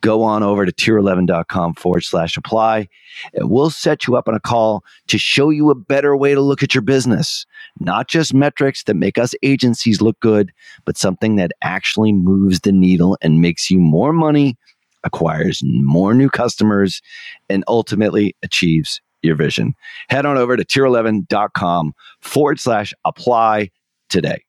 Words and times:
go 0.00 0.22
on 0.22 0.42
over 0.42 0.64
to 0.64 0.72
tier11.com 0.72 1.74
forward 1.74 2.02
slash 2.02 2.36
apply 2.36 2.88
and 3.34 3.50
we'll 3.50 3.70
set 3.70 4.06
you 4.06 4.16
up 4.16 4.28
on 4.28 4.34
a 4.34 4.40
call 4.40 4.84
to 5.08 5.18
show 5.18 5.50
you 5.50 5.70
a 5.70 5.74
better 5.74 6.16
way 6.16 6.34
to 6.34 6.40
look 6.40 6.62
at 6.62 6.74
your 6.74 6.82
business. 6.82 7.46
Not 7.78 8.08
just 8.08 8.34
metrics 8.34 8.84
that 8.84 8.94
make 8.94 9.18
us 9.18 9.34
agencies 9.42 10.00
look 10.00 10.18
good, 10.20 10.52
but 10.84 10.96
something 10.96 11.36
that 11.36 11.52
actually 11.62 12.12
moves 12.12 12.60
the 12.60 12.72
needle 12.72 13.18
and 13.20 13.40
makes 13.40 13.70
you 13.70 13.78
more 13.78 14.12
money, 14.12 14.56
acquires 15.04 15.62
more 15.64 16.14
new 16.14 16.30
customers, 16.30 17.02
and 17.48 17.64
ultimately 17.68 18.34
achieves 18.42 19.00
your 19.22 19.36
vision. 19.36 19.74
Head 20.08 20.26
on 20.26 20.38
over 20.38 20.56
to 20.56 20.64
tier11.com 20.64 21.94
forward 22.20 22.58
slash 22.58 22.94
apply 23.04 23.70
today. 24.08 24.44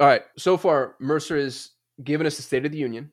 All 0.00 0.06
right. 0.06 0.22
So 0.36 0.56
far, 0.56 0.94
Mercer 1.00 1.36
has 1.36 1.70
given 2.02 2.26
us 2.26 2.36
the 2.36 2.42
State 2.42 2.64
of 2.64 2.72
the 2.72 2.78
Union. 2.78 3.10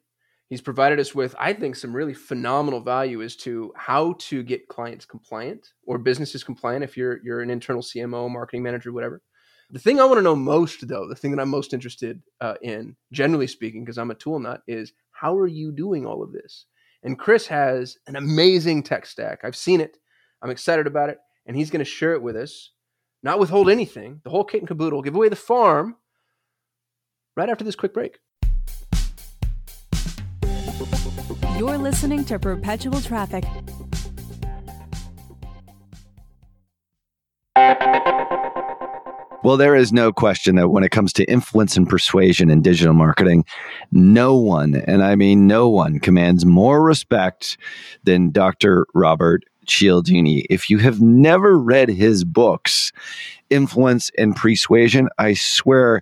He's 0.48 0.62
provided 0.62 0.99
us 0.99 1.16
with, 1.16 1.35
I 1.40 1.54
think, 1.54 1.76
some 1.76 1.95
really 1.95 2.13
phenomenal 2.13 2.80
value 2.80 3.23
as 3.23 3.35
to 3.38 3.73
how 3.76 4.13
to 4.20 4.44
get 4.44 4.68
clients 4.68 5.05
compliant 5.05 5.73
or 5.88 5.98
businesses 5.98 6.44
compliant 6.44 6.84
if 6.84 6.95
you're 6.95 7.20
you're 7.23 7.41
an 7.41 7.49
internal 7.49 7.81
CMO, 7.81 8.30
marketing 8.30 8.62
manager, 8.62 8.94
whatever. 8.94 9.21
The 9.71 9.80
thing 9.80 9.99
I 9.99 10.05
want 10.05 10.20
to 10.20 10.21
know 10.21 10.35
most, 10.35 10.88
though, 10.88 11.08
the 11.08 11.16
thing 11.16 11.31
that 11.31 11.41
I'm 11.41 11.49
most 11.49 11.73
interested 11.73 12.21
uh, 12.40 12.54
in, 12.62 12.95
generally 13.12 13.48
speaking, 13.48 13.84
because 13.84 13.98
I'm 13.98 14.12
a 14.12 14.16
tool 14.16 14.40
nut, 14.40 14.62
is 14.68 14.94
how 15.12 15.35
are 15.35 15.48
you 15.48 15.71
doing 15.71 16.05
all 16.05 16.21
of 16.21 16.32
this? 16.32 16.65
And 17.02 17.18
Chris 17.18 17.48
has 17.48 17.98
an 18.05 18.15
amazing 18.15 18.84
tech 18.84 19.07
stack. 19.07 19.40
I've 19.43 19.55
seen 19.55 19.82
it. 19.82 19.98
I'm 20.43 20.52
excited 20.52 20.85
about 20.85 21.09
it, 21.09 21.18
and 21.48 21.57
he's 21.57 21.71
going 21.71 21.84
to 21.84 21.85
share 21.85 22.13
it 22.13 22.21
with 22.21 22.35
us. 22.35 22.71
Not 23.24 23.40
withhold 23.40 23.70
anything. 23.70 24.21
The 24.24 24.30
whole 24.30 24.43
kit 24.43 24.62
and 24.62 24.68
caboodle. 24.68 25.02
Give 25.02 25.15
away 25.15 25.30
the 25.30 25.35
farm 25.35 25.96
right 27.35 27.49
after 27.49 27.63
this 27.63 27.76
quick 27.76 27.93
break. 27.93 28.20
You're 31.57 31.77
listening 31.77 32.25
to 32.25 32.37
Perpetual 32.37 32.99
Traffic. 32.99 33.45
Well, 39.41 39.55
there 39.55 39.75
is 39.75 39.93
no 39.93 40.12
question 40.12 40.55
that 40.55 40.67
when 40.67 40.84
it 40.84 40.89
comes 40.89 41.13
to 41.13 41.23
influence 41.25 41.77
and 41.77 41.87
persuasion 41.87 42.49
in 42.49 42.62
digital 42.62 42.93
marketing, 42.93 43.45
no 43.93 44.35
one, 44.35 44.75
and 44.87 45.01
I 45.01 45.15
mean 45.15 45.47
no 45.47 45.70
one, 45.70 45.99
commands 45.99 46.45
more 46.45 46.84
respect 46.84 47.57
than 48.03 48.31
Dr. 48.31 48.85
Robert 48.93 49.43
Cialdini. 49.65 50.40
If 50.49 50.69
you 50.69 50.79
have 50.79 50.99
never 50.99 51.57
read 51.57 51.87
his 51.87 52.25
books, 52.25 52.91
Influence 53.49 54.12
and 54.17 54.35
Persuasion, 54.35 55.07
I 55.19 55.35
swear 55.35 56.01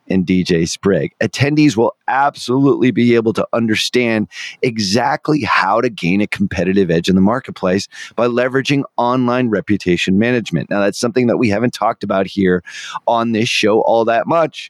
and 0.11 0.25
DJ 0.25 0.67
Sprigg. 0.67 1.13
Attendees 1.21 1.75
will 1.77 1.95
absolutely 2.07 2.91
be 2.91 3.15
able 3.15 3.33
to 3.33 3.47
understand 3.53 4.27
exactly 4.61 5.41
how 5.41 5.81
to 5.81 5.89
gain 5.89 6.21
a 6.21 6.27
competitive 6.27 6.91
edge 6.91 7.09
in 7.09 7.15
the 7.15 7.21
marketplace 7.21 7.87
by 8.15 8.27
leveraging 8.27 8.83
online 8.97 9.49
reputation 9.49 10.19
management. 10.19 10.69
Now, 10.69 10.81
that's 10.81 10.99
something 10.99 11.27
that 11.27 11.37
we 11.37 11.49
haven't 11.49 11.73
talked 11.73 12.03
about 12.03 12.27
here 12.27 12.63
on 13.07 13.31
this 13.31 13.49
show 13.49 13.81
all 13.81 14.05
that 14.05 14.27
much. 14.27 14.69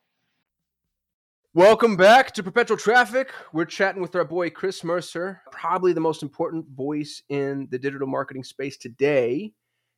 Welcome 1.53 1.97
back 1.97 2.31
to 2.35 2.43
Perpetual 2.43 2.77
Traffic. 2.77 3.29
We're 3.51 3.65
chatting 3.65 4.01
with 4.01 4.15
our 4.15 4.23
boy 4.23 4.51
Chris 4.51 4.85
Mercer, 4.85 5.41
probably 5.51 5.91
the 5.91 5.99
most 5.99 6.23
important 6.23 6.65
voice 6.69 7.21
in 7.27 7.67
the 7.69 7.77
digital 7.77 8.07
marketing 8.07 8.45
space 8.45 8.77
today. 8.77 9.51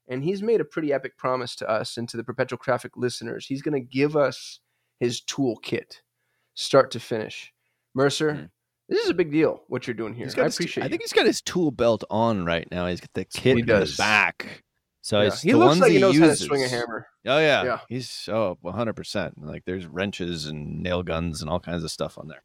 And 0.08 0.24
he's 0.24 0.42
made 0.42 0.62
a 0.62 0.66
pretty 0.66 0.92
epic 0.92 1.16
promise 1.16 1.56
to 1.58 1.70
us 1.70 1.98
and 1.98 2.10
to 2.10 2.18
the 2.18 2.24
Perpetual 2.24 2.58
Traffic 2.58 2.98
listeners. 2.98 3.46
He's 3.46 3.62
going 3.62 3.80
to 3.80 3.88
give 3.88 4.16
us 4.16 4.62
his 5.00 5.22
toolkit, 5.22 6.02
start 6.56 6.90
to 6.90 7.00
finish. 7.00 7.54
Mercer, 7.94 8.32
mm. 8.32 8.50
this 8.90 9.04
is 9.04 9.12
a 9.12 9.14
big 9.14 9.32
deal 9.32 9.62
what 9.68 9.86
you're 9.86 9.94
doing 9.94 10.16
here. 10.16 10.28
I 10.36 10.48
appreciate. 10.48 10.84
I 10.84 10.90
think 10.90 11.04
he's 11.04 11.14
got 11.14 11.28
his 11.28 11.40
tool 11.40 11.70
belt 11.70 12.04
on 12.10 12.46
right 12.46 12.68
now. 12.72 12.88
He's 12.88 13.00
got 13.00 13.14
the 13.14 13.26
kit 13.26 13.58
he 13.58 13.62
in 13.62 13.68
the 13.68 13.94
back. 13.96 14.64
So 15.04 15.22
yeah. 15.22 15.36
he 15.36 15.54
looks 15.54 15.80
like 15.80 15.90
he, 15.90 15.96
he 15.96 16.02
knows 16.02 16.16
uses. 16.16 16.40
how 16.40 16.46
to 16.46 16.48
swing 16.48 16.64
a 16.64 16.68
hammer. 16.70 17.08
Oh 17.26 17.38
yeah, 17.38 17.64
yeah. 17.64 17.80
he's 17.90 18.30
oh 18.32 18.58
100 18.62 18.94
percent. 18.94 19.34
Like 19.38 19.66
there's 19.66 19.86
wrenches 19.86 20.46
and 20.46 20.82
nail 20.82 21.04
guns 21.04 21.42
and 21.42 21.50
all 21.50 21.60
kinds 21.60 21.84
of 21.84 21.92
stuff 21.92 22.18
on 22.18 22.30
there. 22.30 22.42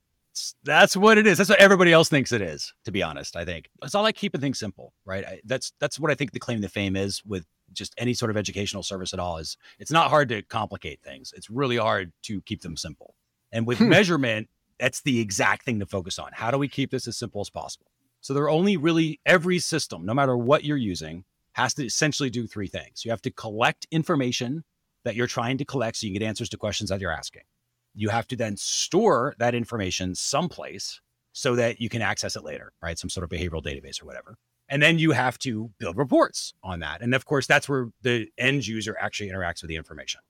That's 0.64 0.96
what 0.96 1.18
it 1.18 1.26
is. 1.26 1.38
That's 1.38 1.50
what 1.50 1.60
everybody 1.60 1.92
else 1.92 2.08
thinks 2.08 2.32
it 2.32 2.42
is. 2.42 2.74
To 2.84 2.90
be 2.90 3.00
honest, 3.00 3.36
I 3.36 3.44
think 3.44 3.70
it's 3.82 3.94
all 3.94 4.02
like 4.02 4.16
keeping 4.16 4.40
things 4.40 4.58
simple, 4.58 4.92
right? 5.04 5.24
I, 5.24 5.40
that's 5.44 5.72
that's 5.78 6.00
what 6.00 6.10
I 6.10 6.16
think 6.16 6.32
the 6.32 6.40
claim 6.40 6.60
to 6.62 6.68
fame 6.68 6.96
is 6.96 7.24
with 7.24 7.46
just 7.72 7.94
any 7.96 8.12
sort 8.12 8.30
of 8.30 8.36
educational 8.36 8.82
service 8.82 9.14
at 9.14 9.20
all. 9.20 9.38
Is 9.38 9.56
it's 9.78 9.92
not 9.92 10.10
hard 10.10 10.28
to 10.30 10.42
complicate 10.42 11.00
things. 11.00 11.32
It's 11.36 11.48
really 11.48 11.76
hard 11.76 12.12
to 12.24 12.40
keep 12.42 12.62
them 12.62 12.76
simple. 12.76 13.14
And 13.52 13.68
with 13.68 13.78
hmm. 13.78 13.88
measurement, 13.88 14.48
that's 14.80 15.02
the 15.02 15.20
exact 15.20 15.64
thing 15.64 15.78
to 15.78 15.86
focus 15.86 16.18
on. 16.18 16.30
How 16.32 16.50
do 16.50 16.58
we 16.58 16.66
keep 16.66 16.90
this 16.90 17.06
as 17.06 17.16
simple 17.16 17.40
as 17.40 17.50
possible? 17.50 17.86
So 18.20 18.34
there 18.34 18.42
are 18.42 18.50
only 18.50 18.76
really 18.76 19.20
every 19.24 19.60
system, 19.60 20.04
no 20.04 20.12
matter 20.12 20.36
what 20.36 20.64
you're 20.64 20.76
using, 20.76 21.24
has 21.58 21.74
to 21.74 21.84
essentially 21.84 22.30
do 22.30 22.46
three 22.46 22.68
things. 22.68 23.04
You 23.04 23.10
have 23.10 23.22
to 23.22 23.32
collect 23.32 23.88
information 23.90 24.62
that 25.04 25.16
you're 25.16 25.26
trying 25.26 25.58
to 25.58 25.64
collect 25.64 25.96
so 25.96 26.06
you 26.06 26.12
can 26.12 26.20
get 26.20 26.26
answers 26.26 26.48
to 26.50 26.56
questions 26.56 26.88
that 26.90 27.00
you're 27.00 27.10
asking. 27.10 27.42
You 27.94 28.10
have 28.10 28.28
to 28.28 28.36
then 28.36 28.56
store 28.56 29.34
that 29.40 29.56
information 29.56 30.14
someplace 30.14 31.00
so 31.32 31.56
that 31.56 31.80
you 31.80 31.88
can 31.88 32.00
access 32.00 32.36
it 32.36 32.44
later, 32.44 32.72
right? 32.80 32.96
Some 32.96 33.10
sort 33.10 33.24
of 33.24 33.30
behavioral 33.30 33.60
database 33.60 34.00
or 34.00 34.06
whatever. 34.06 34.36
And 34.68 34.80
then 34.80 35.00
you 35.00 35.10
have 35.10 35.36
to 35.40 35.70
build 35.80 35.96
reports 35.96 36.54
on 36.62 36.78
that. 36.78 37.02
And 37.02 37.12
of 37.12 37.24
course, 37.24 37.48
that's 37.48 37.68
where 37.68 37.88
the 38.02 38.28
end 38.38 38.64
user 38.64 38.96
actually 39.00 39.30
interacts 39.30 39.60
with 39.60 39.68
the 39.68 39.76
information. 39.76 40.20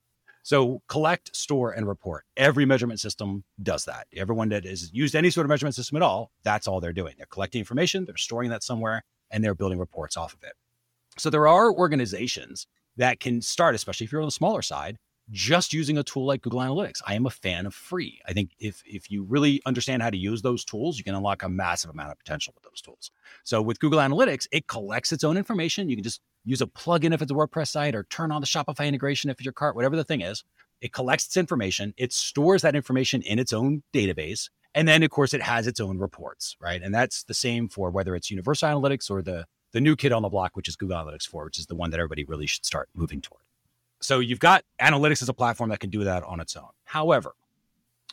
So 0.44 0.81
collect, 0.88 1.36
store, 1.36 1.72
and 1.72 1.86
report. 1.86 2.24
Every 2.38 2.64
measurement 2.64 3.00
system 3.00 3.44
does 3.62 3.84
that. 3.84 4.06
Everyone 4.16 4.48
that 4.48 4.64
has 4.64 4.90
used 4.94 5.14
any 5.14 5.28
sort 5.28 5.44
of 5.44 5.50
measurement 5.50 5.74
system 5.74 5.96
at 5.96 6.02
all, 6.02 6.31
that's 6.42 6.66
all 6.66 6.81
they're 6.81 6.94
doing. 6.94 7.16
They're 7.19 7.26
collecting 7.26 7.58
information, 7.58 8.06
they're 8.06 8.16
storing 8.16 8.48
that 8.48 8.62
somewhere, 8.62 9.04
and 9.31 9.44
they're 9.44 9.54
building 9.54 9.78
reports 9.78 10.16
off 10.16 10.32
of 10.32 10.42
it. 10.42 10.54
So 11.19 11.31
there 11.31 11.49
are 11.49 11.73
organizations 11.73 12.67
that 12.97 13.20
can 13.20 13.41
start, 13.43 13.75
especially 13.75 14.05
if 14.05 14.12
you're 14.12 14.20
on 14.20 14.26
the 14.26 14.32
smaller 14.32 14.62
side, 14.62 14.97
just 15.31 15.73
using 15.75 15.99
a 15.99 16.03
tool 16.03 16.25
like 16.25 16.41
Google 16.41 16.61
Analytics. 16.61 17.03
I 17.06 17.15
am 17.15 17.26
a 17.26 17.31
fan 17.31 17.67
of 17.67 17.75
free. 17.75 18.19
I 18.26 18.32
think 18.32 18.53
if 18.59 18.82
if 18.87 19.11
you 19.11 19.25
really 19.25 19.61
understand 19.67 20.03
how 20.03 20.11
to 20.11 20.17
use 20.17 20.41
those 20.41 20.65
tools, 20.65 20.97
you 20.97 21.05
can 21.05 21.15
unlock 21.15 21.43
a 21.43 21.49
massive 21.49 21.91
amount 21.91 22.12
of 22.12 22.19
potential 22.19 22.55
with 22.55 22.65
those 22.65 22.81
tools. 22.81 23.11
So 23.44 23.61
with 23.61 23.79
Google 23.79 23.99
Analytics, 23.99 24.47
it 24.53 24.69
collects 24.69 25.12
its 25.12 25.25
own 25.25 25.37
information. 25.37 25.91
You 25.91 25.97
can 25.97 26.03
just 26.03 26.23
use 26.44 26.62
a 26.62 26.67
plugin 26.67 27.12
if 27.12 27.20
it's 27.20 27.31
a 27.31 27.35
WordPress 27.35 27.69
site 27.69 27.94
or 27.94 28.05
turn 28.05 28.32
on 28.32 28.41
the 28.41 28.47
Shopify 28.47 28.87
integration 28.87 29.29
if 29.29 29.38
it's 29.38 29.44
your 29.44 29.53
cart, 29.53 29.76
whatever 29.76 29.97
the 29.97 30.05
thing 30.05 30.23
is. 30.23 30.44
It 30.81 30.93
collects 30.93 31.26
its 31.26 31.37
information, 31.37 31.93
it 31.99 32.12
stores 32.12 32.62
that 32.62 32.76
information 32.76 33.20
in 33.23 33.38
its 33.38 33.53
own 33.53 33.82
database, 33.93 34.49
And 34.75 34.87
then, 34.87 35.03
of 35.03 35.11
course, 35.11 35.35
it 35.35 35.43
has 35.43 35.67
its 35.67 35.81
own 35.81 35.99
reports, 35.99 36.56
right? 36.61 36.81
And 36.82 36.94
that's 36.94 37.25
the 37.25 37.35
same 37.35 37.69
for 37.69 37.91
whether 37.91 38.15
it's 38.15 38.31
Universal 38.31 38.69
Analytics 38.69 39.11
or 39.11 39.23
the 39.23 39.47
the 39.73 39.81
new 39.81 39.97
kid 39.97 40.12
on 40.12 40.23
the 40.23 40.29
block, 40.29 40.56
which 40.56 40.69
is 40.69 40.76
Google 40.76 40.97
Analytics 40.97 41.29
4, 41.29 41.44
which 41.44 41.59
is 41.59 41.67
the 41.67 41.75
one 41.75 41.91
that 41.91 42.00
everybody 42.00 42.25
really 42.25 42.47
should 42.47 42.65
start 42.65 42.88
moving 42.94 43.20
toward. 43.20 43.43
So 44.00 44.20
you've 44.20 44.41
got 44.41 44.65
analytics 44.81 45.23
as 45.23 45.29
a 45.29 45.35
platform 45.35 45.70
that 45.70 45.81
can 45.81 45.91
do 45.91 46.05
that 46.05 46.23
on 46.23 46.41
its 46.41 46.56
own. 46.56 46.69
However, 46.85 47.35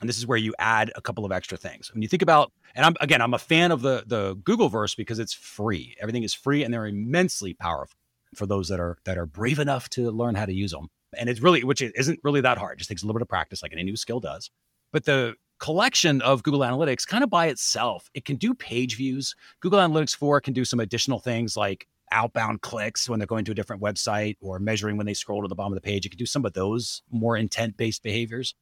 and 0.02 0.10
this 0.10 0.18
is 0.18 0.28
where 0.28 0.38
you 0.38 0.54
add 0.60 0.92
a 0.96 1.02
couple 1.02 1.26
of 1.26 1.32
extra 1.32 1.58
things. 1.58 1.94
When 1.94 2.02
you 2.02 2.08
think 2.08 2.22
about, 2.22 2.52
and 2.76 2.86
I'm 2.86 2.96
again, 3.00 3.22
I'm 3.22 3.34
a 3.34 3.40
fan 3.40 3.72
of 3.72 3.82
the 3.82 4.04
the 4.06 4.36
Google 4.44 4.68
verse 4.68 4.94
because 4.96 5.20
it's 5.20 5.34
free. 5.34 5.96
Everything 6.02 6.24
is 6.24 6.34
free 6.34 6.64
and 6.64 6.74
they're 6.74 6.88
immensely 6.88 7.54
powerful 7.54 7.98
for 8.34 8.46
those 8.46 8.68
that 8.68 8.80
are 8.80 8.98
that 9.06 9.18
are 9.18 9.26
brave 9.26 9.60
enough 9.60 9.90
to 9.92 10.12
learn 10.12 10.36
how 10.36 10.46
to 10.46 10.54
use 10.54 10.72
them. 10.72 10.90
And 11.18 11.30
it's 11.30 11.40
really, 11.40 11.64
which 11.64 11.82
isn't 11.82 12.20
really 12.24 12.42
that 12.42 12.58
hard. 12.58 12.74
It 12.74 12.80
just 12.80 12.90
takes 12.90 13.04
a 13.04 13.06
little 13.06 13.20
bit 13.20 13.24
of 13.24 13.30
practice, 13.30 13.64
like 13.64 13.72
any 13.72 13.84
new 13.84 13.96
skill 13.96 14.20
does. 14.20 14.52
But 14.92 15.06
the 15.06 15.36
collection 15.60 16.22
of 16.22 16.44
Google 16.44 16.62
Analytics 16.62 17.08
kind 17.08 17.24
of 17.24 17.30
by 17.30 17.48
itself, 17.48 18.10
it 18.14 18.26
can 18.26 18.36
do 18.36 18.54
page 18.54 18.98
views. 18.98 19.36
Google 19.60 19.80
Analytics 19.80 20.16
4 20.16 20.42
can 20.42 20.54
do 20.54 20.66
some 20.66 20.80
additional 20.80 21.20
things 21.20 21.56
like 21.56 21.88
outbound 22.12 22.62
clicks 22.62 23.10
when 23.10 23.20
they're 23.20 23.28
going 23.28 23.46
to 23.46 23.52
a 23.52 23.56
different 23.56 23.82
website 23.82 24.38
or 24.42 24.60
measuring 24.60 24.98
when 24.98 25.06
they 25.06 25.14
scroll 25.14 25.42
to 25.42 25.48
the 25.48 25.56
bottom 25.56 25.74
of 25.74 25.78
the 25.78 25.82
page. 25.82 26.06
It 26.06 26.10
can 26.10 26.18
do 26.18 26.26
some 26.26 26.46
of 26.46 26.54
those 26.54 27.02
more 27.12 27.38
intent 27.38 27.78
based 27.78 28.04
behaviors, 28.04 28.54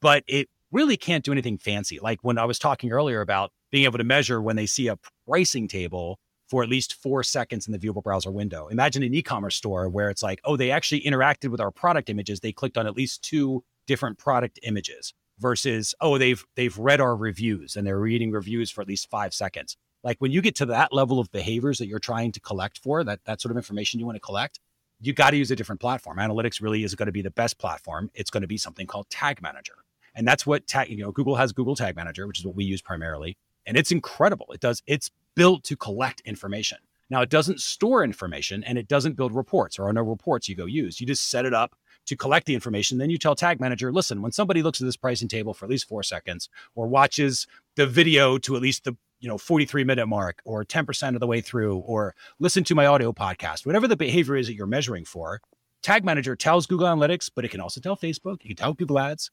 but 0.00 0.24
it 0.26 0.48
really 0.72 0.96
can't 0.96 1.24
do 1.24 1.32
anything 1.32 1.58
fancy. 1.58 1.98
Like 1.98 2.20
when 2.22 2.38
I 2.38 2.44
was 2.44 2.58
talking 2.58 2.92
earlier 2.92 3.20
about 3.20 3.52
being 3.70 3.84
able 3.84 3.98
to 3.98 4.04
measure 4.04 4.40
when 4.40 4.56
they 4.56 4.66
see 4.66 4.88
a 4.88 4.98
pricing 5.26 5.68
table 5.68 6.18
for 6.48 6.62
at 6.62 6.68
least 6.68 6.94
four 6.94 7.24
seconds 7.24 7.66
in 7.66 7.72
the 7.72 7.78
viewable 7.78 8.02
browser 8.02 8.30
window. 8.30 8.68
Imagine 8.68 9.02
an 9.02 9.12
e-commerce 9.12 9.56
store 9.56 9.88
where 9.88 10.10
it's 10.10 10.22
like, 10.22 10.40
oh, 10.44 10.56
they 10.56 10.70
actually 10.70 11.00
interacted 11.00 11.50
with 11.50 11.60
our 11.60 11.72
product 11.72 12.08
images. 12.08 12.38
They 12.38 12.52
clicked 12.52 12.78
on 12.78 12.86
at 12.86 12.96
least 12.96 13.22
two 13.22 13.64
different 13.86 14.16
product 14.16 14.60
images 14.62 15.12
versus, 15.38 15.94
oh, 16.00 16.18
they've 16.18 16.44
they've 16.54 16.76
read 16.78 17.00
our 17.00 17.16
reviews 17.16 17.76
and 17.76 17.86
they're 17.86 17.98
reading 17.98 18.30
reviews 18.30 18.70
for 18.70 18.80
at 18.80 18.88
least 18.88 19.10
five 19.10 19.34
seconds. 19.34 19.76
Like 20.02 20.18
when 20.18 20.32
you 20.32 20.40
get 20.40 20.54
to 20.56 20.66
that 20.66 20.92
level 20.92 21.18
of 21.18 21.30
behaviors 21.32 21.78
that 21.78 21.88
you're 21.88 21.98
trying 21.98 22.32
to 22.32 22.40
collect 22.40 22.78
for, 22.78 23.02
that 23.04 23.24
that 23.24 23.40
sort 23.40 23.50
of 23.50 23.56
information 23.56 23.98
you 24.00 24.06
want 24.06 24.16
to 24.16 24.20
collect, 24.20 24.60
you 25.00 25.12
got 25.12 25.30
to 25.30 25.36
use 25.36 25.50
a 25.50 25.56
different 25.56 25.80
platform. 25.80 26.18
Analytics 26.18 26.62
really 26.62 26.84
is 26.84 26.94
going 26.94 27.06
to 27.06 27.12
be 27.12 27.22
the 27.22 27.30
best 27.30 27.58
platform. 27.58 28.10
It's 28.14 28.30
going 28.30 28.42
to 28.42 28.46
be 28.46 28.56
something 28.56 28.86
called 28.86 29.10
Tag 29.10 29.42
Manager. 29.42 29.74
And 30.14 30.26
that's 30.26 30.46
what 30.46 30.66
tag, 30.66 30.88
you 30.88 30.96
know, 30.96 31.12
Google 31.12 31.36
has 31.36 31.52
Google 31.52 31.76
Tag 31.76 31.94
Manager, 31.94 32.26
which 32.26 32.38
is 32.38 32.46
what 32.46 32.56
we 32.56 32.64
use 32.64 32.80
primarily. 32.80 33.36
And 33.66 33.76
it's 33.76 33.92
incredible. 33.92 34.46
It 34.52 34.60
does, 34.60 34.82
it's 34.86 35.10
built 35.34 35.62
to 35.64 35.76
collect 35.76 36.22
information. 36.22 36.78
Now, 37.10 37.20
it 37.20 37.28
doesn't 37.28 37.60
store 37.60 38.02
information 38.02 38.64
and 38.64 38.78
it 38.78 38.88
doesn't 38.88 39.16
build 39.16 39.34
reports. 39.34 39.78
Are 39.78 39.92
no 39.92 40.02
reports 40.02 40.48
you 40.48 40.56
go 40.56 40.64
use. 40.64 41.00
You 41.00 41.06
just 41.06 41.28
set 41.28 41.44
it 41.44 41.54
up 41.54 41.76
to 42.06 42.16
collect 42.16 42.46
the 42.46 42.54
information. 42.54 42.98
Then 42.98 43.10
you 43.10 43.18
tell 43.18 43.34
Tag 43.34 43.60
Manager, 43.60 43.92
listen, 43.92 44.22
when 44.22 44.32
somebody 44.32 44.62
looks 44.62 44.80
at 44.80 44.84
this 44.84 44.96
pricing 44.96 45.28
table 45.28 45.54
for 45.54 45.64
at 45.64 45.70
least 45.70 45.88
four 45.88 46.02
seconds 46.02 46.48
or 46.74 46.86
watches 46.86 47.46
the 47.76 47.86
video 47.86 48.38
to 48.38 48.56
at 48.56 48.62
least 48.62 48.84
the 48.84 48.96
you 49.20 49.28
know 49.28 49.38
43 49.38 49.84
minute 49.84 50.06
mark 50.06 50.42
or 50.44 50.64
10% 50.64 51.14
of 51.14 51.20
the 51.20 51.26
way 51.26 51.40
through 51.40 51.78
or 51.78 52.14
listen 52.38 52.64
to 52.64 52.74
my 52.74 52.84
audio 52.84 53.12
podcast 53.12 53.64
whatever 53.64 53.88
the 53.88 53.96
behavior 53.96 54.36
is 54.36 54.46
that 54.46 54.54
you're 54.54 54.66
measuring 54.66 55.06
for 55.06 55.40
tag 55.82 56.04
manager 56.04 56.36
tells 56.36 56.66
google 56.66 56.86
analytics 56.86 57.30
but 57.34 57.42
it 57.42 57.50
can 57.50 57.62
also 57.62 57.80
tell 57.80 57.96
facebook 57.96 58.44
it 58.44 58.48
can 58.48 58.56
tell 58.56 58.74
google 58.74 58.98
ads 58.98 59.30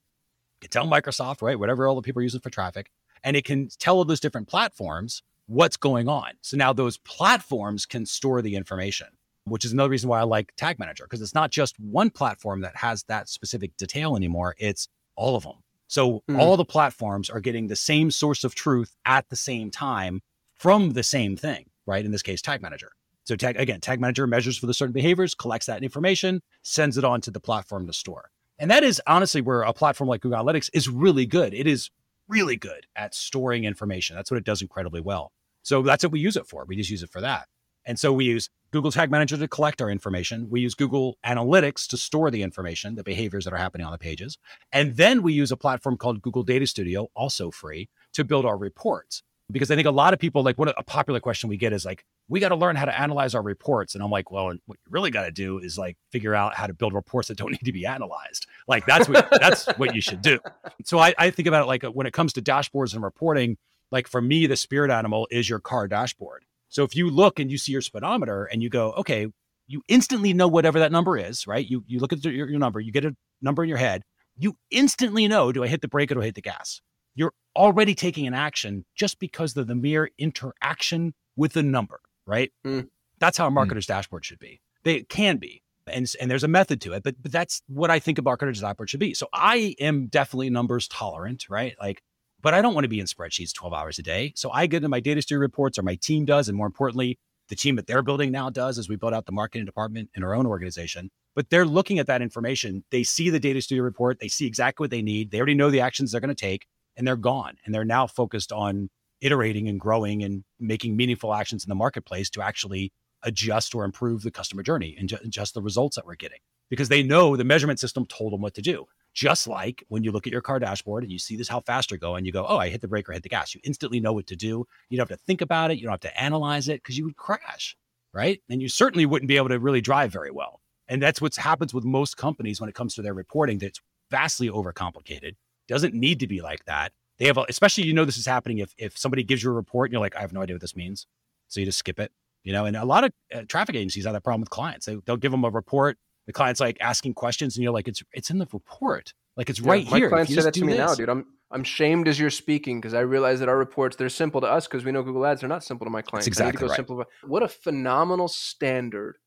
it 0.61 0.61
can 0.61 0.69
tell 0.71 0.89
microsoft 0.89 1.41
right 1.41 1.59
whatever 1.59 1.85
all 1.85 1.95
the 1.95 2.01
people 2.01 2.21
are 2.21 2.23
using 2.23 2.39
for 2.39 2.49
traffic 2.49 2.91
and 3.25 3.35
it 3.35 3.43
can 3.43 3.67
tell 3.77 3.97
all 3.97 4.05
those 4.05 4.21
different 4.21 4.47
platforms 4.47 5.21
what's 5.47 5.77
going 5.77 6.07
on. 6.07 6.31
So 6.41 6.57
now 6.57 6.73
those 6.73 6.97
platforms 6.97 7.85
can 7.85 8.05
store 8.05 8.41
the 8.41 8.55
information, 8.55 9.07
which 9.45 9.65
is 9.65 9.73
another 9.73 9.89
reason 9.89 10.09
why 10.09 10.19
I 10.19 10.23
like 10.23 10.53
Tag 10.55 10.79
Manager, 10.79 11.05
because 11.05 11.21
it's 11.21 11.33
not 11.33 11.51
just 11.51 11.79
one 11.79 12.09
platform 12.09 12.61
that 12.61 12.75
has 12.75 13.03
that 13.03 13.29
specific 13.29 13.75
detail 13.77 14.15
anymore, 14.15 14.55
it's 14.57 14.87
all 15.15 15.35
of 15.35 15.43
them. 15.43 15.55
So 15.87 16.23
mm. 16.29 16.39
all 16.39 16.57
the 16.57 16.65
platforms 16.65 17.29
are 17.29 17.39
getting 17.39 17.67
the 17.67 17.75
same 17.75 18.09
source 18.09 18.43
of 18.43 18.55
truth 18.55 18.95
at 19.05 19.29
the 19.29 19.35
same 19.35 19.69
time 19.69 20.21
from 20.55 20.91
the 20.91 21.03
same 21.03 21.35
thing, 21.35 21.65
right? 21.85 22.03
In 22.03 22.11
this 22.11 22.21
case, 22.21 22.41
Tag 22.41 22.61
Manager. 22.61 22.91
So 23.25 23.35
tag 23.35 23.57
again, 23.57 23.79
Tag 23.79 24.01
Manager 24.01 24.27
measures 24.27 24.57
for 24.57 24.65
the 24.65 24.73
certain 24.73 24.93
behaviors, 24.93 25.33
collects 25.33 25.67
that 25.67 25.83
information, 25.83 26.41
sends 26.61 26.97
it 26.97 27.03
on 27.03 27.21
to 27.21 27.31
the 27.31 27.39
platform 27.39 27.87
to 27.87 27.93
store. 27.93 28.29
And 28.59 28.69
that 28.69 28.83
is 28.83 29.01
honestly 29.07 29.41
where 29.41 29.61
a 29.61 29.73
platform 29.73 30.09
like 30.09 30.21
Google 30.21 30.43
Analytics 30.43 30.69
is 30.73 30.89
really 30.89 31.25
good. 31.25 31.53
It 31.53 31.67
is 31.67 31.89
really 32.27 32.55
good 32.55 32.85
at 32.95 33.15
storing 33.15 33.63
information. 33.63 34.15
That's 34.15 34.31
what 34.31 34.37
it 34.37 34.43
does 34.43 34.61
incredibly 34.61 35.01
well. 35.01 35.31
So 35.63 35.81
that's 35.81 36.03
what 36.03 36.11
we 36.11 36.19
use 36.19 36.35
it 36.35 36.47
for. 36.47 36.65
We 36.65 36.75
just 36.75 36.89
use 36.89 37.03
it 37.03 37.09
for 37.11 37.21
that. 37.21 37.47
And 37.85 37.99
so 37.99 38.11
we 38.13 38.25
use 38.25 38.49
Google 38.73 38.91
Tag 38.91 39.11
Manager 39.11 39.37
to 39.37 39.47
collect 39.47 39.83
our 39.83 39.89
information. 39.91 40.49
We 40.49 40.59
use 40.59 40.73
Google 40.73 41.19
Analytics 41.23 41.85
to 41.89 41.95
store 41.95 42.31
the 42.31 42.41
information, 42.41 42.95
the 42.95 43.03
behaviors 43.03 43.45
that 43.45 43.53
are 43.53 43.57
happening 43.57 43.85
on 43.85 43.91
the 43.91 43.99
pages. 43.99 44.39
And 44.71 44.97
then 44.97 45.21
we 45.21 45.31
use 45.31 45.51
a 45.51 45.57
platform 45.57 45.95
called 45.95 46.23
Google 46.23 46.41
Data 46.41 46.65
Studio, 46.65 47.07
also 47.15 47.51
free, 47.51 47.87
to 48.13 48.23
build 48.23 48.47
our 48.47 48.57
reports. 48.57 49.21
Because 49.51 49.69
I 49.69 49.75
think 49.75 49.87
a 49.87 49.91
lot 49.91 50.15
of 50.15 50.19
people, 50.19 50.41
like, 50.41 50.57
what 50.57 50.73
a 50.75 50.81
popular 50.81 51.19
question 51.19 51.49
we 51.49 51.57
get 51.57 51.71
is 51.71 51.85
like, 51.85 52.03
we 52.27 52.39
got 52.39 52.49
to 52.49 52.55
learn 52.55 52.75
how 52.75 52.85
to 52.85 52.99
analyze 52.99 53.35
our 53.35 53.43
reports. 53.43 53.93
And 53.93 54.03
I'm 54.03 54.09
like, 54.09 54.31
well, 54.31 54.45
what 54.45 54.57
you 54.67 54.89
really 54.89 55.11
got 55.11 55.25
to 55.25 55.31
do 55.31 55.59
is 55.59 55.77
like 55.77 55.95
figure 56.11 56.33
out 56.33 56.55
how 56.55 56.65
to 56.65 56.73
build 56.73 56.95
reports 56.95 57.27
that 57.27 57.37
don't 57.37 57.51
need 57.51 57.65
to 57.65 57.71
be 57.71 57.85
analyzed. 57.85 58.47
Like 58.67 58.87
that's 58.87 59.07
what 59.07 59.29
that's 59.39 59.67
what 59.77 59.93
you 59.93 60.01
should 60.01 60.23
do. 60.23 60.39
So 60.83 60.97
I, 60.97 61.13
I 61.19 61.29
think 61.29 61.47
about 61.47 61.63
it 61.63 61.67
like 61.67 61.83
when 61.83 62.07
it 62.07 62.13
comes 62.13 62.33
to 62.33 62.41
dashboards 62.41 62.95
and 62.95 63.03
reporting, 63.03 63.57
like 63.91 64.07
for 64.07 64.21
me, 64.21 64.47
the 64.47 64.55
spirit 64.55 64.89
animal 64.89 65.27
is 65.29 65.47
your 65.47 65.59
car 65.59 65.87
dashboard. 65.87 66.45
So 66.73 66.83
if 66.83 66.95
you 66.95 67.11
look 67.11 67.39
and 67.39 67.51
you 67.51 67.59
see 67.59 67.71
your 67.71 67.81
speedometer 67.81 68.45
and 68.45 68.63
you 68.63 68.69
go, 68.69 68.93
okay, 68.93 69.27
you 69.67 69.83
instantly 69.87 70.33
know 70.33 70.47
whatever 70.47 70.79
that 70.79 70.91
number 70.91 71.15
is, 71.15 71.45
right? 71.45 71.65
You 71.65 71.83
you 71.85 71.99
look 71.99 72.11
at 72.11 72.25
your, 72.25 72.49
your 72.49 72.59
number, 72.59 72.79
you 72.79 72.91
get 72.91 73.05
a 73.05 73.15
number 73.43 73.61
in 73.61 73.69
your 73.69 73.77
head, 73.77 74.01
you 74.35 74.57
instantly 74.71 75.27
know, 75.27 75.51
do 75.51 75.63
I 75.63 75.67
hit 75.67 75.81
the 75.81 75.87
brake 75.87 76.11
or 76.11 76.15
do 76.15 76.21
I 76.21 76.25
hit 76.25 76.35
the 76.35 76.41
gas? 76.41 76.81
You're 77.13 77.33
already 77.55 77.93
taking 77.93 78.25
an 78.25 78.33
action 78.33 78.85
just 78.95 79.19
because 79.19 79.55
of 79.55 79.67
the 79.67 79.75
mere 79.75 80.09
interaction 80.17 81.13
with 81.35 81.53
the 81.53 81.61
number, 81.61 81.99
right? 82.25 82.51
Mm. 82.65 82.87
That's 83.19 83.37
how 83.37 83.45
a 83.45 83.49
hmm. 83.51 83.59
marketer's 83.59 83.85
mm. 83.85 83.89
dashboard 83.89 84.25
should 84.25 84.39
be. 84.39 84.59
They 84.83 85.03
can 85.03 85.37
be. 85.37 85.61
And, 85.85 86.11
and 86.19 86.31
there's 86.31 86.43
a 86.43 86.47
method 86.47 86.81
to 86.81 86.93
it, 86.93 87.03
but, 87.03 87.21
but 87.21 87.31
that's 87.31 87.61
what 87.67 87.91
I 87.91 87.99
think 87.99 88.17
a 88.17 88.23
marketer's 88.23 88.61
dashboard 88.61 88.89
should 88.89 88.99
be. 88.99 89.13
So 89.13 89.27
I 89.31 89.75
am 89.79 90.07
definitely 90.07 90.49
numbers 90.49 90.87
tolerant, 90.87 91.45
right? 91.49 91.75
Like 91.79 92.01
but 92.43 92.53
I 92.53 92.61
don't 92.61 92.75
want 92.75 92.83
to 92.83 92.89
be 92.89 92.99
in 92.99 93.07
spreadsheets 93.07 93.53
12 93.53 93.73
hours 93.73 93.97
a 93.97 94.03
day. 94.03 94.33
So 94.35 94.51
I 94.51 94.67
get 94.67 94.77
into 94.77 94.89
my 94.89 94.99
data 94.99 95.21
studio 95.21 95.39
reports 95.39 95.79
or 95.79 95.81
my 95.81 95.95
team 95.95 96.25
does. 96.25 96.49
And 96.49 96.57
more 96.57 96.67
importantly, 96.67 97.17
the 97.49 97.55
team 97.55 97.77
that 97.77 97.87
they're 97.87 98.03
building 98.03 98.31
now 98.31 98.49
does 98.49 98.77
as 98.77 98.89
we 98.89 98.97
build 98.97 99.13
out 99.13 99.25
the 99.25 99.31
marketing 99.31 99.65
department 99.65 100.09
in 100.13 100.23
our 100.23 100.35
own 100.35 100.45
organization. 100.45 101.09
But 101.35 101.49
they're 101.49 101.65
looking 101.65 101.99
at 101.99 102.07
that 102.07 102.21
information. 102.21 102.83
They 102.91 103.03
see 103.03 103.29
the 103.29 103.39
data 103.39 103.61
studio 103.61 103.83
report. 103.83 104.19
They 104.19 104.27
see 104.27 104.45
exactly 104.45 104.83
what 104.83 104.91
they 104.91 105.01
need. 105.01 105.31
They 105.31 105.37
already 105.37 105.55
know 105.55 105.71
the 105.71 105.79
actions 105.79 106.11
they're 106.11 106.21
going 106.21 106.35
to 106.35 106.35
take 106.35 106.67
and 106.97 107.07
they're 107.07 107.15
gone. 107.15 107.55
And 107.65 107.73
they're 107.73 107.85
now 107.85 108.07
focused 108.07 108.51
on 108.51 108.89
iterating 109.21 109.69
and 109.69 109.79
growing 109.79 110.21
and 110.21 110.43
making 110.59 110.97
meaningful 110.97 111.33
actions 111.33 111.63
in 111.63 111.69
the 111.69 111.75
marketplace 111.75 112.29
to 112.31 112.41
actually 112.41 112.91
adjust 113.23 113.73
or 113.73 113.85
improve 113.85 114.21
the 114.21 114.31
customer 114.31 114.63
journey 114.63 114.97
and 114.99 115.11
adjust 115.23 115.53
the 115.53 115.61
results 115.61 115.95
that 115.95 116.05
we're 116.05 116.15
getting 116.15 116.39
because 116.69 116.89
they 116.89 117.03
know 117.03 117.37
the 117.37 117.45
measurement 117.45 117.79
system 117.79 118.05
told 118.05 118.33
them 118.33 118.41
what 118.41 118.53
to 118.53 118.61
do. 118.61 118.85
Just 119.13 119.47
like 119.47 119.83
when 119.89 120.03
you 120.03 120.11
look 120.11 120.25
at 120.25 120.33
your 120.33 120.41
car 120.41 120.59
dashboard 120.59 121.03
and 121.03 121.11
you 121.11 121.19
see 121.19 121.35
this 121.35 121.47
how 121.47 121.59
fast 121.59 121.91
you're 121.91 121.99
going, 121.99 122.25
you 122.25 122.31
go, 122.31 122.45
oh, 122.47 122.57
I 122.57 122.69
hit 122.69 122.81
the 122.81 122.87
brake 122.87 123.07
or 123.07 123.13
hit 123.13 123.23
the 123.23 123.29
gas. 123.29 123.53
You 123.53 123.61
instantly 123.63 123.99
know 123.99 124.13
what 124.13 124.27
to 124.27 124.35
do. 124.35 124.65
You 124.89 124.97
don't 124.97 125.07
have 125.07 125.17
to 125.17 125.23
think 125.23 125.41
about 125.41 125.69
it. 125.69 125.77
You 125.77 125.83
don't 125.83 125.91
have 125.91 125.99
to 126.01 126.21
analyze 126.21 126.67
it 126.67 126.81
because 126.81 126.97
you 126.97 127.05
would 127.05 127.15
crash, 127.15 127.77
right? 128.13 128.41
And 128.49 128.61
you 128.61 128.69
certainly 128.69 129.05
wouldn't 129.05 129.27
be 129.27 129.37
able 129.37 129.49
to 129.49 129.59
really 129.59 129.81
drive 129.81 130.11
very 130.11 130.31
well. 130.31 130.61
And 130.87 131.01
that's 131.01 131.21
what 131.21 131.35
happens 131.35 131.73
with 131.73 131.83
most 131.83 132.17
companies 132.17 132.59
when 132.59 132.69
it 132.69 132.75
comes 132.75 132.95
to 132.95 133.01
their 133.01 133.13
reporting. 133.13 133.59
That's 133.59 133.79
vastly 134.09 134.49
overcomplicated. 134.49 135.35
Doesn't 135.67 135.93
need 135.93 136.19
to 136.19 136.27
be 136.27 136.41
like 136.41 136.65
that. 136.65 136.91
They 137.19 137.25
have, 137.25 137.37
a, 137.37 137.45
especially 137.47 137.85
you 137.85 137.93
know, 137.93 138.05
this 138.05 138.17
is 138.17 138.25
happening 138.25 138.57
if 138.57 138.73
if 138.77 138.97
somebody 138.97 139.23
gives 139.23 139.43
you 139.43 139.51
a 139.51 139.53
report 139.53 139.89
and 139.89 139.93
you're 139.93 140.01
like, 140.01 140.15
I 140.15 140.21
have 140.21 140.33
no 140.33 140.41
idea 140.41 140.55
what 140.55 140.61
this 140.61 140.75
means, 140.75 141.07
so 141.47 141.59
you 141.59 141.65
just 141.65 141.77
skip 141.77 141.99
it. 141.99 142.11
You 142.43 142.51
know, 142.51 142.65
and 142.65 142.75
a 142.75 142.83
lot 142.83 143.05
of 143.05 143.11
uh, 143.33 143.43
traffic 143.47 143.75
agencies 143.75 144.03
have 144.03 144.13
that 144.13 144.23
problem 144.23 144.41
with 144.41 144.49
clients. 144.49 144.85
They, 144.85 144.97
they'll 145.05 145.15
give 145.17 145.31
them 145.31 145.45
a 145.45 145.49
report 145.49 145.97
the 146.25 146.33
client's 146.33 146.59
like 146.59 146.77
asking 146.79 147.13
questions 147.13 147.55
and 147.55 147.63
you're 147.63 147.73
like, 147.73 147.87
it's 147.87 148.03
it's 148.13 148.29
in 148.29 148.37
the 148.37 148.47
report. 148.53 149.13
Like 149.35 149.49
it's 149.49 149.59
yeah, 149.59 149.71
right 149.71 149.89
my 149.89 149.97
here. 149.97 150.09
My 150.09 150.17
client 150.17 150.29
said 150.29 150.43
that 150.43 150.53
to 150.55 150.65
me 150.65 150.73
this. 150.73 150.79
now, 150.79 150.95
dude. 150.95 151.09
I'm 151.09 151.25
I'm 151.51 151.63
shamed 151.63 152.07
as 152.07 152.19
you're 152.19 152.29
speaking 152.29 152.79
because 152.79 152.93
I 152.93 153.01
realize 153.01 153.39
that 153.39 153.49
our 153.49 153.57
reports 153.57 153.95
they're 153.95 154.09
simple 154.09 154.41
to 154.41 154.47
us 154.47 154.67
because 154.67 154.85
we 154.85 154.91
know 154.91 155.03
Google 155.03 155.25
Ads 155.25 155.43
are 155.43 155.47
not 155.47 155.63
simple 155.63 155.85
to 155.85 155.91
my 155.91 156.01
clients. 156.01 156.25
That's 156.25 156.39
exactly 156.39 156.67
right. 156.67 156.75
Simplify. 156.75 157.03
What 157.25 157.43
a 157.43 157.47
phenomenal 157.47 158.27
standard 158.27 159.17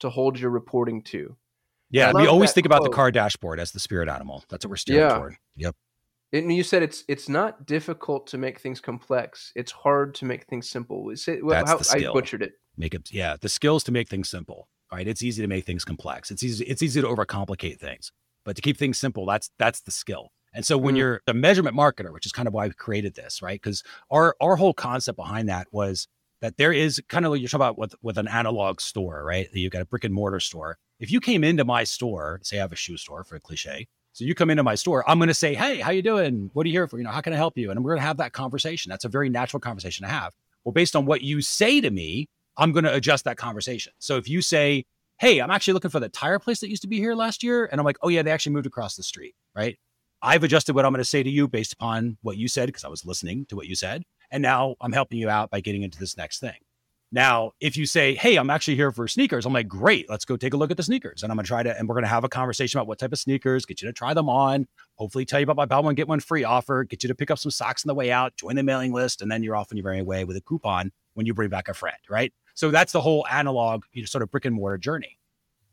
to 0.00 0.10
hold 0.10 0.38
your 0.38 0.50
reporting 0.50 1.02
to. 1.02 1.36
Yeah, 1.90 2.12
we 2.12 2.26
always 2.26 2.52
think 2.52 2.68
quote. 2.68 2.78
about 2.78 2.90
the 2.90 2.94
car 2.94 3.10
dashboard 3.10 3.58
as 3.58 3.72
the 3.72 3.80
spirit 3.80 4.08
animal. 4.08 4.44
That's 4.48 4.64
what 4.64 4.70
we're 4.70 4.76
steering 4.76 5.08
yeah. 5.08 5.16
toward. 5.16 5.36
Yep. 5.56 5.76
And 6.32 6.54
you 6.54 6.62
said 6.62 6.82
it's 6.82 7.04
it's 7.08 7.28
not 7.28 7.66
difficult 7.66 8.26
to 8.28 8.38
make 8.38 8.60
things 8.60 8.80
complex. 8.80 9.52
It's 9.56 9.72
hard 9.72 10.14
to 10.16 10.24
make 10.24 10.44
things 10.46 10.68
simple. 10.68 11.10
Say, 11.16 11.40
That's 11.46 11.70
how, 11.70 11.78
the 11.78 11.84
skill. 11.84 12.10
I 12.10 12.12
butchered 12.12 12.42
it. 12.42 12.52
Make 12.76 12.94
it. 12.94 13.10
Yeah, 13.10 13.36
the 13.40 13.48
skills 13.48 13.82
to 13.84 13.92
make 13.92 14.08
things 14.08 14.28
simple 14.28 14.68
right? 14.92 15.06
It's 15.06 15.22
easy 15.22 15.42
to 15.42 15.48
make 15.48 15.64
things 15.64 15.84
complex. 15.84 16.30
It's 16.30 16.42
easy, 16.42 16.64
it's 16.64 16.82
easy 16.82 17.00
to 17.00 17.06
overcomplicate 17.06 17.78
things. 17.78 18.12
But 18.44 18.56
to 18.56 18.62
keep 18.62 18.76
things 18.76 18.98
simple, 18.98 19.26
that's 19.26 19.50
that's 19.58 19.80
the 19.80 19.90
skill. 19.90 20.30
And 20.54 20.64
so 20.64 20.78
when 20.78 20.94
mm. 20.94 20.98
you're 20.98 21.20
a 21.26 21.34
measurement 21.34 21.76
marketer, 21.76 22.12
which 22.12 22.26
is 22.26 22.32
kind 22.32 22.48
of 22.48 22.54
why 22.54 22.66
we 22.66 22.74
created 22.74 23.14
this, 23.14 23.42
right? 23.42 23.60
Because 23.60 23.82
our 24.10 24.34
our 24.40 24.56
whole 24.56 24.72
concept 24.72 25.16
behind 25.16 25.48
that 25.48 25.68
was 25.70 26.08
that 26.40 26.56
there 26.56 26.72
is 26.72 27.02
kind 27.08 27.26
of 27.26 27.32
like 27.32 27.40
you're 27.40 27.48
talking 27.48 27.62
about 27.62 27.78
with 27.78 27.94
with 28.02 28.18
an 28.18 28.28
analog 28.28 28.80
store, 28.80 29.24
right? 29.24 29.48
You've 29.52 29.72
got 29.72 29.82
a 29.82 29.86
brick 29.86 30.04
and 30.04 30.14
mortar 30.14 30.40
store. 30.40 30.78
If 31.00 31.10
you 31.10 31.20
came 31.20 31.44
into 31.44 31.64
my 31.64 31.84
store, 31.84 32.40
say 32.42 32.58
I 32.58 32.60
have 32.60 32.72
a 32.72 32.76
shoe 32.76 32.96
store 32.96 33.24
for 33.24 33.36
a 33.36 33.40
cliche, 33.40 33.86
So 34.12 34.24
you 34.24 34.34
come 34.34 34.50
into 34.50 34.62
my 34.62 34.74
store, 34.74 35.08
I'm 35.08 35.18
going 35.18 35.28
to 35.28 35.34
say, 35.34 35.54
"Hey, 35.54 35.78
how 35.80 35.90
you 35.90 36.02
doing? 36.02 36.50
What 36.54 36.64
are 36.64 36.68
you 36.68 36.74
here 36.74 36.88
for? 36.88 36.98
You 36.98 37.04
know, 37.04 37.10
how 37.10 37.20
can 37.20 37.32
I 37.32 37.36
help 37.36 37.58
you?" 37.58 37.70
And 37.70 37.84
we're 37.84 37.92
going 37.92 38.00
to 38.00 38.06
have 38.06 38.16
that 38.16 38.32
conversation. 38.32 38.90
That's 38.90 39.04
a 39.04 39.08
very 39.08 39.28
natural 39.28 39.60
conversation 39.60 40.06
to 40.06 40.12
have. 40.12 40.32
Well, 40.64 40.72
based 40.72 40.96
on 40.96 41.06
what 41.06 41.22
you 41.22 41.40
say 41.40 41.80
to 41.80 41.90
me, 41.90 42.28
I'm 42.58 42.72
going 42.72 42.84
to 42.84 42.94
adjust 42.94 43.24
that 43.24 43.36
conversation. 43.36 43.92
So 43.98 44.16
if 44.16 44.28
you 44.28 44.42
say, 44.42 44.84
"Hey, 45.18 45.40
I'm 45.40 45.50
actually 45.50 45.74
looking 45.74 45.90
for 45.90 46.00
the 46.00 46.08
tire 46.08 46.38
place 46.38 46.60
that 46.60 46.68
used 46.68 46.82
to 46.82 46.88
be 46.88 46.98
here 46.98 47.14
last 47.14 47.42
year," 47.42 47.66
and 47.66 47.80
I'm 47.80 47.84
like, 47.84 47.98
"Oh 48.02 48.08
yeah, 48.08 48.22
they 48.22 48.30
actually 48.30 48.52
moved 48.52 48.66
across 48.66 48.96
the 48.96 49.02
street," 49.02 49.34
right? 49.56 49.78
I've 50.20 50.42
adjusted 50.42 50.74
what 50.74 50.84
I'm 50.84 50.92
going 50.92 50.98
to 51.00 51.04
say 51.04 51.22
to 51.22 51.30
you 51.30 51.48
based 51.48 51.72
upon 51.72 52.18
what 52.22 52.36
you 52.36 52.48
said 52.48 52.66
because 52.66 52.84
I 52.84 52.88
was 52.88 53.06
listening 53.06 53.46
to 53.46 53.56
what 53.56 53.66
you 53.66 53.76
said, 53.76 54.02
and 54.30 54.42
now 54.42 54.74
I'm 54.80 54.92
helping 54.92 55.18
you 55.18 55.30
out 55.30 55.50
by 55.50 55.60
getting 55.60 55.82
into 55.82 55.98
this 55.98 56.16
next 56.16 56.40
thing. 56.40 56.58
Now, 57.10 57.52
if 57.58 57.76
you 57.76 57.86
say, 57.86 58.14
Hey, 58.14 58.36
I'm 58.36 58.50
actually 58.50 58.74
here 58.74 58.92
for 58.92 59.08
sneakers, 59.08 59.46
I'm 59.46 59.52
like, 59.52 59.68
Great, 59.68 60.10
let's 60.10 60.24
go 60.26 60.36
take 60.36 60.52
a 60.52 60.56
look 60.56 60.70
at 60.70 60.76
the 60.76 60.82
sneakers. 60.82 61.22
And 61.22 61.32
I'm 61.32 61.36
going 61.36 61.44
to 61.44 61.48
try 61.48 61.62
to, 61.62 61.78
and 61.78 61.88
we're 61.88 61.94
going 61.94 62.04
to 62.04 62.08
have 62.08 62.24
a 62.24 62.28
conversation 62.28 62.78
about 62.78 62.86
what 62.86 62.98
type 62.98 63.12
of 63.12 63.18
sneakers, 63.18 63.64
get 63.64 63.80
you 63.80 63.88
to 63.88 63.92
try 63.92 64.12
them 64.12 64.28
on, 64.28 64.66
hopefully 64.96 65.24
tell 65.24 65.40
you 65.40 65.44
about 65.44 65.56
my 65.56 65.64
buy 65.64 65.78
one, 65.78 65.94
get 65.94 66.06
one 66.08 66.20
free 66.20 66.44
offer, 66.44 66.84
get 66.84 67.02
you 67.02 67.08
to 67.08 67.14
pick 67.14 67.30
up 67.30 67.38
some 67.38 67.50
socks 67.50 67.84
on 67.84 67.88
the 67.88 67.94
way 67.94 68.10
out, 68.10 68.36
join 68.36 68.56
the 68.56 68.62
mailing 68.62 68.92
list, 68.92 69.22
and 69.22 69.30
then 69.30 69.42
you're 69.42 69.56
off 69.56 69.68
on 69.72 69.78
your 69.78 69.84
merry 69.84 70.02
way 70.02 70.24
with 70.24 70.36
a 70.36 70.42
coupon 70.42 70.90
when 71.14 71.24
you 71.24 71.32
bring 71.32 71.48
back 71.48 71.68
a 71.68 71.74
friend, 71.74 71.96
right? 72.10 72.32
So 72.58 72.72
that's 72.72 72.90
the 72.90 73.00
whole 73.00 73.24
analog, 73.30 73.84
you 73.92 74.02
know, 74.02 74.06
sort 74.06 74.22
of 74.22 74.32
brick 74.32 74.44
and 74.44 74.56
mortar 74.56 74.78
journey. 74.78 75.16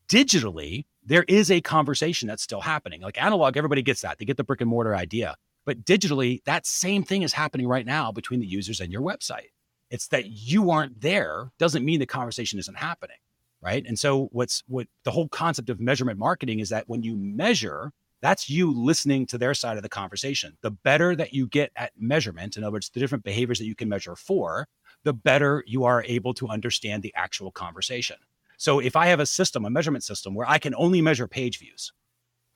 Digitally, 0.07 0.85
there 1.03 1.25
is 1.27 1.49
a 1.49 1.59
conversation 1.59 2.27
that's 2.27 2.43
still 2.43 2.61
happening. 2.61 3.01
Like 3.01 3.19
analog, 3.19 3.57
everybody 3.57 3.81
gets 3.81 4.01
that. 4.01 4.19
They 4.19 4.25
get 4.25 4.37
the 4.37 4.43
brick 4.43 4.61
and 4.61 4.69
mortar 4.69 4.95
idea. 4.95 5.33
But 5.65 5.83
digitally, 5.83 6.43
that 6.43 6.67
same 6.67 7.01
thing 7.01 7.23
is 7.23 7.33
happening 7.33 7.67
right 7.67 7.87
now 7.87 8.11
between 8.11 8.39
the 8.39 8.45
users 8.45 8.81
and 8.81 8.93
your 8.93 9.01
website. 9.01 9.49
It's 9.89 10.09
that 10.09 10.27
you 10.27 10.69
aren't 10.69 11.01
there 11.01 11.49
doesn't 11.57 11.83
mean 11.83 11.99
the 11.99 12.05
conversation 12.05 12.59
isn't 12.59 12.77
happening, 12.77 13.17
right? 13.63 13.83
And 13.83 13.97
so 13.97 14.29
what's 14.31 14.61
what 14.67 14.85
the 15.05 15.11
whole 15.11 15.27
concept 15.27 15.71
of 15.71 15.79
measurement 15.79 16.19
marketing 16.19 16.59
is 16.59 16.69
that 16.69 16.87
when 16.87 17.01
you 17.01 17.15
measure, 17.15 17.93
that's 18.21 18.47
you 18.47 18.71
listening 18.71 19.25
to 19.25 19.39
their 19.39 19.55
side 19.55 19.77
of 19.77 19.81
the 19.81 19.89
conversation. 19.89 20.55
The 20.61 20.69
better 20.69 21.15
that 21.15 21.33
you 21.33 21.47
get 21.47 21.71
at 21.75 21.93
measurement, 21.97 22.57
in 22.57 22.63
other 22.63 22.73
words, 22.73 22.91
the 22.91 22.99
different 22.99 23.23
behaviors 23.23 23.57
that 23.57 23.65
you 23.65 23.73
can 23.73 23.89
measure 23.89 24.15
for, 24.15 24.67
the 25.05 25.13
better 25.13 25.63
you 25.65 25.85
are 25.85 26.03
able 26.03 26.33
to 26.33 26.49
understand 26.49 27.01
the 27.01 27.13
actual 27.15 27.51
conversation. 27.51 28.17
So 28.57 28.79
if 28.79 28.95
I 28.95 29.07
have 29.07 29.19
a 29.19 29.25
system, 29.25 29.63
a 29.63 29.69
measurement 29.69 30.03
system 30.03 30.33
where 30.33 30.49
I 30.49 30.57
can 30.57 30.75
only 30.75 31.01
measure 31.01 31.27
page 31.27 31.59
views, 31.59 31.93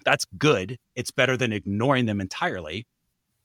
that's 0.03 0.25
good. 0.37 0.79
It's 0.95 1.11
better 1.11 1.37
than 1.37 1.53
ignoring 1.53 2.05
them 2.05 2.19
entirely, 2.19 2.87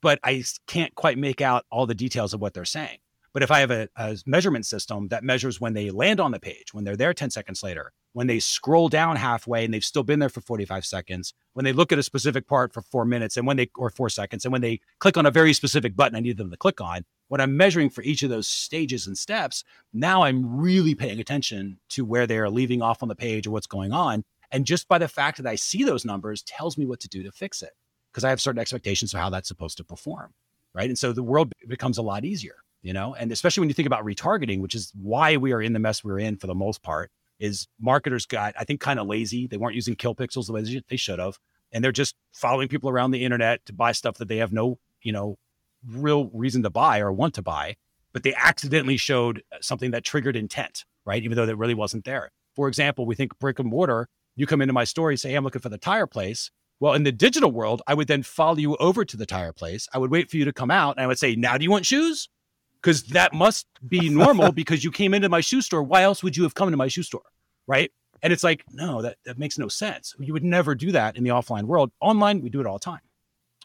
but 0.01 0.19
I 0.25 0.45
can't 0.67 0.95
quite 0.95 1.19
make 1.19 1.41
out 1.41 1.65
all 1.71 1.87
the 1.87 1.95
details 1.95 2.33
of 2.33 2.41
what 2.41 2.55
they're 2.55 2.65
saying. 2.65 2.99
But 3.35 3.43
if 3.43 3.51
I 3.51 3.59
have 3.61 3.73
a, 3.73 3.89
a, 3.97 4.17
measurement 4.27 4.65
system 4.65 5.09
that 5.09 5.25
measures 5.25 5.61
when 5.61 5.75
they 5.75 5.91
land 5.91 6.21
on 6.21 6.31
the 6.31 6.39
page, 6.39 6.73
when 6.73 6.85
they're 6.85 6.97
there 6.97 7.13
10 7.13 7.31
seconds 7.31 7.65
later, 7.65 7.93
when 8.13 8.29
they 8.29 8.39
scroll 8.39 8.89
down 8.89 9.17
halfway 9.17 9.65
and 9.65 9.75
they've 9.75 9.85
still 9.85 10.05
been 10.05 10.21
there 10.21 10.29
for 10.29 10.41
45 10.41 10.87
seconds, 10.87 11.35
when 11.53 11.65
they 11.65 11.73
look 11.73 11.91
at 11.91 11.99
a 11.99 12.03
specific 12.05 12.47
part 12.47 12.73
for 12.73 12.81
four 12.81 13.05
minutes 13.05 13.37
and 13.37 13.45
when 13.45 13.57
they, 13.57 13.69
or 13.77 13.91
four 13.91 14.09
seconds, 14.09 14.45
and 14.45 14.53
when 14.53 14.61
they 14.61 14.79
click 15.01 15.17
on 15.17 15.27
a 15.27 15.33
very 15.33 15.53
specific 15.53 15.97
button 15.97 16.15
I 16.15 16.21
need 16.21 16.37
them 16.37 16.53
to 16.53 16.57
click 16.57 16.81
on, 16.81 17.05
when 17.29 17.41
I'm 17.41 17.57
measuring 17.57 17.91
for 17.91 18.03
each 18.03 18.23
of 18.23 18.31
those 18.31 18.47
stages 18.47 19.07
and 19.07 19.17
steps, 19.17 19.65
now 19.93 20.23
I'm 20.23 20.59
really 20.59 20.95
paying 20.95 21.21
attention 21.21 21.79
to 21.91 22.05
where 22.05 22.27
they 22.27 22.39
are 22.39 22.51
leaving 22.51 22.83
off 22.83 23.03
on 23.03 23.09
the 23.09 23.17
page 23.17 23.47
or 23.47 23.51
what's 23.51 23.67
going 23.67 23.93
on. 23.93 24.25
And 24.51 24.65
just 24.67 24.89
by 24.89 24.99
the 24.99 25.09
fact 25.09 25.39
that 25.39 25.47
I 25.47 25.57
see 25.57 25.85
those 25.85 26.05
numbers 26.05 26.43
tells 26.43 26.79
me 26.79 26.87
what 26.87 27.01
to 27.01 27.09
do 27.09 27.23
to 27.23 27.33
fix 27.33 27.63
it 27.63 27.73
because 28.13 28.25
I 28.25 28.31
have 28.31 28.41
certain 28.41 28.61
expectations 28.61 29.13
of 29.13 29.21
how 29.21 29.31
that's 29.31 29.49
supposed 29.49 29.79
to 29.79 29.85
perform. 29.85 30.35
Right. 30.75 30.89
And 30.89 30.99
so 30.99 31.13
the 31.13 31.23
world 31.23 31.53
becomes 31.69 31.99
a 31.99 32.03
lot 32.03 32.25
easier 32.25 32.57
you 32.85 32.93
know 32.93 33.15
and 33.15 33.33
especially 33.33 33.63
when 33.63 33.69
you 33.69 33.75
think 33.75 33.87
about 33.87 34.05
retargeting 34.05 34.61
which 34.61 34.77
is 34.77 34.93
why 34.95 35.37
we 35.37 35.53
are 35.53 35.61
in 35.61 35.73
the 35.73 35.81
mess 35.81 36.05
we're 36.05 36.21
in 36.21 36.37
for 36.37 36.47
the 36.47 36.55
most 36.55 36.83
part 36.83 37.11
is 37.41 37.67
marketers 37.81 38.27
got 38.27 38.55
i 38.57 38.63
think 38.63 38.81
kind 38.81 39.01
of 39.01 39.09
lazy 39.09 39.49
they 39.49 39.57
weren't 39.57 39.75
using 39.75 39.97
kill 39.97 40.15
pixels 40.15 40.47
the 40.47 40.53
way 40.53 40.83
they 40.89 40.97
should 40.97 41.19
have 41.19 41.39
and 41.73 41.83
they're 41.83 41.91
just 41.91 42.15
following 42.33 42.69
people 42.69 42.89
around 42.89 43.11
the 43.11 43.25
internet 43.25 43.65
to 43.67 43.73
buy 43.73 43.91
stuff 43.91 44.19
that 44.19 44.29
they 44.29 44.37
have 44.37 44.53
no 44.53 44.79
you 45.03 45.13
know 45.13 45.37
real 45.89 46.31
reason 46.33 46.63
to 46.63 46.71
buy 46.71 47.01
or 47.01 47.13
want 47.13 47.35
to 47.35 47.43
buy 47.43 47.77
but 48.13 48.23
they 48.23 48.35
accidentally 48.35 48.97
showed 48.97 49.43
uh, 49.53 49.57
something 49.61 49.91
that 49.91 50.05
triggered 50.05 50.37
intent 50.37 50.85
right 51.05 51.23
even 51.23 51.37
though 51.37 51.47
that 51.47 51.57
really 51.57 51.75
wasn't 51.75 52.05
there 52.05 52.31
for 52.55 52.69
example 52.69 53.07
we 53.07 53.15
think 53.15 53.39
brick 53.39 53.59
and 53.59 53.69
mortar 53.69 54.09
you 54.37 54.47
come 54.47 54.61
into 54.61 54.73
my 54.73 54.85
store 54.85 55.11
you 55.11 55.17
say 55.17 55.31
hey, 55.31 55.37
i'm 55.37 55.45
looking 55.45 55.63
for 55.63 55.69
the 55.69 55.79
tire 55.79 56.07
place 56.07 56.51
well, 56.81 56.95
in 56.95 57.05
the 57.05 57.13
digital 57.13 57.53
world, 57.53 57.83
I 57.87 57.95
would 57.95 58.09
then 58.09 58.25
follow 58.25 58.57
you 58.57 58.77
over 58.77 59.05
to 59.05 59.17
the 59.17 59.25
tire 59.25 59.53
place. 59.53 59.89
I 59.95 59.99
would 59.99 60.11
wait 60.11 60.29
for 60.29 60.37
you 60.37 60.45
to 60.45 60.53
come 60.53 60.73
out 60.73 60.97
and 60.97 61.05
I 61.05 61.07
would 61.07 61.21
say, 61.21 61.37
Now, 61.37 61.57
do 61.57 61.63
you 61.63 61.71
want 61.71 61.87
shoes? 61.87 62.29
because 62.85 63.03
that 63.05 63.33
must 63.33 63.67
be 63.89 64.09
normal 64.11 64.53
because 64.53 64.85
you 64.85 64.91
came 64.91 65.15
into 65.15 65.29
my 65.29 65.41
shoe 65.41 65.63
store. 65.63 65.83
Why 65.83 66.03
else 66.03 66.23
would 66.23 66.37
you 66.37 66.43
have 66.43 66.55
come 66.55 66.71
to 66.71 66.77
my 66.77 66.89
shoe 66.89 67.03
store? 67.03 67.23
Right. 67.67 67.91
And 68.23 68.33
it's 68.33 68.45
like, 68.45 68.65
no, 68.71 69.03
that, 69.03 69.17
that 69.25 69.39
makes 69.39 69.59
no 69.59 69.69
sense. 69.69 70.15
You 70.19 70.33
would 70.35 70.45
never 70.45 70.75
do 70.75 70.93
that 70.93 71.17
in 71.17 71.25
the 71.25 71.31
offline 71.31 71.65
world. 71.65 71.91
Online, 72.01 72.43
we 72.43 72.51
do 72.51 72.61
it 72.61 72.67
all 72.67 72.75
the 72.75 72.85
time. 72.85 73.01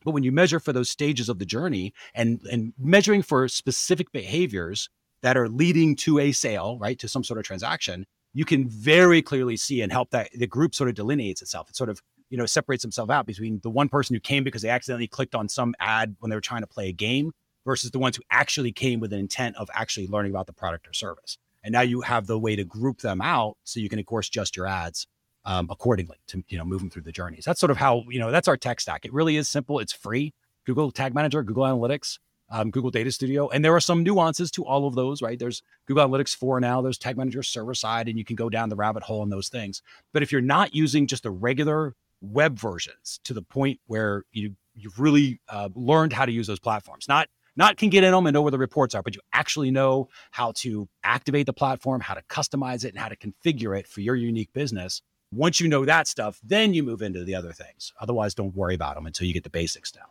But 0.03 0.12
when 0.12 0.24
you 0.24 0.32
measure 0.32 0.60
for 0.60 0.74
those 0.74 0.89
stages 0.89 1.29
of 1.29 1.39
the 1.39 1.46
journey 1.46 1.94
and, 2.13 2.39
and 2.51 2.74
measuring 2.77 3.22
for 3.22 3.48
specific 3.48 4.12
behaviors 4.12 4.89
that 5.22 5.38
are 5.38 5.50
leading 5.50 5.96
to 5.98 6.20
a 6.20 6.32
sale, 6.32 6.77
right, 6.79 6.98
to 7.00 7.08
some 7.08 7.24
sort 7.24 7.39
of 7.39 7.46
transaction, 7.46 8.06
you 8.34 8.46
can 8.46 8.70
very 8.70 9.22
clearly 9.22 9.58
see 9.58 9.82
and 9.82 9.91
help 9.91 10.12
that 10.12 10.29
the 10.34 10.48
group 10.48 10.75
sort 10.75 10.89
of 10.89 10.96
delineates 10.96 11.41
itself. 11.41 11.70
It 11.70 11.75
sort 11.75 11.89
of, 11.89 12.01
you 12.29 12.38
know, 12.38 12.46
separates 12.46 12.84
himself 12.84 13.10
out 13.10 13.25
between 13.25 13.60
the 13.63 13.70
one 13.70 13.89
person 13.89 14.13
who 14.13 14.20
came 14.20 14.44
because 14.44 14.62
they 14.62 14.70
accidentally 14.70 15.08
clicked 15.08 15.36
on 15.36 15.50
some 15.50 15.74
ad 15.79 16.15
when 16.20 16.29
they 16.29 16.36
were 16.36 16.41
trying 16.41 16.62
to 16.62 16.68
play 16.68 16.89
a 16.89 16.94
game 16.94 17.32
versus 17.65 17.91
the 17.91 18.00
ones 18.00 18.15
who 18.15 18.24
actually 18.32 18.72
came 18.72 19.00
with 19.00 19.12
an 19.12 19.20
intent 19.20 19.56
of 19.58 19.70
actually 19.74 20.08
learning 20.08 20.32
about 20.32 20.48
the 20.48 20.53
product 20.53 20.88
or 20.88 20.94
service. 20.94 21.38
And 21.63 21.74
now 21.74 21.82
you 21.82 22.01
have 22.01 22.27
the 22.27 22.39
way 22.39 22.56
to 22.56 22.63
group 22.63 23.00
them 23.00 23.20
out 23.22 23.58
so 23.63 23.79
you 23.79 23.89
can, 23.89 24.00
of 24.00 24.06
course, 24.06 24.27
adjust 24.29 24.56
your 24.56 24.68
ads 24.68 25.08
um, 25.50 25.68
accordingly 25.72 26.18
to, 26.27 26.44
you 26.48 26.60
know, 26.60 26.63
move 26.63 26.79
them 26.79 26.91
through 26.91 27.01
the 27.01 27.12
journeys. 27.12 27.44
That's 27.44 27.60
sort 27.60 27.72
of 27.72 27.77
how, 27.77 28.06
you 28.08 28.20
know, 28.20 28.29
that's 28.29 28.48
our 28.48 28.56
tech 28.56 28.79
stack. 28.79 29.03
It 29.03 29.12
really 29.12 29.36
is 29.36 29.50
simple. 29.50 29.79
It's 29.79 29.91
free. 29.91 30.32
Google 30.63 30.91
Tag 30.91 31.15
Manager, 31.15 31.41
Google 31.41 31.63
Analytics, 31.63 32.20
um, 32.51 32.70
Google 32.70 32.91
Data 32.91 33.12
Studio. 33.12 33.50
And 33.50 33.65
there 33.65 33.75
are 33.75 33.79
some 33.79 34.03
nuances 34.03 34.51
to 34.51 34.63
all 34.63 34.86
of 34.86 34.94
those, 34.94 35.24
right? 35.24 35.39
There's 35.39 35.63
Google 35.88 36.08
Analytics 36.08 36.36
4 36.36 36.60
now, 36.60 36.84
there's 36.84 37.00
Tag 37.00 37.18
Manager 37.18 37.41
server 37.41 37.74
side, 37.74 38.08
and 38.08 38.15
you 38.15 38.24
can 38.24 38.36
go 38.36 38.48
down 38.48 38.70
the 38.70 38.75
rabbit 38.75 39.01
hole 39.01 39.24
in 39.24 39.29
those 39.29 39.50
things. 39.50 39.82
But 40.13 40.22
if 40.22 40.32
you're 40.32 40.39
not 40.39 40.75
using 40.75 41.08
just 41.08 41.24
the 41.24 41.32
regular 41.32 41.96
web 42.22 42.60
versions 42.60 43.20
to 43.24 43.34
the 43.34 43.41
point 43.41 43.79
where 43.88 44.25
you, 44.32 44.56
you've 44.75 45.00
really 45.00 45.41
uh, 45.50 45.70
learned 45.74 46.13
how 46.13 46.25
to 46.25 46.32
use 46.32 46.46
those 46.46 46.60
platforms, 46.60 47.08
not 47.08 47.27
not 47.56 47.75
can 47.75 47.89
get 47.89 48.03
in 48.03 48.12
them 48.12 48.27
and 48.27 48.34
know 48.34 48.44
where 48.44 48.51
the 48.51 48.60
reports 48.60 48.94
are, 48.94 49.01
but 49.01 49.15
you 49.15 49.22
actually 49.34 49.72
know 49.72 50.08
how 50.32 50.53
to 50.58 50.88
activate 51.03 51.48
the 51.48 51.53
platform, 51.53 52.00
how 52.00 52.13
to 52.13 52.22
customize 52.29 52.86
it, 52.86 52.89
and 52.89 53.00
how 53.00 53.10
to 53.10 53.18
configure 53.18 53.77
it 53.77 53.88
for 53.88 54.00
your 54.00 54.15
unique 54.15 54.53
business. 54.53 55.01
Once 55.31 55.59
you 55.59 55.67
know 55.67 55.86
that 55.86 56.07
stuff, 56.07 56.39
then 56.43 56.74
you 56.74 56.83
move 56.83 57.01
into 57.01 57.24
the 57.24 57.36
other 57.36 57.51
things. 57.51 57.93
Otherwise, 58.00 58.33
don't 58.33 58.55
worry 58.55 58.75
about 58.75 58.95
them 58.95 59.05
until 59.05 59.27
you 59.27 59.33
get 59.33 59.43
the 59.43 59.50
basics 59.50 59.91
down. 59.91 60.07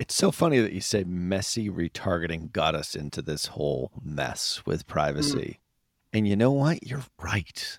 It's 0.00 0.14
so 0.14 0.32
funny 0.32 0.58
that 0.58 0.72
you 0.72 0.80
say 0.80 1.04
messy 1.04 1.70
retargeting 1.70 2.50
got 2.50 2.74
us 2.74 2.96
into 2.96 3.22
this 3.22 3.46
whole 3.46 3.92
mess 4.02 4.62
with 4.66 4.88
privacy. 4.88 5.60
Mm. 5.60 6.18
And 6.18 6.28
you 6.28 6.34
know 6.36 6.50
what? 6.50 6.84
You're 6.84 7.04
right. 7.22 7.78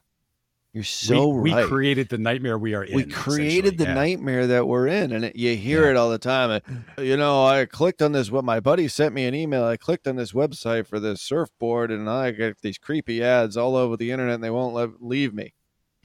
You're 0.72 0.84
so 0.84 1.30
we, 1.30 1.54
right. 1.54 1.64
We 1.64 1.70
created 1.70 2.10
the 2.10 2.18
nightmare 2.18 2.58
we 2.58 2.74
are 2.74 2.84
in. 2.84 2.96
We 2.96 3.06
created 3.06 3.78
the 3.78 3.86
yeah. 3.86 3.94
nightmare 3.94 4.46
that 4.48 4.68
we're 4.68 4.88
in, 4.88 5.14
and 5.14 5.24
it, 5.24 5.38
you 5.38 5.56
hear 5.56 5.86
yeah. 5.86 5.92
it 5.92 5.96
all 5.96 6.10
the 6.10 6.18
time. 6.18 6.62
You 6.98 7.16
know, 7.16 7.46
I 7.46 7.66
clicked 7.66 8.02
on 8.02 8.12
this. 8.12 8.30
What 8.30 8.44
my 8.44 8.60
buddy 8.60 8.90
sent 8.90 9.14
me 9.14 9.26
an 9.26 9.34
email. 9.34 9.64
I 9.64 9.78
clicked 9.78 10.06
on 10.06 10.18
this 10.18 10.34
website 10.34 10.86
for 10.86 11.00
this 11.00 11.22
surfboard, 11.22 11.92
and 11.92 12.10
I 12.10 12.32
get 12.32 12.62
these 12.62 12.78
creepy 12.78 13.24
ads 13.24 13.56
all 13.56 13.78
over 13.78 13.96
the 13.96 14.12
internet, 14.12 14.36
and 14.36 14.44
they 14.44 14.50
won't 14.50 14.76
let, 14.76 15.02
leave 15.02 15.34
me. 15.34 15.54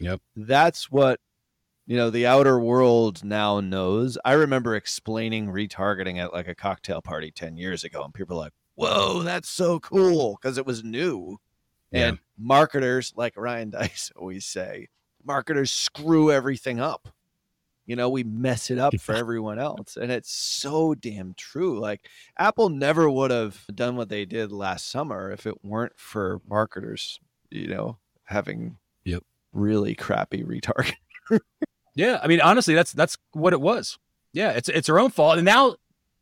Yep, 0.01 0.21
that's 0.35 0.91
what 0.91 1.21
you 1.87 1.97
know 1.97 2.11
the 2.11 2.27
outer 2.27 2.59
world 2.59 3.23
now 3.23 3.61
knows. 3.61 4.19
I 4.25 4.33
remember 4.33 4.75
explaining 4.75 5.49
retargeting 5.49 6.19
at 6.19 6.33
like 6.33 6.49
a 6.49 6.55
cocktail 6.55 7.03
party 7.03 7.31
ten 7.31 7.57
years 7.57 7.85
ago, 7.85 8.03
and 8.03 8.13
people 8.13 8.37
were 8.37 8.43
like, 8.43 8.53
"Whoa, 8.75 9.23
that's 9.23 9.49
so 9.49 9.79
cool!" 9.79 10.39
because 10.41 10.59
it 10.59 10.67
was 10.67 10.83
new 10.83 11.39
and 11.93 12.19
marketers, 12.39 13.13
like 13.17 13.37
Ryan 13.37 13.71
Deiss 13.71 14.13
always 14.17 14.45
say, 14.45 14.89
marketers 15.25 15.71
screw 15.71 16.31
everything 16.31 16.81
up. 16.81 17.09
You 17.87 17.97
know, 17.97 18.09
we 18.09 18.23
mess 18.23 18.71
it 18.71 18.79
up 18.79 18.99
for 19.01 19.15
everyone 19.17 19.59
else. 19.59 19.97
And 19.97 20.13
it's 20.13 20.33
so 20.33 20.95
damn 20.95 21.35
true. 21.35 21.81
Like 21.81 22.09
Apple 22.39 22.69
never 22.69 23.11
would 23.11 23.31
have 23.31 23.65
done 23.75 23.97
what 23.97 24.09
they 24.09 24.25
did 24.25 24.53
last 24.53 24.89
summer 24.89 25.33
if 25.33 25.47
it 25.47 25.65
weren't 25.65 25.99
for 25.99 26.41
marketers, 26.49 27.19
you 27.51 27.67
know, 27.67 27.99
having 28.25 28.77
yep. 29.05 29.25
Really 29.53 29.95
crappy 29.95 30.43
retargeting. 30.43 30.95
yeah. 31.95 32.19
I 32.23 32.27
mean, 32.27 32.41
honestly, 32.41 32.75
that's 32.75 32.93
that's 32.93 33.17
what 33.33 33.53
it 33.53 33.61
was. 33.61 33.99
Yeah, 34.33 34.51
it's 34.51 34.69
it's 34.69 34.89
our 34.89 34.99
own 34.99 35.11
fault. 35.11 35.39
And 35.39 35.45
now 35.45 35.77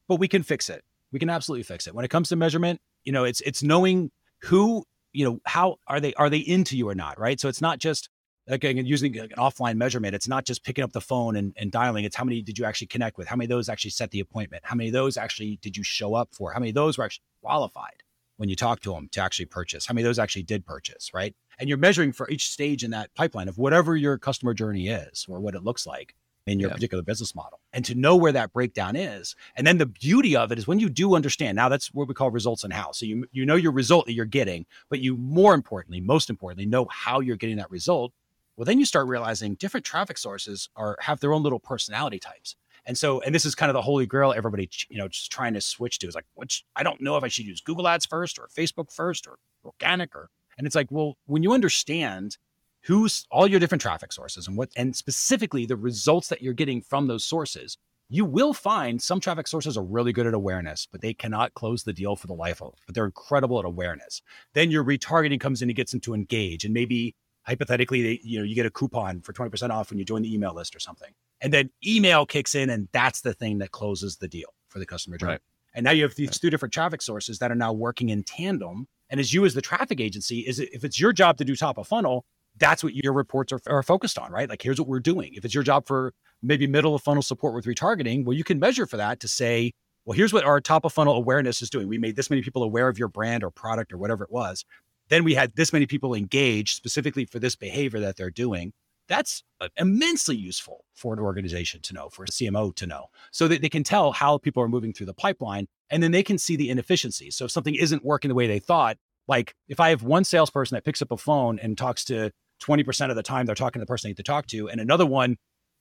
but 0.08 0.18
we 0.18 0.28
can 0.28 0.42
fix 0.42 0.70
it. 0.70 0.82
We 1.12 1.18
can 1.18 1.30
absolutely 1.30 1.64
fix 1.64 1.86
it. 1.86 1.94
When 1.94 2.04
it 2.04 2.08
comes 2.08 2.30
to 2.30 2.36
measurement, 2.36 2.80
you 3.04 3.12
know, 3.12 3.24
it's 3.24 3.40
it's 3.42 3.62
knowing 3.62 4.10
who 4.42 4.84
you 5.12 5.24
know 5.24 5.40
how 5.46 5.76
are 5.86 6.00
they 6.00 6.14
are 6.14 6.30
they 6.30 6.38
into 6.38 6.76
you 6.76 6.88
or 6.88 6.94
not 6.94 7.18
right 7.18 7.40
so 7.40 7.48
it's 7.48 7.60
not 7.60 7.78
just 7.78 8.08
again 8.46 8.76
using 8.86 9.18
an 9.18 9.30
offline 9.38 9.76
measurement 9.76 10.14
it's 10.14 10.28
not 10.28 10.44
just 10.44 10.64
picking 10.64 10.84
up 10.84 10.92
the 10.92 11.00
phone 11.00 11.36
and, 11.36 11.52
and 11.56 11.72
dialing 11.72 12.04
it's 12.04 12.16
how 12.16 12.24
many 12.24 12.42
did 12.42 12.58
you 12.58 12.64
actually 12.64 12.86
connect 12.86 13.18
with 13.18 13.26
how 13.26 13.36
many 13.36 13.46
of 13.46 13.50
those 13.50 13.68
actually 13.68 13.90
set 13.90 14.10
the 14.10 14.20
appointment 14.20 14.62
how 14.64 14.76
many 14.76 14.88
of 14.88 14.92
those 14.92 15.16
actually 15.16 15.58
did 15.62 15.76
you 15.76 15.82
show 15.82 16.14
up 16.14 16.28
for 16.32 16.52
how 16.52 16.60
many 16.60 16.70
of 16.70 16.74
those 16.74 16.98
were 16.98 17.04
actually 17.04 17.24
qualified 17.42 18.02
when 18.38 18.48
you 18.48 18.56
talk 18.56 18.80
to 18.80 18.92
them 18.92 19.08
to 19.12 19.20
actually 19.20 19.44
purchase 19.46 19.86
how 19.86 19.92
many 19.94 20.02
of 20.02 20.08
those 20.08 20.18
actually 20.18 20.42
did 20.42 20.64
purchase 20.64 21.12
right 21.14 21.34
and 21.58 21.68
you're 21.68 21.78
measuring 21.78 22.12
for 22.12 22.28
each 22.30 22.48
stage 22.50 22.82
in 22.82 22.90
that 22.90 23.14
pipeline 23.14 23.48
of 23.48 23.58
whatever 23.58 23.96
your 23.96 24.16
customer 24.18 24.54
journey 24.54 24.88
is 24.88 25.26
or 25.28 25.40
what 25.40 25.54
it 25.54 25.62
looks 25.62 25.86
like 25.86 26.14
in 26.46 26.58
your 26.58 26.70
Yeah. 26.70 26.74
particular 26.74 27.02
business 27.02 27.34
model 27.34 27.60
and 27.74 27.84
to 27.84 27.94
know 27.94 28.16
where 28.16 28.32
that 28.32 28.54
breakdown 28.54 28.96
is. 28.96 29.36
And 29.54 29.66
then 29.66 29.76
the 29.76 29.84
beauty 29.84 30.34
of 30.34 30.50
it 30.50 30.58
is 30.58 30.66
when 30.66 30.78
you 30.80 30.88
do 30.88 31.14
understand, 31.14 31.56
now 31.56 31.68
that's 31.68 31.92
what 31.92 32.08
we 32.08 32.14
call 32.14 32.30
results 32.30 32.64
in 32.64 32.70
house. 32.70 33.00
So 33.00 33.04
you 33.06 33.26
you 33.32 33.44
know 33.44 33.54
your 33.56 33.72
result 33.72 34.06
that 34.06 34.14
you're 34.14 34.24
getting, 34.24 34.64
but 34.88 35.00
you 35.00 35.16
more 35.18 35.52
importantly, 35.54 36.00
most 36.00 36.30
importantly, 36.30 36.64
know 36.64 36.86
how 36.90 37.20
you're 37.20 37.36
getting 37.36 37.58
that 37.58 37.70
result. 37.70 38.14
Well, 38.56 38.64
then 38.64 38.78
you 38.78 38.86
start 38.86 39.08
realizing 39.08 39.56
different 39.56 39.84
traffic 39.84 40.16
sources 40.16 40.70
are 40.74 40.96
have 41.00 41.20
their 41.20 41.34
own 41.34 41.42
little 41.42 41.60
personality 41.60 42.18
types. 42.18 42.56
And 42.88 42.96
so, 42.96 43.20
and 43.20 43.34
this 43.34 43.44
is 43.44 43.54
kind 43.54 43.68
of 43.68 43.74
the 43.74 43.82
holy 43.82 44.06
grail 44.06 44.32
everybody, 44.34 44.70
you 44.88 44.96
know, 44.96 45.08
just 45.08 45.30
trying 45.30 45.52
to 45.52 45.60
switch 45.60 45.98
to 45.98 46.08
is 46.08 46.14
like, 46.14 46.24
which 46.34 46.64
I 46.74 46.82
don't 46.82 47.02
know 47.02 47.18
if 47.18 47.22
I 47.22 47.28
should 47.28 47.44
use 47.44 47.60
Google 47.60 47.86
ads 47.86 48.06
first 48.06 48.38
or 48.38 48.48
Facebook 48.48 48.90
first 48.90 49.26
or 49.26 49.36
organic 49.62 50.16
or, 50.16 50.30
and 50.56 50.66
it's 50.66 50.74
like, 50.74 50.90
well, 50.90 51.18
when 51.26 51.42
you 51.42 51.52
understand 51.52 52.38
who's 52.84 53.26
all 53.30 53.46
your 53.46 53.60
different 53.60 53.82
traffic 53.82 54.10
sources 54.10 54.48
and 54.48 54.56
what, 54.56 54.70
and 54.74 54.96
specifically 54.96 55.66
the 55.66 55.76
results 55.76 56.28
that 56.28 56.40
you're 56.40 56.54
getting 56.54 56.80
from 56.80 57.08
those 57.08 57.26
sources, 57.26 57.76
you 58.08 58.24
will 58.24 58.54
find 58.54 59.02
some 59.02 59.20
traffic 59.20 59.46
sources 59.46 59.76
are 59.76 59.84
really 59.84 60.14
good 60.14 60.26
at 60.26 60.32
awareness, 60.32 60.88
but 60.90 61.02
they 61.02 61.12
cannot 61.12 61.52
close 61.52 61.82
the 61.82 61.92
deal 61.92 62.16
for 62.16 62.26
the 62.26 62.32
life 62.32 62.62
of, 62.62 62.74
but 62.86 62.94
they're 62.94 63.04
incredible 63.04 63.58
at 63.58 63.66
awareness. 63.66 64.22
Then 64.54 64.70
your 64.70 64.82
retargeting 64.82 65.40
comes 65.40 65.60
in 65.60 65.68
and 65.68 65.76
gets 65.76 65.92
them 65.92 66.00
to 66.00 66.14
engage. 66.14 66.64
And 66.64 66.72
maybe 66.72 67.14
hypothetically, 67.42 68.02
they, 68.02 68.20
you 68.24 68.38
know, 68.38 68.44
you 68.44 68.54
get 68.54 68.64
a 68.64 68.70
coupon 68.70 69.20
for 69.20 69.34
20% 69.34 69.68
off 69.68 69.90
when 69.90 69.98
you 69.98 70.06
join 70.06 70.22
the 70.22 70.34
email 70.34 70.54
list 70.54 70.74
or 70.74 70.80
something. 70.80 71.12
And 71.40 71.52
then 71.52 71.70
email 71.86 72.26
kicks 72.26 72.54
in, 72.54 72.70
and 72.70 72.88
that's 72.92 73.20
the 73.20 73.32
thing 73.32 73.58
that 73.58 73.70
closes 73.70 74.16
the 74.16 74.28
deal 74.28 74.52
for 74.68 74.78
the 74.78 74.86
customer 74.86 75.18
journey. 75.18 75.32
Right. 75.32 75.40
And 75.74 75.84
now 75.84 75.92
you 75.92 76.02
have 76.02 76.14
these 76.16 76.38
two 76.38 76.50
different 76.50 76.74
traffic 76.74 77.02
sources 77.02 77.38
that 77.38 77.52
are 77.52 77.56
now 77.56 77.72
working 77.72 78.08
in 78.08 78.24
tandem. 78.24 78.88
And 79.10 79.20
as 79.20 79.32
you, 79.32 79.44
as 79.44 79.54
the 79.54 79.62
traffic 79.62 80.00
agency, 80.00 80.40
is 80.40 80.58
if 80.58 80.82
it's 80.84 80.98
your 80.98 81.12
job 81.12 81.36
to 81.38 81.44
do 81.44 81.54
top 81.54 81.78
of 81.78 81.86
funnel, 81.86 82.24
that's 82.56 82.82
what 82.82 82.94
your 82.94 83.12
reports 83.12 83.52
are, 83.52 83.60
are 83.68 83.82
focused 83.82 84.18
on, 84.18 84.32
right? 84.32 84.48
Like, 84.48 84.62
here's 84.62 84.80
what 84.80 84.88
we're 84.88 84.98
doing. 84.98 85.34
If 85.34 85.44
it's 85.44 85.54
your 85.54 85.62
job 85.62 85.86
for 85.86 86.12
maybe 86.42 86.66
middle 86.66 86.94
of 86.94 87.02
funnel 87.02 87.22
support 87.22 87.54
with 87.54 87.66
retargeting, 87.66 88.24
well, 88.24 88.36
you 88.36 88.44
can 88.44 88.58
measure 88.58 88.86
for 88.86 88.96
that 88.96 89.20
to 89.20 89.28
say, 89.28 89.72
well, 90.04 90.16
here's 90.16 90.32
what 90.32 90.44
our 90.44 90.60
top 90.60 90.84
of 90.84 90.92
funnel 90.92 91.14
awareness 91.14 91.62
is 91.62 91.70
doing. 91.70 91.86
We 91.86 91.98
made 91.98 92.16
this 92.16 92.30
many 92.30 92.42
people 92.42 92.62
aware 92.62 92.88
of 92.88 92.98
your 92.98 93.08
brand 93.08 93.44
or 93.44 93.50
product 93.50 93.92
or 93.92 93.98
whatever 93.98 94.24
it 94.24 94.32
was. 94.32 94.64
Then 95.08 95.22
we 95.22 95.34
had 95.34 95.54
this 95.54 95.72
many 95.72 95.86
people 95.86 96.14
engaged 96.14 96.76
specifically 96.76 97.24
for 97.24 97.38
this 97.38 97.54
behavior 97.54 98.00
that 98.00 98.16
they're 98.16 98.30
doing. 98.30 98.72
That's 99.08 99.42
uh, 99.60 99.68
immensely 99.76 100.36
useful 100.36 100.84
for 100.94 101.14
an 101.14 101.18
organization 101.18 101.80
to 101.82 101.94
know, 101.94 102.08
for 102.10 102.24
a 102.24 102.26
CMO 102.26 102.74
to 102.76 102.86
know, 102.86 103.06
so 103.32 103.48
that 103.48 103.62
they 103.62 103.68
can 103.68 103.82
tell 103.82 104.12
how 104.12 104.38
people 104.38 104.62
are 104.62 104.68
moving 104.68 104.92
through 104.92 105.06
the 105.06 105.14
pipeline 105.14 105.66
and 105.90 106.02
then 106.02 106.12
they 106.12 106.22
can 106.22 106.38
see 106.38 106.56
the 106.56 106.70
inefficiencies. 106.70 107.34
So 107.34 107.46
if 107.46 107.50
something 107.50 107.74
isn't 107.74 108.04
working 108.04 108.28
the 108.28 108.34
way 108.34 108.46
they 108.46 108.58
thought, 108.58 108.98
like 109.26 109.54
if 109.68 109.80
I 109.80 109.90
have 109.90 110.02
one 110.02 110.24
salesperson 110.24 110.76
that 110.76 110.84
picks 110.84 111.02
up 111.02 111.10
a 111.10 111.16
phone 111.16 111.58
and 111.58 111.76
talks 111.76 112.04
to 112.06 112.30
20% 112.62 113.10
of 113.10 113.16
the 113.16 113.22
time 113.22 113.46
they're 113.46 113.54
talking 113.54 113.80
to 113.80 113.84
the 113.84 113.88
person 113.88 114.08
they 114.08 114.10
need 114.10 114.18
to 114.18 114.22
talk 114.22 114.46
to, 114.48 114.68
and 114.68 114.80
another 114.80 115.06
one 115.06 115.36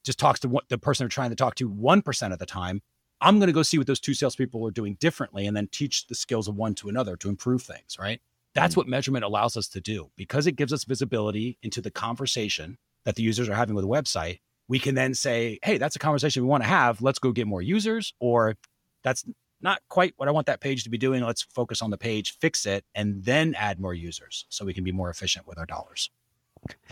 just 0.06 0.20
talks 0.20 0.40
to 0.42 0.48
what 0.48 0.70
the 0.70 0.78
person 0.78 1.04
they're 1.04 1.10
trying 1.10 1.32
to 1.32 1.36
talk 1.36 1.56
to 1.56 1.70
1% 1.70 2.34
of 2.34 2.40
the 2.40 2.46
time, 2.46 2.82
I'm 3.20 3.40
going 3.40 3.48
to 3.48 3.54
go 3.54 3.64
see 3.64 3.78
what 3.78 3.88
those 3.88 4.00
two 4.00 4.14
salespeople 4.14 4.66
are 4.66 4.72
doing 4.72 4.96
differently 5.00 5.48
and 5.48 5.58
then 5.58 5.68
teach 5.72 6.08
the 6.08 6.16
skills 6.16 6.48
of 6.48 6.56
one 6.56 6.76
to 6.76 6.88
another 6.88 7.18
to 7.18 7.30
improve 7.30 7.64
things, 7.64 7.98
right? 8.00 8.22
That's 8.54 8.78
what 8.78 8.88
measurement 8.88 9.26
allows 9.26 9.58
us 9.58 9.68
to 9.70 9.82
do 9.82 10.12
because 10.16 10.48
it 10.48 10.54
gives 10.54 10.74
us 10.74 10.84
visibility 10.84 11.58
into 11.62 11.82
the 11.82 11.92
conversation 11.92 12.78
that 13.08 13.16
the 13.16 13.24
users 13.24 13.48
are 13.48 13.56
having 13.56 13.74
with 13.74 13.86
a 13.86 13.88
website. 13.88 14.42
We 14.68 14.80
can 14.80 14.94
then 14.94 15.14
say, 15.14 15.60
hey, 15.64 15.78
that's 15.78 15.96
a 15.96 16.00
conversation 16.00 16.44
we 16.44 16.50
want 16.50 16.64
to 16.64 16.68
have. 16.68 17.02
Let's 17.02 17.20
go 17.20 17.32
get 17.32 17.48
more 17.48 17.62
users. 17.62 18.14
Or 18.20 18.58
that's 19.02 19.24
not 19.62 19.80
quite 19.88 20.14
what 20.18 20.28
I 20.28 20.32
want 20.32 20.48
that 20.48 20.60
page 20.60 20.84
to 20.84 20.90
be 20.90 20.98
doing. 20.98 21.24
Let's 21.24 21.42
focus 21.42 21.82
on 21.82 21.90
the 21.90 21.98
page, 21.98 22.38
fix 22.42 22.66
it, 22.66 22.84
and 22.94 23.24
then 23.24 23.56
add 23.56 23.80
more 23.80 23.94
users 23.94 24.46
so 24.50 24.66
we 24.66 24.74
can 24.74 24.84
be 24.84 24.92
more 24.92 25.10
efficient 25.10 25.48
with 25.48 25.58
our 25.58 25.66
dollars. 25.66 26.10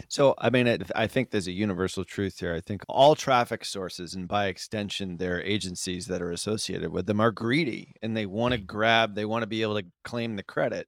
So, 0.08 0.36
I 0.38 0.50
mean, 0.50 0.86
I 0.96 1.06
think 1.08 1.32
there's 1.32 1.50
a 1.50 1.52
universal 1.52 2.06
truth 2.06 2.40
here. 2.40 2.56
I 2.56 2.62
think 2.62 2.84
all 2.88 3.14
traffic 3.14 3.66
sources, 3.66 4.14
and 4.14 4.26
by 4.26 4.46
extension, 4.46 5.18
their 5.18 5.42
agencies 5.42 6.08
that 6.08 6.22
are 6.22 6.32
associated 6.32 6.94
with 6.94 7.08
them, 7.08 7.20
are 7.20 7.32
greedy 7.32 7.94
and 8.02 8.16
they 8.16 8.26
want 8.26 8.54
to 8.54 8.58
mm-hmm. 8.58 8.68
grab, 8.68 9.16
they 9.16 9.26
want 9.26 9.44
to 9.44 9.48
be 9.48 9.64
able 9.64 9.82
to 9.82 9.86
claim 10.06 10.38
the 10.38 10.44
credit. 10.44 10.88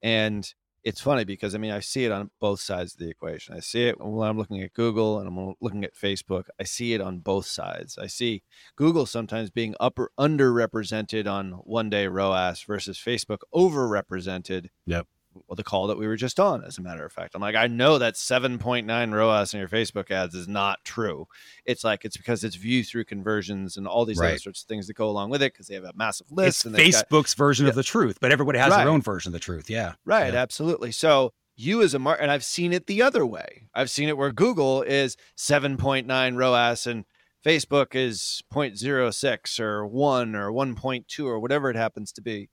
And 0.00 0.50
it's 0.86 1.00
funny 1.00 1.24
because, 1.24 1.56
I 1.56 1.58
mean, 1.58 1.72
I 1.72 1.80
see 1.80 2.04
it 2.04 2.12
on 2.12 2.30
both 2.40 2.60
sides 2.60 2.92
of 2.92 3.00
the 3.00 3.10
equation. 3.10 3.56
I 3.56 3.58
see 3.58 3.88
it 3.88 3.96
when 4.00 4.28
I'm 4.28 4.38
looking 4.38 4.62
at 4.62 4.72
Google 4.72 5.18
and 5.18 5.26
I'm 5.26 5.54
looking 5.60 5.82
at 5.82 5.96
Facebook. 5.96 6.44
I 6.60 6.62
see 6.62 6.94
it 6.94 7.00
on 7.00 7.18
both 7.18 7.46
sides. 7.46 7.98
I 7.98 8.06
see 8.06 8.44
Google 8.76 9.04
sometimes 9.04 9.50
being 9.50 9.74
upper 9.80 10.12
underrepresented 10.16 11.26
on 11.26 11.50
one 11.64 11.90
day 11.90 12.06
ROAS 12.06 12.62
versus 12.62 13.02
Facebook 13.04 13.38
overrepresented 13.52 14.68
well, 14.86 15.08
the 15.54 15.64
call 15.64 15.86
that 15.86 15.98
we 15.98 16.06
were 16.06 16.16
just 16.16 16.38
on, 16.40 16.64
as 16.64 16.78
a 16.78 16.82
matter 16.82 17.04
of 17.04 17.12
fact. 17.12 17.34
I'm 17.34 17.40
like, 17.40 17.54
I 17.54 17.66
know 17.66 17.98
that 17.98 18.14
7.9 18.14 19.12
ROAS 19.14 19.52
in 19.54 19.60
your 19.60 19.68
Facebook 19.68 20.10
ads 20.10 20.34
is 20.34 20.46
not 20.48 20.84
true. 20.84 21.26
It's 21.64 21.84
like 21.84 22.04
it's 22.04 22.16
because 22.16 22.44
it's 22.44 22.56
view 22.56 22.84
through 22.84 23.04
conversions 23.04 23.76
and 23.76 23.86
all 23.86 24.04
these 24.04 24.20
other 24.20 24.38
sorts 24.38 24.62
of 24.62 24.68
things 24.68 24.86
that 24.86 24.94
go 24.94 25.08
along 25.08 25.30
with 25.30 25.42
it 25.42 25.52
because 25.52 25.66
they 25.68 25.74
have 25.74 25.84
a 25.84 25.92
massive 25.94 26.30
list. 26.30 26.58
It's 26.60 26.64
and 26.66 26.74
they've 26.74 26.92
got- 26.92 27.08
Facebook's 27.08 27.34
version 27.34 27.66
Yeah. 27.66 27.70
of 27.70 27.76
the 27.76 27.82
truth, 27.82 28.18
but 28.20 28.32
everybody 28.32 28.58
has 28.58 28.70
Right. 28.70 28.78
their 28.84 28.88
own 28.92 29.02
version 29.02 29.30
of 29.30 29.32
the 29.34 29.38
truth. 29.38 29.68
Yeah. 29.70 29.94
Right, 30.04 30.32
Yeah. 30.32 30.40
absolutely. 30.42 30.92
So 30.92 31.32
you 31.58 31.82
as 31.82 31.94
a 31.94 31.98
mark, 31.98 32.18
and 32.20 32.30
I've 32.30 32.44
seen 32.44 32.72
it 32.72 32.86
the 32.86 33.00
other 33.02 33.24
way. 33.24 33.68
I've 33.74 33.90
seen 33.90 34.08
it 34.10 34.16
where 34.18 34.30
Google 34.30 34.82
is 34.82 35.16
7.9 35.34 36.36
ROAS 36.36 36.86
and 36.86 37.04
Facebook 37.44 37.94
is 37.94 38.42
0.06 38.52 39.60
or 39.60 39.86
1 39.86 40.34
or 40.34 40.50
1.2 40.52 41.26
or 41.26 41.38
whatever 41.38 41.70
it 41.70 41.76
happens 41.76 42.12
to 42.12 42.20
be. 42.20 42.50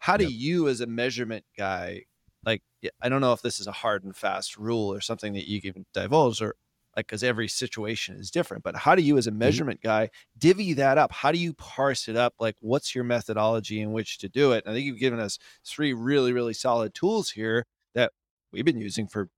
How 0.00 0.16
do 0.16 0.24
Yep. 0.24 0.32
you 0.34 0.68
as 0.68 0.80
a 0.80 0.86
measurement 0.86 1.44
guy 1.58 2.04
I 3.00 3.08
don't 3.08 3.20
know 3.20 3.32
if 3.32 3.42
this 3.42 3.60
is 3.60 3.66
a 3.66 3.72
hard 3.72 4.04
and 4.04 4.14
fast 4.14 4.56
rule 4.56 4.92
or 4.92 5.00
something 5.00 5.32
that 5.34 5.48
you 5.48 5.60
can 5.60 5.86
divulge 5.92 6.42
or 6.42 6.54
like 6.96 7.06
because 7.06 7.22
every 7.22 7.46
situation 7.46 8.16
is 8.16 8.30
different, 8.30 8.64
but 8.64 8.74
how 8.74 8.94
do 8.94 9.02
you 9.02 9.18
as 9.18 9.26
a 9.26 9.30
mm-hmm. 9.30 9.40
measurement 9.40 9.80
guy 9.82 10.08
divvy 10.38 10.72
that 10.74 10.96
up? 10.96 11.12
How 11.12 11.30
do 11.30 11.38
you 11.38 11.52
parse 11.52 12.08
it 12.08 12.16
up? 12.16 12.34
Like 12.40 12.56
what's 12.60 12.94
your 12.94 13.04
methodology 13.04 13.80
in 13.80 13.92
which 13.92 14.18
to 14.18 14.28
do 14.28 14.52
it? 14.52 14.64
And 14.64 14.72
I 14.72 14.74
think 14.74 14.86
you've 14.86 14.98
given 14.98 15.20
us 15.20 15.38
three 15.64 15.92
really, 15.92 16.32
really 16.32 16.54
solid 16.54 16.94
tools 16.94 17.30
here 17.30 17.66
that 17.94 18.12
we've 18.52 18.64
been 18.64 18.80
using 18.80 19.06
for 19.06 19.28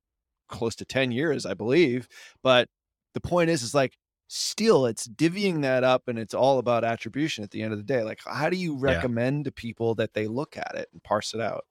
close 0.49 0.77
to 0.77 0.85
10 0.85 1.11
years, 1.11 1.45
I 1.45 1.55
believe. 1.55 2.09
But 2.43 2.69
the 3.15 3.21
point 3.21 3.51
is, 3.51 3.63
is 3.63 3.75
like 3.75 3.99
still 4.29 4.87
it's 4.87 5.09
divvying 5.09 5.63
that 5.63 5.83
up 5.83 6.07
and 6.07 6.19
it's 6.19 6.35
all 6.35 6.59
about 6.59 6.85
attribution 6.85 7.43
at 7.43 7.51
the 7.51 7.63
end 7.63 7.73
of 7.73 7.79
the 7.79 7.85
day. 7.85 8.03
Like, 8.03 8.21
how 8.25 8.51
do 8.51 8.57
you 8.57 8.75
Yeah. 8.75 8.93
recommend 8.95 9.47
to 9.47 9.53
people 9.53 9.95
that 9.97 10.15
they 10.15 10.27
look 10.27 10.57
at 10.57 10.75
it 10.75 10.89
and 10.93 11.03
parse 11.03 11.35
it 11.35 11.41
out? 11.41 11.65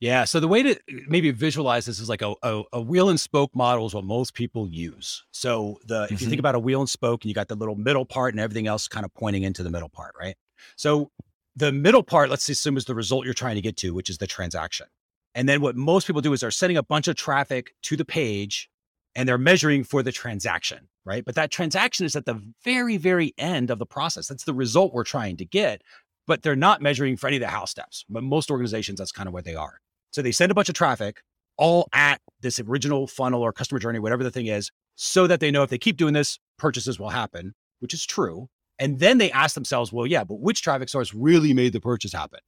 Yeah. 0.00 0.24
So 0.24 0.40
the 0.40 0.48
way 0.48 0.62
to 0.62 0.76
maybe 1.08 1.30
visualize 1.30 1.84
this 1.84 2.00
is 2.00 2.08
like 2.08 2.22
a, 2.22 2.34
a, 2.42 2.62
a 2.72 2.80
wheel 2.80 3.10
and 3.10 3.20
spoke 3.20 3.54
model 3.54 3.86
is 3.86 3.92
what 3.94 4.04
most 4.04 4.32
people 4.32 4.66
use. 4.66 5.24
So 5.30 5.78
the 5.86 6.04
if 6.10 6.22
you 6.22 6.26
Mhm. 6.26 6.30
think 6.30 6.38
about 6.40 6.54
a 6.54 6.58
wheel 6.58 6.80
and 6.80 6.88
spoke 6.88 7.22
and 7.22 7.28
you 7.28 7.34
got 7.34 7.48
the 7.48 7.54
little 7.54 7.76
middle 7.76 8.06
part 8.06 8.32
and 8.32 8.40
everything 8.40 8.66
else 8.66 8.88
kind 8.88 9.04
of 9.04 9.12
pointing 9.14 9.42
into 9.42 9.62
the 9.62 9.70
middle 9.70 9.90
part, 9.90 10.14
right? 10.18 10.36
So 10.76 11.10
the 11.54 11.70
middle 11.70 12.02
part, 12.02 12.30
let's 12.30 12.48
assume 12.48 12.78
is 12.78 12.86
the 12.86 12.94
result 12.94 13.26
you're 13.26 13.34
trying 13.34 13.56
to 13.56 13.60
get 13.60 13.76
to, 13.78 13.92
which 13.92 14.08
is 14.08 14.16
the 14.18 14.26
transaction. 14.26 14.86
And 15.34 15.48
then 15.48 15.60
what 15.60 15.76
most 15.76 16.06
people 16.06 16.22
do 16.22 16.32
is 16.32 16.40
they're 16.40 16.50
sending 16.50 16.78
a 16.78 16.82
bunch 16.82 17.06
of 17.06 17.16
traffic 17.16 17.74
to 17.82 17.96
the 17.96 18.04
page 18.04 18.70
and 19.14 19.28
they're 19.28 19.38
measuring 19.38 19.84
for 19.84 20.02
the 20.02 20.12
transaction, 20.12 20.88
right? 21.04 21.24
But 21.24 21.34
that 21.34 21.50
transaction 21.50 22.06
is 22.06 22.16
at 22.16 22.24
the 22.24 22.40
very, 22.64 22.96
very 22.96 23.34
end 23.36 23.70
of 23.70 23.78
the 23.78 23.86
process. 23.86 24.28
That's 24.28 24.44
the 24.44 24.54
result 24.54 24.94
we're 24.94 25.04
trying 25.04 25.36
to 25.38 25.44
get, 25.44 25.82
but 26.26 26.42
they're 26.42 26.56
not 26.56 26.80
measuring 26.80 27.16
for 27.16 27.26
any 27.26 27.36
of 27.36 27.40
the 27.42 27.48
house 27.48 27.70
steps. 27.70 28.04
But 28.08 28.22
most 28.22 28.50
organizations, 28.50 28.98
that's 28.98 29.12
kind 29.12 29.26
of 29.26 29.34
where 29.34 29.42
they 29.42 29.54
are. 29.54 29.80
So 30.10 30.22
they 30.22 30.32
send 30.32 30.50
a 30.50 30.54
bunch 30.54 30.68
of 30.68 30.74
traffic 30.74 31.22
all 31.56 31.88
at 31.92 32.20
this 32.40 32.58
original 32.58 33.06
funnel 33.06 33.42
or 33.42 33.52
customer 33.52 33.78
journey, 33.78 33.98
whatever 33.98 34.24
the 34.24 34.30
thing 34.30 34.46
is, 34.46 34.70
so 34.96 35.26
that 35.26 35.40
they 35.40 35.50
know 35.50 35.62
if 35.62 35.70
they 35.70 35.78
keep 35.78 35.96
doing 35.96 36.14
this, 36.14 36.38
purchases 36.58 36.98
will 36.98 37.10
happen, 37.10 37.54
which 37.80 37.94
is 37.94 38.04
true. 38.04 38.48
And 38.78 38.98
then 38.98 39.18
they 39.18 39.30
ask 39.30 39.54
themselves, 39.54 39.92
well, 39.92 40.06
yeah, 40.06 40.24
but 40.24 40.40
which 40.40 40.62
traffic 40.62 40.88
source 40.88 41.12
really 41.12 41.52
made 41.52 41.74
the 41.74 41.80
purchase 41.80 42.12
happen? 42.12 42.40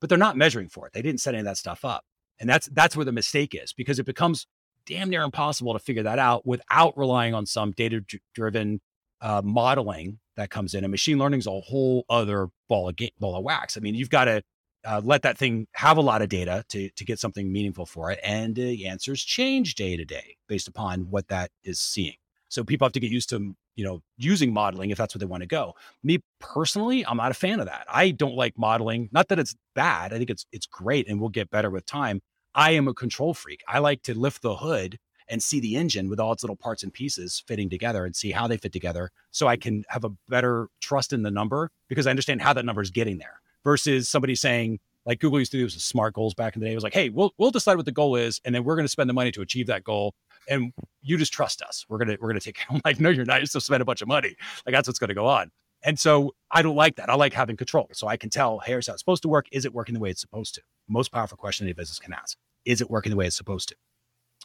But 0.00 0.08
they're 0.08 0.18
not 0.18 0.36
measuring 0.36 0.68
for 0.68 0.86
it. 0.86 0.92
They 0.92 1.02
didn't 1.02 1.20
set 1.20 1.34
any 1.34 1.40
of 1.40 1.46
that 1.46 1.58
stuff 1.58 1.84
up. 1.84 2.04
And 2.38 2.48
that's 2.48 2.68
that's 2.72 2.96
where 2.96 3.04
the 3.04 3.12
mistake 3.12 3.54
is 3.60 3.72
because 3.72 3.98
it 3.98 4.06
becomes 4.06 4.46
damn 4.86 5.10
near 5.10 5.22
impossible 5.22 5.72
to 5.72 5.78
figure 5.78 6.04
that 6.04 6.18
out 6.18 6.46
without 6.46 6.96
relying 6.96 7.34
on 7.34 7.44
some 7.44 7.72
data 7.72 8.02
driven 8.34 8.80
uh, 9.20 9.42
modeling 9.44 10.18
that 10.36 10.48
comes 10.48 10.74
in. 10.74 10.84
And 10.84 10.90
machine 10.90 11.18
learning 11.18 11.40
is 11.40 11.46
a 11.46 11.60
whole 11.60 12.04
other 12.08 12.48
ball 12.68 12.88
of 12.88 12.96
ga- 12.96 13.12
ball 13.18 13.36
of 13.36 13.44
wax. 13.44 13.76
I 13.76 13.80
mean, 13.80 13.94
you've 13.94 14.10
got 14.10 14.24
to 14.24 14.42
uh, 14.84 15.00
let 15.04 15.22
that 15.22 15.38
thing 15.38 15.66
have 15.74 15.96
a 15.96 16.00
lot 16.00 16.22
of 16.22 16.28
data 16.28 16.64
to 16.68 16.90
to 16.90 17.04
get 17.04 17.18
something 17.18 17.52
meaningful 17.52 17.86
for 17.86 18.10
it, 18.10 18.18
and 18.22 18.54
the 18.54 18.86
answers 18.86 19.22
change 19.22 19.74
day 19.74 19.96
to 19.96 20.04
day 20.04 20.36
based 20.48 20.68
upon 20.68 21.10
what 21.10 21.28
that 21.28 21.50
is 21.64 21.80
seeing. 21.80 22.16
So 22.48 22.64
people 22.64 22.84
have 22.84 22.92
to 22.92 23.00
get 23.00 23.10
used 23.10 23.28
to 23.30 23.54
you 23.76 23.84
know 23.84 24.02
using 24.16 24.52
modeling 24.52 24.90
if 24.90 24.98
that's 24.98 25.14
what 25.14 25.20
they 25.20 25.26
want 25.26 25.42
to 25.42 25.46
go. 25.46 25.74
Me 26.02 26.18
personally, 26.40 27.04
I'm 27.06 27.18
not 27.18 27.30
a 27.30 27.34
fan 27.34 27.60
of 27.60 27.66
that. 27.66 27.86
I 27.88 28.10
don't 28.10 28.34
like 28.34 28.58
modeling. 28.58 29.08
Not 29.12 29.28
that 29.28 29.38
it's 29.38 29.54
bad. 29.74 30.12
I 30.12 30.18
think 30.18 30.30
it's 30.30 30.46
it's 30.52 30.66
great, 30.66 31.08
and 31.08 31.20
we'll 31.20 31.30
get 31.30 31.50
better 31.50 31.70
with 31.70 31.86
time. 31.86 32.20
I 32.54 32.72
am 32.72 32.88
a 32.88 32.94
control 32.94 33.34
freak. 33.34 33.62
I 33.68 33.78
like 33.78 34.02
to 34.04 34.18
lift 34.18 34.42
the 34.42 34.56
hood 34.56 34.98
and 35.28 35.42
see 35.42 35.60
the 35.60 35.76
engine 35.76 36.08
with 36.08 36.18
all 36.18 36.32
its 36.32 36.42
little 36.42 36.56
parts 36.56 36.82
and 36.82 36.92
pieces 36.92 37.42
fitting 37.46 37.70
together 37.70 38.04
and 38.04 38.16
see 38.16 38.32
how 38.32 38.48
they 38.48 38.56
fit 38.56 38.72
together 38.72 39.10
so 39.30 39.46
I 39.46 39.56
can 39.56 39.84
have 39.88 40.04
a 40.04 40.10
better 40.28 40.68
trust 40.80 41.12
in 41.12 41.22
the 41.22 41.30
number 41.30 41.70
because 41.88 42.08
I 42.08 42.10
understand 42.10 42.42
how 42.42 42.52
that 42.52 42.64
number 42.64 42.82
is 42.82 42.90
getting 42.90 43.18
there 43.18 43.40
versus 43.64 44.08
somebody 44.08 44.34
saying 44.34 44.78
like 45.06 45.20
Google 45.20 45.38
used 45.38 45.52
to 45.52 45.58
do 45.58 45.64
with 45.64 45.72
smart 45.72 46.14
goals 46.14 46.34
back 46.34 46.54
in 46.54 46.60
the 46.60 46.66
day. 46.66 46.72
It 46.72 46.74
was 46.74 46.84
like, 46.84 46.94
hey, 46.94 47.08
we'll 47.08 47.32
we'll 47.38 47.50
decide 47.50 47.76
what 47.76 47.86
the 47.86 47.92
goal 47.92 48.16
is, 48.16 48.40
and 48.44 48.54
then 48.54 48.64
we're 48.64 48.76
going 48.76 48.84
to 48.84 48.90
spend 48.90 49.08
the 49.08 49.14
money 49.14 49.30
to 49.32 49.40
achieve 49.42 49.66
that 49.66 49.84
goal. 49.84 50.14
and 50.48 50.72
you 51.02 51.16
just 51.16 51.32
trust 51.32 51.62
us. 51.62 51.84
We're 51.88 51.98
gonna 51.98 52.16
we're 52.20 52.28
gonna 52.28 52.40
take. 52.40 52.58
I'm 52.70 52.80
like, 52.84 53.00
no, 53.00 53.08
you're 53.08 53.24
not. 53.24 53.40
You're 53.40 53.46
still 53.46 53.60
spend 53.60 53.82
a 53.82 53.84
bunch 53.84 54.02
of 54.02 54.08
money. 54.08 54.36
Like 54.66 54.74
that's 54.74 54.88
what's 54.88 54.98
gonna 54.98 55.14
go 55.14 55.26
on. 55.26 55.50
And 55.82 55.98
so 55.98 56.34
I 56.50 56.60
don't 56.60 56.76
like 56.76 56.96
that. 56.96 57.08
I 57.08 57.14
like 57.14 57.32
having 57.32 57.56
control. 57.56 57.88
So 57.92 58.06
I 58.06 58.18
can 58.18 58.28
tell, 58.28 58.58
hey, 58.58 58.72
here's 58.72 58.86
how 58.86 58.92
it's 58.92 59.00
supposed 59.00 59.22
to 59.22 59.28
work. 59.28 59.46
Is 59.50 59.64
it 59.64 59.72
working 59.72 59.94
the 59.94 60.00
way 60.00 60.10
it's 60.10 60.20
supposed 60.20 60.54
to? 60.56 60.62
Most 60.88 61.10
powerful 61.10 61.38
question 61.38 61.66
any 61.66 61.72
business 61.72 61.98
can 61.98 62.12
ask. 62.12 62.36
Is 62.66 62.82
it 62.82 62.90
working 62.90 63.10
the 63.10 63.16
way 63.16 63.26
it's 63.26 63.36
supposed 63.36 63.70
to? 63.70 63.76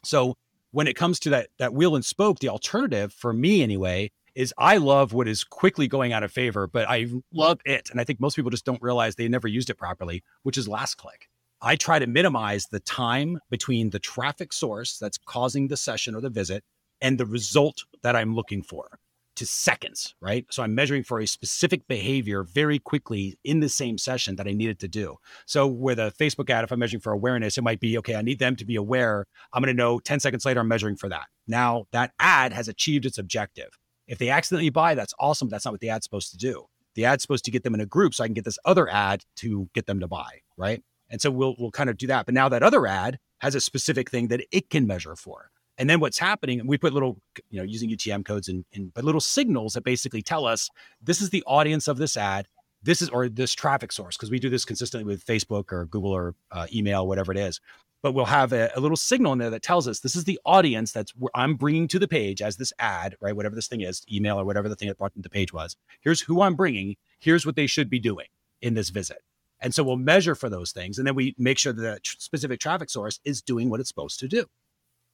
So 0.03 0.35
when 0.71 0.87
it 0.87 0.95
comes 0.95 1.19
to 1.21 1.29
that 1.31 1.49
that 1.59 1.73
wheel 1.73 1.95
and 1.95 2.05
spoke, 2.05 2.39
the 2.39 2.49
alternative 2.49 3.11
for 3.13 3.33
me 3.33 3.61
anyway 3.61 4.11
is 4.35 4.53
I 4.57 4.77
love 4.77 5.13
what 5.13 5.27
is 5.27 5.43
quickly 5.43 5.87
going 5.87 6.13
out 6.13 6.23
of 6.23 6.31
favor, 6.31 6.67
but 6.67 6.87
I 6.87 7.07
love 7.33 7.59
it. 7.65 7.89
And 7.89 7.99
I 7.99 8.03
think 8.03 8.19
most 8.19 8.35
people 8.35 8.51
just 8.51 8.65
don't 8.65 8.81
realize 8.81 9.15
they 9.15 9.27
never 9.27 9.47
used 9.47 9.69
it 9.69 9.75
properly, 9.75 10.23
which 10.43 10.57
is 10.57 10.67
last 10.67 10.95
click. 10.95 11.29
I 11.61 11.75
try 11.75 11.99
to 11.99 12.07
minimize 12.07 12.67
the 12.67 12.81
time 12.81 13.39
between 13.49 13.89
the 13.89 13.99
traffic 13.99 14.53
source 14.53 14.97
that's 14.97 15.17
causing 15.17 15.67
the 15.67 15.77
session 15.77 16.13
or 16.13 16.21
the 16.21 16.29
visit 16.29 16.63
and 17.01 17.17
the 17.17 17.25
result 17.25 17.85
that 18.03 18.15
I'm 18.15 18.35
looking 18.35 18.61
for 18.61 18.99
to 19.35 19.45
seconds, 19.45 20.15
right? 20.21 20.45
So 20.49 20.63
I'm 20.63 20.75
measuring 20.75 21.03
for 21.03 21.19
a 21.19 21.27
specific 21.27 21.87
behavior 21.87 22.43
very 22.43 22.79
quickly 22.79 23.37
in 23.43 23.59
the 23.59 23.69
same 23.69 23.97
session 23.97 24.37
that 24.37 24.47
I 24.47 24.51
needed 24.51 24.79
to 24.79 24.87
do. 24.87 25.17
So 25.45 25.67
with 25.67 25.99
a 25.99 26.13
Facebook 26.19 26.49
ad, 26.49 26.63
if 26.63 26.71
I'm 26.71 26.79
measuring 26.79 27.01
for 27.01 27.11
awareness, 27.11 27.57
it 27.57 27.63
might 27.63 27.79
be 27.79 27.97
okay, 27.97 28.15
I 28.15 28.21
need 28.21 28.39
them 28.39 28.55
to 28.55 28.65
be 28.65 28.75
aware. 28.75 29.25
I'm 29.51 29.61
going 29.61 29.75
to 29.75 29.77
know 29.77 29.99
10 29.99 30.19
seconds 30.19 30.45
later, 30.45 30.61
I'm 30.61 30.67
measuring 30.67 30.95
for 30.95 31.09
that. 31.09 31.27
Now 31.47 31.85
that 31.91 32.13
ad 32.19 32.53
has 32.53 32.67
achieved 32.67 33.05
its 33.05 33.17
objective. 33.17 33.77
If 34.07 34.17
they 34.17 34.29
accidentally 34.29 34.69
buy, 34.69 34.95
that's 34.95 35.13
awesome. 35.19 35.49
That's 35.49 35.65
not 35.65 35.73
what 35.73 35.81
the 35.81 35.89
ad's 35.89 36.05
supposed 36.05 36.31
to 36.31 36.37
do. 36.37 36.65
The 36.95 37.05
ad's 37.05 37.21
supposed 37.21 37.45
to 37.45 37.51
get 37.51 37.63
them 37.63 37.73
in 37.73 37.81
a 37.81 37.85
group 37.85 38.13
so 38.13 38.23
I 38.23 38.27
can 38.27 38.33
get 38.33 38.45
this 38.45 38.59
other 38.65 38.89
ad 38.89 39.23
to 39.37 39.69
get 39.73 39.85
them 39.85 39.99
to 39.99 40.07
buy, 40.07 40.41
right? 40.57 40.81
And 41.09 41.21
so 41.21 41.29
we'll 41.29 41.55
we'll 41.59 41.71
kind 41.71 41.89
of 41.89 41.97
do 41.97 42.07
that. 42.07 42.25
But 42.25 42.33
now 42.33 42.49
that 42.49 42.63
other 42.63 42.87
ad 42.87 43.19
has 43.39 43.55
a 43.55 43.61
specific 43.61 44.09
thing 44.09 44.27
that 44.29 44.41
it 44.51 44.69
can 44.69 44.87
measure 44.87 45.15
for. 45.15 45.49
And 45.77 45.89
then 45.89 45.99
what's 45.99 46.17
happening, 46.17 46.65
we 46.65 46.77
put 46.77 46.93
little, 46.93 47.17
you 47.49 47.59
know, 47.59 47.65
using 47.65 47.89
UTM 47.89 48.23
codes 48.23 48.47
and, 48.47 48.63
and 48.73 48.93
but 48.93 49.03
little 49.03 49.21
signals 49.21 49.73
that 49.73 49.83
basically 49.83 50.21
tell 50.21 50.45
us 50.45 50.69
this 51.01 51.21
is 51.21 51.31
the 51.31 51.43
audience 51.45 51.87
of 51.89 51.97
this 51.97 52.15
ad, 52.15 52.47
this 52.81 53.01
is 53.01 53.09
or 53.09 53.27
this 53.27 53.53
traffic 53.53 53.91
source 53.91 54.15
because 54.15 54.31
we 54.31 54.39
do 54.39 54.49
this 54.49 54.63
consistently 54.63 55.05
with 55.05 55.25
Facebook 55.25 55.71
or 55.73 55.85
Google 55.85 56.11
or 56.11 56.33
uh, 56.51 56.67
email, 56.73 57.05
whatever 57.07 57.31
it 57.31 57.37
is. 57.37 57.59
But 58.05 58.13
we'll 58.13 58.25
have 58.25 58.53
a, 58.53 58.69
a, 58.75 58.79
little 58.79 58.97
signal 58.97 59.33
in 59.33 59.39
there 59.39 59.49
that 59.49 59.63
tells 59.63 59.87
us 59.87 60.01
this 60.01 60.15
is 60.15 60.25
the 60.25 60.39
audience 60.45 60.91
that's 60.91 61.11
I'm 61.33 61.55
bringing 61.55 61.87
to 61.87 61.97
the 61.97 62.07
page 62.07 62.39
as 62.39 62.55
this 62.55 62.71
ad, 62.77 63.15
right? 63.19 63.35
Whatever 63.35 63.55
this 63.55 63.67
thing 63.67 63.81
is, 63.81 64.03
email 64.11 64.39
or 64.39 64.45
whatever 64.45 64.69
the 64.69 64.75
thing 64.75 64.89
that 64.89 64.99
brought 64.99 65.15
them 65.15 65.23
to 65.23 65.27
the 65.27 65.33
page 65.33 65.51
was. 65.51 65.75
Here's 66.01 66.21
who 66.21 66.43
I'm 66.43 66.53
bringing. 66.53 66.97
Here's 67.17 67.47
what 67.47 67.55
they 67.55 67.65
should 67.65 67.89
be 67.89 67.97
doing 67.97 68.27
in 68.61 68.75
this 68.75 68.89
visit. 68.91 69.23
And 69.59 69.73
so 69.73 69.83
we'll 69.83 69.97
measure 69.97 70.35
for 70.35 70.49
those 70.49 70.71
things, 70.71 70.99
and 70.99 71.07
then 71.07 71.15
we 71.15 71.33
make 71.39 71.57
sure 71.57 71.73
that 71.73 71.81
that 71.81 72.05
specific 72.05 72.59
traffic 72.59 72.91
source 72.91 73.19
is 73.25 73.41
doing 73.41 73.71
what 73.71 73.79
it's 73.79 73.89
supposed 73.89 74.19
to 74.19 74.27
do. 74.27 74.45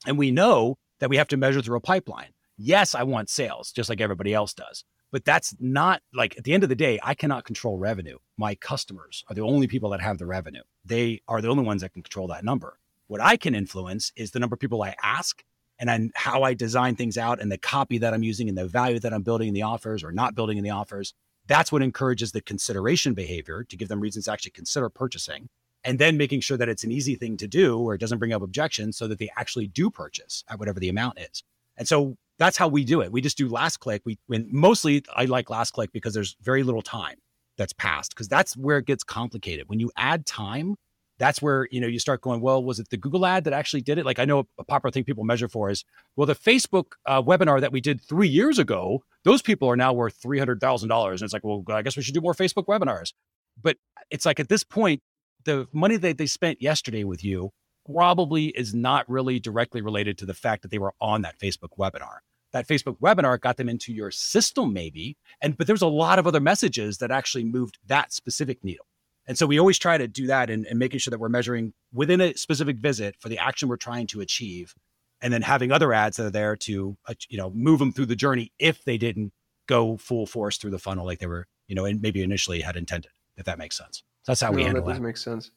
And 0.06 0.18
we 0.18 0.30
know 0.30 0.78
that 1.00 1.10
we 1.10 1.16
have 1.16 1.30
to 1.30 1.38
measure 1.38 1.62
through 1.62 1.78
a 1.78 1.80
pipeline. 1.80 2.34
Yes, 2.58 2.94
I 2.94 3.04
want 3.04 3.30
sales 3.30 3.72
just 3.72 3.88
like 3.88 4.02
everybody 4.02 4.34
else 4.34 4.54
does. 4.54 4.84
But 5.14 5.24
that's 5.24 5.56
not 5.62 6.02
like 6.14 6.38
at 6.38 6.44
the 6.44 6.54
end 6.54 6.64
of 6.64 6.70
the 6.70 6.76
day, 6.76 7.00
I 7.02 7.14
cannot 7.14 7.46
control 7.46 7.78
revenue. 7.78 8.18
My 8.38 8.56
customers 8.56 9.24
are 9.30 9.36
the 9.36 9.44
only 9.44 9.68
people 9.68 9.92
that 9.92 10.02
have 10.02 10.18
the 10.18 10.26
revenue. 10.26 10.64
They 10.84 11.22
are 11.30 11.42
the 11.42 11.48
only 11.48 11.64
ones 11.64 11.84
that 11.84 11.94
can 11.94 12.04
control 12.04 12.28
that 12.28 12.44
number. 12.44 12.78
What 13.12 13.20
I 13.20 13.36
can 13.36 13.54
influence 13.54 14.14
is 14.16 14.32
the 14.32 14.40
number 14.40 14.54
of 14.54 14.62
people 14.62 14.82
I 14.82 14.96
ask 15.04 15.44
and 15.78 15.90
then 15.90 16.12
how 16.16 16.44
I 16.44 16.54
design 16.54 16.96
things 16.96 17.18
out 17.18 17.42
and 17.42 17.52
the 17.52 17.58
copy 17.58 17.98
that 17.98 18.14
I'm 18.14 18.24
using 18.24 18.48
and 18.48 18.58
the 18.58 18.66
value 18.66 19.00
that 19.00 19.14
I'm 19.14 19.22
building 19.22 19.50
in 19.50 19.54
the 19.54 19.64
offers 19.64 20.02
or 20.02 20.14
not 20.14 20.34
building 20.34 20.58
in 20.58 20.64
the 20.64 20.70
offers. 20.70 21.14
That's 21.46 21.74
what 21.74 21.82
encourages 21.82 22.32
the 22.32 22.40
consideration 22.40 23.14
behavior 23.14 23.66
to 23.66 23.76
give 23.76 23.90
them 23.90 24.00
reasons 24.00 24.26
to 24.26 24.32
actually 24.32 24.52
consider 24.52 24.88
purchasing 24.88 25.50
and 25.84 26.00
then 26.00 26.16
making 26.16 26.40
sure 26.40 26.56
that 26.56 26.70
it's 26.70 26.86
an 26.86 26.92
easy 26.94 27.16
thing 27.16 27.36
to 27.36 27.50
do 27.50 27.78
or 27.80 27.96
it 27.96 27.98
doesn't 27.98 28.18
bring 28.18 28.32
up 28.32 28.44
objections 28.44 28.96
so 28.96 29.10
that 29.10 29.20
they 29.20 29.30
actually 29.36 29.68
do 29.68 29.90
purchase 29.90 30.46
at 30.48 30.58
whatever 30.58 30.80
the 30.80 30.88
amount 30.88 31.20
is. 31.20 31.44
And 31.76 31.90
so 31.90 32.16
that's 32.40 32.56
how 32.56 32.70
we 32.70 32.86
do 32.86 33.02
it. 33.02 33.12
We 33.12 33.20
just 33.20 33.38
do 33.38 33.50
last 33.50 33.82
click. 33.82 34.04
We 34.06 34.20
when 34.28 34.48
mostly 34.54 35.04
I 35.14 35.26
like 35.26 35.50
last 35.50 35.72
click 35.72 35.92
because 35.92 36.14
there's 36.14 36.38
very 36.42 36.64
little 36.64 36.82
time 36.82 37.18
that's 37.58 37.74
passed 37.74 38.16
because 38.16 38.30
that's 38.30 38.56
where 38.56 38.78
it 38.78 38.86
gets 38.86 39.04
complicated. 39.04 39.68
When 39.68 39.82
you 39.82 39.92
add 39.98 40.26
time, 40.26 40.78
that's 41.22 41.42
where 41.42 41.68
you 41.72 41.80
know 41.80 41.88
you 41.88 42.00
start 42.00 42.20
going 42.22 42.42
well 42.42 42.64
was 42.64 42.80
it 42.80 42.90
the 42.90 42.98
google 42.98 43.26
ad 43.26 43.44
that 43.44 43.54
actually 43.54 43.82
did 43.82 43.98
it 43.98 44.06
like 44.06 44.20
i 44.20 44.26
know 44.26 44.48
a 44.60 44.64
popular 44.64 44.92
thing 44.92 45.04
people 45.04 45.24
measure 45.24 45.48
for 45.48 45.70
is 45.70 45.86
well 46.16 46.26
the 46.26 46.36
facebook 46.36 46.94
uh, 47.06 47.22
webinar 47.22 47.62
that 47.62 47.72
we 47.72 47.80
did 47.80 48.02
three 48.02 48.28
years 48.28 48.58
ago 48.58 49.04
those 49.24 49.42
people 49.42 49.70
are 49.70 49.76
now 49.76 49.94
worth 49.94 50.20
$300000 50.20 51.12
and 51.12 51.22
it's 51.22 51.34
like 51.34 51.44
well 51.44 51.64
i 51.70 51.82
guess 51.82 51.96
we 51.96 52.04
should 52.04 52.16
do 52.16 52.22
more 52.22 52.34
facebook 52.34 52.66
webinars 52.66 53.14
but 53.62 53.78
it's 54.10 54.26
like 54.26 54.40
at 54.40 54.50
this 54.50 54.64
point 54.64 55.02
the 55.46 55.68
money 55.72 55.98
that 55.98 56.18
they 56.18 56.26
spent 56.26 56.62
yesterday 56.62 57.04
with 57.04 57.24
you 57.24 57.52
probably 57.86 58.48
is 58.48 58.74
not 58.74 59.10
really 59.10 59.40
directly 59.40 59.82
related 59.82 60.18
to 60.20 60.26
the 60.26 60.34
fact 60.34 60.62
that 60.62 60.72
they 60.72 60.80
were 60.80 60.94
on 61.02 61.22
that 61.24 61.40
Facebook 61.40 61.78
webinar. 61.80 62.18
That 62.54 62.68
Facebook 62.68 63.00
webinar 63.00 63.40
got 63.40 63.58
them 63.58 63.70
into 63.70 63.94
your 63.94 64.12
system, 64.12 64.74
maybe, 64.74 65.18
and 65.42 65.58
but 65.58 65.68
there's 65.68 65.82
a 65.82 65.88
lot 65.88 66.20
of 66.20 66.28
other 66.28 66.40
messages 66.40 66.98
that 66.98 67.12
actually 67.12 67.46
moved 67.46 67.80
that 67.88 68.12
specific 68.12 68.64
needle. 68.64 68.86
And 69.28 69.38
so 69.38 69.46
we 69.46 69.60
always 69.60 69.78
try 69.78 69.98
to 69.98 70.08
do 70.08 70.28
that 70.28 70.50
and, 70.50 70.66
and 70.66 70.80
making 70.80 71.00
sure 71.00 71.12
that 71.12 71.20
we're 71.20 71.30
measuring 71.30 71.74
within 71.94 72.22
a 72.22 72.34
specific 72.36 72.78
visit 72.78 73.16
for 73.20 73.30
the 73.30 73.38
action 73.38 73.70
we're 73.70 73.78
trying 73.78 74.08
to 74.08 74.22
achieve, 74.22 74.74
and 75.22 75.32
then 75.32 75.42
having 75.42 75.72
other 75.72 75.94
ads 75.94 76.18
that 76.18 76.26
are 76.26 76.32
there 76.32 76.56
to 76.56 76.98
uh, 77.08 77.14
you 77.30 77.38
know 77.38 77.52
move 77.52 77.80
them 77.80 77.92
through 77.92 78.08
the 78.08 78.16
journey 78.16 78.52
if 78.60 78.84
they 78.84 78.98
didn't 78.98 79.32
go 79.68 79.98
full 79.98 80.26
force 80.26 80.58
through 80.58 80.72
the 80.72 80.80
funnel 80.80 81.06
like 81.06 81.20
they 81.20 81.28
were 81.28 81.48
you 81.68 81.76
know 81.76 81.86
and 81.86 82.02
maybe 82.02 82.24
initially 82.24 82.62
had 82.62 82.76
intended. 82.76 83.12
If 83.38 83.46
that 83.46 83.58
makes 83.58 83.78
sense. 83.78 84.04
So 84.24 84.32
that's 84.32 84.42
how 84.42 84.52
no, 84.52 84.58
we 84.58 84.64
handle 84.64 84.84
that. 84.84 84.90
Doesn't 84.90 85.04
that. 85.04 85.08
make 85.08 85.18
sense. 85.18 85.52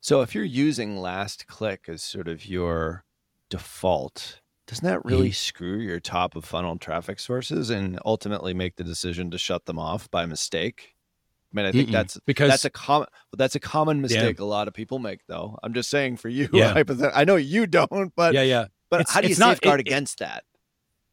So 0.00 0.22
if 0.22 0.34
you're 0.34 0.44
using 0.44 0.96
last 0.98 1.46
click 1.46 1.86
as 1.88 2.02
sort 2.02 2.28
of 2.28 2.46
your 2.46 3.04
default, 3.50 4.40
doesn't 4.66 4.84
that 4.84 5.04
really 5.04 5.28
mm-hmm. 5.28 5.32
screw 5.32 5.78
your 5.78 5.98
top 5.98 6.36
of 6.36 6.44
funnel 6.44 6.76
traffic 6.76 7.18
sources 7.18 7.70
and 7.70 7.98
ultimately 8.04 8.54
make 8.54 8.76
the 8.76 8.84
decision 8.84 9.30
to 9.30 9.38
shut 9.38 9.66
them 9.66 9.78
off 9.78 10.10
by 10.10 10.26
mistake? 10.26 10.94
I 11.52 11.56
mean, 11.56 11.66
I 11.66 11.72
think 11.72 11.88
Mm-mm. 11.88 11.92
that's 11.92 12.18
because 12.26 12.50
that's 12.50 12.64
a 12.66 12.70
common 12.70 13.08
that's 13.36 13.54
a 13.54 13.60
common 13.60 14.00
mistake 14.02 14.38
yeah. 14.38 14.44
a 14.44 14.46
lot 14.46 14.68
of 14.68 14.74
people 14.74 14.98
make, 14.98 15.20
though. 15.28 15.58
I'm 15.62 15.72
just 15.72 15.88
saying 15.88 16.18
for 16.18 16.28
you, 16.28 16.48
yeah. 16.52 16.82
I 17.14 17.24
know 17.24 17.36
you 17.36 17.66
don't, 17.66 18.12
but 18.14 18.34
yeah, 18.34 18.42
yeah. 18.42 18.66
But 18.90 19.02
it's, 19.02 19.12
how 19.12 19.20
do 19.20 19.28
you 19.28 19.34
safeguard 19.34 19.80
it, 19.80 19.88
against 19.88 20.18
that? 20.18 20.44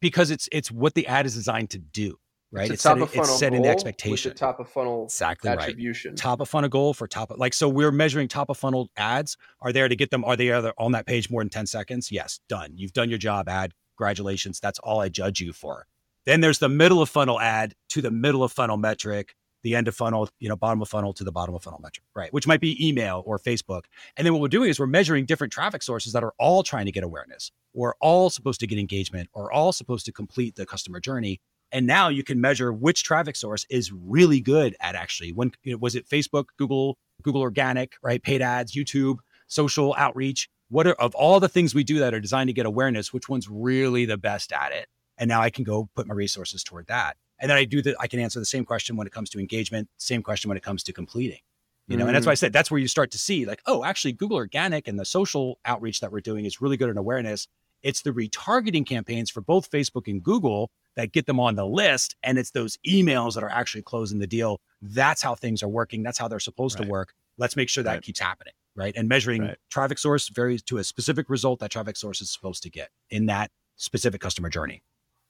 Because 0.00 0.30
it's 0.30 0.48
it's 0.52 0.70
what 0.70 0.94
the 0.94 1.06
ad 1.06 1.26
is 1.26 1.34
designed 1.34 1.70
to 1.70 1.78
do 1.78 2.18
right? 2.52 2.70
It's, 2.70 2.82
top 2.82 2.98
setting, 2.98 3.20
it's 3.20 3.38
setting 3.38 3.62
the 3.62 3.68
expectation. 3.68 4.30
The 4.30 4.38
top 4.38 4.60
of 4.60 4.68
funnel 4.68 5.04
exactly 5.04 5.50
attribution. 5.50 6.12
Right. 6.12 6.18
Top 6.18 6.40
of 6.40 6.48
funnel 6.48 6.68
goal 6.68 6.94
for 6.94 7.06
top 7.06 7.30
of 7.30 7.38
like 7.38 7.54
so 7.54 7.68
we're 7.68 7.92
measuring 7.92 8.28
top 8.28 8.50
of 8.50 8.56
funnel 8.56 8.90
ads 8.96 9.36
are 9.60 9.72
there 9.72 9.88
to 9.88 9.96
get 9.96 10.10
them. 10.10 10.24
Are 10.24 10.36
they 10.36 10.52
either 10.52 10.72
on 10.78 10.92
that 10.92 11.06
page 11.06 11.30
more 11.30 11.42
than 11.42 11.50
10 11.50 11.66
seconds? 11.66 12.10
Yes, 12.10 12.40
done. 12.48 12.72
You've 12.76 12.92
done 12.92 13.08
your 13.08 13.18
job, 13.18 13.48
ad. 13.48 13.72
Congratulations. 13.98 14.60
That's 14.60 14.78
all 14.80 15.00
I 15.00 15.08
judge 15.08 15.40
you 15.40 15.52
for. 15.52 15.86
Then 16.24 16.40
there's 16.40 16.58
the 16.58 16.68
middle 16.68 17.00
of 17.00 17.08
funnel 17.08 17.40
ad 17.40 17.74
to 17.90 18.02
the 18.02 18.10
middle 18.10 18.42
of 18.42 18.52
funnel 18.52 18.76
metric, 18.76 19.34
the 19.62 19.74
end 19.74 19.88
of 19.88 19.96
funnel, 19.96 20.28
you 20.38 20.48
know, 20.48 20.56
bottom 20.56 20.80
of 20.80 20.88
funnel 20.88 21.12
to 21.14 21.24
the 21.24 21.32
bottom 21.32 21.54
of 21.54 21.62
funnel 21.62 21.80
metric, 21.82 22.04
right? 22.14 22.32
Which 22.32 22.46
might 22.46 22.60
be 22.60 22.86
email 22.86 23.22
or 23.26 23.38
Facebook. 23.38 23.82
And 24.16 24.24
then 24.24 24.32
what 24.32 24.40
we're 24.42 24.48
doing 24.48 24.70
is 24.70 24.78
we're 24.78 24.86
measuring 24.86 25.26
different 25.26 25.52
traffic 25.52 25.82
sources 25.82 26.12
that 26.12 26.22
are 26.22 26.34
all 26.38 26.62
trying 26.62 26.86
to 26.86 26.92
get 26.92 27.04
awareness 27.04 27.50
or 27.74 27.96
all 28.00 28.30
supposed 28.30 28.60
to 28.60 28.66
get 28.66 28.78
engagement 28.78 29.28
or 29.32 29.52
all 29.52 29.72
supposed 29.72 30.06
to 30.06 30.12
complete 30.12 30.56
the 30.56 30.66
customer 30.66 31.00
journey 31.00 31.40
and 31.72 31.86
now 31.86 32.08
you 32.08 32.22
can 32.22 32.40
measure 32.40 32.72
which 32.72 33.02
traffic 33.02 33.36
source 33.36 33.66
is 33.68 33.92
really 33.92 34.40
good 34.40 34.76
at 34.80 34.94
actually 34.94 35.32
when 35.32 35.52
you 35.62 35.72
know, 35.72 35.78
was 35.78 35.94
it 35.94 36.08
Facebook, 36.08 36.46
Google, 36.56 36.96
Google 37.22 37.40
organic, 37.40 37.94
right? 38.02 38.22
Paid 38.22 38.42
ads, 38.42 38.74
YouTube, 38.74 39.16
social 39.48 39.94
outreach. 39.98 40.48
What 40.68 40.86
are 40.86 40.94
of 40.94 41.14
all 41.14 41.40
the 41.40 41.48
things 41.48 41.74
we 41.74 41.84
do 41.84 41.98
that 42.00 42.14
are 42.14 42.20
designed 42.20 42.48
to 42.48 42.54
get 42.54 42.66
awareness, 42.66 43.12
which 43.12 43.28
one's 43.28 43.48
really 43.48 44.04
the 44.04 44.16
best 44.16 44.52
at 44.52 44.72
it? 44.72 44.88
And 45.18 45.28
now 45.28 45.40
I 45.40 45.50
can 45.50 45.64
go 45.64 45.88
put 45.94 46.06
my 46.06 46.14
resources 46.14 46.62
toward 46.62 46.86
that. 46.88 47.16
And 47.38 47.50
then 47.50 47.56
I 47.56 47.64
do 47.64 47.82
that. 47.82 47.96
I 48.00 48.06
can 48.06 48.20
answer 48.20 48.38
the 48.38 48.46
same 48.46 48.64
question 48.64 48.96
when 48.96 49.06
it 49.06 49.12
comes 49.12 49.30
to 49.30 49.38
engagement, 49.38 49.88
same 49.98 50.22
question 50.22 50.48
when 50.48 50.56
it 50.56 50.62
comes 50.62 50.82
to 50.84 50.92
completing. 50.92 51.40
You 51.88 51.96
know, 51.96 52.02
mm-hmm. 52.02 52.08
and 52.08 52.16
that's 52.16 52.26
why 52.26 52.32
I 52.32 52.36
said 52.36 52.52
that's 52.52 52.70
where 52.70 52.80
you 52.80 52.88
start 52.88 53.12
to 53.12 53.18
see 53.18 53.46
like, 53.46 53.62
oh, 53.66 53.84
actually, 53.84 54.12
Google 54.12 54.38
Organic 54.38 54.88
and 54.88 54.98
the 54.98 55.04
social 55.04 55.60
outreach 55.64 56.00
that 56.00 56.10
we're 56.10 56.20
doing 56.20 56.44
is 56.44 56.60
really 56.60 56.76
good 56.76 56.90
in 56.90 56.98
awareness. 56.98 57.46
It's 57.82 58.02
the 58.02 58.10
retargeting 58.10 58.84
campaigns 58.84 59.30
for 59.30 59.40
both 59.40 59.70
Facebook 59.70 60.08
and 60.08 60.20
Google 60.22 60.70
that 60.96 61.12
get 61.12 61.26
them 61.26 61.38
on 61.38 61.54
the 61.54 61.66
list. 61.66 62.16
And 62.24 62.38
it's 62.38 62.50
those 62.50 62.76
emails 62.88 63.34
that 63.34 63.44
are 63.44 63.50
actually 63.50 63.82
closing 63.82 64.18
the 64.18 64.26
deal. 64.26 64.60
That's 64.82 65.22
how 65.22 65.36
things 65.36 65.62
are 65.62 65.68
working. 65.68 66.02
That's 66.02 66.18
how 66.18 66.26
they're 66.26 66.40
supposed 66.40 66.80
right. 66.80 66.86
to 66.86 66.90
work. 66.90 67.14
Let's 67.38 67.54
make 67.54 67.68
sure 67.68 67.84
that 67.84 67.92
right. 67.92 68.02
keeps 68.02 68.18
happening. 68.18 68.54
Right. 68.74 68.94
And 68.96 69.08
measuring 69.08 69.42
right. 69.42 69.56
traffic 69.70 69.98
source 69.98 70.28
varies 70.28 70.62
to 70.64 70.78
a 70.78 70.84
specific 70.84 71.30
result 71.30 71.60
that 71.60 71.70
traffic 71.70 71.96
source 71.96 72.20
is 72.20 72.30
supposed 72.30 72.62
to 72.64 72.70
get 72.70 72.90
in 73.10 73.26
that 73.26 73.50
specific 73.76 74.20
customer 74.20 74.50
journey. 74.50 74.82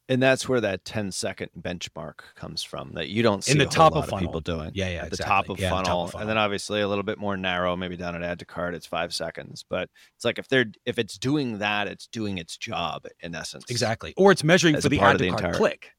And 0.08 0.22
that's 0.22 0.48
where 0.48 0.60
that 0.60 0.84
10 0.84 1.10
second 1.10 1.50
benchmark 1.60 2.20
comes 2.36 2.62
from 2.62 2.92
that 2.92 3.08
you 3.08 3.24
don't 3.24 3.42
see 3.42 3.52
in 3.52 3.58
the 3.58 3.66
top 3.66 3.96
of, 3.96 4.06
funnel. 4.06 4.26
people 4.26 4.40
doing. 4.40 4.70
Yeah, 4.72 4.88
yeah. 4.88 4.98
At 4.98 5.06
exactly. 5.08 5.16
the 5.16 5.24
top 5.24 5.48
of, 5.48 5.58
yeah, 5.58 5.70
funnel, 5.70 5.84
top 5.84 6.04
of 6.04 6.12
funnel. 6.12 6.20
And 6.22 6.30
then 6.30 6.38
obviously 6.38 6.80
a 6.80 6.86
little 6.86 7.02
bit 7.02 7.18
more 7.18 7.36
narrow, 7.36 7.76
maybe 7.76 7.96
down 7.96 8.14
at 8.14 8.22
add 8.22 8.38
to 8.38 8.44
cart, 8.44 8.74
it's 8.74 8.86
five 8.86 9.12
seconds. 9.12 9.64
But 9.68 9.90
it's 10.14 10.24
like 10.24 10.38
if 10.38 10.46
they're 10.46 10.66
if 10.84 11.00
it's 11.00 11.18
doing 11.18 11.58
that, 11.58 11.88
it's 11.88 12.06
doing 12.06 12.38
its 12.38 12.56
job 12.56 13.06
in 13.20 13.34
essence. 13.34 13.64
Exactly. 13.68 14.14
Or 14.16 14.30
it's 14.30 14.44
measuring 14.44 14.80
for 14.80 14.88
the 14.88 15.00
add 15.00 15.18
to 15.18 15.28
cart 15.28 15.40
entire... 15.40 15.54
click. 15.54 15.90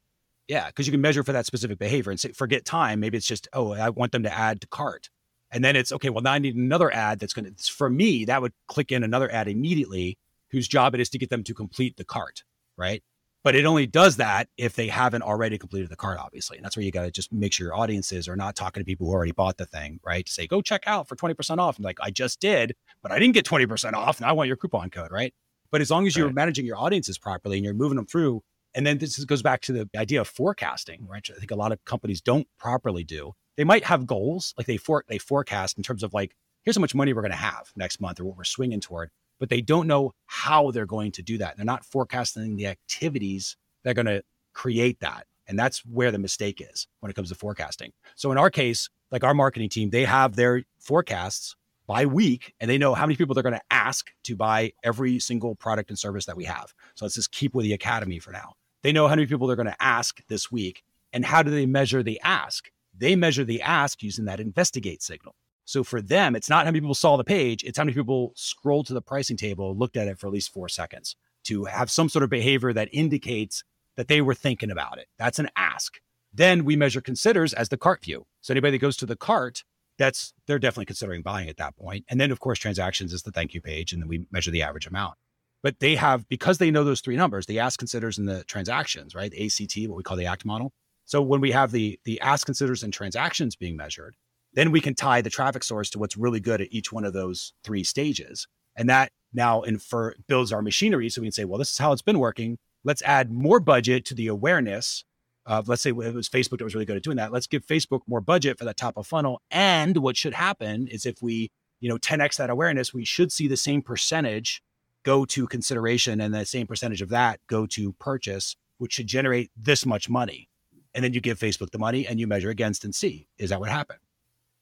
Yeah, 0.48 0.68
because 0.68 0.86
you 0.86 0.92
can 0.92 1.02
measure 1.02 1.22
for 1.22 1.32
that 1.32 1.44
specific 1.44 1.78
behavior 1.78 2.10
and 2.10 2.18
say, 2.18 2.32
forget 2.32 2.64
time. 2.64 3.00
Maybe 3.00 3.18
it's 3.18 3.26
just, 3.26 3.46
oh, 3.52 3.74
I 3.74 3.90
want 3.90 4.12
them 4.12 4.22
to 4.22 4.34
add 4.34 4.62
to 4.62 4.66
cart. 4.68 5.10
And 5.50 5.62
then 5.62 5.76
it's 5.76 5.92
okay, 5.92 6.08
well, 6.08 6.22
now 6.22 6.32
I 6.32 6.38
need 6.38 6.56
another 6.56 6.92
ad 6.92 7.18
that's 7.18 7.34
gonna 7.34 7.50
for 7.70 7.90
me, 7.90 8.24
that 8.24 8.40
would 8.40 8.52
click 8.66 8.90
in 8.90 9.04
another 9.04 9.30
ad 9.30 9.48
immediately 9.48 10.16
whose 10.50 10.66
job 10.66 10.94
it 10.94 11.00
is 11.00 11.10
to 11.10 11.18
get 11.18 11.28
them 11.28 11.44
to 11.44 11.54
complete 11.54 11.96
the 11.98 12.04
cart, 12.04 12.44
right? 12.78 13.02
But 13.44 13.54
it 13.54 13.64
only 13.64 13.86
does 13.86 14.16
that 14.16 14.48
if 14.56 14.74
they 14.74 14.88
haven't 14.88 15.22
already 15.22 15.58
completed 15.58 15.88
the 15.88 15.96
cart, 15.96 16.18
obviously. 16.18 16.56
And 16.58 16.64
that's 16.64 16.76
where 16.76 16.84
you 16.84 16.90
got 16.90 17.04
to 17.04 17.10
just 17.10 17.32
make 17.32 17.52
sure 17.52 17.66
your 17.68 17.76
audiences 17.76 18.28
are 18.28 18.36
not 18.36 18.56
talking 18.56 18.80
to 18.80 18.84
people 18.84 19.06
who 19.06 19.12
already 19.12 19.32
bought 19.32 19.56
the 19.58 19.64
thing, 19.66 20.00
right? 20.04 20.26
To 20.26 20.32
say, 20.32 20.46
go 20.46 20.60
check 20.60 20.82
out 20.86 21.08
for 21.08 21.14
20% 21.16 21.58
off. 21.58 21.76
And 21.76 21.84
like, 21.84 21.98
I 22.00 22.10
just 22.10 22.40
did, 22.40 22.74
but 23.00 23.12
I 23.12 23.18
didn't 23.18 23.34
get 23.34 23.46
20% 23.46 23.94
off. 23.94 24.18
And 24.18 24.26
I 24.26 24.32
want 24.32 24.48
your 24.48 24.56
coupon 24.56 24.90
code, 24.90 25.12
right? 25.12 25.32
But 25.70 25.80
as 25.80 25.90
long 25.90 26.06
as 26.06 26.16
you're 26.16 26.26
Right. 26.26 26.34
managing 26.34 26.66
your 26.66 26.76
audiences 26.76 27.16
properly 27.18 27.56
and 27.58 27.64
you're 27.64 27.74
moving 27.74 27.96
them 27.96 28.06
through, 28.06 28.42
and 28.74 28.86
then 28.86 28.98
this 28.98 29.24
goes 29.24 29.42
back 29.42 29.60
to 29.62 29.72
the 29.72 29.88
idea 29.96 30.20
of 30.20 30.28
forecasting, 30.28 31.06
right? 31.06 31.26
I 31.34 31.38
think 31.38 31.50
a 31.50 31.56
lot 31.56 31.72
of 31.72 31.82
companies 31.84 32.20
don't 32.20 32.46
properly 32.58 33.04
do. 33.04 33.32
They 33.56 33.64
might 33.64 33.84
have 33.84 34.06
goals, 34.06 34.52
like 34.58 34.66
they 34.66 34.76
for 34.76 35.04
they 35.08 35.18
forecast 35.18 35.76
in 35.78 35.82
terms 35.82 36.02
of 36.02 36.12
like, 36.12 36.34
here's 36.64 36.76
how 36.76 36.80
much 36.80 36.94
money 36.94 37.12
we're 37.12 37.22
going 37.22 37.30
to 37.32 37.36
have 37.36 37.72
next 37.76 38.00
month 38.00 38.20
or 38.20 38.24
what 38.24 38.36
we're 38.36 38.44
swinging 38.44 38.80
toward, 38.80 39.10
but 39.38 39.48
they 39.48 39.60
don't 39.60 39.86
know 39.86 40.12
how 40.26 40.70
they're 40.70 40.86
going 40.86 41.12
to 41.12 41.22
do 41.22 41.38
that. 41.38 41.56
They're 41.56 41.64
not 41.64 41.84
forecasting 41.84 42.56
the 42.56 42.66
activities 42.66 43.56
that 43.82 43.90
are 43.90 43.94
going 43.94 44.06
to 44.06 44.22
create 44.52 45.00
that. 45.00 45.26
And 45.46 45.58
that's 45.58 45.84
where 45.86 46.10
the 46.10 46.18
mistake 46.18 46.60
is 46.60 46.86
when 47.00 47.10
it 47.10 47.14
comes 47.14 47.30
to 47.30 47.34
forecasting. 47.34 47.92
So 48.16 48.30
in 48.30 48.38
our 48.38 48.50
case, 48.50 48.90
like 49.10 49.24
our 49.24 49.34
marketing 49.34 49.70
team, 49.70 49.90
they 49.90 50.04
have 50.04 50.36
their 50.36 50.64
forecasts 50.78 51.56
by 51.86 52.04
week 52.04 52.52
and 52.60 52.70
they 52.70 52.76
know 52.76 52.92
how 52.94 53.06
many 53.06 53.16
people 53.16 53.34
they're 53.34 53.42
going 53.42 53.54
to 53.54 53.62
ask 53.70 54.10
to 54.24 54.36
buy 54.36 54.72
every 54.84 55.18
single 55.18 55.54
product 55.54 55.88
and 55.88 55.98
service 55.98 56.26
that 56.26 56.36
we 56.36 56.44
have. 56.44 56.74
So 56.94 57.06
let's 57.06 57.14
just 57.14 57.32
keep 57.32 57.54
with 57.54 57.64
the 57.64 57.72
academy 57.72 58.18
for 58.18 58.30
now. 58.30 58.52
They 58.82 58.92
know 58.92 59.08
how 59.08 59.14
many 59.14 59.26
people 59.26 59.46
they're 59.46 59.56
going 59.56 59.66
to 59.66 59.82
ask 59.82 60.20
this 60.28 60.52
week. 60.52 60.82
And 61.12 61.24
how 61.24 61.42
do 61.42 61.50
they 61.50 61.64
measure 61.64 62.02
the 62.02 62.20
ask? 62.22 62.70
They 62.96 63.16
measure 63.16 63.44
the 63.44 63.62
ask 63.62 64.02
using 64.02 64.26
that 64.26 64.40
investigate 64.40 65.02
signal. 65.02 65.34
So 65.68 65.84
for 65.84 66.00
them, 66.00 66.34
it's 66.34 66.48
not 66.48 66.64
how 66.64 66.70
many 66.70 66.80
people 66.80 66.94
saw 66.94 67.18
the 67.18 67.24
page, 67.24 67.62
it's 67.62 67.76
how 67.76 67.84
many 67.84 67.92
people 67.94 68.32
scrolled 68.34 68.86
to 68.86 68.94
the 68.94 69.02
pricing 69.02 69.36
table, 69.36 69.76
looked 69.76 69.98
at 69.98 70.08
it 70.08 70.18
for 70.18 70.26
at 70.26 70.32
least 70.32 70.50
four 70.50 70.66
seconds 70.66 71.14
to 71.44 71.66
have 71.66 71.90
some 71.90 72.08
sort 72.08 72.22
of 72.22 72.30
behavior 72.30 72.72
that 72.72 72.88
indicates 72.90 73.64
that 73.98 74.08
they 74.08 74.22
were 74.22 74.34
thinking 74.34 74.70
about 74.70 74.96
it. 74.96 75.08
That's 75.18 75.38
an 75.38 75.50
ask. 75.56 75.98
Then 76.32 76.64
we 76.64 76.74
measure 76.74 77.02
considers 77.02 77.52
as 77.52 77.68
the 77.68 77.76
cart 77.76 78.02
view. 78.02 78.24
So 78.40 78.54
anybody 78.54 78.78
that 78.78 78.80
goes 78.80 78.96
to 78.96 79.04
the 79.04 79.14
cart, 79.14 79.62
that's 79.98 80.32
they're 80.46 80.58
definitely 80.58 80.86
considering 80.86 81.20
buying 81.20 81.50
at 81.50 81.58
that 81.58 81.76
point. 81.76 82.06
And 82.08 82.18
then 82.18 82.30
of 82.30 82.40
course 82.40 82.58
transactions 82.58 83.12
is 83.12 83.24
the 83.24 83.30
thank 83.30 83.52
you 83.52 83.60
page, 83.60 83.92
and 83.92 84.00
then 84.00 84.08
we 84.08 84.24
measure 84.32 84.50
the 84.50 84.62
average 84.62 84.86
amount. 84.86 85.16
But 85.62 85.80
they 85.80 85.96
have 85.96 86.26
because 86.30 86.56
they 86.56 86.70
know 86.70 86.84
those 86.84 87.02
three 87.02 87.16
numbers, 87.16 87.44
the 87.44 87.58
ask 87.58 87.78
considers 87.78 88.16
and 88.16 88.26
the 88.26 88.42
transactions, 88.44 89.14
right? 89.14 89.30
The 89.30 89.44
ACT, 89.44 89.86
what 89.90 89.98
we 89.98 90.02
call 90.02 90.16
the 90.16 90.24
ACT 90.24 90.46
model. 90.46 90.72
So 91.04 91.20
when 91.20 91.42
we 91.42 91.50
have 91.50 91.72
the 91.72 92.00
the 92.06 92.22
ask 92.22 92.46
considers 92.46 92.82
and 92.82 92.90
transactions 92.90 93.54
being 93.54 93.76
measured, 93.76 94.16
then 94.58 94.72
we 94.72 94.80
can 94.80 94.92
tie 94.92 95.20
the 95.20 95.30
traffic 95.30 95.62
source 95.62 95.88
to 95.90 96.00
what's 96.00 96.16
really 96.16 96.40
good 96.40 96.60
at 96.60 96.72
each 96.72 96.92
one 96.92 97.04
of 97.04 97.12
those 97.12 97.52
three 97.62 97.84
stages. 97.84 98.48
And 98.74 98.88
that 98.88 99.12
now 99.32 99.62
infer 99.62 100.14
builds 100.26 100.52
our 100.52 100.62
machinery. 100.62 101.08
So 101.10 101.20
we 101.20 101.26
can 101.26 101.32
say, 101.32 101.44
well, 101.44 101.58
this 101.58 101.70
is 101.70 101.78
how 101.78 101.92
it's 101.92 102.02
been 102.02 102.18
working. 102.18 102.58
Let's 102.82 103.00
add 103.02 103.30
more 103.30 103.60
budget 103.60 104.04
to 104.06 104.14
the 104.14 104.26
awareness 104.26 105.04
of, 105.46 105.68
let's 105.68 105.82
say 105.82 105.90
it 105.90 105.96
was 105.96 106.28
Facebook 106.28 106.58
that 106.58 106.64
was 106.64 106.74
really 106.74 106.86
good 106.86 106.96
at 106.96 107.04
doing 107.04 107.18
that. 107.18 107.30
Let's 107.30 107.46
give 107.46 107.64
Facebook 107.64 108.00
more 108.08 108.20
budget 108.20 108.58
for 108.58 108.64
that 108.64 108.76
top 108.76 108.96
of 108.96 109.06
funnel. 109.06 109.40
And 109.52 109.98
what 109.98 110.16
should 110.16 110.34
happen 110.34 110.88
is 110.88 111.06
if 111.06 111.22
we, 111.22 111.52
you 111.78 111.88
know, 111.88 111.96
10x 111.96 112.36
that 112.38 112.50
awareness, 112.50 112.92
we 112.92 113.04
should 113.04 113.30
see 113.30 113.46
the 113.46 113.56
same 113.56 113.80
percentage 113.80 114.60
go 115.04 115.24
to 115.26 115.46
consideration 115.46 116.20
and 116.20 116.34
the 116.34 116.44
same 116.44 116.66
percentage 116.66 117.00
of 117.00 117.10
that 117.10 117.38
go 117.46 117.64
to 117.66 117.92
purchase, 117.94 118.56
which 118.78 118.94
should 118.94 119.06
generate 119.06 119.52
this 119.56 119.86
much 119.86 120.08
money. 120.08 120.48
And 120.94 121.04
then 121.04 121.12
you 121.12 121.20
give 121.20 121.38
Facebook 121.38 121.70
the 121.70 121.78
money 121.78 122.08
and 122.08 122.18
you 122.18 122.26
measure 122.26 122.50
against 122.50 122.84
and 122.84 122.92
see, 122.92 123.28
is 123.38 123.50
that 123.50 123.60
what 123.60 123.68
happened? 123.68 124.00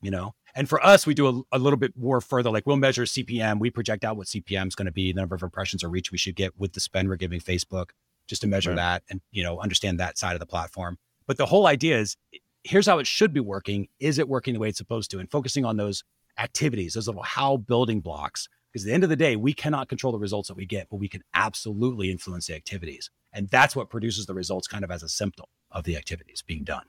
You 0.02 0.11
know? 0.11 0.35
And 0.54 0.68
for 0.68 0.85
us, 0.85 1.06
we 1.06 1.12
do 1.14 1.28
a, 1.52 1.56
a 1.56 1.59
little 1.59 1.76
bit 1.76 1.92
more 1.96 2.20
further. 2.20 2.50
Like 2.50 2.66
we'll 2.66 2.76
measure 2.76 3.04
CPM. 3.04 3.59
We 3.59 3.70
project 3.70 4.04
out 4.04 4.16
what 4.16 4.26
CPM 4.26 4.68
is 4.68 4.74
going 4.74 4.87
to 4.87 4.92
be, 4.92 5.12
the 5.12 5.20
number 5.20 5.35
of 5.35 5.42
impressions 5.42 5.85
or 5.85 5.90
reach 5.90 6.11
we 6.11 6.18
should 6.18 6.35
get 6.35 6.59
with 6.59 6.72
the 6.72 6.80
spend 6.80 7.09
we're 7.09 7.16
giving 7.16 7.40
Facebook, 7.40 7.90
just 8.26 8.40
to 8.42 8.48
measure 8.48 8.70
Right. 8.70 8.76
that 8.76 9.02
and 9.11 9.20
you 9.30 9.42
know 9.42 9.59
understand 9.61 10.00
that 10.00 10.16
side 10.18 10.32
of 10.35 10.40
the 10.40 10.46
platform. 10.46 10.98
But 11.26 11.37
the 11.37 11.46
whole 11.46 11.66
idea 11.66 11.98
is, 11.98 12.16
here's 12.64 12.87
how 12.87 12.98
it 12.98 13.06
should 13.06 13.32
be 13.32 13.40
working. 13.40 13.88
Is 14.00 14.18
it 14.18 14.28
working 14.28 14.54
the 14.54 14.61
way 14.61 14.68
it's 14.68 14.78
supposed 14.78 15.11
to? 15.11 15.18
And 15.18 15.30
focusing 15.30 15.64
on 15.64 15.76
those 15.76 16.04
activities, 16.38 16.94
those 16.94 17.06
little 17.06 17.22
how 17.22 17.56
building 17.59 18.00
blocks. 18.00 18.48
Because 18.72 18.85
at 18.85 18.88
the 18.88 18.94
end 18.94 19.04
of 19.04 19.11
the 19.11 19.16
day, 19.16 19.37
we 19.37 19.54
cannot 19.54 19.88
control 19.88 20.12
the 20.12 20.18
results 20.18 20.48
that 20.48 20.56
we 20.56 20.66
get, 20.66 20.88
but 20.90 20.96
we 20.96 21.09
can 21.09 21.22
absolutely 21.32 22.11
influence 22.11 22.46
the 22.46 22.54
activities. 22.54 23.11
And 23.32 23.48
that's 23.48 23.74
what 23.74 23.88
produces 23.88 24.26
the 24.26 24.35
results 24.35 24.66
kind 24.66 24.85
of 24.85 24.90
as 24.90 25.02
a 25.02 25.09
symptom 25.09 25.46
of 25.70 25.85
the 25.85 25.96
activities 25.96 26.42
being 26.42 26.62
done. 26.62 26.85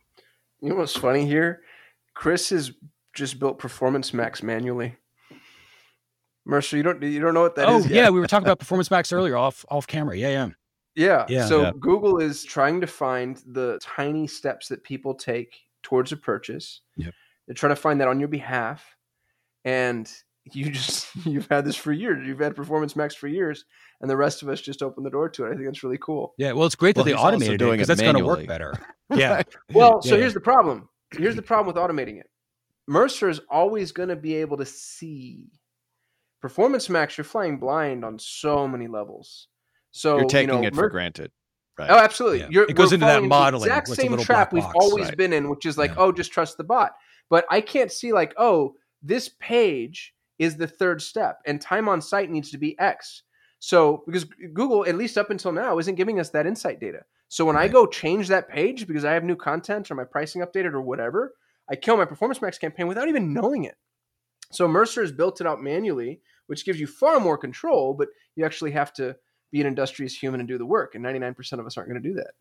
You 0.62 0.70
know 0.70 0.76
what's 0.76 0.98
funny 0.98 1.26
here? 1.26 1.62
Chris 2.14 2.50
has 2.50 2.74
just 3.18 3.40
built 3.40 3.58
Performance 3.60 4.14
Max 4.14 4.42
manually. 4.44 4.96
Mercer, 6.46 6.78
you 6.78 6.84
don't 6.84 7.02
you 7.04 7.20
don't 7.20 7.34
know 7.34 7.42
what 7.42 7.56
that 7.56 7.68
oh 7.68 7.80
is? 7.80 7.88
yet? 7.88 7.96
yeah, 7.96 8.10
we 8.10 8.22
were 8.22 8.28
talking 8.28 8.46
about 8.46 8.60
performance 8.60 8.90
max 8.90 9.12
earlier 9.12 9.36
off 9.36 9.66
off 9.70 9.86
camera. 9.86 10.16
Yeah, 10.16 10.30
yeah. 10.30 10.48
Yeah. 10.96 11.26
Yeah. 11.28 11.46
so 11.46 11.62
Yeah. 11.64 11.72
Google 11.78 12.20
is 12.20 12.46
trying 12.46 12.80
to 12.80 12.88
find 12.88 13.42
the 13.46 13.78
tiny 13.82 14.28
steps 14.28 14.70
that 14.70 14.82
people 14.84 15.14
take 15.14 15.54
towards 15.84 16.14
a 16.14 16.18
purchase. 16.18 16.82
Yep. 16.96 17.14
They're 17.46 17.54
trying 17.54 17.72
to 17.72 17.76
find 17.76 18.00
that 18.00 18.08
on 18.08 18.20
your 18.20 18.30
behalf. 18.30 18.96
And 19.66 20.10
you 20.54 20.72
just 20.72 21.14
you've 21.26 21.48
had 21.50 21.66
this 21.66 21.76
for 21.76 21.92
years. 21.92 22.26
You've 22.26 22.40
had 22.40 22.56
Performance 22.56 22.96
Max 22.96 23.14
for 23.14 23.28
years, 23.28 23.66
and 24.00 24.10
the 24.10 24.16
rest 24.16 24.42
of 24.42 24.48
us 24.48 24.62
just 24.62 24.82
opened 24.82 25.06
the 25.06 25.10
door 25.10 25.28
to 25.28 25.46
it. 25.46 25.50
I 25.50 25.54
think 25.56 25.66
that's 25.66 25.84
really 25.84 26.00
cool. 26.02 26.34
Yeah, 26.38 26.54
well, 26.54 26.66
it's 26.66 26.76
great 26.76 26.96
that 26.96 27.00
Well, 27.00 27.06
they 27.06 27.12
he's 27.12 27.18
also 27.18 27.28
automated 27.28 27.56
it 27.56 27.58
doing 27.58 27.72
because 27.74 27.90
that's 27.90 28.02
going 28.02 28.16
to 28.16 28.26
work 28.26 28.48
better. 28.48 28.74
Yeah, 29.16 29.42
Well, 29.74 30.02
so 30.02 30.16
Yeah. 30.16 30.22
here's 30.22 30.34
the 30.34 30.40
problem. 30.42 30.88
Here's 31.18 31.36
the 31.36 31.42
problem 31.42 31.68
with 31.68 31.76
automating 31.82 32.20
it. 32.20 32.30
Mercer 32.88 33.30
is 33.30 33.42
always 33.50 33.92
going 33.92 34.10
to 34.10 34.16
be 34.16 34.36
able 34.36 34.58
to 34.58 34.66
see 34.66 35.46
Performance 36.42 36.90
Max. 36.90 37.18
You're 37.18 37.26
flying 37.26 37.58
blind 37.58 38.06
on 38.06 38.18
so 38.20 38.68
many 38.68 38.88
levels. 38.88 39.48
So 39.92 40.18
You're 40.18 40.26
taking 40.26 40.56
you 40.56 40.62
know, 40.62 40.68
it 40.68 40.76
for 40.76 40.90
granted. 40.90 41.32
Right. 41.78 41.90
Oh, 41.90 41.98
absolutely. 41.98 42.40
Yeah. 42.40 42.48
You're, 42.50 42.64
It 42.66 42.76
goes 42.76 42.94
into 42.94 43.06
that 43.06 43.16
falling 43.16 43.30
modeling, 43.30 43.62
The 43.70 43.74
exact 43.74 43.90
what's 43.90 44.02
same 44.02 44.12
little 44.12 44.26
trap 44.26 44.52
black 44.52 44.54
we've 44.54 44.64
box. 44.64 44.76
always 44.80 45.06
Right. 45.08 45.18
been 45.18 45.34
in, 45.34 45.50
which 45.50 45.66
is 45.66 45.78
like, 45.78 45.92
Yeah. 45.92 45.98
oh, 46.00 46.12
just 46.12 46.32
trust 46.32 46.58
the 46.58 46.64
bot. 46.64 46.94
But 47.30 47.46
I 47.52 47.62
can't 47.62 47.92
see 47.92 48.14
like, 48.14 48.34
oh, 48.38 48.76
this 49.04 49.30
page 49.40 50.14
is 50.40 50.56
the 50.56 50.68
third 50.68 51.02
step, 51.02 51.40
and 51.46 51.60
time 51.60 51.90
on 51.90 52.02
site 52.02 52.30
needs 52.30 52.52
to 52.52 52.58
be 52.58 52.78
X. 52.80 53.24
So 53.60 54.04
because 54.06 54.24
Google, 54.54 54.86
at 54.88 54.96
least 54.96 55.18
up 55.18 55.30
until 55.30 55.52
now, 55.52 55.78
isn't 55.80 55.96
giving 55.96 56.20
us 56.20 56.30
that 56.30 56.46
insight 56.48 56.80
data. 56.80 57.00
So 57.28 57.44
when 57.44 57.58
I 57.58 57.68
go 57.68 57.86
change 57.86 58.28
that 58.30 58.48
page 58.48 58.88
because 58.88 59.04
I 59.04 59.14
have 59.14 59.24
new 59.24 59.36
content 59.36 59.92
or 59.92 59.96
my 59.96 60.04
pricing 60.04 60.42
updated 60.42 60.74
or 60.74 60.82
whatever, 60.82 61.34
I 61.70 61.76
kill 61.76 61.98
my 61.98 62.06
Performance 62.06 62.42
Max 62.42 62.58
campaign 62.58 62.88
without 62.88 63.08
even 63.08 63.34
knowing 63.34 63.66
it. 63.66 63.76
So 64.52 64.68
Mercer 64.68 65.02
has 65.02 65.12
built 65.12 65.42
it 65.42 65.48
out 65.48 65.62
manually, 65.62 66.22
which 66.48 66.66
gives 66.66 66.80
you 66.80 66.88
far 66.88 67.20
more 67.20 67.38
control, 67.38 67.94
but 67.94 68.08
you 68.36 68.46
actually 68.46 68.72
have 68.72 68.94
to 68.94 69.16
be 69.52 69.62
an 69.62 69.68
industrious 69.68 70.16
human 70.16 70.40
and 70.40 70.48
do 70.48 70.58
the 70.58 70.66
work. 70.66 70.96
And 70.96 71.04
99% 71.04 71.60
of 71.60 71.66
us 71.66 71.78
aren't 71.78 71.90
going 71.90 72.02
to 72.02 72.10
do 72.10 72.16
that. 72.16 72.32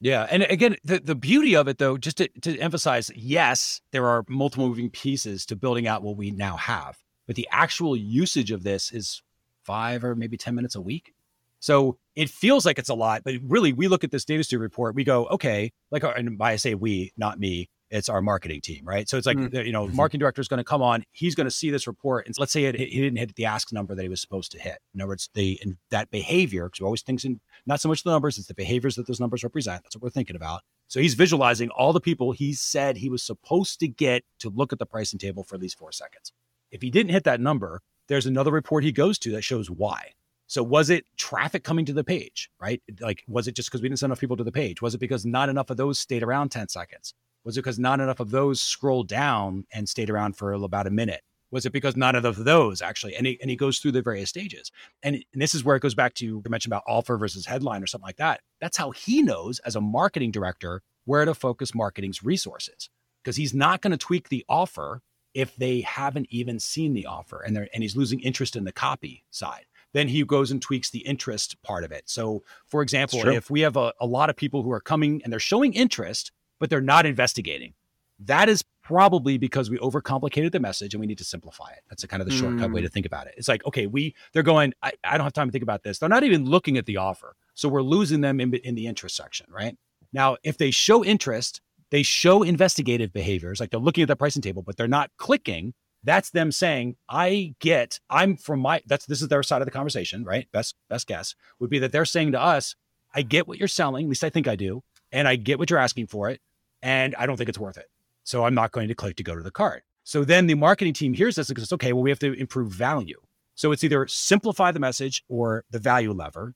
yeah. 0.00 0.26
And 0.30 0.42
again, 0.44 0.76
the 0.84 1.00
the 1.00 1.14
beauty 1.14 1.56
of 1.56 1.68
it, 1.68 1.78
though, 1.78 1.96
just 1.96 2.18
to, 2.18 2.28
to 2.42 2.58
emphasize, 2.58 3.10
yes, 3.14 3.80
there 3.92 4.06
are 4.06 4.24
multiple 4.28 4.68
moving 4.68 4.90
pieces 4.90 5.46
to 5.46 5.56
building 5.56 5.86
out 5.86 6.02
what 6.02 6.16
we 6.16 6.30
now 6.30 6.56
have, 6.56 6.98
but 7.26 7.36
the 7.36 7.48
actual 7.50 7.96
usage 7.96 8.50
of 8.50 8.62
this 8.62 8.92
is 8.92 9.22
five 9.64 10.04
or 10.04 10.14
maybe 10.14 10.36
ten 10.36 10.54
minutes 10.54 10.74
a 10.74 10.80
week. 10.80 11.14
So 11.58 11.98
it 12.14 12.30
feels 12.30 12.66
like 12.66 12.78
it's 12.78 12.90
a 12.90 12.94
lot, 12.94 13.22
but 13.24 13.34
really, 13.42 13.72
we 13.72 13.88
look 13.88 14.04
at 14.04 14.10
this 14.10 14.24
Data 14.24 14.44
Studio 14.44 14.62
report. 14.62 14.94
We 14.94 15.04
go, 15.04 15.26
okay, 15.26 15.72
like, 15.90 16.04
and 16.04 16.38
by 16.38 16.52
I 16.52 16.56
say 16.56 16.74
we, 16.74 17.12
not 17.16 17.40
me, 17.40 17.70
it's 17.96 18.08
our 18.08 18.20
marketing 18.22 18.60
team, 18.60 18.84
right? 18.84 19.08
So 19.08 19.16
it's 19.16 19.26
like, 19.26 19.36
Mm. 19.36 19.50
the- 19.50 19.66
you 19.66 19.72
know, 19.72 19.88
marketing 19.88 20.20
director 20.20 20.40
is 20.40 20.48
going 20.48 20.58
to 20.58 20.64
come 20.64 20.82
on. 20.82 21.04
He's 21.12 21.34
going 21.34 21.46
to 21.46 21.50
see 21.50 21.70
this 21.70 21.86
report, 21.86 22.26
and 22.26 22.34
let's 22.38 22.52
say 22.52 22.64
it, 22.64 22.78
he 22.78 23.00
didn't 23.00 23.16
hit 23.18 23.34
the 23.34 23.44
ask 23.46 23.72
number 23.72 23.94
that 23.94 24.02
he 24.02 24.08
was 24.08 24.20
supposed 24.20 24.52
to 24.52 24.58
hit. 24.58 24.78
In 24.94 25.00
other 25.00 25.08
words, 25.08 25.28
the 25.34 25.60
that 25.90 26.10
behavior, 26.10 26.66
because 26.66 26.80
we 26.80 26.84
always 26.84 27.02
think 27.02 27.24
in 27.24 27.40
not 27.66 27.80
so 27.80 27.88
much 27.88 28.02
the 28.02 28.10
numbers, 28.10 28.38
it's 28.38 28.48
the 28.48 28.54
behaviors 28.54 28.94
that 28.96 29.06
those 29.06 29.20
numbers 29.20 29.42
represent. 29.42 29.82
That's 29.82 29.96
what 29.96 30.02
we're 30.02 30.10
thinking 30.10 30.36
about. 30.36 30.62
So 30.88 31.00
he's 31.00 31.14
visualizing 31.14 31.70
all 31.70 31.92
the 31.92 32.00
people 32.00 32.32
he 32.32 32.52
said 32.52 32.98
he 32.98 33.08
was 33.08 33.22
supposed 33.22 33.80
to 33.80 33.88
get 33.88 34.22
to 34.40 34.50
look 34.50 34.72
at 34.72 34.78
the 34.78 34.86
pricing 34.86 35.18
table 35.18 35.42
for 35.42 35.54
at 35.56 35.60
least 35.62 35.78
four 35.78 35.90
seconds. 35.92 36.32
If 36.70 36.82
he 36.82 36.90
didn't 36.90 37.10
hit 37.12 37.24
that 37.24 37.40
number, 37.40 37.80
there's 38.08 38.26
another 38.26 38.52
report 38.52 38.84
he 38.84 38.92
goes 38.92 39.18
to 39.20 39.32
that 39.32 39.42
shows 39.42 39.68
why. 39.70 40.12
So 40.48 40.62
was 40.62 40.90
it 40.90 41.06
traffic 41.16 41.64
coming 41.64 41.84
to 41.86 41.92
the 41.92 42.04
page, 42.04 42.50
right? 42.60 42.80
Like, 43.00 43.24
was 43.26 43.48
it 43.48 43.56
just 43.56 43.68
because 43.68 43.82
we 43.82 43.88
didn't 43.88 43.98
send 43.98 44.10
enough 44.10 44.20
people 44.20 44.36
to 44.36 44.44
the 44.44 44.52
page? 44.52 44.80
Was 44.80 44.94
it 44.94 44.98
because 44.98 45.26
not 45.26 45.48
enough 45.48 45.70
of 45.70 45.76
those 45.76 45.98
stayed 45.98 46.22
around 46.22 46.50
10 46.50 46.68
seconds? 46.68 47.14
Was 47.46 47.56
it 47.56 47.60
because 47.60 47.78
not 47.78 48.00
enough 48.00 48.18
of 48.18 48.30
those 48.30 48.60
scrolled 48.60 49.06
down 49.06 49.66
and 49.72 49.88
stayed 49.88 50.10
around 50.10 50.36
for 50.36 50.52
about 50.52 50.88
a 50.88 50.90
minute? 50.90 51.22
Was 51.52 51.64
it 51.64 51.72
because 51.72 51.96
none 51.96 52.16
of 52.16 52.44
those 52.44 52.82
actually? 52.82 53.14
And 53.14 53.24
he, 53.24 53.38
and 53.40 53.48
he 53.48 53.56
goes 53.56 53.78
through 53.78 53.92
the 53.92 54.02
various 54.02 54.28
stages. 54.28 54.72
And, 55.04 55.14
and 55.32 55.40
this 55.40 55.54
is 55.54 55.62
where 55.62 55.76
it 55.76 55.80
goes 55.80 55.94
back 55.94 56.14
to 56.14 56.26
you 56.26 56.42
mentioned 56.48 56.72
about 56.72 56.82
offer 56.88 57.16
versus 57.16 57.46
headline 57.46 57.84
or 57.84 57.86
something 57.86 58.04
like 58.04 58.16
that. 58.16 58.40
That's 58.60 58.76
how 58.76 58.90
he 58.90 59.22
knows 59.22 59.60
as 59.60 59.76
a 59.76 59.80
marketing 59.80 60.32
director 60.32 60.82
where 61.04 61.24
to 61.24 61.34
focus 61.34 61.72
marketing's 61.72 62.24
resources 62.24 62.90
because 63.22 63.36
he's 63.36 63.54
not 63.54 63.80
going 63.80 63.92
to 63.92 63.96
tweak 63.96 64.28
the 64.28 64.44
offer 64.48 65.02
if 65.34 65.54
they 65.56 65.82
haven't 65.82 66.26
even 66.30 66.58
seen 66.58 66.94
the 66.94 67.06
offer 67.06 67.42
and 67.42 67.54
they're 67.54 67.68
and 67.74 67.82
he's 67.82 67.96
losing 67.96 68.20
interest 68.20 68.56
in 68.56 68.64
the 68.64 68.72
copy 68.72 69.24
side 69.30 69.66
then 69.92 70.08
he 70.08 70.24
goes 70.24 70.50
and 70.50 70.62
tweaks 70.62 70.90
the 70.90 71.00
interest 71.00 71.60
part 71.62 71.84
of 71.84 71.92
it 71.92 72.04
so 72.06 72.42
for 72.66 72.82
example 72.82 73.20
if 73.28 73.50
we 73.50 73.60
have 73.60 73.76
a, 73.76 73.92
a 74.00 74.06
lot 74.06 74.30
of 74.30 74.36
people 74.36 74.62
who 74.62 74.70
are 74.70 74.80
coming 74.80 75.20
and 75.22 75.32
they're 75.32 75.40
showing 75.40 75.72
interest 75.74 76.32
but 76.58 76.70
they're 76.70 76.80
not 76.80 77.06
investigating 77.06 77.74
that 78.18 78.48
is 78.48 78.64
probably 78.82 79.36
because 79.36 79.68
we 79.68 79.76
overcomplicated 79.78 80.50
the 80.52 80.60
message 80.60 80.94
and 80.94 81.00
we 81.02 81.06
need 81.06 81.18
to 81.18 81.24
simplify 81.24 81.68
it. 81.72 81.80
That's 81.90 82.02
a 82.02 82.08
kind 82.08 82.22
of 82.22 82.26
the 82.26 82.32
shortcut 82.32 82.70
way 82.72 82.80
Mm. 82.80 82.84
to 82.84 82.90
think 82.90 83.04
about 83.04 83.26
it. 83.26 83.34
It's 83.36 83.48
like, 83.48 83.62
okay, 83.66 83.86
we 83.86 84.14
they're 84.32 84.42
going, 84.42 84.72
I, 84.82 84.92
I 85.04 85.18
don't 85.18 85.24
have 85.24 85.32
time 85.34 85.48
to 85.48 85.52
think 85.52 85.62
about 85.62 85.82
this. 85.82 85.98
They're 85.98 86.08
not 86.08 86.24
even 86.24 86.46
looking 86.46 86.78
at 86.78 86.86
the 86.86 86.96
offer. 86.96 87.36
So 87.54 87.68
we're 87.68 87.82
losing 87.82 88.22
them 88.22 88.40
in, 88.40 88.54
in 88.54 88.74
the 88.74 88.86
interest 88.86 89.16
section, 89.16 89.46
right? 89.50 89.76
Now, 90.12 90.36
if 90.44 90.56
they 90.56 90.70
show 90.70 91.04
interest, 91.04 91.60
they 91.90 92.02
show 92.02 92.42
investigative 92.42 93.12
behaviors, 93.12 93.60
like 93.60 93.70
they're 93.70 93.80
looking 93.80 94.00
at 94.02 94.08
the 94.08 94.16
pricing 94.16 94.40
table, 94.40 94.62
but 94.62 94.78
they're 94.78 94.88
not 94.88 95.10
clicking. 95.18 95.74
That's 96.02 96.30
them 96.30 96.50
saying, 96.52 96.96
I 97.08 97.54
get, 97.60 98.00
I'm 98.08 98.36
from 98.36 98.60
my 98.60 98.80
that's 98.86 99.04
this 99.04 99.20
is 99.20 99.28
their 99.28 99.42
side 99.42 99.60
of 99.60 99.66
the 99.66 99.72
conversation, 99.72 100.24
right? 100.24 100.50
Best 100.52 100.74
best 100.88 101.06
guess 101.06 101.34
would 101.58 101.68
be 101.68 101.80
that 101.80 101.92
they're 101.92 102.04
saying 102.06 102.32
to 102.32 102.40
us, 102.40 102.76
I 103.14 103.20
get 103.22 103.46
what 103.46 103.58
you're 103.58 103.68
selling, 103.68 104.06
at 104.06 104.08
least 104.08 104.24
I 104.24 104.30
think 104.30 104.48
I 104.48 104.56
do, 104.56 104.82
and 105.12 105.28
I 105.28 105.36
get 105.36 105.58
what 105.58 105.70
you're 105.70 105.78
asking 105.78 106.08
for 106.08 106.30
it, 106.30 106.40
and 106.82 107.14
I 107.16 107.26
don't 107.26 107.36
think 107.36 107.48
it's 107.48 107.58
worth 107.58 107.78
it. 107.78 107.86
So 108.24 108.44
I'm 108.44 108.54
not 108.54 108.72
going 108.72 108.88
to 108.88 108.94
click 108.94 109.16
to 109.16 109.22
go 109.22 109.36
to 109.36 109.42
the 109.42 109.50
cart. 109.50 109.84
So 110.04 110.24
then 110.24 110.46
the 110.46 110.54
marketing 110.54 110.92
team 110.92 111.14
hears 111.14 111.36
this 111.36 111.48
and 111.48 111.56
goes, 111.56 111.72
okay, 111.72 111.92
well, 111.92 112.02
we 112.02 112.10
have 112.10 112.18
to 112.20 112.32
improve 112.34 112.72
value. 112.72 113.20
So 113.54 113.72
it's 113.72 113.82
either 113.82 114.06
simplify 114.06 114.70
the 114.70 114.78
message 114.78 115.24
or 115.28 115.64
the 115.70 115.78
value 115.78 116.12
lever. 116.12 116.54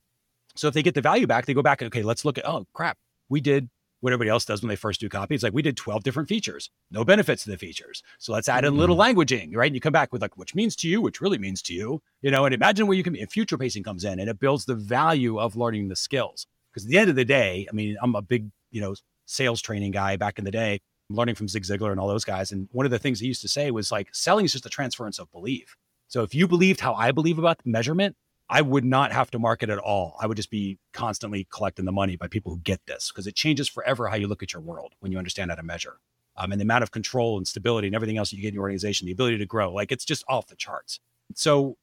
So 0.55 0.69
if 0.69 0.75
they 0.75 0.83
get 0.83 0.95
the 0.95 1.01
value 1.01 1.27
back, 1.27 1.47
they 1.47 1.55
go 1.55 1.63
back 1.63 1.81
and 1.81 1.87
okay, 1.87 2.03
let's 2.03 2.25
look 2.25 2.39
at, 2.39 2.47
oh 2.47 2.67
crap, 2.75 2.99
we 3.29 3.41
did 3.41 3.69
what 4.01 4.13
everybody 4.13 4.31
else 4.31 4.45
does 4.45 4.63
when 4.63 4.69
they 4.69 4.77
first 4.77 5.01
do 5.01 5.09
copy. 5.09 5.35
It's 5.35 5.45
like 5.45 5.53
we 5.53 5.63
did 5.63 5.77
12 5.77 6.03
different 6.03 6.29
features, 6.29 6.71
no 6.91 7.05
benefits 7.05 7.45
to 7.45 7.51
the 7.51 7.59
features. 7.59 8.03
So 8.19 8.33
let's 8.33 8.49
add 8.49 8.65
in 8.65 8.73
a 8.73 8.77
little 8.77 8.97
mm-hmm. 8.97 9.19
languaging, 9.19 9.55
right? 9.55 9.67
And 9.67 9.75
you 9.75 9.81
come 9.81 9.93
back 9.93 10.13
with 10.13 10.23
like, 10.23 10.37
which 10.37 10.55
means 10.55 10.75
to 10.77 10.89
you, 10.89 11.01
which 11.01 11.21
really 11.21 11.39
means 11.39 11.63
to 11.63 11.75
you, 11.75 12.03
you 12.23 12.31
know, 12.31 12.45
and 12.45 12.55
imagine 12.55 12.87
where 12.87 12.97
you 12.97 13.03
can 13.03 13.13
be. 13.13 13.21
And 13.21 13.31
future 13.31 13.59
pacing 13.59 13.83
comes 13.83 14.05
in 14.05 14.19
and 14.19 14.29
it 14.29 14.39
builds 14.41 14.65
the 14.65 14.75
value 14.75 15.39
of 15.39 15.57
learning 15.57 15.89
the 15.89 15.97
skills. 15.97 16.47
Because 16.73 16.85
at 16.85 16.91
the 16.91 16.99
end 16.99 17.11
of 17.11 17.17
the 17.17 17.25
day, 17.25 17.67
I 17.71 17.75
mean, 17.75 17.97
I'm 18.03 18.15
a 18.15 18.23
big, 18.23 18.51
you 18.71 18.81
know, 18.81 18.95
sales 19.27 19.61
training 19.61 19.93
guy 19.93 20.17
back 20.17 20.39
in 20.39 20.45
the 20.45 20.51
day, 20.51 20.81
learning 21.09 21.35
from 21.35 21.49
Zig 21.49 21.65
Ziglar 21.65 21.91
and 21.91 22.01
all 22.01 22.09
those 22.09 22.25
guys. 22.25 22.53
And 22.53 22.69
one 22.73 22.87
of 22.87 22.91
the 22.91 22.99
things 22.99 23.21
he 23.21 23.27
used 23.27 23.43
to 23.43 23.49
say 23.49 23.71
was 23.71 23.93
like, 23.93 24.09
selling 24.13 24.45
is 24.45 24.53
just 24.53 24.67
a 24.67 24.71
transference 24.71 25.19
of 25.19 25.31
belief. 25.33 25.77
So 26.09 26.23
if 26.23 26.35
you 26.35 26.49
believed 26.49 26.81
how 26.81 26.95
I 26.95 27.13
believe 27.13 27.39
about 27.39 27.59
the 27.63 27.71
measurement, 27.71 28.17
I 28.49 28.63
would 28.63 28.85
not 28.85 29.13
have 29.13 29.31
to 29.31 29.39
market 29.39 29.71
at 29.71 29.79
all. 29.79 30.17
I 30.21 30.27
would 30.27 30.37
just 30.37 30.51
be 30.51 30.79
constantly 30.93 31.47
collecting 31.53 31.85
the 31.85 31.93
money 31.93 32.17
by 32.17 32.27
people 32.27 32.53
who 32.53 32.59
get 32.59 32.85
this 32.87 33.13
because 33.13 33.29
it 33.29 33.37
changes 33.37 33.69
forever 33.69 34.09
how 34.09 34.17
you 34.17 34.27
look 34.27 34.43
at 34.43 34.53
your 34.53 34.61
world 34.61 34.95
when 34.99 35.13
you 35.13 35.19
understand 35.19 35.53
how 35.53 35.55
to 35.55 35.63
measure. 35.63 35.99
Um, 36.37 36.51
and 36.51 36.61
the 36.61 36.65
amount 36.65 36.83
of 36.83 36.91
control 36.91 37.37
and 37.37 37.47
stability 37.47 37.87
and 37.87 37.95
everything 37.95 38.19
else 38.19 38.33
you 38.33 38.43
get 38.43 38.49
in 38.49 38.55
your 38.55 38.63
organization, 38.63 39.07
the 39.07 39.13
ability 39.13 39.39
to 39.39 39.47
grow, 39.47 39.73
like 39.73 39.93
it's 39.93 40.05
just 40.05 40.25
off 40.29 40.49
the 40.49 40.57
charts. 40.57 40.99
So 41.35 41.77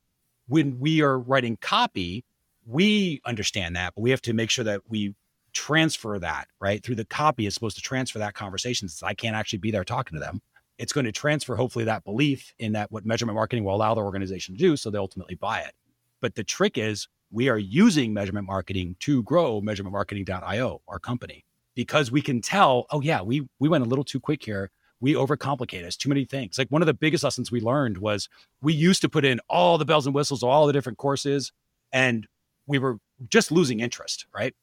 when 0.48 0.78
we 0.80 1.02
are 1.02 1.18
writing 1.18 1.58
copy, 1.62 2.26
we 2.68 3.22
understand 3.26 3.76
that, 3.76 3.94
but 3.96 4.02
we 4.02 4.12
have 4.12 4.22
to 4.24 4.34
make 4.34 4.50
sure 4.50 4.66
that 4.66 4.82
we 4.90 5.16
transfer 5.54 6.20
that 6.20 6.48
right 6.60 6.84
through 6.84 6.96
the 6.96 7.06
copy 7.06 7.46
is 7.46 7.54
supposed 7.54 7.78
to 7.78 7.82
transfer 7.82 8.20
that 8.20 8.34
conversation 8.34 8.88
since 8.88 9.02
I 9.02 9.14
can't 9.14 9.36
actually 9.36 9.60
be 9.60 9.72
there 9.72 9.84
talking 9.84 10.16
to 10.16 10.20
them. 10.20 10.42
It's 10.78 10.94
going 10.94 11.06
to 11.06 11.12
transfer 11.12 11.56
hopefully 11.56 11.86
that 11.86 12.04
belief 12.04 12.54
in 12.60 12.74
that 12.74 12.92
what 12.92 13.06
measurement 13.06 13.36
marketing 13.36 13.64
will 13.64 13.74
allow 13.74 13.96
their 13.96 14.04
organization 14.04 14.54
to 14.56 14.60
do 14.60 14.78
so 14.78 14.92
they 14.92 14.98
ultimately 14.98 15.36
buy 15.36 15.62
it. 15.62 15.74
But 16.22 16.36
the 16.36 16.44
trick 16.44 16.78
is 16.78 17.08
we 17.32 17.50
are 17.50 17.58
using 17.58 18.14
measurement 18.14 18.46
marketing 18.48 18.96
to 19.00 19.24
grow 19.24 19.62
measurementmarketing.io, 19.62 20.82
our 20.88 21.00
company, 21.00 21.46
because 21.76 22.12
we 22.12 22.22
can 22.22 22.42
tell, 22.42 22.86
oh 22.92 23.02
yeah, 23.02 23.22
we 23.22 23.48
we 23.60 23.70
went 23.70 23.86
a 23.86 23.88
little 23.88 24.04
too 24.04 24.20
quick 24.20 24.44
here. 24.44 24.70
We 25.00 25.14
overcomplicate 25.14 25.86
us 25.86 25.96
too 25.96 26.10
many 26.10 26.26
things. 26.26 26.58
Like 26.58 26.70
one 26.70 26.82
of 26.82 26.88
the 26.88 26.94
biggest 26.94 27.24
lessons 27.24 27.52
we 27.52 27.62
learned 27.62 28.00
was 28.00 28.30
we 28.62 28.74
used 28.74 29.02
to 29.02 29.10
put 29.10 29.26
in 29.26 29.40
all 29.48 29.78
the 29.78 29.86
bells 29.86 30.06
and 30.06 30.16
whistles, 30.16 30.44
all 30.44 30.68
the 30.68 30.74
different 30.74 30.98
courses, 30.98 31.52
and 31.92 32.28
we 32.68 32.80
were 32.80 33.00
just 33.30 33.52
losing 33.52 33.80
interest, 33.80 34.28
right? 34.34 34.54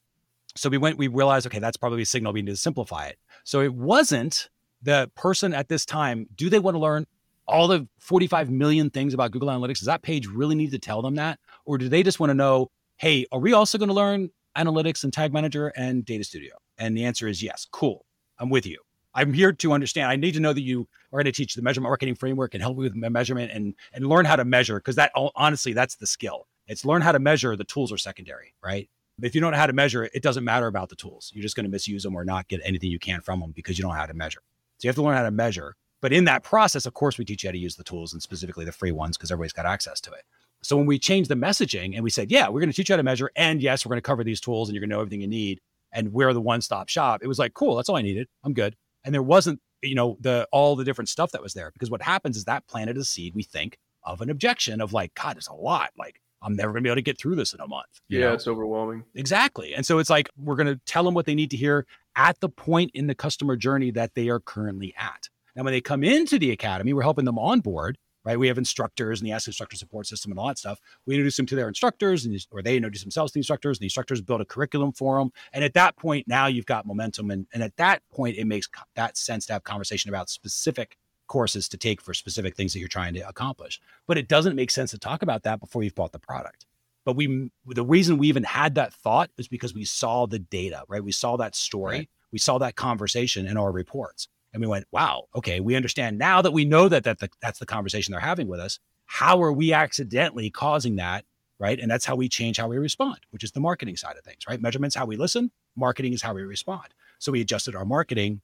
So 0.57 0.69
we 0.69 0.79
went, 0.79 0.99
we 0.99 1.09
realized, 1.09 1.47
okay, 1.47 1.59
that's 1.59 1.77
probably 1.77 2.03
a 2.03 2.07
signal 2.07 2.33
we 2.33 2.43
need 2.43 2.53
to 2.53 2.57
simplify 2.57 3.07
it. 3.07 3.19
So 3.43 3.61
it 3.61 3.75
wasn't 3.75 4.49
the 4.83 5.11
person 5.17 5.53
at 5.53 5.69
this 5.69 5.85
time, 5.85 6.29
do 6.37 6.49
they 6.49 6.59
want 6.59 6.77
to 6.77 6.79
learn 6.79 7.07
all 7.49 7.67
the 7.67 7.89
45 7.99 8.51
million 8.51 8.91
things 8.91 9.15
about 9.15 9.33
Google 9.33 9.49
Analytics? 9.49 9.79
Does 9.79 9.87
that 9.87 10.03
page 10.03 10.27
really 10.27 10.55
need 10.55 10.71
to 10.71 10.79
tell 10.79 11.03
them 11.03 11.17
that? 11.17 11.41
Or 11.65 11.79
do 11.79 11.89
they 11.89 12.03
just 12.03 12.21
want 12.21 12.31
to 12.31 12.35
know, 12.35 12.71
hey, 12.97 13.27
are 13.33 13.41
we 13.41 13.53
also 13.53 13.79
going 13.79 13.89
to 13.89 13.95
learn 13.95 14.31
analytics 14.57 15.03
and 15.03 15.13
tag 15.13 15.33
manager 15.33 15.69
and 15.77 16.05
data 16.05 16.25
studio? 16.25 16.55
And 16.79 16.97
the 16.97 17.05
answer 17.05 17.27
is 17.27 17.43
yes. 17.43 17.67
Cool. 17.71 18.05
I'm 18.39 18.51
with 18.51 18.67
you. 18.67 18.79
I'm 19.15 19.33
here 19.33 19.53
to 19.53 19.73
understand. 19.73 20.09
I 20.09 20.17
need 20.17 20.33
to 20.33 20.41
know 20.41 20.53
that 20.53 20.63
you 20.63 20.89
are 21.13 21.19
going 21.19 21.25
to 21.27 21.33
teach 21.33 21.55
the 21.55 21.63
measurement 21.63 21.91
marketing 21.91 22.17
framework 22.17 22.55
and 22.55 22.63
help 22.63 22.77
me 22.77 22.83
with 22.83 22.95
me- 22.95 23.09
measurement 23.09 23.53
and 23.53 23.75
and 23.93 24.07
learn 24.07 24.25
how 24.25 24.37
to 24.37 24.45
measure 24.45 24.77
because 24.77 24.97
that 24.97 25.13
honestly 25.37 25.73
that's 25.73 25.97
the 25.97 26.07
skill. 26.07 26.47
It's 26.67 26.85
learn 26.85 27.03
how 27.03 27.13
to 27.13 27.19
measure. 27.19 27.57
The 27.57 27.65
tools 27.65 27.93
are 27.93 27.99
secondary, 27.99 28.55
right? 28.63 28.89
If 29.23 29.35
you 29.35 29.41
don't 29.41 29.53
know 29.53 29.59
how 29.59 29.67
to 29.67 29.73
measure 29.73 30.05
it, 30.05 30.13
it 30.15 30.23
doesn't 30.23 30.45
matter 30.45 30.67
about 30.67 30.89
the 30.89 30.97
tools. 30.97 31.31
You're 31.35 31.43
just 31.43 31.55
going 31.55 31.65
to 31.65 31.71
misuse 31.71 32.03
them 32.03 32.17
or 32.17 32.25
not 32.25 32.49
get 32.49 32.61
anything 32.65 32.91
you 32.91 32.99
can 32.99 33.21
from 33.21 33.41
them 33.41 33.53
because 33.53 33.79
you 33.79 33.83
don't 33.83 33.93
know 33.93 33.99
how 33.99 34.07
to 34.07 34.15
measure. 34.15 34.41
So 34.79 34.87
you 34.87 34.89
have 34.89 34.97
to 34.97 35.03
learn 35.03 35.17
how 35.17 35.23
to 35.23 35.31
measure. 35.31 35.77
But 36.01 36.13
in 36.13 36.25
that 36.25 36.43
process, 36.43 36.85
of 36.85 36.95
course, 36.95 37.17
we 37.17 37.25
teach 37.25 37.45
you 37.45 37.49
how 37.49 37.53
to 37.53 37.59
use 37.59 37.77
the 37.77 37.85
tools 37.85 38.13
and 38.13 38.21
specifically 38.21 38.65
the 38.65 38.73
free 38.73 38.93
ones 38.93 39.17
because 39.17 39.31
everybody's 39.31 39.53
got 39.53 39.67
access 39.67 40.01
to 40.03 40.13
it. 40.13 40.23
So 40.63 40.77
when 40.77 40.87
we 40.87 40.99
changed 40.99 41.31
the 41.31 41.35
messaging 41.35 41.95
and 41.95 42.03
we 42.03 42.11
said, 42.11 42.31
yeah, 42.31 42.49
we're 42.49 42.61
going 42.61 42.71
to 42.71 42.77
teach 42.77 42.89
you 42.89 42.95
how 42.95 42.97
to 42.97 43.03
measure, 43.03 43.31
and 43.37 43.63
yes, 43.63 43.85
we're 43.85 43.91
going 43.91 44.03
to 44.03 44.07
cover 44.07 44.25
these 44.25 44.41
tools 44.41 44.69
and 44.69 44.75
you're 44.75 44.81
going 44.81 44.91
to 44.91 44.97
know 44.97 45.01
everything 45.01 45.21
you 45.21 45.29
need, 45.29 45.61
and 45.93 46.13
we're 46.13 46.33
the 46.33 46.41
one-stop 46.41 46.89
shop. 46.89 47.21
It 47.23 47.29
was 47.29 47.39
like, 47.39 47.55
cool, 47.55 47.77
that's 47.77 47.89
all 47.89 47.97
I 47.97 48.03
needed. 48.03 48.29
I'm 48.43 48.55
good. 48.55 48.75
And 49.05 49.15
there 49.15 49.23
wasn't, 49.23 49.61
you 49.83 49.95
know, 49.95 50.17
the 50.21 50.49
all 50.51 50.75
the 50.75 50.85
different 50.85 51.11
stuff 51.11 51.33
that 51.33 51.43
was 51.43 51.55
there 51.55 51.71
because 51.71 51.91
what 51.91 52.03
happens 52.03 52.37
is 52.37 52.45
that 52.47 52.67
planted 52.67 52.97
a 52.97 53.05
seed, 53.05 53.35
we 53.35 53.43
think, 53.43 53.79
of 54.03 54.21
an 54.21 54.31
objection 54.31 54.81
of 54.81 54.93
like, 54.93 55.15
God, 55.15 55.37
there's 55.37 55.49
a 55.49 55.55
lot. 55.55 55.91
Like, 55.99 56.21
I'm 56.45 56.55
never 56.55 56.73
going 56.73 56.83
to 56.83 56.87
be 56.87 56.91
able 56.91 56.97
to 56.97 57.03
get 57.03 57.19
through 57.19 57.37
this 57.37 57.55
in 57.55 57.61
a 57.61 57.67
month. 57.67 58.01
Yeah, 58.09 58.21
know? 58.21 58.33
it's 58.35 58.47
overwhelming. 58.47 59.05
Exactly. 59.15 59.75
And 59.75 59.85
so 59.85 59.99
it's 59.99 60.11
like 60.11 60.29
we're 60.37 60.57
going 60.57 60.67
to 60.67 60.81
tell 60.87 61.03
them 61.03 61.15
what 61.15 61.27
they 61.27 61.35
need 61.35 61.51
to 61.51 61.57
hear 61.57 61.87
at 62.17 62.39
the 62.41 62.49
point 62.49 62.91
in 62.95 63.07
the 63.07 63.15
customer 63.15 63.57
journey 63.57 63.91
that 63.93 64.15
they 64.15 64.29
are 64.29 64.41
currently 64.41 64.95
at. 64.99 65.29
Now, 65.57 65.63
when 65.63 65.73
they 65.73 65.81
come 65.81 66.05
into 66.05 66.39
the 66.39 66.51
academy, 66.51 66.93
we're 66.93 67.03
helping 67.03 67.25
them 67.25 67.39
on 67.39 67.61
board, 67.61 67.97
right? 68.25 68.39
We 68.39 68.49
have 68.49 68.59
instructors 68.59 69.21
and 69.21 69.29
the 69.29 69.33
Ask 69.33 69.47
Instructor 69.47 69.77
support 69.77 70.07
system 70.07 70.33
and 70.33 70.39
all 70.39 70.49
that 70.49 70.59
stuff. 70.59 70.81
We 71.07 71.15
introduce 71.15 71.37
them 71.37 71.47
to 71.47 71.57
their 71.57 71.69
instructors, 71.69 72.25
and 72.25 72.47
or 72.51 72.63
they 72.63 72.77
introduce 72.77 73.03
themselves 73.03 73.33
to 73.33 73.37
the 73.37 73.41
instructors. 73.41 73.79
And 73.79 73.83
the 73.83 73.87
instructors 73.87 74.21
build 74.21 74.41
a 74.41 74.45
curriculum 74.45 74.93
for 74.93 75.19
them. 75.19 75.31
And 75.53 75.63
at 75.63 75.75
that 75.75 75.97
point, 75.97 76.27
now 76.27 76.47
you've 76.47 76.67
got 76.67 76.87
momentum. 76.87 77.31
And, 77.31 77.47
and 77.55 77.63
at 77.63 77.77
that 77.77 78.03
point, 78.13 78.37
it 78.37 78.47
makes 78.47 78.69
that 78.97 79.17
sense 79.17 79.47
to 79.47 79.53
have 79.53 79.65
conversation 79.65 80.09
about 80.09 80.29
specific 80.29 80.97
courses 81.27 81.69
to 81.71 81.77
take 81.77 82.01
for 82.01 82.15
specific 82.15 82.57
things 82.57 82.73
that 82.73 82.79
you're 82.79 82.89
trying 82.89 83.15
to 83.15 83.29
accomplish. 83.29 83.81
But 84.07 84.19
it 84.19 84.29
doesn't 84.29 84.57
make 84.57 84.71
sense 84.71 84.91
to 84.93 84.99
talk 84.99 85.23
about 85.23 85.43
that 85.45 85.61
before 85.61 85.83
you've 85.83 85.95
bought 85.95 86.13
the 86.13 86.19
product. 86.19 86.67
But 87.05 87.17
we, 87.17 87.51
the 87.67 87.85
reason 87.85 88.17
we 88.19 88.29
even 88.29 88.45
had 88.45 88.77
that 88.77 88.95
thought 88.95 89.31
is 89.37 89.49
because 89.49 89.75
we 89.75 89.85
saw 89.85 90.27
the 90.27 90.39
data, 90.39 90.85
right? 90.89 91.05
We 91.05 91.13
saw 91.13 91.37
that 91.37 91.55
story, 91.55 91.97
Right. 91.99 92.11
we 92.33 92.39
saw 92.39 92.59
that 92.59 92.77
conversation 92.77 93.47
in 93.47 93.57
our 93.57 93.71
reports, 93.73 94.29
and 94.53 94.61
we 94.63 94.67
went, 94.67 94.87
"Wow, 94.91 95.25
okay, 95.35 95.61
we 95.61 95.77
understand 95.77 96.17
now 96.19 96.41
that 96.41 96.53
we 96.53 96.65
know 96.65 96.89
that 96.89 97.05
that 97.05 97.19
the, 97.19 97.29
that's 97.43 97.59
the 97.59 97.67
conversation 97.67 98.13
they're 98.13 98.21
having 98.21 98.49
with 98.49 98.61
us. 98.61 98.79
How 99.07 99.43
are 99.43 99.53
we 99.53 99.73
accidentally 99.75 100.49
causing 100.49 100.97
that, 100.97 101.27
right? 101.59 101.79
And 101.79 101.91
that's 101.91 102.07
how 102.07 102.17
we 102.17 102.29
change 102.29 102.57
how 102.57 102.69
we 102.69 102.79
respond, 102.79 103.19
which 103.31 103.45
is 103.45 103.53
the 103.53 103.61
marketing 103.61 103.97
side 103.97 104.17
of 104.17 104.25
things, 104.25 104.47
right? 104.49 104.61
Measurements 104.61 104.97
how 104.97 105.05
we 105.05 105.17
listen, 105.17 105.51
marketing 105.77 106.15
is 106.15 106.23
how 106.23 106.33
we 106.33 106.43
respond. 106.43 106.95
So 107.19 107.33
we 107.33 107.43
adjusted 107.43 107.75
our 107.77 107.85
marketing 107.85 108.41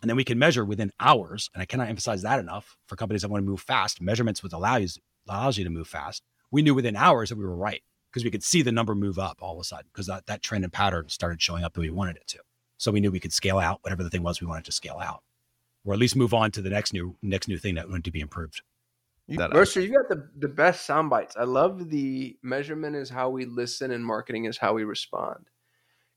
and 0.00 0.08
then 0.08 0.16
we 0.16 0.24
can 0.24 0.38
measure 0.38 0.64
within 0.64 0.92
hours. 1.00 1.50
And 1.54 1.62
I 1.62 1.66
cannot 1.66 1.88
emphasize 1.88 2.22
that 2.22 2.38
enough 2.38 2.76
for 2.86 2.96
companies 2.96 3.22
that 3.22 3.30
want 3.30 3.44
to 3.44 3.50
move 3.50 3.60
fast. 3.60 4.00
Measurements 4.00 4.42
with 4.42 4.52
allows 4.52 4.98
allows 5.28 5.58
you 5.58 5.64
to 5.64 5.70
move 5.70 5.88
fast. 5.88 6.22
We 6.50 6.62
knew 6.62 6.74
within 6.74 6.96
hours 6.96 7.28
that 7.28 7.38
we 7.38 7.44
were 7.44 7.56
right 7.56 7.82
because 8.10 8.24
we 8.24 8.30
could 8.30 8.42
see 8.42 8.62
the 8.62 8.72
number 8.72 8.94
move 8.94 9.18
up 9.18 9.38
all 9.40 9.54
of 9.54 9.60
a 9.60 9.64
sudden 9.64 9.86
because 9.92 10.06
that, 10.06 10.26
that 10.26 10.42
trend 10.42 10.64
and 10.64 10.72
pattern 10.72 11.08
started 11.08 11.42
showing 11.42 11.64
up 11.64 11.74
that 11.74 11.80
we 11.80 11.90
wanted 11.90 12.16
it 12.16 12.26
to. 12.28 12.38
So 12.78 12.90
we 12.92 13.00
knew 13.00 13.10
we 13.10 13.20
could 13.20 13.32
scale 13.32 13.58
out 13.58 13.80
whatever 13.82 14.02
the 14.02 14.10
thing 14.10 14.22
was 14.22 14.40
we 14.40 14.46
wanted 14.46 14.64
to 14.66 14.72
scale 14.72 14.98
out, 15.02 15.22
or 15.84 15.92
at 15.92 15.98
least 15.98 16.16
move 16.16 16.32
on 16.32 16.50
to 16.52 16.62
the 16.62 16.70
next 16.70 16.92
new 16.92 17.16
next 17.22 17.48
new 17.48 17.58
thing 17.58 17.74
that 17.74 17.88
wanted 17.88 18.04
to 18.04 18.12
be 18.12 18.20
improved. 18.20 18.62
That 19.28 19.52
Mercer, 19.52 19.80
you 19.80 19.92
got 19.92 20.08
the, 20.08 20.26
the 20.38 20.48
best 20.48 20.86
sound 20.86 21.10
bites. 21.10 21.36
I 21.36 21.44
love 21.44 21.90
the 21.90 22.38
measurement 22.42 22.96
is 22.96 23.10
how 23.10 23.28
we 23.28 23.44
listen 23.44 23.90
and 23.90 24.02
marketing 24.02 24.46
is 24.46 24.56
how 24.56 24.72
we 24.72 24.84
respond. 24.84 25.44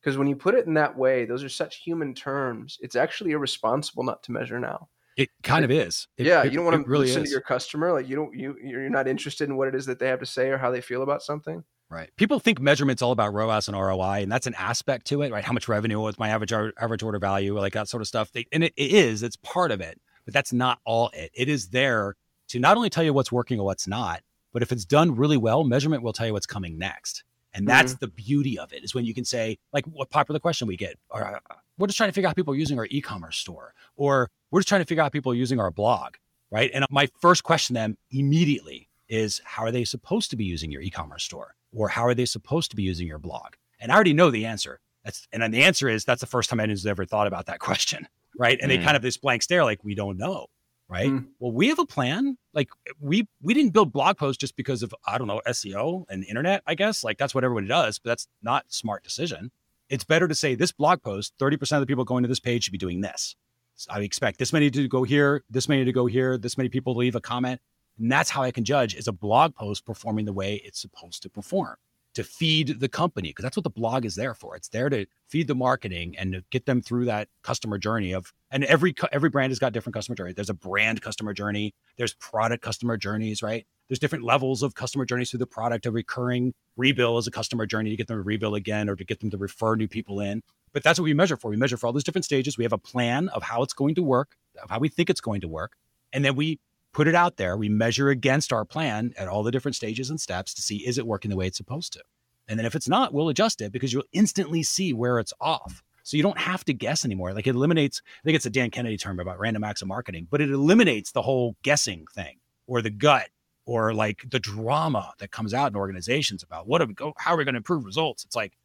Because 0.02 0.18
when 0.18 0.28
you 0.28 0.36
put 0.36 0.56
it 0.56 0.66
in 0.66 0.74
that 0.74 0.98
way, 0.98 1.26
those 1.26 1.44
are 1.44 1.50
such 1.50 1.78
human 1.78 2.14
terms. 2.16 2.78
It's 2.82 2.96
actually 2.96 3.32
irresponsible 3.32 4.04
not 4.04 4.24
to 4.24 4.32
measure 4.32 4.60
now. 4.60 4.90
It 5.18 5.30
kind 5.44 5.64
of 5.64 5.70
is. 5.72 6.08
It- 6.18 6.26
yeah, 6.26 6.42
it- 6.44 6.52
you 6.52 6.58
don't 6.58 6.66
want 6.66 6.84
to 6.84 6.90
really 6.90 7.08
listen 7.08 7.24
is. 7.24 7.30
to 7.30 7.34
your 7.34 7.42
customer. 7.42 7.92
Like 7.92 8.08
you 8.08 8.16
don't 8.16 8.34
you 8.34 8.56
you're 8.64 8.90
not 8.90 9.08
interested 9.08 9.48
in 9.50 9.58
what 9.58 9.68
it 9.68 9.76
is 9.76 9.86
that 9.86 10.00
they 10.00 10.08
have 10.08 10.20
to 10.20 10.26
say 10.26 10.50
or 10.50 10.58
how 10.58 10.72
they 10.72 10.82
feel 10.82 11.04
about 11.04 11.22
something. 11.22 11.64
Right. 11.90 12.10
People 12.16 12.40
think 12.40 12.62
measurement's 12.62 13.02
all 13.02 13.12
about 13.12 13.34
ROAS 13.34 13.68
and 13.68 13.76
ROI, 13.78 14.22
and 14.24 14.32
that's 14.32 14.48
an 14.48 14.56
aspect 14.56 15.08
to 15.08 15.22
it, 15.24 15.32
right? 15.32 15.44
How 15.44 15.52
much 15.52 15.68
revenue 15.68 16.00
was 16.00 16.18
my 16.18 16.30
average 16.30 16.54
average 16.54 17.04
order 17.04 17.20
value, 17.20 17.60
like 17.60 17.74
that 17.74 17.90
sort 17.90 18.02
of 18.02 18.08
stuff. 18.08 18.32
They, 18.32 18.46
and 18.54 18.64
it, 18.64 18.74
it 18.78 18.92
is, 18.92 19.22
it's 19.24 19.36
part 19.36 19.72
of 19.72 19.82
it, 19.82 20.00
but 20.24 20.34
that's 20.34 20.54
not 20.54 20.80
all 20.86 21.12
it. 21.14 21.32
It 21.34 21.50
is 21.50 21.68
there 21.70 22.16
to 22.48 22.60
not 22.60 22.78
only 22.78 22.90
tell 22.90 23.04
you 23.04 23.14
what's 23.14 23.32
working 23.32 23.60
or 23.60 23.66
what's 23.66 23.88
not, 23.88 24.22
but 24.54 24.62
if 24.62 24.72
it's 24.72 24.86
done 24.86 25.16
really 25.16 25.38
well, 25.38 25.66
measurement 25.66 26.02
will 26.02 26.14
tell 26.14 26.28
you 26.28 26.34
what's 26.34 26.46
coming 26.46 26.78
next. 26.78 27.26
And 27.54 27.68
that's 27.68 27.96
the 27.96 28.08
beauty 28.08 28.58
of 28.58 28.72
it 28.74 28.84
is 28.84 28.96
when 28.96 29.06
you 29.06 29.14
can 29.14 29.26
say, 29.26 29.58
like, 29.74 29.86
what 29.86 30.10
popular 30.10 30.40
question 30.40 30.68
we 30.68 30.78
get, 30.78 30.98
or 31.10 31.24
uh, 31.26 31.40
we're 31.78 31.88
just 31.88 31.98
trying 31.98 32.10
to 32.10 32.14
figure 32.14 32.30
out 32.30 32.36
people 32.36 32.56
using 32.56 32.80
our 32.80 32.88
e-commerce 32.90 33.38
store, 33.38 33.74
or 33.96 34.30
we're 34.52 34.62
just 34.62 34.70
trying 34.70 34.82
to 34.82 34.86
figure 34.86 35.04
out 35.04 35.12
people 35.12 35.36
using 35.36 35.60
our 35.60 35.72
blog, 35.72 36.16
right? 36.50 36.72
And 36.74 36.86
my 36.90 37.08
first 37.20 37.44
question 37.44 37.74
to 37.74 37.82
them 37.82 37.98
immediately 38.12 38.88
is, 39.10 39.42
how 39.44 39.64
are 39.64 39.72
they 39.72 39.84
supposed 39.84 40.30
to 40.32 40.38
be 40.38 40.46
using 40.46 40.72
your 40.72 40.82
e-commerce 40.82 41.24
store, 41.24 41.56
or 41.74 41.90
how 41.90 42.06
are 42.06 42.14
they 42.14 42.26
supposed 42.26 42.70
to 42.72 42.76
be 42.78 42.84
using 42.84 43.08
your 43.08 43.20
blog? 43.20 43.56
And 43.80 43.92
I 43.92 43.96
already 43.96 44.14
know 44.14 44.32
the 44.32 44.46
answer. 44.46 44.80
That's 45.04 45.28
and 45.34 45.42
then 45.42 45.52
the 45.52 45.64
answer 45.64 45.90
is 45.90 46.06
that's 46.06 46.22
the 46.22 46.28
first 46.28 46.50
time 46.50 46.60
anyone's 46.60 46.86
ever 46.86 47.06
thought 47.06 47.28
about 47.28 47.48
that 47.48 47.60
question, 47.68 48.08
right? 48.38 48.58
And 48.62 48.70
they 48.70 48.78
Mm. 48.78 48.84
kind 48.84 48.96
of 48.96 49.02
this 49.02 49.18
blank 49.18 49.42
stare, 49.42 49.64
like 49.66 49.84
we 49.84 49.96
don't 49.96 50.18
know. 50.18 50.48
Right? 50.92 51.10
Mm. 51.10 51.28
Well, 51.40 51.54
we 51.54 51.70
have 51.70 51.80
a 51.80 51.86
plan. 51.86 52.38
Like 52.54 52.70
we 53.00 53.26
we 53.42 53.54
didn't 53.54 53.72
build 53.72 53.94
blog 53.94 54.18
posts 54.18 54.40
just 54.40 54.58
because 54.58 54.84
of 54.84 54.94
I 55.08 55.18
don't 55.18 55.28
know 55.28 55.42
SEO 55.48 56.04
and 56.10 56.26
internet. 56.26 56.62
I 56.68 56.76
guess 56.76 57.04
like 57.04 57.18
that's 57.18 57.34
what 57.34 57.46
everybody 57.46 57.68
does, 57.68 57.98
but 57.98 58.10
that's 58.10 58.28
not 58.44 58.66
smart 58.68 59.04
decision. 59.04 59.52
It's 59.90 60.04
better 60.04 60.28
to 60.28 60.36
say 60.36 60.54
this 60.54 60.74
blog 60.74 61.02
post, 61.02 61.34
thirty 61.40 61.56
percent 61.56 61.82
of 61.82 61.88
the 61.88 61.92
people 61.92 62.04
going 62.04 62.24
to 62.24 62.28
this 62.28 62.42
page 62.42 62.66
should 62.66 62.74
be 62.74 62.78
doing 62.78 63.00
this. 63.00 63.38
So 63.76 63.90
I 63.92 64.02
expect 64.02 64.38
this 64.38 64.52
many 64.52 64.70
to 64.70 64.88
go 64.90 65.04
here, 65.04 65.44
this 65.50 65.70
many 65.70 65.86
to 65.86 65.94
go 65.94 66.06
here, 66.06 66.38
this 66.38 66.58
many 66.58 66.70
people 66.70 66.94
to 66.94 67.00
leave 67.00 67.16
a 67.16 67.22
comment, 67.22 67.62
and 67.98 68.12
that's 68.12 68.30
how 68.30 68.44
I 68.44 68.52
can 68.52 68.66
judge 68.66 68.94
is 68.94 69.08
a 69.08 69.14
blog 69.14 69.56
post 69.56 69.86
performing 69.86 70.26
the 70.26 70.34
way 70.34 70.56
it's 70.66 70.82
supposed 70.82 71.24
to 71.24 71.30
perform 71.30 71.78
to 72.14 72.24
feed 72.24 72.80
the 72.80 72.90
company 72.90 73.30
because 73.30 73.44
that's 73.44 73.56
what 73.56 73.64
the 73.64 73.70
blog 73.70 74.06
is 74.06 74.16
there 74.16 74.34
for. 74.34 74.56
It's 74.56 74.68
there 74.70 74.90
to 74.90 75.06
feed 75.28 75.48
the 75.48 75.56
marketing 75.56 76.16
and 76.18 76.34
to 76.34 76.44
get 76.50 76.66
them 76.66 76.82
through 76.82 77.06
that 77.06 77.30
customer 77.44 77.78
journey 77.78 78.12
of 78.14 78.34
and 78.52 78.64
every 78.66 78.94
every 79.12 79.30
brand 79.30 79.52
has 79.52 79.60
got 79.60 79.74
different 79.74 79.94
customer 79.94 80.16
journey. 80.16 80.34
There's 80.34 80.50
a 80.50 80.54
brand 80.54 81.02
customer 81.02 81.34
journey, 81.34 81.74
there's 81.98 82.14
product 82.16 82.64
customer 82.64 82.98
journeys, 82.98 83.42
right? 83.42 83.66
There's 83.88 84.00
different 84.00 84.24
levels 84.24 84.64
of 84.64 84.74
customer 84.76 85.06
journeys 85.06 85.30
through 85.30 85.40
the 85.40 85.48
product. 85.48 85.86
A 85.86 85.92
recurring 85.92 86.54
rebill 86.80 87.20
is 87.20 87.28
a 87.28 87.32
customer 87.32 87.66
journey 87.66 87.90
to 87.90 87.96
get 87.96 88.08
them 88.08 88.22
to 88.22 88.28
rebill 88.28 88.56
again 88.56 88.90
or 88.90 88.96
to 88.96 89.04
get 89.04 89.20
them 89.20 89.30
to 89.32 89.38
refer 89.38 89.76
new 89.76 89.88
people 89.88 90.20
in. 90.20 90.42
But 90.74 90.84
that's 90.84 91.00
what 91.00 91.04
we 91.04 91.14
measure 91.14 91.36
for. 91.36 91.50
We 91.50 91.58
measure 91.58 91.78
for 91.78 91.88
all 91.88 91.94
those 91.94 92.04
different 92.04 92.26
stages. 92.26 92.58
We 92.58 92.64
have 92.64 92.74
a 92.74 92.78
plan 92.78 93.30
of 93.30 93.44
how 93.44 93.64
it's 93.64 93.74
going 93.74 93.96
to 93.96 94.04
work, 94.04 94.36
of 94.62 94.70
how 94.70 94.80
we 94.80 94.88
think 94.88 95.10
it's 95.10 95.22
going 95.22 95.42
to 95.42 95.48
work, 95.48 95.74
and 96.14 96.24
then 96.24 96.36
we 96.36 96.60
put 96.94 97.08
it 97.08 97.16
out 97.16 97.38
there. 97.38 97.58
We 97.58 97.70
measure 97.70 98.10
against 98.10 98.52
our 98.52 98.66
plan 98.66 99.14
at 99.18 99.28
all 99.28 99.44
the 99.44 99.52
different 99.52 99.76
stages 99.76 100.10
and 100.10 100.20
steps 100.20 100.54
to 100.56 100.62
see 100.62 100.86
is 100.86 100.98
it 100.98 101.08
working 101.08 101.30
the 101.30 101.38
way 101.38 101.48
it's 101.48 101.58
supposed 101.58 101.94
to. 101.94 102.02
And 102.48 102.60
then 102.60 102.66
if 102.66 102.76
it's 102.76 102.90
not, 102.90 103.14
we'll 103.14 103.30
adjust 103.30 103.62
it 103.62 103.72
because 103.72 103.94
you'll 103.94 104.04
instantly 104.12 104.64
see 104.64 104.94
where 104.94 105.20
it's 105.20 105.34
off. 105.40 105.84
So 106.04 106.18
you 106.18 106.24
don't 106.24 106.40
have 106.40 106.66
to 106.66 106.74
guess 106.74 107.06
anymore. 107.06 107.34
Like 107.34 107.48
it 107.48 107.56
eliminates, 107.56 108.02
I 108.06 108.24
think 108.24 108.36
it's 108.36 108.46
a 108.46 108.50
Dan 108.50 108.72
Kennedy 108.72 108.98
term 108.98 109.20
about 109.20 109.40
random 109.40 109.64
acts 109.64 109.82
of 109.82 109.88
marketing, 109.88 110.28
but 110.30 110.42
it 110.42 110.50
eliminates 110.50 111.12
the 111.12 111.22
whole 111.22 111.56
guessing 111.64 112.06
thing 112.14 112.38
or 112.68 112.82
the 112.82 112.90
gut 112.90 113.30
or 113.66 113.94
like 113.94 114.26
the 114.30 114.40
drama 114.40 115.14
that 115.20 115.32
comes 115.32 115.54
out 115.54 115.72
in 115.72 115.76
organizations 115.76 116.44
about 116.44 116.68
what 116.68 116.82
are 116.82 116.88
we 116.88 116.94
go, 116.94 117.14
how 117.18 117.34
are 117.34 117.38
we 117.38 117.46
going 117.46 117.54
to 117.54 117.60
improve 117.60 117.86
results? 117.86 118.26
It's 118.26 118.36
like 118.36 118.58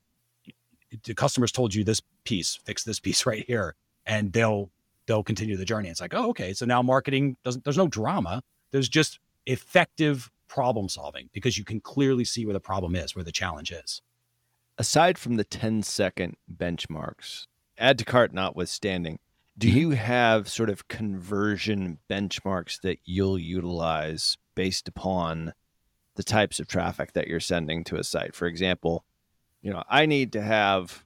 the 1.05 1.15
customers 1.15 1.53
told 1.53 1.75
you 1.75 1.85
this 1.85 2.01
piece, 2.25 2.59
fix 2.65 2.85
this 2.85 3.01
piece 3.01 3.27
right 3.27 3.45
here, 3.47 3.75
and 4.07 4.33
they'll 4.33 4.71
they'll 5.07 5.23
continue 5.23 5.57
the 5.57 5.65
journey. 5.65 5.89
It's 5.89 6.01
like, 6.01 6.15
oh, 6.15 6.31
okay. 6.31 6.53
So 6.53 6.67
now 6.67 6.83
marketing 6.83 7.37
doesn't 7.45 7.65
there's 7.65 7.77
no 7.79 7.89
drama. 7.89 8.43
There's 8.71 8.89
just 8.89 9.19
effective 9.47 10.31
problem 10.49 10.89
solving 10.89 11.29
because 11.33 11.57
you 11.59 11.65
can 11.65 11.81
clearly 11.81 12.25
see 12.25 12.45
where 12.47 12.53
the 12.53 12.61
problem 12.61 12.95
is, 12.95 13.15
where 13.15 13.25
the 13.25 13.33
challenge 13.33 13.73
is. 13.73 14.03
Aside 14.79 15.17
from 15.19 15.37
the 15.37 15.45
10 15.45 15.83
second 15.83 16.37
benchmarks, 16.55 17.47
add 17.79 17.99
to 17.99 18.05
cart 18.05 18.33
notwithstanding, 18.33 19.19
do 19.57 19.69
Mhm. 19.69 19.75
you 19.75 19.91
have 19.93 20.49
sort 20.49 20.69
of 20.69 20.89
conversion 20.89 21.99
benchmarks 22.11 22.81
that 22.83 22.99
you'll 23.05 23.39
utilize 23.39 24.37
based 24.55 24.87
upon 24.87 25.55
the 26.17 26.23
types 26.23 26.61
of 26.61 26.67
traffic 26.69 27.13
that 27.13 27.27
you're 27.27 27.41
sending 27.41 27.85
to 27.85 27.97
a 27.97 28.05
site? 28.05 28.35
For 28.35 28.47
example, 28.47 29.05
you 29.63 29.71
know, 29.73 29.83
I 29.89 30.05
need 30.07 30.33
to 30.33 30.43
have 30.43 31.05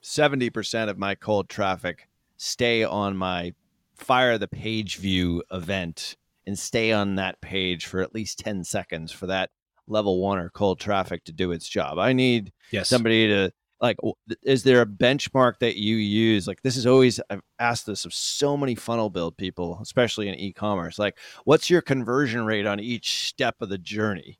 70% 0.00 0.90
of 0.90 0.98
my 0.98 1.14
cold 1.14 1.48
traffic 1.48 2.08
stay 2.42 2.82
on 2.84 3.14
my 3.18 3.52
fire 3.96 4.38
the 4.38 4.48
page 4.48 4.96
view 4.96 5.42
event 5.52 6.16
and 6.46 6.58
stay 6.58 6.90
on 6.90 7.16
that 7.16 7.38
page 7.42 7.84
for 7.84 8.00
at 8.00 8.14
least 8.14 8.38
10 8.38 8.64
seconds 8.64 9.12
for 9.12 9.26
that 9.26 9.50
level 9.86 10.22
one 10.22 10.38
or 10.38 10.48
cold 10.48 10.80
traffic 10.80 11.22
to 11.24 11.32
do 11.32 11.52
its 11.52 11.68
job. 11.68 11.98
I 11.98 12.14
need 12.14 12.50
Yes. 12.72 12.88
somebody 12.88 13.28
to 13.28 13.52
like 13.82 13.98
is 14.42 14.62
there 14.62 14.80
a 14.80 14.86
benchmark 14.86 15.58
that 15.60 15.76
you 15.76 15.96
use 15.96 16.46
like 16.46 16.60
this 16.62 16.76
is 16.76 16.86
always 16.86 17.18
i've 17.30 17.40
asked 17.58 17.86
this 17.86 18.04
of 18.04 18.12
so 18.12 18.54
many 18.56 18.74
funnel 18.74 19.08
build 19.08 19.36
people 19.38 19.78
especially 19.80 20.28
in 20.28 20.34
e-commerce 20.34 20.98
like 20.98 21.16
what's 21.44 21.70
your 21.70 21.80
conversion 21.80 22.44
rate 22.44 22.66
on 22.66 22.78
each 22.78 23.26
step 23.26 23.56
of 23.62 23.70
the 23.70 23.78
journey 23.78 24.38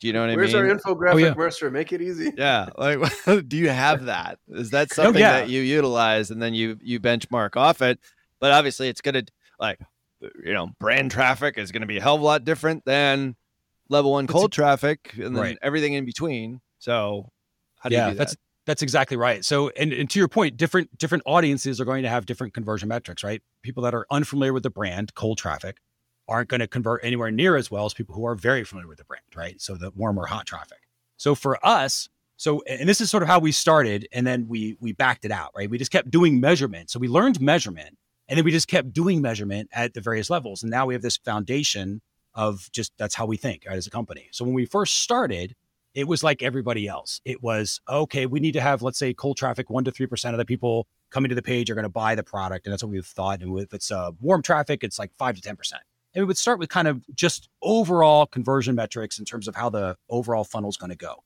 do 0.00 0.06
you 0.06 0.12
know 0.12 0.26
what 0.26 0.36
Where's 0.36 0.54
i 0.54 0.58
mean 0.58 0.68
Where's 0.68 0.84
our 0.84 0.94
infographic, 0.94 1.14
oh, 1.14 1.18
yeah. 1.18 1.34
Mercer? 1.34 1.70
Make 1.70 1.92
it 1.92 2.00
easy. 2.00 2.32
yeah 2.36 2.68
like 2.76 2.98
do 3.48 3.56
you 3.56 3.68
have 3.70 4.06
that 4.06 4.38
is 4.48 4.70
that 4.70 4.88
oh, 4.92 4.94
something 4.94 5.20
yeah. 5.20 5.40
that 5.40 5.48
you 5.48 5.60
utilize 5.60 6.30
and 6.30 6.42
then 6.42 6.54
you 6.54 6.78
you 6.82 7.00
benchmark 7.00 7.56
off 7.56 7.82
it 7.82 7.98
but 8.40 8.52
obviously 8.52 8.88
it's 8.88 9.00
gonna 9.00 9.22
like 9.58 9.78
you 10.44 10.52
know 10.52 10.70
brand 10.78 11.10
traffic 11.10 11.58
is 11.58 11.72
gonna 11.72 11.86
be 11.86 11.98
a 11.98 12.02
hell 12.02 12.16
of 12.16 12.20
a 12.20 12.24
lot 12.24 12.44
different 12.44 12.84
than 12.84 13.36
level 13.88 14.12
one 14.12 14.26
That's 14.26 14.34
cold 14.34 14.52
traffic 14.52 15.14
and 15.14 15.36
then 15.36 15.42
right. 15.42 15.58
everything 15.62 15.94
in 15.94 16.04
between 16.04 16.60
so 16.78 17.30
how 17.78 17.88
do 17.88 17.94
yeah, 17.94 18.06
you 18.06 18.12
do 18.12 18.18
that 18.18 18.28
that's 18.28 18.36
that's 18.68 18.82
exactly 18.82 19.16
right. 19.16 19.42
So, 19.46 19.70
and, 19.70 19.94
and 19.94 20.10
to 20.10 20.18
your 20.18 20.28
point, 20.28 20.58
different 20.58 20.96
different 20.98 21.22
audiences 21.24 21.80
are 21.80 21.86
going 21.86 22.02
to 22.02 22.08
have 22.10 22.26
different 22.26 22.52
conversion 22.52 22.90
metrics, 22.90 23.24
right? 23.24 23.40
People 23.62 23.82
that 23.84 23.94
are 23.94 24.06
unfamiliar 24.10 24.52
with 24.52 24.62
the 24.62 24.68
brand, 24.68 25.14
cold 25.14 25.38
traffic, 25.38 25.78
aren't 26.28 26.48
going 26.48 26.60
to 26.60 26.68
convert 26.68 27.04
anywhere 27.04 27.30
near 27.30 27.56
as 27.56 27.70
well 27.70 27.86
as 27.86 27.94
people 27.94 28.14
who 28.14 28.26
are 28.26 28.34
very 28.34 28.64
familiar 28.64 28.88
with 28.88 28.98
the 28.98 29.04
brand, 29.04 29.24
right? 29.34 29.60
So 29.60 29.74
the 29.74 29.90
warm 29.96 30.18
or 30.18 30.26
hot 30.26 30.46
traffic. 30.46 30.88
So 31.16 31.34
for 31.34 31.58
us, 31.66 32.08
so 32.36 32.62
and 32.68 32.88
this 32.88 33.00
is 33.00 33.10
sort 33.10 33.22
of 33.22 33.28
how 33.28 33.40
we 33.40 33.50
started, 33.50 34.06
and 34.12 34.26
then 34.26 34.46
we 34.46 34.76
we 34.80 34.92
backed 34.92 35.24
it 35.24 35.32
out, 35.32 35.50
right? 35.56 35.68
We 35.68 35.78
just 35.78 35.90
kept 35.90 36.10
doing 36.10 36.38
measurement. 36.40 36.90
So 36.90 37.00
we 37.00 37.08
learned 37.08 37.40
measurement, 37.40 37.98
and 38.28 38.36
then 38.38 38.44
we 38.44 38.52
just 38.52 38.68
kept 38.68 38.92
doing 38.92 39.20
measurement 39.20 39.68
at 39.72 39.94
the 39.94 40.00
various 40.00 40.30
levels, 40.30 40.62
and 40.62 40.70
now 40.70 40.86
we 40.86 40.94
have 40.94 41.02
this 41.02 41.16
foundation 41.16 42.00
of 42.34 42.70
just 42.70 42.92
that's 42.96 43.16
how 43.16 43.26
we 43.26 43.36
think 43.36 43.64
right, 43.66 43.76
as 43.76 43.88
a 43.88 43.90
company. 43.90 44.28
So 44.30 44.44
when 44.44 44.54
we 44.54 44.66
first 44.66 44.98
started, 44.98 45.56
it 45.94 46.06
was 46.06 46.22
like 46.22 46.40
everybody 46.40 46.86
else. 46.86 47.20
It 47.24 47.42
was 47.42 47.80
okay. 47.88 48.26
We 48.26 48.38
need 48.38 48.52
to 48.52 48.60
have, 48.60 48.82
let's 48.82 48.98
say, 48.98 49.12
cold 49.12 49.36
traffic. 49.36 49.68
One 49.68 49.82
to 49.82 49.90
three 49.90 50.06
percent 50.06 50.34
of 50.34 50.38
the 50.38 50.44
people 50.44 50.86
coming 51.10 51.30
to 51.30 51.34
the 51.34 51.42
page 51.42 51.70
are 51.70 51.74
going 51.74 51.82
to 51.82 51.88
buy 51.88 52.14
the 52.14 52.22
product, 52.22 52.66
and 52.66 52.72
that's 52.72 52.84
what 52.84 52.92
we've 52.92 53.04
thought. 53.04 53.42
And 53.42 53.58
if 53.58 53.74
it's 53.74 53.90
uh, 53.90 54.12
warm 54.20 54.42
traffic, 54.42 54.84
it's 54.84 54.98
like 55.00 55.10
five 55.18 55.34
to 55.34 55.42
ten 55.42 55.56
percent. 55.56 55.82
And 56.18 56.24
we 56.24 56.26
would 56.26 56.36
start 56.36 56.58
with 56.58 56.68
kind 56.68 56.88
of 56.88 57.00
just 57.14 57.48
overall 57.62 58.26
conversion 58.26 58.74
metrics 58.74 59.20
in 59.20 59.24
terms 59.24 59.46
of 59.46 59.54
how 59.54 59.70
the 59.70 59.96
overall 60.10 60.42
funnel 60.42 60.68
is 60.68 60.76
going 60.76 60.90
to 60.90 60.96
go. 60.96 61.22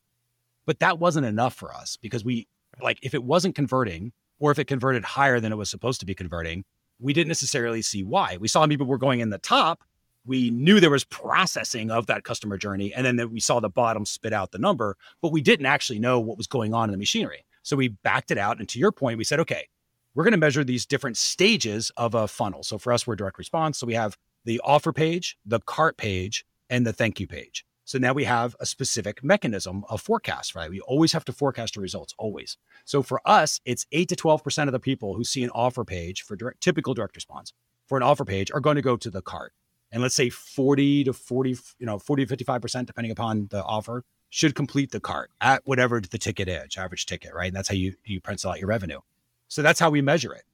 But 0.67 0.81
that 0.81 0.99
wasn't 0.99 1.25
enough 1.25 1.55
for 1.55 1.73
us 1.73 1.97
because 1.97 2.27
we 2.27 2.47
like 2.83 2.99
if 3.03 3.15
it 3.15 3.25
wasn't 3.25 3.55
converting, 3.55 4.13
or 4.39 4.51
if 4.51 4.59
it 4.59 4.67
converted 4.67 5.03
higher 5.03 5.41
than 5.41 5.51
it 5.51 5.57
was 5.57 5.71
supposed 5.71 6.01
to 6.01 6.07
be 6.07 6.15
converting, 6.15 6.67
we 7.01 7.15
didn't 7.15 7.29
necessarily 7.29 7.81
see 7.81 8.05
why. 8.05 8.37
We 8.39 8.49
saw 8.49 8.67
people 8.67 8.87
were 8.87 8.99
going 8.99 9.21
in 9.21 9.31
the 9.31 9.39
top, 9.39 9.83
we 10.27 10.51
knew 10.51 10.79
there 10.79 10.91
was 10.91 11.05
processing 11.05 11.91
of 11.91 12.05
that 12.09 12.25
customer 12.25 12.59
journey 12.59 12.93
and 12.93 13.07
then 13.07 13.31
we 13.31 13.41
saw 13.41 13.61
the 13.61 13.71
bottom 13.71 14.05
spit 14.05 14.35
out 14.35 14.53
the 14.53 14.59
number 14.59 14.99
but 15.23 15.33
we 15.33 15.41
didn't 15.41 15.67
actually 15.67 16.01
know 16.01 16.21
what 16.21 16.37
was 16.37 16.47
going 16.47 16.75
on 16.75 16.91
in 16.91 16.93
the 16.93 16.99
machinery 16.99 17.45
so 17.63 17.77
we 17.77 17.89
backed 17.89 18.31
it 18.31 18.39
out 18.39 18.59
and 18.59 18.69
to 18.69 18.79
your 18.79 18.93
point 18.93 19.19
we 19.19 19.25
said 19.25 19.41
okay 19.41 19.67
we're 20.15 20.23
going 20.23 20.33
to 20.33 20.39
measure 20.39 20.63
these 20.63 20.87
different 20.87 21.17
stages 21.17 21.91
of 21.97 22.15
a 22.15 22.29
funnel 22.29 22.63
so 22.63 22.79
for 22.79 22.93
us 22.93 23.05
we're 23.07 23.17
direct 23.17 23.39
response 23.39 23.79
so 23.79 23.87
we 23.87 23.95
have 23.95 24.17
the 24.45 24.61
offer 24.65 24.93
page 24.93 25.37
the 25.45 25.61
cart 25.61 25.97
page 25.97 26.45
and 26.71 26.87
the 26.87 26.93
thank 26.93 27.21
you 27.21 27.27
page. 27.27 27.65
So 27.85 27.99
now 27.99 28.13
we 28.13 28.25
have 28.25 28.57
a 28.61 28.67
specific 28.67 29.23
mechanism 29.23 29.85
of 29.89 30.01
forecast 30.01 30.55
right? 30.55 30.71
We 30.71 30.81
always 30.81 31.13
have 31.13 31.25
to 31.27 31.33
forecast 31.33 31.75
the 31.75 31.81
results 31.81 32.15
always. 32.19 32.57
So 32.85 33.03
for 33.03 33.21
us 33.25 33.61
it's 33.65 33.87
8 33.93 34.09
to 34.09 34.17
12% 34.17 34.67
of 34.67 34.73
the 34.73 34.81
people 34.81 35.15
who 35.15 35.25
see 35.25 35.43
an 35.45 35.51
offer 35.51 35.85
page 35.85 36.23
for 36.23 36.37
direct, 36.37 36.61
typical 36.61 36.95
direct 36.95 37.17
response 37.17 37.53
for 37.87 37.97
an 37.97 38.03
offer 38.03 38.25
page 38.25 38.51
are 38.53 38.61
going 38.61 38.77
to 38.77 38.83
go 38.83 38.97
to 38.97 39.11
the 39.11 39.23
cart. 39.23 39.53
And 39.91 40.01
let's 40.01 40.15
say 40.15 40.31
40 40.31 41.05
to 41.05 41.13
40 41.13 41.57
you 41.79 41.87
know 41.87 41.99
40 41.99 42.27
to 42.27 42.37
55% 42.37 42.87
depending 42.87 43.11
upon 43.11 43.49
the 43.51 43.63
offer 43.65 44.05
should 44.31 44.55
complete 44.55 44.91
the 44.91 45.01
cart 45.01 45.31
at 45.43 45.61
whatever 45.67 46.01
the 46.01 46.19
ticket 46.19 46.49
is 46.49 46.77
average 46.77 47.07
ticket 47.07 47.35
right? 47.35 47.49
And 47.49 47.57
that's 47.57 47.69
how 47.69 47.75
you 47.75 47.95
you 48.05 48.21
pencil 48.21 48.51
out 48.51 48.59
your 48.59 48.69
revenue. 48.69 49.01
So 49.49 49.61
that's 49.61 49.79
how 49.79 49.91
we 49.91 50.01
measure 50.01 50.33
it 50.33 50.45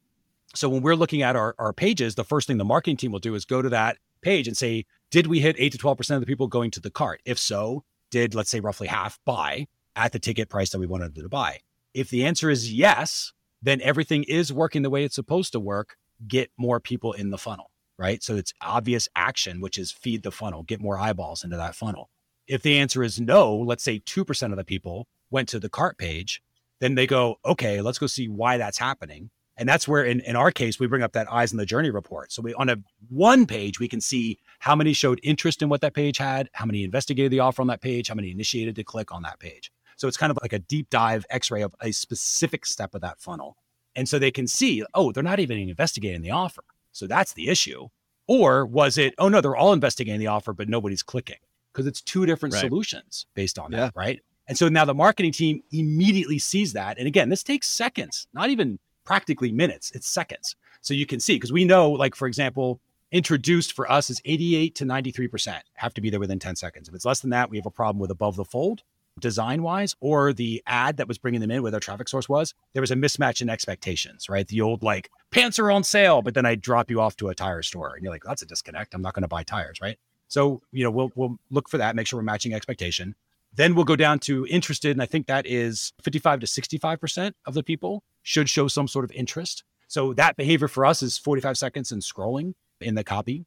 so 0.54 0.68
when 0.68 0.82
we're 0.82 0.96
looking 0.96 1.22
at 1.22 1.36
our, 1.36 1.54
our 1.58 1.72
pages 1.72 2.14
the 2.14 2.24
first 2.24 2.46
thing 2.46 2.58
the 2.58 2.64
marketing 2.64 2.96
team 2.96 3.12
will 3.12 3.18
do 3.18 3.34
is 3.34 3.44
go 3.44 3.62
to 3.62 3.68
that 3.68 3.96
page 4.20 4.48
and 4.48 4.56
say 4.56 4.84
did 5.10 5.26
we 5.26 5.40
hit 5.40 5.56
8 5.58 5.72
to 5.72 5.78
12% 5.78 6.14
of 6.14 6.20
the 6.20 6.26
people 6.26 6.48
going 6.48 6.70
to 6.72 6.80
the 6.80 6.90
cart 6.90 7.20
if 7.24 7.38
so 7.38 7.84
did 8.10 8.34
let's 8.34 8.50
say 8.50 8.60
roughly 8.60 8.88
half 8.88 9.18
buy 9.24 9.66
at 9.96 10.12
the 10.12 10.18
ticket 10.18 10.48
price 10.48 10.70
that 10.70 10.78
we 10.78 10.86
wanted 10.86 11.14
them 11.14 11.24
to 11.24 11.28
buy 11.28 11.60
if 11.94 12.10
the 12.10 12.24
answer 12.24 12.50
is 12.50 12.72
yes 12.72 13.32
then 13.60 13.80
everything 13.82 14.24
is 14.24 14.52
working 14.52 14.82
the 14.82 14.90
way 14.90 15.04
it's 15.04 15.14
supposed 15.14 15.52
to 15.52 15.60
work 15.60 15.96
get 16.26 16.50
more 16.56 16.80
people 16.80 17.12
in 17.12 17.30
the 17.30 17.38
funnel 17.38 17.70
right? 17.98 18.22
So 18.22 18.36
it's 18.36 18.54
obvious 18.62 19.08
action, 19.14 19.60
which 19.60 19.76
is 19.76 19.90
feed 19.90 20.22
the 20.22 20.30
funnel, 20.30 20.62
get 20.62 20.80
more 20.80 20.98
eyeballs 20.98 21.44
into 21.44 21.56
that 21.56 21.74
funnel. 21.74 22.08
If 22.46 22.62
the 22.62 22.78
answer 22.78 23.02
is 23.02 23.20
no, 23.20 23.54
let's 23.54 23.84
say 23.84 24.00
2% 24.00 24.50
of 24.50 24.56
the 24.56 24.64
people 24.64 25.06
went 25.30 25.48
to 25.50 25.58
the 25.58 25.68
cart 25.68 25.98
page, 25.98 26.40
then 26.80 26.94
they 26.94 27.06
go, 27.06 27.36
okay, 27.44 27.82
let's 27.82 27.98
go 27.98 28.06
see 28.06 28.28
why 28.28 28.56
that's 28.56 28.78
happening. 28.78 29.30
And 29.58 29.68
that's 29.68 29.88
where, 29.88 30.04
in, 30.04 30.20
in 30.20 30.36
our 30.36 30.52
case, 30.52 30.78
we 30.78 30.86
bring 30.86 31.02
up 31.02 31.12
that 31.12 31.30
eyes 31.30 31.50
in 31.52 31.58
the 31.58 31.66
journey 31.66 31.90
report. 31.90 32.32
So 32.32 32.40
we 32.40 32.54
on 32.54 32.68
a 32.68 32.76
one 33.08 33.44
page, 33.44 33.80
we 33.80 33.88
can 33.88 34.00
see 34.00 34.38
how 34.60 34.76
many 34.76 34.92
showed 34.92 35.18
interest 35.22 35.62
in 35.62 35.68
what 35.68 35.80
that 35.80 35.94
page 35.94 36.16
had, 36.16 36.48
how 36.52 36.64
many 36.64 36.84
investigated 36.84 37.32
the 37.32 37.40
offer 37.40 37.60
on 37.60 37.68
that 37.68 37.80
page, 37.80 38.08
how 38.08 38.14
many 38.14 38.30
initiated 38.30 38.76
to 38.76 38.84
click 38.84 39.12
on 39.12 39.22
that 39.22 39.40
page. 39.40 39.72
So 39.96 40.06
it's 40.06 40.16
kind 40.16 40.30
of 40.30 40.38
like 40.40 40.52
a 40.52 40.60
deep 40.60 40.90
dive 40.90 41.26
x-ray 41.28 41.62
of 41.62 41.74
a 41.80 41.90
specific 41.90 42.64
step 42.66 42.94
of 42.94 43.00
that 43.00 43.18
funnel. 43.20 43.56
And 43.96 44.08
so 44.08 44.18
they 44.18 44.30
can 44.30 44.46
see, 44.46 44.84
oh, 44.94 45.10
they're 45.10 45.24
not 45.24 45.40
even 45.40 45.58
investigating 45.58 46.22
the 46.22 46.30
offer. 46.30 46.62
So 46.92 47.08
that's 47.08 47.32
the 47.32 47.48
issue. 47.48 47.88
Or 48.28 48.64
was 48.64 48.96
it, 48.96 49.14
oh 49.18 49.28
no, 49.28 49.40
they're 49.40 49.56
all 49.56 49.72
investigating 49.72 50.20
the 50.20 50.28
offer, 50.28 50.52
but 50.52 50.68
nobody's 50.68 51.02
clicking? 51.02 51.38
Because 51.72 51.86
it's 51.86 52.00
two 52.00 52.26
different 52.26 52.54
Right. 52.54 52.60
solutions 52.60 53.26
based 53.34 53.58
on 53.58 53.72
Yeah. 53.72 53.86
that, 53.86 53.96
right? 53.96 54.20
And 54.46 54.56
so 54.56 54.68
now 54.68 54.84
the 54.84 54.94
marketing 54.94 55.32
team 55.32 55.62
immediately 55.72 56.38
sees 56.38 56.74
that. 56.74 56.96
And 56.98 57.08
again, 57.08 57.28
this 57.28 57.42
takes 57.42 57.66
seconds, 57.68 58.28
not 58.32 58.50
even 58.50 58.78
practically 59.08 59.50
minutes, 59.50 59.90
it's 59.92 60.06
seconds. 60.06 60.54
So 60.82 60.92
you 60.92 61.06
can 61.06 61.18
see, 61.18 61.36
because 61.36 61.50
we 61.50 61.64
know, 61.64 61.90
like, 61.90 62.14
for 62.14 62.28
example, 62.28 62.78
introduced 63.10 63.72
for 63.72 63.90
us 63.90 64.10
is 64.10 64.20
88 64.26 64.74
to 64.74 64.84
93% 64.84 65.60
have 65.74 65.94
to 65.94 66.02
be 66.02 66.10
there 66.10 66.20
within 66.20 66.38
10 66.38 66.56
seconds. 66.56 66.88
If 66.88 66.94
it's 66.94 67.06
less 67.06 67.20
than 67.20 67.30
that, 67.30 67.48
we 67.48 67.56
have 67.56 67.64
a 67.64 67.70
problem 67.70 67.98
with 67.98 68.10
above 68.10 68.36
the 68.36 68.44
fold 68.44 68.82
design 69.18 69.62
wise, 69.62 69.96
or 70.00 70.32
the 70.32 70.62
ad 70.66 70.98
that 70.98 71.08
was 71.08 71.18
bringing 71.18 71.40
them 71.40 71.50
in, 71.50 71.62
where 71.62 71.72
their 71.72 71.80
traffic 71.80 72.08
source 72.08 72.28
was, 72.28 72.54
there 72.72 72.82
was 72.82 72.92
a 72.92 72.94
mismatch 72.94 73.40
in 73.40 73.48
expectations, 73.48 74.28
right? 74.28 74.46
The 74.46 74.60
old 74.60 74.82
like 74.82 75.10
pants 75.30 75.58
are 75.58 75.70
on 75.72 75.82
sale, 75.82 76.22
but 76.22 76.34
then 76.34 76.46
I 76.46 76.54
drop 76.54 76.90
you 76.90 77.00
off 77.00 77.16
to 77.16 77.28
a 77.28 77.34
tire 77.34 77.62
store 77.62 77.94
and 77.94 78.04
you're 78.04 78.12
like, 78.12 78.22
that's 78.22 78.42
a 78.42 78.46
disconnect. 78.46 78.94
I'm 78.94 79.02
not 79.02 79.14
going 79.14 79.22
to 79.22 79.28
buy 79.28 79.42
tires, 79.42 79.80
right? 79.80 79.98
So, 80.28 80.62
you 80.70 80.84
know, 80.84 80.90
we'll, 80.90 81.10
we'll 81.16 81.38
look 81.50 81.68
for 81.68 81.78
that, 81.78 81.96
make 81.96 82.06
sure 82.06 82.18
we're 82.18 82.24
matching 82.24 82.54
expectation. 82.54 83.14
Then 83.54 83.74
we'll 83.74 83.86
go 83.86 83.96
down 83.96 84.18
to 84.20 84.46
interested. 84.46 84.92
And 84.92 85.02
I 85.02 85.06
think 85.06 85.26
that 85.26 85.46
is 85.46 85.92
55 86.02 86.40
to 86.40 86.46
65% 86.46 87.32
of 87.46 87.54
the 87.54 87.62
people 87.62 88.04
should 88.28 88.50
show 88.50 88.68
some 88.68 88.86
sort 88.86 89.06
of 89.06 89.12
interest. 89.12 89.64
So 89.86 90.12
that 90.12 90.36
behavior 90.36 90.68
for 90.68 90.84
us 90.84 91.02
is 91.02 91.16
45 91.16 91.56
seconds 91.56 91.92
and 91.92 92.02
scrolling 92.02 92.52
in 92.78 92.94
the 92.94 93.02
copy 93.02 93.46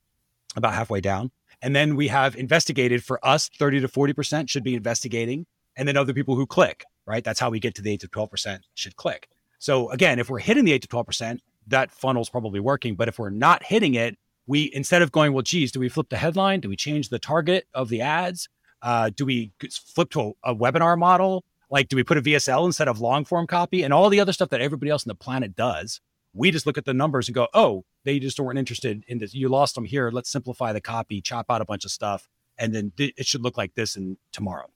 about 0.55 0.73
halfway 0.73 1.01
down. 1.01 1.29
And 1.61 1.75
then 1.75 1.95
we 1.95 2.07
have 2.07 2.35
investigated 2.35 3.03
for 3.03 3.23
us 3.23 3.47
30 3.59 3.81
to 3.81 3.87
40% 3.87 4.49
should 4.49 4.63
be 4.63 4.73
investigating. 4.73 5.45
And 5.77 5.87
then 5.87 5.97
other 5.97 6.13
people 6.13 6.35
who 6.35 6.47
click, 6.47 6.83
right? 7.05 7.23
That's 7.23 7.39
how 7.39 7.51
we 7.51 7.59
get 7.59 7.75
to 7.75 7.83
the 7.83 7.91
8 7.91 7.99
to 7.99 8.07
12% 8.07 8.61
should 8.73 8.95
click. 8.95 9.29
So 9.59 9.91
again, 9.91 10.17
if 10.17 10.31
we're 10.31 10.39
hitting 10.39 10.65
the 10.65 10.73
8 10.73 10.81
to 10.81 10.87
12%, 10.87 11.37
that 11.67 11.91
funnel's 11.91 12.31
probably 12.31 12.59
working. 12.59 12.95
But 12.95 13.07
if 13.07 13.19
we're 13.19 13.29
not 13.29 13.61
hitting 13.61 13.93
it, 13.93 14.17
we 14.47 14.71
instead 14.73 15.03
of 15.03 15.11
going, 15.11 15.31
well, 15.31 15.43
geez, 15.43 15.71
do 15.71 15.79
we 15.79 15.89
flip 15.89 16.09
the 16.09 16.17
headline? 16.17 16.59
Do 16.59 16.69
we 16.69 16.75
change 16.75 17.09
the 17.09 17.19
target 17.19 17.67
of 17.75 17.89
the 17.89 18.01
ads? 18.01 18.49
Uh, 18.81 19.11
do 19.15 19.27
we 19.27 19.51
flip 19.69 20.09
to 20.09 20.33
a, 20.43 20.53
a, 20.53 20.55
webinar 20.55 20.97
model? 20.97 21.45
Like, 21.71 21.87
do 21.87 21.95
we 21.95 22.03
put 22.03 22.17
a 22.17 22.21
VSL 22.21 22.65
instead 22.65 22.89
of 22.89 22.99
long 22.99 23.23
form 23.23 23.47
copy 23.47 23.81
and 23.81 23.93
all 23.93 24.09
the 24.09 24.19
other 24.19 24.33
stuff 24.33 24.49
that 24.49 24.59
everybody 24.59 24.91
else 24.91 25.05
on 25.07 25.09
the 25.09 25.15
planet 25.15 25.55
does? 25.55 26.01
We 26.33 26.51
just 26.51 26.65
look 26.65 26.77
at 26.77 26.83
the 26.83 26.93
numbers 26.93 27.29
and 27.29 27.35
go, 27.35 27.47
oh, 27.53 27.85
they 28.03 28.19
just 28.19 28.39
weren't 28.39 28.59
interested 28.59 29.03
in 29.07 29.19
this. 29.19 29.33
You 29.33 29.47
lost 29.47 29.75
them 29.75 29.85
here. 29.85 30.11
Let's 30.11 30.29
simplify 30.29 30.73
the 30.73 30.81
copy, 30.81 31.21
chop 31.21 31.45
out 31.49 31.61
a 31.61 31.65
bunch 31.65 31.85
of 31.85 31.91
stuff, 31.91 32.27
and 32.57 32.75
then 32.75 32.91
it 32.97 33.25
should 33.25 33.41
look 33.41 33.57
like 33.57 33.73
this 33.75 33.95
in 33.95 34.17
tomorrow. 34.33 34.67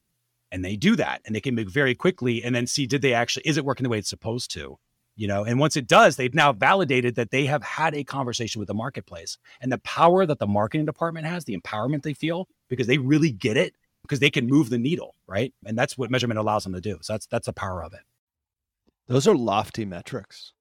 And 0.51 0.63
they 0.63 0.77
do 0.77 0.95
that, 0.95 1.21
and 1.25 1.35
they 1.35 1.41
can 1.41 1.55
move 1.55 1.69
very 1.69 1.95
quickly, 1.95 2.41
and 2.41 2.55
then 2.55 2.65
see 2.65 2.87
did 2.87 3.01
they 3.01 3.13
actually 3.13 3.43
is 3.45 3.57
it 3.57 3.65
working 3.65 3.83
the 3.83 3.89
way 3.89 3.97
it's 3.97 4.09
supposed 4.09 4.51
to? 4.51 4.77
You 5.17 5.27
know, 5.27 5.43
and 5.43 5.59
once 5.59 5.77
it 5.77 5.87
does, 5.87 6.15
they've 6.15 6.33
now 6.33 6.53
validated 6.53 7.15
that 7.15 7.31
they 7.31 7.45
have 7.45 7.63
had 7.63 7.95
a 7.95 8.03
conversation 8.03 8.59
with 8.59 8.67
the 8.67 8.73
marketplace 8.73 9.37
and 9.61 9.71
the 9.71 9.77
power 9.79 10.25
that 10.25 10.39
the 10.39 10.47
marketing 10.47 10.85
department 10.85 11.25
has, 11.25 11.45
the 11.45 11.57
empowerment 11.57 12.03
they 12.03 12.13
feel 12.13 12.47
because 12.69 12.87
they 12.87 12.97
really 12.97 13.31
get 13.31 13.55
it 13.55 13.75
because 14.06 14.20
they 14.20 14.30
can 14.30 14.47
move 14.47 14.70
the 14.70 14.78
needle, 14.78 15.16
right? 15.28 15.53
And 15.66 15.78
that's 15.78 15.97
what 15.97 16.10
measurement 16.10 16.39
allows 16.39 16.64
them 16.64 16.74
to 16.74 16.82
do. 16.82 16.97
So 17.01 17.14
that's 17.14 17.28
that's 17.28 17.45
the 17.47 17.53
power 17.53 17.84
of 17.84 17.93
it. 17.93 18.01
Those 19.08 19.28
are 19.28 19.36
lofty 19.36 19.86
metrics. 19.86 20.53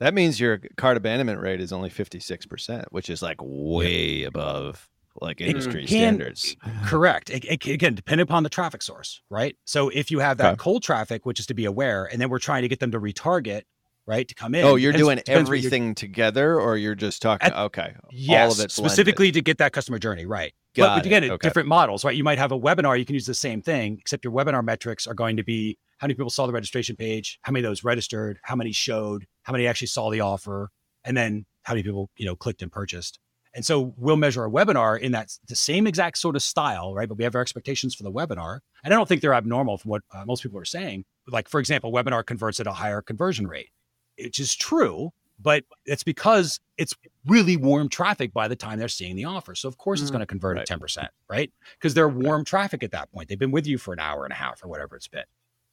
That 0.00 0.14
means 0.14 0.38
your 0.38 0.60
cart 0.76 0.96
abandonment 0.96 1.40
rate 1.40 1.60
is 1.60 1.72
only 1.72 1.90
56%, 1.90 2.84
which 2.90 3.10
is 3.10 3.20
like 3.20 3.38
way 3.40 4.22
above 4.24 4.88
like 5.20 5.40
industry 5.40 5.80
can, 5.80 5.88
standards. 5.88 6.56
Correct. 6.84 7.30
It, 7.30 7.44
it, 7.44 7.66
again, 7.66 7.94
depending 7.94 8.22
upon 8.22 8.44
the 8.44 8.48
traffic 8.48 8.82
source, 8.82 9.22
right? 9.28 9.56
So 9.64 9.88
if 9.88 10.10
you 10.12 10.20
have 10.20 10.38
that 10.38 10.52
okay. 10.52 10.56
cold 10.56 10.84
traffic, 10.84 11.26
which 11.26 11.40
is 11.40 11.46
to 11.46 11.54
be 11.54 11.64
aware, 11.64 12.04
and 12.04 12.20
then 12.20 12.28
we're 12.28 12.38
trying 12.38 12.62
to 12.62 12.68
get 12.68 12.78
them 12.78 12.92
to 12.92 13.00
retarget, 13.00 13.62
right, 14.06 14.28
to 14.28 14.34
come 14.34 14.54
oh, 14.54 14.58
in. 14.58 14.64
Oh, 14.64 14.74
you're 14.76 14.92
doing 14.92 15.20
everything 15.26 15.94
together, 15.94 16.60
or 16.60 16.76
you're 16.76 16.94
just 16.94 17.20
talking? 17.20 17.46
At, 17.46 17.56
okay, 17.56 17.94
yes, 18.10 18.46
all 18.46 18.52
of 18.52 18.64
it 18.64 18.70
specifically 18.70 19.32
to 19.32 19.42
get 19.42 19.58
that 19.58 19.72
customer 19.72 19.98
journey 19.98 20.26
right. 20.26 20.54
Got 20.78 20.88
but, 20.88 20.96
but 20.96 21.06
again, 21.06 21.30
okay. 21.30 21.46
different 21.46 21.68
models, 21.68 22.04
right? 22.04 22.16
You 22.16 22.24
might 22.24 22.38
have 22.38 22.52
a 22.52 22.58
webinar. 22.58 22.98
You 22.98 23.04
can 23.04 23.14
use 23.14 23.26
the 23.26 23.34
same 23.34 23.60
thing, 23.62 23.98
except 24.00 24.24
your 24.24 24.32
webinar 24.32 24.64
metrics 24.64 25.06
are 25.06 25.14
going 25.14 25.36
to 25.36 25.44
be 25.44 25.78
how 25.98 26.06
many 26.06 26.14
people 26.14 26.30
saw 26.30 26.46
the 26.46 26.52
registration 26.52 26.96
page, 26.96 27.38
how 27.42 27.52
many 27.52 27.64
of 27.64 27.70
those 27.70 27.84
registered, 27.84 28.38
how 28.42 28.54
many 28.54 28.72
showed, 28.72 29.26
how 29.42 29.52
many 29.52 29.66
actually 29.66 29.88
saw 29.88 30.10
the 30.10 30.20
offer, 30.20 30.70
and 31.04 31.16
then 31.16 31.44
how 31.62 31.74
many 31.74 31.82
people 31.82 32.10
you 32.16 32.26
know 32.26 32.36
clicked 32.36 32.62
and 32.62 32.72
purchased. 32.72 33.18
And 33.54 33.64
so 33.64 33.92
we'll 33.96 34.16
measure 34.16 34.44
a 34.44 34.50
webinar 34.50 35.00
in 35.00 35.12
that 35.12 35.36
the 35.48 35.56
same 35.56 35.86
exact 35.86 36.18
sort 36.18 36.36
of 36.36 36.42
style, 36.42 36.94
right? 36.94 37.08
But 37.08 37.18
we 37.18 37.24
have 37.24 37.34
our 37.34 37.40
expectations 37.40 37.94
for 37.94 38.02
the 38.02 38.12
webinar. 38.12 38.60
And 38.84 38.94
I 38.94 38.96
don't 38.96 39.08
think 39.08 39.20
they're 39.20 39.34
abnormal 39.34 39.78
from 39.78 39.90
what 39.90 40.02
uh, 40.12 40.24
most 40.26 40.42
people 40.42 40.58
are 40.60 40.64
saying. 40.64 41.04
Like, 41.26 41.48
for 41.48 41.58
example, 41.58 41.92
webinar 41.92 42.24
converts 42.24 42.60
at 42.60 42.66
a 42.66 42.72
higher 42.72 43.02
conversion 43.02 43.46
rate, 43.46 43.70
which 44.16 44.38
is 44.38 44.54
true, 44.54 45.12
but 45.40 45.64
it's 45.86 46.04
because 46.04 46.60
it's 46.76 46.94
really 47.28 47.56
warm 47.56 47.88
traffic 47.88 48.32
by 48.32 48.48
the 48.48 48.56
time 48.56 48.78
they're 48.78 48.88
seeing 48.88 49.16
the 49.16 49.24
offer. 49.24 49.54
So, 49.54 49.68
of 49.68 49.78
course, 49.78 50.00
it's 50.00 50.10
mm-hmm. 50.10 50.16
going 50.16 50.20
to 50.20 50.26
convert 50.26 50.56
right. 50.56 50.70
at 50.70 50.80
10%, 50.80 51.08
right? 51.28 51.52
Because 51.78 51.94
they're 51.94 52.08
warm 52.08 52.44
traffic 52.44 52.82
at 52.82 52.90
that 52.92 53.10
point. 53.12 53.28
They've 53.28 53.38
been 53.38 53.50
with 53.50 53.66
you 53.66 53.78
for 53.78 53.92
an 53.92 54.00
hour 54.00 54.24
and 54.24 54.32
a 54.32 54.36
half 54.36 54.64
or 54.64 54.68
whatever 54.68 54.96
it's 54.96 55.08
been. 55.08 55.24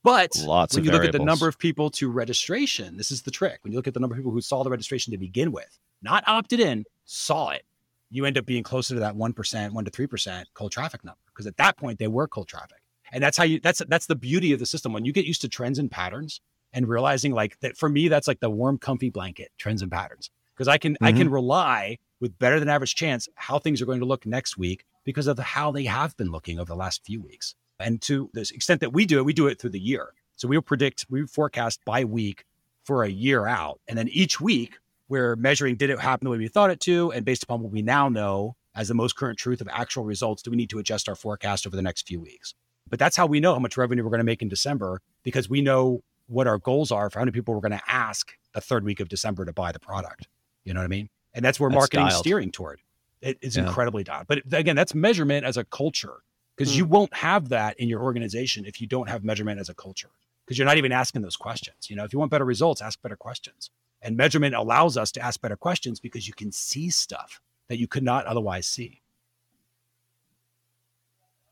But 0.03 0.35
Lots 0.37 0.75
when 0.75 0.85
you 0.85 0.91
look 0.91 1.03
at 1.03 1.13
the 1.13 1.19
number 1.19 1.47
of 1.47 1.57
people 1.57 1.89
to 1.91 2.11
registration, 2.11 2.95
this 2.95 3.09
is 3.09 3.23
the 3.23 3.31
trick. 3.31 3.59
When 3.63 3.73
you 3.73 3.79
look 3.79 3.87
at 3.87 3.95
the 3.95 3.99
number 3.99 4.13
of 4.13 4.19
people 4.19 4.31
who 4.31 4.41
saw 4.41 4.63
the 4.63 4.69
registration 4.69 5.09
to 5.11 5.17
begin 5.17 5.51
with, 5.51 5.79
not 6.03 6.23
opted 6.27 6.59
in, 6.59 6.85
saw 7.05 7.49
it, 7.49 7.65
you 8.11 8.23
end 8.25 8.37
up 8.37 8.45
being 8.45 8.61
closer 8.61 8.93
to 8.93 8.99
that 8.99 9.15
1%, 9.15 9.71
1 9.71 9.85
to 9.85 9.91
3% 9.91 10.43
cold 10.53 10.71
traffic 10.71 11.03
number 11.03 11.17
because 11.33 11.47
at 11.47 11.57
that 11.57 11.75
point 11.77 11.97
they 11.97 12.07
were 12.07 12.27
cold 12.27 12.47
traffic. 12.47 12.77
And 13.11 13.23
that's 13.23 13.35
how 13.35 13.45
you 13.45 13.59
that's 13.59 13.81
that's 13.87 14.05
the 14.05 14.15
beauty 14.15 14.53
of 14.53 14.59
the 14.59 14.65
system 14.65 14.93
when 14.93 15.05
you 15.05 15.13
get 15.13 15.25
used 15.25 15.41
to 15.41 15.49
trends 15.49 15.79
and 15.79 15.89
patterns 15.89 16.39
and 16.73 16.87
realizing 16.87 17.33
like 17.33 17.59
that 17.61 17.75
for 17.77 17.89
me 17.89 18.07
that's 18.07 18.27
like 18.27 18.39
the 18.39 18.49
warm 18.49 18.77
comfy 18.77 19.09
blanket, 19.09 19.51
trends 19.57 19.81
and 19.81 19.91
patterns. 19.91 20.29
Because 20.55 20.67
I 20.67 20.77
can 20.77 20.93
mm-hmm. 20.93 21.05
I 21.05 21.11
can 21.11 21.29
rely 21.29 21.97
with 22.19 22.37
better 22.39 22.59
than 22.59 22.69
average 22.69 22.95
chance 22.95 23.27
how 23.35 23.59
things 23.59 23.81
are 23.81 23.85
going 23.85 23.99
to 23.99 24.05
look 24.05 24.25
next 24.25 24.57
week 24.57 24.85
because 25.03 25.27
of 25.27 25.37
how 25.37 25.71
they 25.71 25.85
have 25.85 26.15
been 26.17 26.31
looking 26.31 26.59
over 26.59 26.67
the 26.67 26.75
last 26.75 27.05
few 27.05 27.21
weeks. 27.21 27.55
And 27.79 28.01
to 28.03 28.29
the 28.33 28.41
extent 28.41 28.81
that 28.81 28.93
we 28.93 29.05
do 29.05 29.17
it, 29.19 29.25
we 29.25 29.33
do 29.33 29.47
it 29.47 29.59
through 29.59 29.71
the 29.71 29.79
year. 29.79 30.13
So 30.35 30.47
we'll 30.47 30.61
predict, 30.61 31.05
we 31.09 31.25
forecast 31.27 31.81
by 31.85 32.03
week 32.03 32.45
for 32.83 33.03
a 33.03 33.09
year 33.09 33.47
out. 33.47 33.79
And 33.87 33.97
then 33.97 34.09
each 34.09 34.39
week 34.39 34.77
we're 35.07 35.35
measuring 35.35 35.75
did 35.75 35.89
it 35.89 35.99
happen 35.99 36.25
the 36.25 36.31
way 36.31 36.37
we 36.37 36.47
thought 36.47 36.71
it 36.71 36.79
to? 36.81 37.11
And 37.11 37.25
based 37.25 37.43
upon 37.43 37.61
what 37.61 37.71
we 37.71 37.81
now 37.81 38.09
know 38.09 38.55
as 38.75 38.87
the 38.87 38.93
most 38.93 39.15
current 39.15 39.37
truth 39.37 39.61
of 39.61 39.67
actual 39.71 40.03
results, 40.03 40.41
do 40.41 40.51
we 40.51 40.57
need 40.57 40.69
to 40.69 40.79
adjust 40.79 41.07
our 41.07 41.15
forecast 41.15 41.65
over 41.65 41.75
the 41.75 41.81
next 41.81 42.07
few 42.07 42.19
weeks? 42.19 42.53
But 42.89 42.99
that's 42.99 43.15
how 43.15 43.25
we 43.25 43.39
know 43.39 43.53
how 43.53 43.59
much 43.59 43.77
revenue 43.77 44.03
we're 44.03 44.09
going 44.09 44.19
to 44.19 44.25
make 44.25 44.41
in 44.41 44.49
December 44.49 45.01
because 45.23 45.49
we 45.49 45.61
know 45.61 46.01
what 46.27 46.47
our 46.47 46.57
goals 46.57 46.91
are 46.91 47.09
for 47.09 47.19
how 47.19 47.25
many 47.25 47.31
people 47.31 47.53
we're 47.53 47.61
going 47.61 47.71
to 47.71 47.81
ask 47.87 48.33
the 48.53 48.61
third 48.61 48.83
week 48.83 48.99
of 48.99 49.09
December 49.09 49.45
to 49.45 49.53
buy 49.53 49.71
the 49.71 49.79
product. 49.79 50.27
You 50.65 50.73
know 50.73 50.81
what 50.81 50.85
I 50.85 50.89
mean? 50.89 51.09
And 51.33 51.45
that's 51.45 51.59
where 51.59 51.69
marketing 51.69 52.09
steering 52.09 52.51
toward. 52.51 52.81
It 53.21 53.37
is 53.41 53.55
yeah. 53.55 53.65
incredibly 53.65 54.03
dialed. 54.03 54.27
But 54.27 54.41
again, 54.51 54.75
that's 54.75 54.93
measurement 54.93 55.45
as 55.45 55.57
a 55.57 55.63
culture 55.63 56.17
because 56.55 56.73
mm. 56.73 56.77
you 56.77 56.85
won't 56.85 57.13
have 57.13 57.49
that 57.49 57.79
in 57.79 57.87
your 57.87 58.01
organization 58.01 58.65
if 58.65 58.81
you 58.81 58.87
don't 58.87 59.09
have 59.09 59.23
measurement 59.23 59.59
as 59.59 59.69
a 59.69 59.73
culture 59.73 60.09
because 60.45 60.57
you're 60.57 60.67
not 60.67 60.77
even 60.77 60.91
asking 60.91 61.21
those 61.21 61.37
questions. 61.37 61.89
You 61.89 61.95
know, 61.95 62.03
if 62.03 62.13
you 62.13 62.19
want 62.19 62.31
better 62.31 62.45
results, 62.45 62.81
ask 62.81 63.01
better 63.01 63.15
questions. 63.15 63.71
And 64.01 64.15
measurement 64.15 64.53
allows 64.53 64.97
us 64.97 65.11
to 65.13 65.21
ask 65.21 65.41
better 65.41 65.55
questions 65.55 65.99
because 65.99 66.27
you 66.27 66.33
can 66.33 66.51
see 66.51 66.89
stuff 66.89 67.41
that 67.67 67.79
you 67.79 67.87
could 67.87 68.03
not 68.03 68.25
otherwise 68.25 68.67
see. 68.67 69.01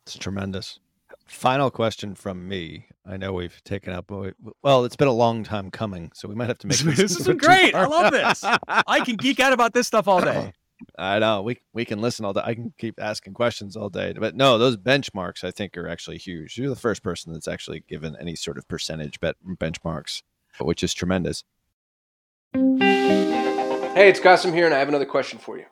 It's 0.05 0.17
tremendous. 0.17 0.79
Final 1.25 1.71
question 1.71 2.15
from 2.15 2.47
me. 2.47 2.87
I 3.05 3.17
know 3.17 3.33
we've 3.33 3.63
taken 3.63 3.93
up, 3.93 4.11
well, 4.61 4.85
it's 4.85 4.95
been 4.95 5.07
a 5.07 5.13
long 5.13 5.43
time 5.43 5.71
coming, 5.71 6.11
so 6.13 6.27
we 6.27 6.35
might 6.35 6.47
have 6.47 6.57
to 6.59 6.67
make 6.67 6.77
this. 6.79 6.95
this 6.95 7.19
is 7.19 7.27
great. 7.37 7.73
I 7.73 7.85
love 7.85 8.11
this. 8.11 8.43
I 8.67 9.01
can 9.01 9.15
geek 9.15 9.39
out 9.39 9.53
about 9.53 9.73
this 9.73 9.87
stuff 9.87 10.07
all 10.07 10.21
day. 10.21 10.53
I 10.97 11.19
know 11.19 11.41
we 11.41 11.59
we 11.73 11.85
can 11.85 12.01
listen 12.01 12.25
all 12.25 12.33
day. 12.33 12.41
I 12.43 12.55
can 12.55 12.73
keep 12.77 12.99
asking 12.99 13.33
questions 13.33 13.77
all 13.77 13.89
day. 13.89 14.13
But 14.13 14.35
no, 14.35 14.57
those 14.57 14.75
benchmarks 14.75 15.43
I 15.43 15.51
think 15.51 15.77
are 15.77 15.87
actually 15.87 16.17
huge. 16.17 16.57
You're 16.57 16.69
the 16.69 16.75
first 16.75 17.03
person 17.03 17.31
that's 17.31 17.47
actually 17.47 17.81
given 17.87 18.17
any 18.19 18.35
sort 18.35 18.57
of 18.57 18.67
percentage 18.67 19.19
bet 19.21 19.35
benchmarks, 19.45 20.23
which 20.59 20.83
is 20.83 20.93
tremendous. 20.93 21.45
Hey, 22.53 24.09
it's 24.09 24.19
Kasim 24.19 24.51
here, 24.53 24.65
and 24.65 24.73
I 24.73 24.79
have 24.79 24.89
another 24.89 25.05
question 25.05 25.39
for 25.39 25.57
you. 25.57 25.65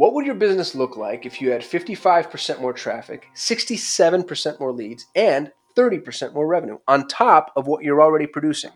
What 0.00 0.14
would 0.14 0.24
your 0.24 0.34
business 0.34 0.74
look 0.74 0.96
like 0.96 1.26
if 1.26 1.42
you 1.42 1.50
had 1.50 1.60
55% 1.60 2.58
more 2.58 2.72
traffic, 2.72 3.26
67% 3.36 4.58
more 4.58 4.72
leads, 4.72 5.04
and 5.14 5.52
30% 5.76 6.32
more 6.32 6.46
revenue 6.46 6.78
on 6.88 7.06
top 7.06 7.52
of 7.54 7.66
what 7.66 7.84
you're 7.84 8.00
already 8.00 8.26
producing? 8.26 8.70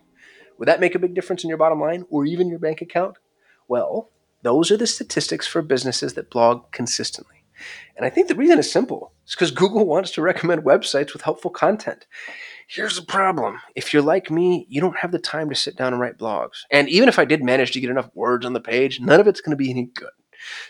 Would 0.59 0.67
that 0.67 0.79
make 0.79 0.93
a 0.93 0.99
big 0.99 1.15
difference 1.15 1.43
in 1.43 1.47
your 1.47 1.57
bottom 1.57 1.81
line 1.81 2.05
or 2.11 2.25
even 2.25 2.47
your 2.47 2.59
bank 2.59 2.79
account? 2.83 3.17
Well, 3.67 4.11
those 4.43 4.69
are 4.69 4.77
the 4.77 4.85
statistics 4.85 5.47
for 5.47 5.63
businesses 5.63 6.13
that 6.13 6.29
blog 6.29 6.71
consistently. 6.71 7.43
And 7.97 8.05
I 8.05 8.11
think 8.11 8.27
the 8.27 8.35
reason 8.35 8.59
is 8.59 8.71
simple. 8.71 9.11
It's 9.23 9.33
because 9.33 9.49
Google 9.49 9.85
wants 9.87 10.11
to 10.11 10.21
recommend 10.21 10.61
websites 10.61 11.11
with 11.11 11.23
helpful 11.23 11.49
content. 11.49 12.05
Here's 12.67 12.97
the 12.97 13.05
problem. 13.05 13.59
If 13.75 13.93
you're 13.93 14.03
like 14.03 14.29
me, 14.29 14.67
you 14.69 14.79
don't 14.79 14.99
have 14.99 15.11
the 15.11 15.17
time 15.17 15.49
to 15.49 15.55
sit 15.55 15.75
down 15.75 15.91
and 15.91 15.99
write 15.99 16.19
blogs. 16.19 16.65
And 16.69 16.87
even 16.87 17.09
if 17.09 17.17
I 17.17 17.25
did 17.25 17.43
manage 17.43 17.71
to 17.71 17.79
get 17.79 17.89
enough 17.89 18.11
words 18.13 18.45
on 18.45 18.53
the 18.53 18.61
page, 18.61 18.99
none 18.99 19.19
of 19.19 19.27
it's 19.27 19.41
going 19.41 19.57
to 19.57 19.63
be 19.63 19.71
any 19.71 19.85
good. 19.85 20.11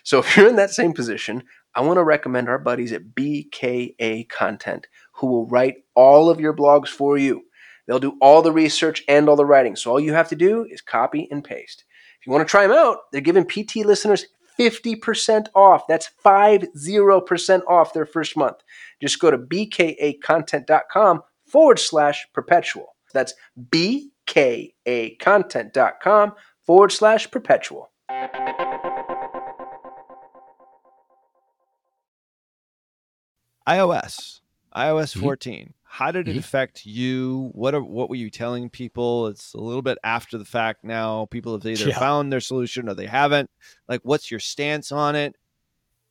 So 0.03 0.19
if 0.19 0.37
you're 0.37 0.47
in 0.47 0.55
that 0.57 0.71
same 0.71 0.93
position, 0.93 1.43
I 1.73 1.81
want 1.81 1.97
to 1.97 2.03
recommend 2.03 2.47
our 2.47 2.59
buddies 2.59 2.93
at 2.93 3.15
BKA 3.15 4.29
Content 4.29 4.87
who 5.13 5.27
will 5.27 5.47
write 5.47 5.75
all 5.93 6.29
of 6.29 6.39
your 6.39 6.53
blogs 6.53 6.89
for 6.89 7.17
you. 7.17 7.43
They'll 7.87 7.99
do 7.99 8.17
all 8.21 8.41
the 8.41 8.51
research 8.51 9.03
and 9.07 9.29
all 9.29 9.35
the 9.35 9.45
writing. 9.45 9.75
So 9.75 9.91
all 9.91 9.99
you 9.99 10.13
have 10.13 10.29
to 10.29 10.35
do 10.35 10.65
is 10.69 10.81
copy 10.81 11.27
and 11.29 11.43
paste. 11.43 11.83
If 12.19 12.25
you 12.25 12.31
want 12.31 12.47
to 12.47 12.49
try 12.49 12.65
them 12.65 12.75
out, 12.75 12.97
they're 13.11 13.21
giving 13.21 13.45
PT 13.45 13.75
listeners 13.77 14.25
50% 14.57 15.47
off. 15.53 15.85
That's 15.87 16.09
50% 16.25 17.61
off 17.67 17.93
their 17.93 18.05
first 18.05 18.37
month. 18.37 18.57
Just 19.01 19.19
go 19.19 19.29
to 19.29 19.37
bkacontent.com 19.37 21.23
forward 21.45 21.79
slash 21.79 22.25
perpetual. 22.33 22.95
That's 23.13 23.33
bkacontent.com 23.71 26.33
forward 26.65 26.91
slash 26.91 27.31
perpetual. 27.31 27.91
iOS, 33.67 34.41
iOS 34.75 35.15
Mhm. 35.15 35.19
14. 35.21 35.73
How 35.83 36.11
did 36.11 36.27
it 36.27 36.35
Mhm. 36.35 36.39
affect 36.39 36.85
you? 36.85 37.51
What 37.53 37.73
are 37.73 37.81
what 37.81 38.09
were 38.09 38.15
you 38.17 38.29
telling 38.29 38.69
people? 38.69 39.27
It's 39.27 39.53
a 39.53 39.59
little 39.59 39.81
bit 39.81 39.97
after 40.03 40.37
the 40.37 40.43
fact 40.45 40.83
now. 40.83 41.25
People 41.27 41.53
have 41.53 41.65
either 41.65 41.89
Yeah. 41.89 41.97
found 41.99 42.33
their 42.33 42.41
solution 42.41 42.89
or 42.89 42.93
they 42.93 43.05
haven't. 43.07 43.49
Like, 43.87 44.01
what's 44.03 44.29
your 44.29 44.41
stance 44.41 44.91
on 44.91 45.15
it? 45.15 45.35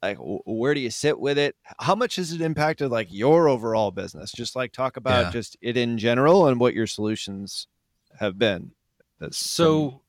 Like, 0.03 0.17
wh- 0.17 0.47
where 0.47 0.73
do 0.75 0.81
you 0.81 0.91
sit 0.91 1.19
with 1.21 1.37
it? 1.39 1.57
How 1.81 1.95
much 1.95 2.17
has 2.17 2.33
it 2.33 2.41
impacted 2.41 2.91
like 2.91 3.09
your 3.11 3.47
overall 3.49 3.91
business? 3.91 4.33
Just 4.33 4.57
like 4.57 4.73
talk 4.73 4.97
about 4.97 5.27
Yeah. 5.27 5.31
just 5.33 5.57
it 5.61 5.77
in 5.77 5.99
general 5.99 6.47
and 6.49 6.59
what 6.59 6.75
your 6.75 6.87
solutions 6.87 7.67
have 8.21 8.39
been. 8.39 8.73
That's 9.19 9.39
So, 9.39 10.01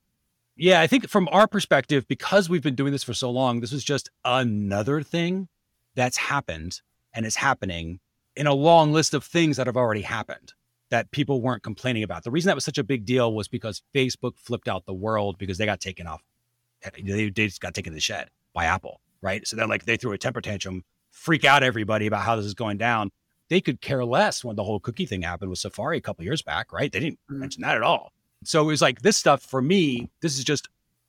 yeah, 0.55 0.79
I 0.79 0.87
think 0.87 1.09
from 1.09 1.27
our 1.33 1.47
perspective, 1.47 2.07
because 2.07 2.49
we've 2.49 2.63
been 2.63 2.75
doing 2.75 2.91
this 2.93 3.03
for 3.03 3.13
so 3.13 3.29
long, 3.29 3.59
this 3.59 3.73
is 3.73 3.83
just 3.83 4.09
another 4.23 5.01
thing 5.03 5.49
that's 5.95 6.17
happened 6.17 6.81
and 7.15 7.25
is 7.25 7.35
happening 7.37 7.99
in 8.35 8.45
a 8.45 8.53
long 8.53 8.91
list 8.91 9.13
of 9.13 9.23
things 9.23 9.57
that 9.57 9.65
have 9.65 9.77
already 9.77 10.01
happened 10.01 10.53
that 10.89 11.09
people 11.11 11.41
weren't 11.41 11.63
complaining 11.63 12.03
about. 12.03 12.23
The 12.23 12.29
reason 12.31 12.47
that 12.49 12.55
was 12.55 12.65
such 12.65 12.77
a 12.77 12.83
big 12.83 13.05
deal 13.05 13.33
was 13.33 13.47
because 13.47 13.81
Facebook 13.95 14.37
flipped 14.37 14.67
out 14.67 14.85
the 14.85 14.93
world 14.93 15.37
because 15.39 15.57
they 15.57 15.65
got 15.65 15.79
taken 15.79 16.05
off. 16.05 16.21
They, 16.93 17.29
they 17.29 17.47
just 17.47 17.61
got 17.61 17.73
taken 17.73 17.91
to 17.93 17.95
the 17.95 18.01
shed 18.01 18.29
by 18.53 18.65
Apple, 18.65 18.99
right? 19.21 19.47
So 19.47 19.55
they're 19.55 19.65
like, 19.67 19.85
they 19.85 19.97
threw 19.97 20.11
a 20.11 20.17
temper 20.17 20.41
tantrum, 20.41 20.83
freak 21.09 21.43
out 21.45 21.63
everybody 21.63 22.05
about 22.05 22.21
how 22.21 22.35
this 22.35 22.45
is 22.45 22.53
going 22.53 22.77
down. 22.77 23.11
They 23.49 23.61
could 23.61 23.81
care 23.81 24.05
less 24.05 24.43
when 24.43 24.55
the 24.55 24.63
whole 24.63 24.79
cookie 24.79 25.05
thing 25.05 25.21
happened 25.23 25.49
with 25.49 25.59
Safari 25.59 25.97
a 25.97 26.01
couple 26.01 26.23
years 26.25 26.41
back, 26.41 26.71
right? 26.71 26.91
They 26.91 26.99
didn't 26.99 27.19
Mhm. 27.31 27.37
mention 27.37 27.61
that 27.63 27.75
at 27.75 27.81
all. 27.83 28.11
So 28.43 28.61
it 28.63 28.67
was 28.67 28.81
like 28.81 29.01
this 29.01 29.17
stuff 29.17 29.41
for 29.41 29.61
me, 29.61 30.09
this 30.21 30.37
is 30.37 30.43
just 30.43 30.67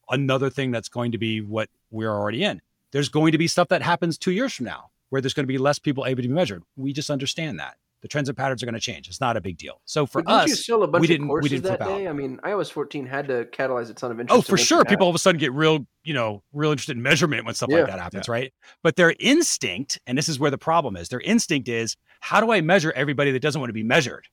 another 0.09 0.48
thing 0.48 0.70
that's 0.70 0.88
going 0.88 1.12
to 1.12 1.18
be 1.18 1.40
what 1.40 1.68
we're 1.90 2.11
already 2.12 2.44
in. 2.44 2.62
There's 2.92 3.09
going 3.09 3.32
to 3.32 3.38
be 3.38 3.48
stuff 3.48 3.68
that 3.68 3.82
happens 3.82 4.16
two 4.16 4.32
years 4.32 4.54
from 4.54 4.66
now 4.66 4.90
where 5.11 5.20
there's 5.20 5.34
going 5.34 5.44
to 5.44 5.48
be 5.52 5.59
less 5.59 5.78
people 5.78 6.07
able 6.07 6.22
to 6.22 6.28
be 6.28 6.34
measured. 6.34 6.62
We 6.76 6.92
just 6.92 7.11
understand 7.11 7.59
that. 7.61 7.76
The 8.02 8.09
trends 8.09 8.28
and 8.28 8.36
patterns 8.36 8.62
are 8.62 8.66
going 8.66 8.74
to 8.74 8.80
change. 8.80 9.09
It's 9.09 9.20
not 9.22 9.36
a 9.36 9.40
big 9.40 9.57
deal. 9.57 9.80
So 9.86 10.04
for 10.07 10.20
you 10.20 10.26
us, 10.28 10.64
sell 10.66 10.82
a 10.82 10.86
bunch 10.86 11.00
we 11.00 11.07
didn't 11.07 11.26
we 11.26 11.30
courses 11.30 11.50
didn't 11.50 11.64
that 11.64 11.78
flip 11.78 11.88
out. 11.90 11.98
day? 11.98 12.09
I 12.09 12.12
mean, 12.12 12.38
iOS 12.44 12.70
14 12.70 13.07
had 13.07 13.26
to 13.28 13.46
catalyze 13.46 13.90
a 13.90 13.94
ton 13.94 14.11
of 14.12 14.20
interest. 14.20 14.38
Oh, 14.38 14.42
for 14.42 14.59
sure. 14.59 14.84
People 14.84 15.04
all 15.07 15.11
of 15.11 15.16
a 15.16 15.18
sudden 15.18 15.38
get 15.40 15.52
real, 15.52 15.86
you 16.04 16.12
know, 16.12 16.42
real 16.52 16.70
interested 16.70 16.96
in 16.96 17.02
measurement 17.02 17.46
when 17.46 17.54
stuff 17.54 17.70
Yeah. 17.70 17.78
like 17.78 17.86
that 17.88 17.98
happens, 17.98 18.28
right? 18.28 18.52
But 18.82 18.96
their 18.96 19.14
instinct, 19.18 19.98
and 20.07 20.16
this 20.16 20.28
is 20.28 20.38
where 20.38 20.50
the 20.50 20.59
problem 20.59 20.94
is, 20.96 21.09
their 21.09 21.20
instinct 21.20 21.68
is, 21.68 21.96
how 22.20 22.40
do 22.40 22.52
I 22.52 22.61
measure 22.61 22.92
everybody 22.94 23.32
that 23.32 23.40
doesn't 23.40 23.61
want 23.61 23.70
to 23.70 23.74
be 23.74 23.82
measured? 23.82 24.26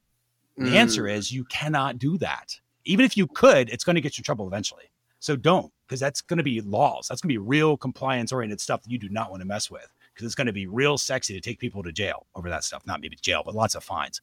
The 0.57 0.78
answer 0.78 1.03
Mm. 1.03 1.13
is 1.15 1.32
you 1.32 1.45
cannot 1.45 1.97
do 1.97 2.17
that. 2.19 2.59
Even 2.86 3.05
if 3.05 3.15
you 3.17 3.28
could, 3.28 3.69
it's 3.69 3.84
going 3.86 3.95
to 3.95 4.01
get 4.01 4.17
you 4.17 4.21
in 4.21 4.26
trouble 4.26 4.45
eventually. 4.45 4.91
So 5.19 5.36
don't, 5.38 5.71
because 5.88 6.01
that's 6.01 6.21
going 6.21 6.38
to 6.38 6.43
be 6.43 6.59
laws. 6.59 7.07
That's 7.07 7.21
going 7.21 7.30
to 7.30 7.34
be 7.34 7.38
real 7.38 7.78
compliance 7.78 8.32
oriented 8.34 8.59
stuff 8.59 8.84
that 8.84 8.91
you 8.91 8.97
do 8.99 9.07
not 9.09 9.32
want 9.32 9.41
to 9.41 9.47
mess 9.47 9.71
with, 9.71 9.88
because 10.14 10.26
it's 10.26 10.36
going 10.36 10.47
to 10.47 10.53
be 10.53 10.68
real 10.68 10.97
sexy 10.97 11.34
to 11.34 11.41
take 11.41 11.59
people 11.59 11.84
to 11.84 11.91
jail 11.91 12.28
over 12.36 12.49
that 12.49 12.64
stuff. 12.64 12.86
Not 12.86 13.01
maybe 13.01 13.18
jail, 13.22 13.41
but 13.45 13.55
lots 13.55 13.76
of 13.76 13.84
fines. 13.84 14.22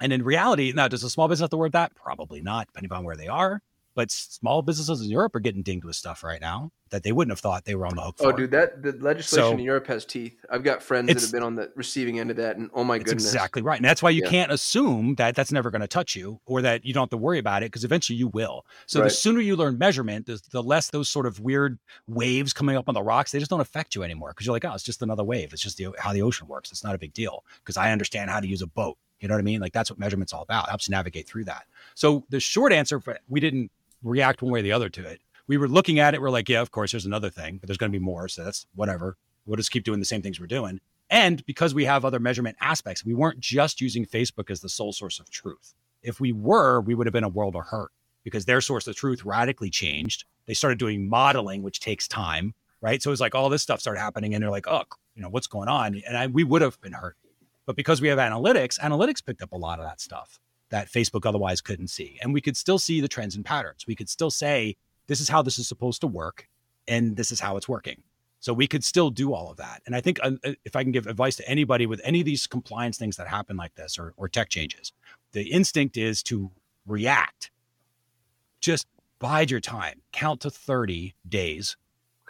And 0.00 0.12
in 0.12 0.22
reality, 0.22 0.72
now, 0.74 0.88
does 0.88 1.04
a 1.04 1.10
small 1.10 1.28
business 1.28 1.44
have 1.44 1.50
to 1.50 1.56
worry 1.56 1.70
that? 1.70 1.94
Probably 1.94 2.40
not, 2.40 2.66
depending 2.66 2.92
on 2.92 3.04
where 3.04 3.16
they 3.16 3.28
are. 3.28 3.62
But 3.94 4.10
small 4.10 4.62
businesses 4.62 5.00
in 5.00 5.08
Europe 5.08 5.34
are 5.36 5.40
getting 5.40 5.62
dinged 5.62 5.84
with 5.84 5.96
stuff 5.96 6.24
right 6.24 6.40
now 6.40 6.72
that 6.90 7.02
they 7.02 7.12
wouldn't 7.12 7.32
have 7.32 7.40
thought 7.40 7.64
they 7.64 7.74
were 7.74 7.86
on 7.86 7.96
the 7.96 8.02
hook 8.02 8.16
oh, 8.20 8.24
for. 8.24 8.32
Oh, 8.32 8.36
dude, 8.36 8.50
that 8.52 8.82
the 8.82 8.92
legislation 8.92 9.44
So- 9.44 9.52
in 9.52 9.58
Europe 9.58 9.86
has 9.88 10.04
teeth. 10.04 10.44
I've 10.50 10.62
got 10.62 10.82
friends 10.82 11.08
that 11.08 11.20
have 11.20 11.32
been 11.32 11.42
on 11.42 11.54
the 11.54 11.72
receiving 11.74 12.20
end 12.20 12.30
of 12.30 12.36
that, 12.36 12.56
and 12.56 12.70
oh 12.74 12.84
my 12.84 12.98
goodness, 12.98 13.24
exactly 13.24 13.62
right. 13.62 13.78
And 13.78 13.84
that's 13.84 14.02
why 14.02 14.10
you 14.10 14.22
Yeah. 14.22 14.30
can't 14.30 14.52
assume 14.52 15.14
that 15.16 15.34
that's 15.34 15.50
never 15.50 15.70
going 15.70 15.80
to 15.80 15.88
touch 15.88 16.14
you 16.14 16.40
or 16.46 16.62
that 16.62 16.84
you 16.84 16.92
don't 16.92 17.02
have 17.02 17.10
to 17.10 17.16
worry 17.16 17.38
about 17.38 17.62
it 17.62 17.66
because 17.66 17.84
eventually 17.84 18.16
you 18.16 18.28
will. 18.28 18.64
So 18.86 19.00
Right. 19.00 19.06
the 19.06 19.10
sooner 19.10 19.40
you 19.40 19.56
learn 19.56 19.78
measurement, 19.78 20.26
the, 20.26 20.40
the 20.50 20.62
less 20.62 20.90
those 20.90 21.08
sort 21.08 21.26
of 21.26 21.40
weird 21.40 21.78
waves 22.06 22.52
coming 22.52 22.76
up 22.76 22.88
on 22.88 22.94
the 22.94 23.02
rocks, 23.02 23.32
they 23.32 23.38
just 23.38 23.50
don't 23.50 23.60
affect 23.60 23.94
you 23.94 24.02
anymore 24.02 24.30
because 24.30 24.46
you're 24.46 24.54
like, 24.54 24.64
oh, 24.64 24.74
it's 24.74 24.84
just 24.84 25.02
another 25.02 25.24
wave. 25.24 25.52
It's 25.52 25.62
just 25.62 25.76
the, 25.78 25.88
how 25.98 26.12
the 26.12 26.22
ocean 26.22 26.46
works. 26.46 26.70
It's 26.70 26.84
not 26.84 26.94
a 26.94 26.98
big 26.98 27.12
deal 27.12 27.44
because 27.58 27.76
I 27.76 27.92
understand 27.92 28.30
how 28.30 28.40
to 28.40 28.46
use 28.46 28.62
a 28.62 28.66
boat. 28.66 28.98
You 29.20 29.28
know 29.28 29.34
what 29.34 29.40
I 29.40 29.42
mean? 29.42 29.60
Like 29.60 29.72
that's 29.72 29.90
what 29.90 29.98
measurement's 29.98 30.32
all 30.32 30.42
about. 30.42 30.66
It 30.66 30.70
helps 30.70 30.88
you 30.88 30.92
navigate 30.92 31.26
through 31.26 31.44
that. 31.44 31.64
So 31.94 32.24
the 32.28 32.40
short 32.40 32.72
answer, 32.72 33.00
for, 33.00 33.18
we 33.28 33.40
didn't 33.40 33.70
react 34.04 34.42
one 34.42 34.52
way 34.52 34.60
or 34.60 34.62
the 34.62 34.72
other 34.72 34.88
to 34.90 35.04
it. 35.04 35.20
We 35.46 35.56
were 35.56 35.68
looking 35.68 35.98
at 35.98 36.14
it. 36.14 36.20
We're 36.20 36.30
like, 36.30 36.48
yeah, 36.48 36.60
of 36.60 36.70
course, 36.70 36.92
there's 36.92 37.06
another 37.06 37.30
thing, 37.30 37.58
but 37.58 37.66
there's 37.66 37.76
going 37.76 37.92
to 37.92 37.98
be 37.98 38.04
more. 38.04 38.28
So 38.28 38.44
that's 38.44 38.66
whatever. 38.74 39.16
We'll 39.46 39.56
just 39.56 39.70
keep 39.70 39.84
doing 39.84 39.98
the 39.98 40.06
same 40.06 40.22
things 40.22 40.40
we're 40.40 40.46
doing. 40.46 40.80
And 41.10 41.44
because 41.44 41.74
we 41.74 41.84
have 41.84 42.04
other 42.04 42.18
measurement 42.18 42.56
aspects, 42.60 43.04
we 43.04 43.14
weren't 43.14 43.40
just 43.40 43.80
using 43.80 44.06
Facebook 44.06 44.50
as 44.50 44.60
the 44.60 44.68
sole 44.68 44.92
source 44.92 45.20
of 45.20 45.30
truth. 45.30 45.74
If 46.02 46.18
we 46.18 46.32
were, 46.32 46.80
we 46.80 46.94
would 46.94 47.06
have 47.06 47.12
been 47.12 47.24
a 47.24 47.28
world 47.28 47.56
of 47.56 47.66
hurt 47.66 47.90
because 48.22 48.46
their 48.46 48.60
source 48.60 48.86
of 48.86 48.96
truth 48.96 49.24
radically 49.24 49.70
changed. 49.70 50.24
They 50.46 50.54
started 50.54 50.78
doing 50.78 51.08
modeling, 51.08 51.62
which 51.62 51.80
takes 51.80 52.08
time, 52.08 52.54
right? 52.80 53.02
So 53.02 53.12
it's 53.12 53.20
like 53.20 53.34
all 53.34 53.50
this 53.50 53.62
stuff 53.62 53.80
started 53.80 54.00
happening, 54.00 54.34
and 54.34 54.42
they're 54.42 54.50
like, 54.50 54.66
oh, 54.66 54.84
you 55.14 55.22
know, 55.22 55.28
what's 55.28 55.46
going 55.46 55.68
on? 55.68 56.00
And 56.06 56.16
I, 56.16 56.26
we 56.26 56.44
would 56.44 56.62
have 56.62 56.80
been 56.80 56.92
hurt. 56.92 57.16
But 57.66 57.76
because 57.76 58.00
we 58.00 58.08
have 58.08 58.18
analytics, 58.18 58.78
analytics 58.80 59.24
picked 59.24 59.42
up 59.42 59.52
a 59.52 59.56
lot 59.56 59.78
of 59.78 59.86
that 59.86 60.00
stuff 60.00 60.38
that 60.74 60.90
Facebook 60.90 61.24
otherwise 61.24 61.60
couldn't 61.60 61.86
see. 61.86 62.18
And 62.20 62.34
we 62.34 62.40
could 62.40 62.56
still 62.56 62.80
see 62.80 63.00
the 63.00 63.06
trends 63.06 63.36
and 63.36 63.44
patterns. 63.44 63.86
We 63.86 63.94
could 63.94 64.08
still 64.08 64.32
say, 64.32 64.76
this 65.06 65.20
is 65.20 65.28
how 65.28 65.40
this 65.40 65.56
is 65.56 65.68
supposed 65.68 66.00
to 66.00 66.08
work, 66.08 66.48
and 66.88 67.16
this 67.16 67.30
is 67.30 67.38
how 67.38 67.56
it's 67.56 67.68
working. 67.68 68.02
So 68.40 68.52
we 68.52 68.66
could 68.66 68.82
still 68.82 69.08
do 69.10 69.32
all 69.32 69.52
of 69.52 69.56
that. 69.58 69.82
And 69.86 69.94
I 69.94 70.00
think 70.00 70.18
uh, 70.20 70.32
if 70.64 70.74
I 70.74 70.82
can 70.82 70.90
give 70.90 71.06
advice 71.06 71.36
to 71.36 71.48
anybody 71.48 71.86
with 71.86 72.00
any 72.02 72.18
of 72.18 72.26
these 72.26 72.48
compliance 72.48 72.98
things 72.98 73.16
that 73.18 73.28
happen 73.28 73.56
like 73.56 73.76
this 73.76 74.00
or, 74.00 74.14
or 74.16 74.28
tech 74.28 74.48
changes, 74.48 74.92
the 75.30 75.44
instinct 75.44 75.96
is 75.96 76.24
to 76.24 76.50
react. 76.88 77.52
Just 78.60 78.88
bide 79.20 79.52
your 79.52 79.60
time, 79.60 80.02
count 80.10 80.40
to 80.40 80.50
30 80.50 81.14
days, 81.28 81.76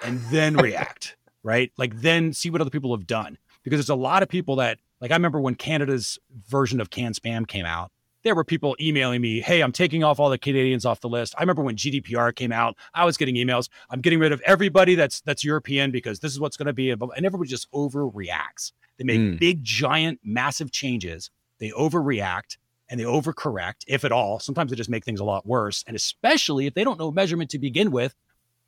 and 0.05 0.21
then 0.31 0.55
react, 0.59 1.17
right? 1.43 1.73
Like 1.79 1.99
then 2.03 2.35
see 2.35 2.51
what 2.51 2.61
other 2.61 2.69
people 2.69 2.95
have 2.95 3.07
done. 3.07 3.39
Because 3.63 3.79
there's 3.79 3.89
a 3.89 3.95
lot 3.95 4.23
of 4.23 4.29
people 4.29 4.57
that, 4.57 4.81
like, 5.01 5.11
I 5.11 5.15
remember 5.15 5.41
when 5.41 5.55
Canada's 5.55 6.19
version 6.47 6.79
of 6.83 6.91
Can 6.91 7.15
Spam 7.15 7.49
came 7.49 7.65
out, 7.65 7.91
there 8.25 8.35
were 8.35 8.45
people 8.45 8.75
emailing 8.81 9.21
me, 9.21 9.41
"Hey, 9.41 9.61
I'm 9.63 9.73
taking 9.73 10.03
off 10.03 10.19
all 10.19 10.31
the 10.31 10.39
Canadians 10.39 10.85
off 10.85 11.01
the 11.01 11.09
list." 11.09 11.35
I 11.39 11.43
remember 11.43 11.63
when 11.63 11.77
GDPR 11.77 12.35
came 12.35 12.51
out, 12.53 12.77
I 12.95 13.05
was 13.05 13.17
getting 13.17 13.37
emails, 13.37 13.69
"I'm 13.91 14.01
getting 14.01 14.19
rid 14.19 14.33
of 14.33 14.41
everybody 14.43 14.95
that's 14.95 15.21
that's 15.21 15.45
European 15.45 15.91
because 15.91 16.21
this 16.21 16.33
is 16.33 16.41
what's 16.41 16.57
going 16.57 16.67
to 16.67 16.73
be." 16.73 16.91
And 16.91 17.03
everybody 17.25 17.49
just 17.49 17.71
overreacts. 17.73 18.73
They 18.99 19.05
make 19.05 19.21
Mm. 19.21 19.39
big, 19.39 19.63
giant, 19.65 20.21
massive 20.25 20.71
changes. 20.73 21.31
They 21.59 21.71
overreact 21.71 22.57
and 22.89 22.99
they 23.01 23.05
overcorrect, 23.05 23.85
if 23.87 24.05
at 24.05 24.13
all. 24.13 24.39
Sometimes 24.41 24.71
they 24.71 24.77
just 24.77 24.91
make 24.91 25.05
things 25.05 25.21
a 25.21 25.25
lot 25.25 25.47
worse. 25.47 25.85
And 25.87 25.97
especially 25.97 26.67
if 26.67 26.75
they 26.75 26.85
don't 26.85 26.99
know 26.99 27.11
measurement 27.11 27.51
to 27.51 27.59
begin 27.59 27.91
with, 27.91 28.15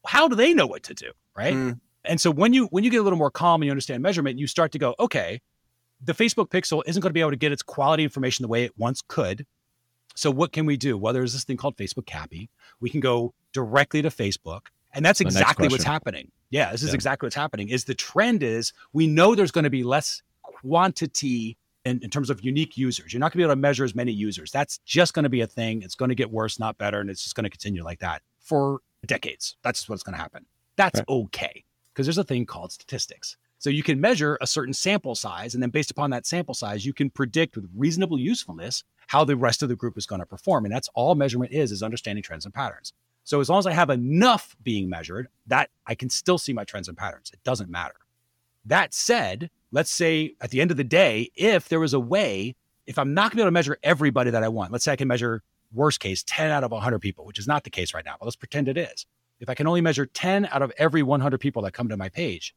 how 0.07 0.29
do 0.29 0.35
they 0.37 0.55
know 0.55 0.67
what 0.67 0.83
to 0.85 0.95
do, 0.95 1.11
right? 1.37 1.55
Mm. 1.55 1.81
And 2.05 2.21
so 2.21 2.31
when 2.31 2.53
you 2.53 2.67
when 2.67 2.85
you 2.85 2.91
get 2.91 3.01
a 3.01 3.03
little 3.03 3.19
more 3.19 3.31
calm 3.31 3.61
and 3.63 3.67
you 3.67 3.71
understand 3.73 4.03
measurement, 4.03 4.39
you 4.39 4.47
start 4.47 4.73
to 4.73 4.79
go, 4.79 4.95
okay, 5.01 5.41
the 6.07 6.15
Facebook 6.15 6.49
pixel 6.51 6.83
isn't 6.87 7.01
going 7.01 7.11
to 7.11 7.15
be 7.15 7.21
able 7.21 7.31
to 7.33 7.37
get 7.37 7.53
its 7.53 7.63
quality 7.63 8.05
information 8.05 8.43
the 8.45 8.49
way 8.49 8.65
it 8.65 8.73
once 8.79 9.03
could. 9.07 9.45
So 10.15 10.31
what 10.31 10.53
can 10.53 10.65
we 10.65 10.77
do? 10.77 10.97
Well, 10.97 11.13
there's 11.13 11.33
this 11.35 11.45
thing 11.45 11.57
called 11.59 11.77
Facebook 11.77 12.07
CAPI. 12.07 12.49
We 12.81 12.89
can 12.89 13.01
go 13.01 13.35
directly 13.53 14.01
to 14.03 14.09
Facebook, 14.09 14.67
and 14.95 15.05
that's 15.05 15.21
exactly 15.21 15.69
what's 15.69 15.85
happening. 15.85 16.31
Yeah, 16.51 16.71
this 16.73 16.83
is 16.83 16.89
Yeah. 16.91 16.95
exactly 16.95 17.27
what's 17.27 17.37
happening. 17.37 17.69
Is 17.69 17.85
the 17.85 17.95
trend 17.95 18.43
is 18.43 18.73
we 18.95 19.07
know 19.07 19.35
there's 19.35 19.51
going 19.51 19.65
to 19.65 19.71
be 19.71 19.83
less 19.85 20.23
quantity 20.71 21.57
in, 21.85 22.01
in 22.03 22.11
terms 22.11 22.31
of 22.31 22.43
unique 22.45 22.77
users. 22.77 23.13
You're 23.13 23.21
not 23.21 23.27
going 23.33 23.33
to 23.33 23.37
be 23.39 23.43
able 23.45 23.53
to 23.53 23.61
measure 23.61 23.85
as 23.85 23.95
many 23.95 24.13
users. 24.13 24.51
That's 24.51 24.79
just 24.79 25.13
going 25.15 25.23
to 25.25 25.29
be 25.29 25.41
a 25.43 25.47
thing. 25.47 25.83
It's 25.83 25.95
going 25.95 26.09
to 26.09 26.15
get 26.15 26.31
worse, 26.31 26.59
not 26.59 26.79
better, 26.79 27.01
and 27.01 27.09
it's 27.11 27.23
just 27.23 27.35
going 27.37 27.45
to 27.45 27.51
continue 27.51 27.85
like 27.85 27.99
that 28.01 28.23
for 28.41 28.81
decades. 29.07 29.57
That's 29.63 29.89
what's 29.89 30.03
going 30.03 30.15
to 30.15 30.21
happen. 30.21 30.47
That's 30.77 30.99
Right. 31.01 31.09
okay 31.09 31.65
because 31.93 32.07
there's 32.07 32.19
a 32.19 32.25
thing 32.25 32.45
called 32.47 32.73
statistics. 32.73 33.37
So 33.59 33.71
you 33.71 33.83
can 33.83 34.01
measure 34.01 34.39
a 34.41 34.47
certain 34.47 34.75
sample 34.75 35.15
size, 35.15 35.55
and 35.55 35.63
then 35.63 35.71
based 35.71 35.91
upon 35.91 36.11
that 36.11 36.27
sample 36.27 36.55
size, 36.55 36.85
you 36.85 36.93
can 36.93 37.11
predict 37.11 37.57
with 37.57 37.69
reasonable 37.75 38.19
usefulness 38.19 38.85
how 39.07 39.25
the 39.25 39.37
rest 39.37 39.63
of 39.63 39.69
the 39.69 39.77
group 39.77 39.97
is 39.97 40.07
going 40.07 40.21
to 40.21 40.27
perform. 40.27 40.65
And 40.65 40.75
that's 40.75 40.89
all 40.95 41.15
measurement 41.15 41.53
is, 41.53 41.73
is 41.73 41.83
understanding 41.83 42.23
trends 42.23 42.45
and 42.45 42.53
patterns. 42.53 42.93
So 43.25 43.41
as 43.41 43.49
long 43.49 43.59
as 43.59 43.67
I 43.67 43.73
have 43.73 43.91
enough 43.91 44.57
being 44.63 44.89
measured, 44.89 45.29
that 45.47 45.71
I 45.87 45.95
can 45.95 46.11
still 46.11 46.39
see 46.39 46.53
my 46.53 46.65
trends 46.65 46.89
and 46.89 46.97
patterns. 46.97 47.31
It 47.33 47.43
doesn't 47.43 47.71
matter. 47.71 47.97
That 48.65 48.95
said, 48.95 49.51
let's 49.73 49.91
say 49.91 50.35
at 50.41 50.51
the 50.51 50.61
end 50.61 50.71
of 50.71 50.77
the 50.77 50.85
day, 50.85 51.31
if 51.35 51.69
there 51.69 51.81
was 51.81 51.95
a 51.95 52.01
way, 52.01 52.55
if 52.87 52.99
I'm 52.99 53.15
not 53.15 53.25
going 53.25 53.31
to 53.31 53.37
be 53.37 53.43
able 53.43 53.49
to 53.49 53.53
measure 53.53 53.79
everybody 53.83 54.31
that 54.31 54.45
I 54.45 54.49
want, 54.49 54.71
let's 54.71 54.85
say 54.85 54.93
I 54.93 54.97
can 54.97 55.09
measure 55.09 55.43
worst 55.73 56.01
case 56.01 56.23
10 56.25 56.51
out 56.51 56.63
of 56.63 56.71
100 56.71 57.01
people, 57.01 57.25
which 57.25 57.39
is 57.39 57.49
not 57.49 57.65
the 57.65 57.71
case 57.71 57.95
right 57.95 58.05
now, 58.05 58.15
but 58.19 58.27
let's 58.27 58.37
pretend 58.37 58.69
it 58.69 58.79
is. 58.79 59.07
If 59.41 59.49
I 59.49 59.55
can 59.55 59.67
only 59.67 59.81
measure 59.81 60.07
10 60.07 60.47
out 60.47 60.63
of 60.63 60.73
every 60.79 61.03
100 61.03 61.39
people 61.39 61.63
that 61.63 61.73
come 61.73 61.89
to 61.89 61.97
my 61.97 62.09
page, 62.09 62.55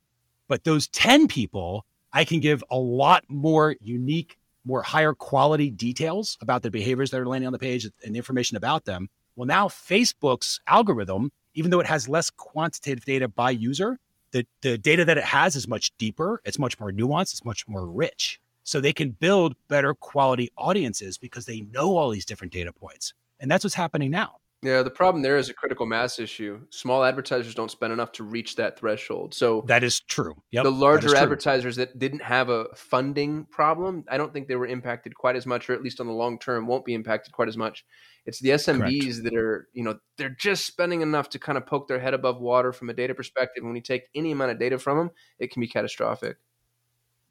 but 0.49 0.65
those 0.65 0.89
10 0.89 1.29
people, 1.29 1.85
I 2.11 2.25
can 2.25 2.41
give 2.41 2.61
a 2.69 2.77
lot 2.77 3.23
more 3.29 3.75
unique, 3.79 4.37
more 4.65 4.81
higher 4.81 5.13
quality 5.13 5.69
details 5.69 6.37
about 6.41 6.63
the 6.63 6.71
behaviors 6.71 7.11
that 7.11 7.21
are 7.21 7.27
landing 7.27 7.47
on 7.47 7.53
the 7.53 7.59
page 7.59 7.85
and 7.85 8.13
the 8.13 8.17
information 8.17 8.57
about 8.57 8.83
them. 8.83 9.07
Well, 9.37 9.45
now 9.45 9.69
Facebook's 9.69 10.59
algorithm, 10.67 11.31
even 11.53 11.71
though 11.71 11.79
it 11.79 11.85
has 11.85 12.09
less 12.09 12.29
quantitative 12.29 13.05
data 13.05 13.29
by 13.29 13.51
user, 13.51 13.99
the, 14.31 14.45
the 14.61 14.77
data 14.77 15.05
that 15.05 15.17
it 15.17 15.23
has 15.23 15.55
is 15.55 15.67
much 15.67 15.95
deeper, 15.97 16.41
it's 16.43 16.59
much 16.59 16.79
more 16.79 16.91
nuanced, 16.91 17.33
it's 17.33 17.45
much 17.45 17.67
more 17.67 17.87
rich. 17.87 18.41
So 18.63 18.81
they 18.81 18.93
can 18.93 19.11
build 19.11 19.55
better 19.67 19.93
quality 19.93 20.51
audiences 20.57 21.17
because 21.17 21.45
they 21.45 21.61
know 21.61 21.95
all 21.95 22.09
these 22.09 22.25
different 22.25 22.53
data 22.53 22.73
points. 22.73 23.13
And 23.39 23.49
that's 23.49 23.63
what's 23.63 23.75
happening 23.75 24.11
now. 24.11 24.37
Yeah, 24.61 24.83
the 24.83 24.89
problem 24.89 25.23
there 25.23 25.37
is 25.37 25.49
a 25.49 25.53
critical 25.53 25.85
mass 25.85 26.19
issue. 26.19 26.59
Small 26.69 27.05
advertisers 27.05 27.55
don't 27.55 27.71
spend 27.71 27.93
enough 27.93 28.11
to 28.13 28.25
reach 28.25 28.57
that 28.57 28.77
threshold. 28.77 29.33
So 29.33 29.63
That 29.67 29.85
is 29.85 30.01
true. 30.01 30.35
Yep. 30.51 30.63
the 30.65 30.69
that 30.69 30.75
is 30.75 30.81
larger 30.81 31.07
true. 31.09 31.17
advertisers 31.17 31.77
that 31.77 31.97
didn't 31.97 32.21
have 32.21 32.49
a 32.49 32.65
funding 32.75 33.45
problem, 33.45 34.03
I 34.09 34.17
don't 34.17 34.33
think 34.33 34.49
they 34.49 34.57
were 34.57 34.67
impacted 34.67 35.15
quite 35.15 35.37
as 35.37 35.45
much, 35.45 35.69
or 35.69 35.73
at 35.73 35.81
least 35.81 36.01
on 36.01 36.07
the 36.07 36.13
long 36.13 36.39
term, 36.39 36.67
won't 36.67 36.83
be 36.83 36.93
impacted 36.93 37.31
quite 37.33 37.47
as 37.47 37.55
much. 37.55 37.85
It's 38.25 38.41
the 38.41 38.49
SMBs 38.49 39.23
that 39.23 39.33
are, 39.33 39.69
you 39.73 39.83
know, 39.83 39.97
they're 40.17 40.35
just 40.37 40.65
spending 40.65 41.01
enough 41.01 41.29
to 41.29 41.39
kind 41.39 41.57
of 41.57 41.65
poke 41.65 41.87
their 41.87 41.99
head 41.99 42.13
above 42.13 42.41
water 42.41 42.73
from 42.73 42.89
a 42.89 42.93
data 42.93 43.15
perspective. 43.15 43.63
When 43.63 43.75
you 43.75 43.81
take 43.81 44.09
any 44.13 44.33
amount 44.33 44.51
of 44.51 44.59
data 44.59 44.77
from 44.77 44.97
them, 44.97 45.11
it 45.39 45.51
can 45.51 45.61
be 45.61 45.67
catastrophic. 45.67 46.35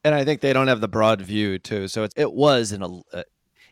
And 0.03 0.15
I 0.15 0.25
think 0.25 0.41
they 0.41 0.55
don't 0.55 0.69
have 0.69 0.81
the 0.81 0.89
broad 0.89 1.21
view 1.21 1.59
too. 1.59 1.89
So 1.89 2.05
it, 2.05 2.15
it 2.17 2.33
was 2.33 2.73
an 2.73 2.83
uh, 2.83 3.23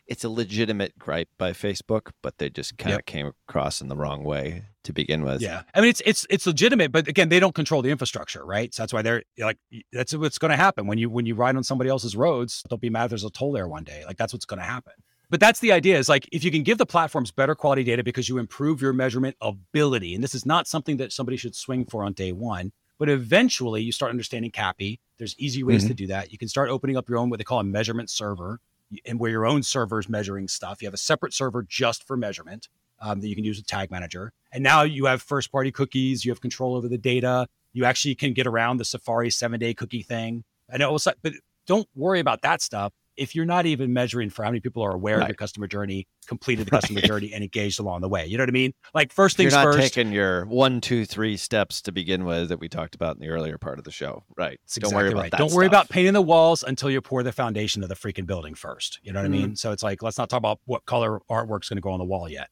it's 0.07 0.23
a 0.23 0.29
legitimate 0.29 0.97
gripe 0.97 1.29
by 1.37 1.51
Facebook, 1.51 2.11
but 2.23 2.37
they 2.37 2.49
just 2.49 2.77
kind 2.77 2.93
of 2.93 2.99
Yep. 2.99 3.05
came 3.05 3.31
across 3.47 3.81
in 3.81 3.87
the 3.87 3.95
wrong 3.95 4.23
way 4.23 4.63
to 4.83 4.93
begin 4.93 5.23
with. 5.23 5.41
Yeah, 5.41 5.63
I 5.73 5.81
mean 5.81 5.89
it's 5.89 6.01
it's 6.05 6.25
it's 6.29 6.47
legitimate, 6.47 6.91
but 6.91 7.07
again, 7.07 7.29
they 7.29 7.39
don't 7.39 7.53
control 7.53 7.81
the 7.81 7.89
infrastructure, 7.89 8.45
right? 8.45 8.73
So 8.73 8.83
that's 8.83 8.93
why 8.93 9.01
they're 9.01 9.23
like 9.37 9.57
that's 9.91 10.15
what's 10.15 10.37
going 10.37 10.51
to 10.51 10.57
happen 10.57 10.87
when 10.87 10.97
you 10.97 11.09
when 11.09 11.25
you 11.25 11.35
ride 11.35 11.55
on 11.55 11.63
somebody 11.63 11.89
else's 11.89 12.15
roads. 12.15 12.63
Don't 12.69 12.81
be 12.81 12.89
mad 12.89 13.05
if 13.05 13.09
there's 13.09 13.23
a 13.23 13.29
toll 13.29 13.51
there 13.51 13.67
one 13.67 13.83
day. 13.83 14.03
Like 14.05 14.17
that's 14.17 14.33
what's 14.33 14.45
going 14.45 14.59
to 14.59 14.65
happen. 14.65 14.93
But 15.29 15.41
that's 15.41 15.59
the 15.59 15.73
idea 15.73 15.97
is 15.97 16.07
like 16.07 16.27
if 16.31 16.43
you 16.43 16.51
can 16.51 16.63
give 16.63 16.77
the 16.77 16.85
platforms 16.85 17.31
better 17.31 17.53
quality 17.53 17.83
data 17.83 18.03
because 18.03 18.29
you 18.29 18.37
improve 18.37 18.81
your 18.81 18.93
measurement 18.93 19.35
ability, 19.41 20.15
and 20.15 20.23
this 20.23 20.33
is 20.33 20.45
not 20.45 20.67
something 20.67 20.97
that 20.97 21.11
somebody 21.11 21.37
should 21.37 21.55
swing 21.55 21.85
for 21.85 22.03
on 22.03 22.13
day 22.13 22.31
one, 22.31 22.71
but 22.97 23.09
eventually 23.09 23.81
you 23.81 23.91
start 23.91 24.09
understanding 24.09 24.51
CAPI. 24.51 24.99
There's 25.17 25.35
easy 25.37 25.63
ways 25.63 25.83
to 25.83 25.89
mm-hmm. 25.89 25.95
do 25.95 26.07
that. 26.07 26.31
You 26.31 26.37
can 26.37 26.47
start 26.47 26.69
opening 26.69 26.95
up 26.95 27.09
your 27.09 27.17
own 27.17 27.29
what 27.29 27.39
they 27.39 27.43
call 27.43 27.59
a 27.59 27.63
measurement 27.63 28.09
server, 28.09 28.61
and 29.05 29.19
where 29.19 29.31
your 29.31 29.45
own 29.45 29.63
server 29.63 29.99
is 29.99 30.09
measuring 30.09 30.47
stuff. 30.47 30.81
You 30.81 30.87
have 30.87 30.93
a 30.93 30.97
separate 30.97 31.33
server 31.33 31.63
just 31.63 32.05
for 32.05 32.17
measurement 32.17 32.69
um, 32.99 33.21
that 33.21 33.27
you 33.27 33.35
can 33.35 33.43
use 33.43 33.57
with 33.57 33.67
Tag 33.67 33.91
Manager. 33.91 34.31
And 34.51 34.63
now 34.63 34.83
you 34.83 35.05
have 35.05 35.21
first 35.21 35.51
party 35.51 35.71
cookies, 35.71 36.25
you 36.25 36.31
have 36.31 36.41
control 36.41 36.75
over 36.75 36.87
the 36.87 36.97
data. 36.97 37.47
You 37.73 37.85
actually 37.85 38.15
can 38.15 38.33
get 38.33 38.47
around 38.47 38.77
the 38.77 38.85
Safari 38.85 39.29
seven 39.29 39.59
day 39.59 39.73
cookie 39.73 40.01
thing. 40.01 40.43
I 40.71 40.77
know, 40.77 40.97
but 41.21 41.33
don't 41.65 41.87
worry 41.95 42.19
about 42.19 42.41
that 42.41 42.61
stuff 42.61 42.93
if 43.17 43.35
you're 43.35 43.45
not 43.45 43.65
even 43.65 43.91
measuring 43.93 44.29
for 44.29 44.43
how 44.43 44.49
many 44.49 44.59
people 44.59 44.83
are 44.83 44.93
aware 44.93 45.19
of 45.19 45.27
your 45.27 45.35
customer 45.35 45.67
journey, 45.67 46.07
completed 46.27 46.65
the 46.67 46.71
customer 46.79 47.01
journey, 47.01 47.33
and 47.33 47.43
engaged 47.43 47.79
along 47.79 48.01
the 48.01 48.07
way. 48.09 48.25
You 48.25 48.37
know 48.37 48.43
what 48.43 48.49
I 48.49 48.53
mean? 48.53 48.73
Like 48.93 49.11
first 49.11 49.35
If 49.35 49.43
You're 49.43 49.51
things 49.51 49.65
not 49.65 49.73
first. 49.73 49.93
taking 49.93 50.11
your 50.11 50.45
one, 50.45 50.79
two, 50.81 51.05
three 51.05 51.35
steps 51.37 51.81
to 51.83 51.91
begin 51.91 52.23
with 52.25 52.49
that 52.49 52.59
we 52.59 52.69
talked 52.69 52.95
about 52.95 53.15
in 53.15 53.21
the 53.21 53.29
earlier 53.29 53.57
part 53.57 53.79
of 53.79 53.83
the 53.85 53.91
show. 53.91 54.23
Right. 54.37 54.59
That's 54.63 54.77
Don't 54.77 54.93
worry 54.93 55.09
about 55.09 55.21
right. 55.21 55.31
that. 55.31 55.37
Don't 55.37 55.51
worry 55.53 55.65
stuff. 55.65 55.85
about 55.85 55.89
painting 55.89 56.13
the 56.13 56.21
walls 56.21 56.63
until 56.63 56.89
you 56.89 57.01
pour 57.01 57.23
the 57.23 57.31
foundation 57.31 57.83
of 57.83 57.89
the 57.89 57.95
freaking 57.95 58.25
building 58.25 58.53
first. 58.55 58.99
You 59.03 59.11
know 59.13 59.19
what 59.19 59.25
I 59.25 59.29
Mm-hmm. 59.29 59.41
mean? 59.41 59.55
So 59.55 59.71
it's 59.71 59.83
like, 59.83 60.01
let's 60.03 60.17
not 60.17 60.29
talk 60.29 60.37
about 60.37 60.59
what 60.65 60.85
color 60.85 61.19
artwork's 61.29 61.69
going 61.69 61.77
to 61.77 61.81
go 61.81 61.91
on 61.91 61.99
the 61.99 62.05
wall 62.05 62.29
yet. 62.29 62.49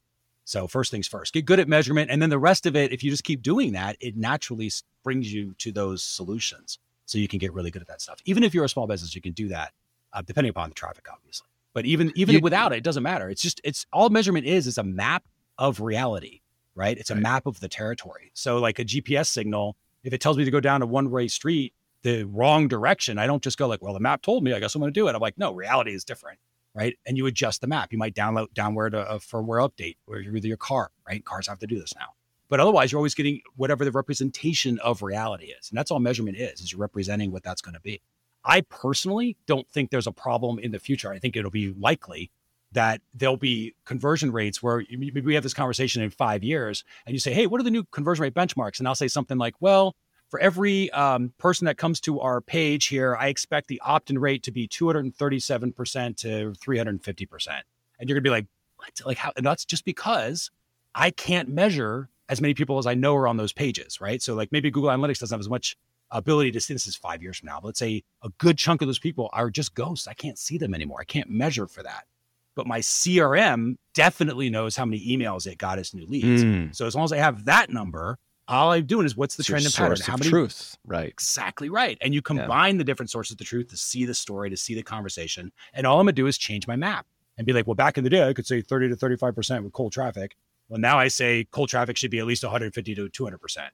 So 0.47 0.67
first 0.67 0.91
things 0.91 1.07
first, 1.07 1.33
get 1.33 1.45
good 1.45 1.59
at 1.59 1.67
measurement. 1.67 2.11
And 2.11 2.21
then 2.21 2.29
the 2.29 2.37
rest 2.39 2.65
of 2.65 2.75
it, 2.75 2.91
if 2.91 3.03
you 3.03 3.09
just 3.09 3.23
keep 3.23 3.41
doing 3.41 3.73
that, 3.73 3.97
it 3.99 4.15
naturally 4.15 4.71
brings 5.03 5.31
you 5.33 5.53
to 5.59 5.71
those 5.71 6.03
solutions. 6.03 6.77
So 7.07 7.17
you 7.17 7.27
can 7.27 7.39
get 7.39 7.53
really 7.53 7.71
good 7.71 7.81
at 7.81 7.87
that 7.87 8.01
stuff. 8.01 8.19
Even 8.25 8.43
if 8.43 8.53
you're 8.53 8.65
a 8.65 8.69
small 8.69 8.87
business, 8.87 9.15
you 9.15 9.21
can 9.21 9.31
do 9.33 9.47
that, 9.49 9.71
uh, 10.15 10.21
depending 10.23 10.49
upon 10.49 10.69
the 10.69 10.75
traffic, 10.75 11.05
obviously. 11.13 11.47
But 11.73 11.85
even 11.85 12.11
even 12.15 12.35
You- 12.35 12.41
without 12.41 12.73
it, 12.73 12.77
it 12.77 12.83
doesn't 12.83 13.03
matter. 13.03 13.29
It's 13.29 13.41
just 13.41 13.61
it's 13.63 13.85
all 13.93 14.09
measurement 14.09 14.45
is 14.47 14.65
is 14.65 14.77
a 14.79 14.83
map 14.83 15.23
of 15.59 15.79
reality, 15.81 16.41
right? 16.73 16.97
It's 16.97 17.09
a 17.11 17.13
Right. 17.15 17.21
map 17.23 17.45
of 17.45 17.59
the 17.59 17.67
territory. 17.69 18.31
So 18.33 18.57
like 18.59 18.79
a 18.79 18.85
GPS 18.85 19.27
signal, 19.29 19.75
if 20.03 20.13
it 20.13 20.21
tells 20.21 20.37
me 20.37 20.45
to 20.45 20.51
go 20.51 20.59
down 20.59 20.81
a 20.81 20.85
one 20.85 21.11
way 21.11 21.27
street 21.27 21.73
the 22.03 22.23
wrong 22.23 22.67
direction, 22.67 23.17
I 23.17 23.25
don't 23.27 23.41
just 23.43 23.57
go 23.57 23.67
like, 23.67 23.81
well, 23.81 23.93
the 23.93 23.99
map 23.99 24.21
told 24.21 24.43
me, 24.43 24.53
I 24.53 24.59
guess 24.59 24.75
I'm 24.75 24.79
going 24.81 24.93
to 24.93 24.99
do 24.99 25.07
it. 25.07 25.15
I'm 25.15 25.21
like, 25.21 25.37
no, 25.39 25.53
reality 25.53 25.91
is 25.93 26.03
different, 26.05 26.37
right? 26.75 26.95
And 27.07 27.17
you 27.17 27.25
adjust 27.25 27.61
the 27.61 27.67
map. 27.67 27.91
You 27.91 27.97
might 27.97 28.13
download 28.13 28.53
downward 28.53 28.93
a, 28.93 29.09
a 29.09 29.15
firmware 29.19 29.67
update 29.67 29.97
or 30.05 30.19
you're 30.19 30.31
with 30.33 30.45
your 30.45 30.55
car, 30.57 30.91
right? 31.07 31.25
Cars 31.25 31.47
have 31.47 31.59
to 31.59 31.67
do 31.67 31.79
this 31.79 31.93
now. 31.95 32.09
But 32.47 32.59
otherwise, 32.59 32.91
you're 32.91 32.99
always 32.99 33.15
getting 33.15 33.41
whatever 33.55 33.83
the 33.83 33.91
representation 33.91 34.77
of 34.79 35.01
reality 35.01 35.47
is, 35.47 35.69
and 35.71 35.77
that's 35.79 35.89
all 35.89 35.99
measurement 35.99 36.37
is: 36.37 36.61
is 36.61 36.71
you're 36.71 36.79
representing 36.79 37.31
what 37.31 37.41
that's 37.43 37.59
going 37.61 37.73
to 37.73 37.81
be. 37.81 38.01
I 38.45 38.61
personally 38.61 39.37
don't 39.47 39.67
think 39.69 39.89
there's 39.89 40.07
a 40.07 40.11
problem 40.11 40.59
in 40.59 40.71
the 40.71 40.79
future. 40.79 41.11
I 41.11 41.19
think 41.19 41.35
it'll 41.35 41.51
be 41.51 41.73
likely 41.73 42.31
that 42.71 43.01
there'll 43.13 43.37
be 43.37 43.73
conversion 43.85 44.31
rates 44.31 44.61
where 44.61 44.83
maybe 44.91 45.21
we 45.21 45.33
have 45.33 45.43
this 45.43 45.53
conversation 45.53 46.03
in 46.03 46.09
five 46.09 46.43
years 46.43 46.83
and 47.05 47.13
you 47.13 47.19
say, 47.19 47.33
Hey, 47.33 47.47
what 47.47 47.59
are 47.59 47.63
the 47.63 47.71
new 47.71 47.83
conversion 47.85 48.23
rate 48.23 48.33
benchmarks? 48.33 48.79
And 48.79 48.87
I'll 48.87 48.95
say 48.95 49.07
something 49.07 49.37
like, 49.37 49.55
Well, 49.59 49.95
for 50.29 50.39
every 50.39 50.91
um, 50.91 51.33
person 51.37 51.65
that 51.65 51.77
comes 51.77 51.99
to 52.01 52.19
our 52.19 52.41
page 52.41 52.87
here, 52.87 53.15
I 53.15 53.27
expect 53.27 53.67
the 53.67 53.81
opt 53.83 54.09
in 54.09 54.19
rate 54.19 54.43
to 54.43 54.51
be 54.51 54.67
237% 54.67 56.17
to 56.17 56.51
350%. 56.51 57.47
And 57.97 58.09
you're 58.09 58.15
going 58.15 58.15
to 58.15 58.21
be 58.21 58.29
like, 58.29 58.47
What? 58.75 59.01
Like, 59.05 59.17
how? 59.17 59.31
And 59.35 59.45
that's 59.45 59.65
just 59.65 59.85
because 59.85 60.51
I 60.93 61.11
can't 61.11 61.49
measure 61.49 62.09
as 62.27 62.41
many 62.41 62.53
people 62.53 62.77
as 62.77 62.85
I 62.85 62.93
know 62.93 63.15
are 63.15 63.27
on 63.27 63.37
those 63.37 63.53
pages, 63.53 64.01
right? 64.01 64.21
So, 64.21 64.35
like, 64.35 64.51
maybe 64.51 64.71
Google 64.71 64.89
Analytics 64.89 65.19
doesn't 65.19 65.35
have 65.35 65.39
as 65.39 65.49
much 65.49 65.77
ability 66.11 66.51
to 66.51 66.59
see 66.61 66.73
this 66.73 66.87
is 66.87 66.95
five 66.95 67.21
years 67.21 67.37
from 67.37 67.47
now. 67.47 67.59
But 67.59 67.67
let's 67.67 67.79
say 67.79 68.03
a 68.23 68.29
good 68.37 68.57
chunk 68.57 68.81
of 68.81 68.87
those 68.87 68.99
people 68.99 69.29
are 69.33 69.49
just 69.49 69.73
ghosts. 69.75 70.07
I 70.07 70.13
can't 70.13 70.37
see 70.37 70.57
them 70.57 70.73
anymore. 70.73 70.99
I 71.01 71.03
can't 71.05 71.29
measure 71.29 71.67
for 71.67 71.83
that. 71.83 72.05
But 72.55 72.67
my 72.67 72.79
CRM 72.79 73.75
definitely 73.93 74.49
knows 74.49 74.75
how 74.75 74.85
many 74.85 75.05
emails 75.05 75.45
it 75.47 75.57
got 75.57 75.77
as 75.79 75.93
new 75.93 76.05
leads. 76.05 76.43
Mm. 76.43 76.75
So 76.75 76.85
as 76.85 76.95
long 76.95 77.03
as 77.05 77.11
I 77.11 77.17
have 77.17 77.45
that 77.45 77.69
number, 77.69 78.17
all 78.47 78.71
I'm 78.71 78.85
doing 78.85 79.05
is 79.05 79.17
what's 79.17 79.35
the 79.35 79.41
It's 79.41 79.47
trend 79.49 79.65
and 79.65 79.73
pattern? 79.73 79.97
source 79.97 80.07
How 80.07 80.13
of 80.13 80.19
many 80.19 80.29
truth. 80.29 80.77
Right. 80.85 81.09
exactly 81.09 81.67
right. 81.69 81.97
And 82.01 82.13
you 82.13 82.21
combine 82.21 82.77
the 82.77 82.83
different 82.83 83.09
sources 83.09 83.33
of 83.33 83.37
the 83.39 83.43
truth 83.43 83.67
to 83.69 83.77
see 83.77 84.05
the 84.05 84.13
story, 84.13 84.49
to 84.49 84.57
see 84.57 84.75
the 84.75 84.83
conversation. 84.83 85.51
And 85.73 85.85
all 85.87 85.99
I'm 85.99 86.05
gonna 86.05 86.13
do 86.13 86.27
is 86.27 86.37
change 86.37 86.67
my 86.67 86.75
map 86.75 87.05
and 87.37 87.45
be 87.45 87.51
like, 87.53 87.67
well, 87.67 87.75
back 87.75 87.97
in 87.97 88.03
the 88.03 88.09
day, 88.09 88.27
I 88.27 88.33
could 88.33 88.45
say 88.47 88.61
30 88.61 88.89
to 88.89 88.95
35% 88.95 89.63
with 89.63 89.73
cold 89.73 89.91
traffic. 89.91 90.35
Well, 90.69 90.79
now 90.79 90.97
I 90.97 91.09
say 91.09 91.45
cold 91.51 91.69
traffic 91.69 91.97
should 91.97 92.11
be 92.11 92.19
at 92.19 92.25
least 92.25 92.43
150 92.43 92.95
to 92.95 93.09
200%. 93.09 93.69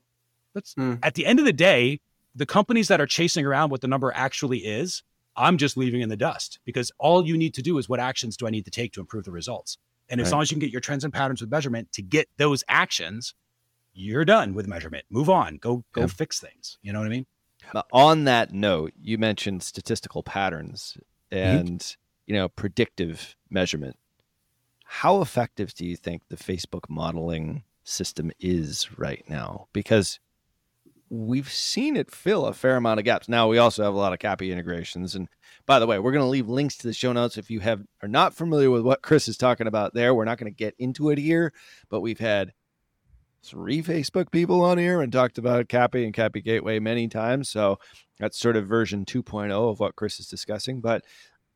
That's 0.55 0.73
Hmm. 0.73 0.95
at 1.03 1.13
the 1.13 1.25
end 1.25 1.39
of 1.39 1.45
the 1.45 1.53
day, 1.53 1.99
the 2.35 2.45
companies 2.45 2.87
that 2.87 3.01
are 3.01 3.05
chasing 3.07 3.45
around 3.45 3.69
what 3.71 3.81
the 3.81 3.87
number 3.87 4.11
actually 4.15 4.59
is, 4.59 5.03
I'm 5.35 5.57
just 5.57 5.77
leaving 5.77 6.01
in 6.01 6.09
the 6.09 6.17
dust 6.17 6.59
because 6.65 6.91
all 6.97 7.25
you 7.25 7.37
need 7.37 7.53
to 7.55 7.61
do 7.61 7.77
is 7.77 7.87
what 7.89 7.99
actions 7.99 8.35
do 8.37 8.47
I 8.47 8.49
need 8.49 8.65
to 8.65 8.71
take 8.71 8.93
to 8.93 8.99
improve 8.99 9.23
the 9.25 9.31
results? 9.31 9.77
And 10.09 10.19
as 10.19 10.25
Right. 10.27 10.31
long 10.33 10.41
as 10.41 10.51
you 10.51 10.55
can 10.55 10.59
get 10.59 10.71
your 10.71 10.81
trends 10.81 11.03
and 11.03 11.13
patterns 11.13 11.41
with 11.41 11.49
measurement 11.51 11.91
to 11.93 12.01
get 12.01 12.27
those 12.37 12.63
actions, 12.67 13.33
you're 13.93 14.25
done 14.25 14.53
with 14.53 14.67
measurement. 14.67 15.05
Move 15.09 15.29
on. 15.29 15.57
Go 15.57 15.83
go 15.93 16.01
Yeah. 16.01 16.07
fix 16.07 16.39
things. 16.39 16.77
You 16.81 16.91
know 16.93 16.99
what 16.99 17.05
I 17.05 17.09
mean? 17.11 17.25
Now, 17.73 17.83
on 17.93 18.23
that 18.25 18.51
note, 18.51 18.93
you 19.01 19.17
mentioned 19.17 19.63
statistical 19.63 20.23
patterns 20.23 20.97
Mm-hmm. 21.31 21.57
and 21.57 21.95
you 22.25 22.33
know 22.35 22.49
predictive 22.49 23.35
measurement. 23.49 23.97
How 24.85 25.21
effective 25.21 25.73
do 25.73 25.85
you 25.85 25.95
think 25.95 26.23
the 26.27 26.35
Facebook 26.35 26.89
modeling 26.89 27.63
system 27.83 28.31
is 28.39 28.97
right 28.97 29.23
now? 29.29 29.67
Because 29.71 30.19
we've 31.11 31.51
seen 31.51 31.97
it 31.97 32.09
fill 32.09 32.45
a 32.45 32.53
fair 32.53 32.77
amount 32.77 32.97
of 32.97 33.03
gaps. 33.03 33.27
Now 33.27 33.49
we 33.49 33.57
also 33.57 33.83
have 33.83 33.93
a 33.93 33.97
lot 33.97 34.13
of 34.13 34.19
CAPI 34.19 34.49
integrations. 34.49 35.13
And 35.13 35.27
by 35.65 35.77
the 35.77 35.85
way, 35.85 35.99
we're 35.99 36.13
going 36.13 36.23
to 36.23 36.29
leave 36.29 36.47
links 36.47 36.77
to 36.77 36.87
the 36.87 36.93
show 36.93 37.11
notes 37.11 37.37
if 37.37 37.51
you 37.51 37.59
have 37.59 37.83
are 38.01 38.07
not 38.07 38.33
familiar 38.33 38.71
with 38.71 38.83
what 38.83 39.01
Chris 39.01 39.27
is 39.27 39.35
talking 39.35 39.67
about 39.67 39.93
there. 39.93 40.15
We're 40.15 40.23
not 40.23 40.37
going 40.37 40.51
to 40.51 40.57
get 40.57 40.73
into 40.79 41.09
it 41.09 41.17
here, 41.17 41.51
but 41.89 41.99
we've 41.99 42.19
had 42.19 42.53
three 43.43 43.83
Facebook 43.83 44.31
people 44.31 44.63
on 44.63 44.77
here 44.77 45.01
and 45.01 45.11
talked 45.11 45.37
about 45.37 45.67
CAPI 45.67 46.05
and 46.05 46.13
CAPI 46.13 46.45
Gateway 46.45 46.79
many 46.79 47.09
times. 47.09 47.49
So 47.49 47.77
that's 48.17 48.39
sort 48.39 48.55
of 48.55 48.67
version 48.67 49.03
2.0 49.03 49.51
of 49.51 49.81
what 49.81 49.97
Chris 49.97 50.17
is 50.17 50.27
discussing. 50.27 50.79
But 50.79 51.03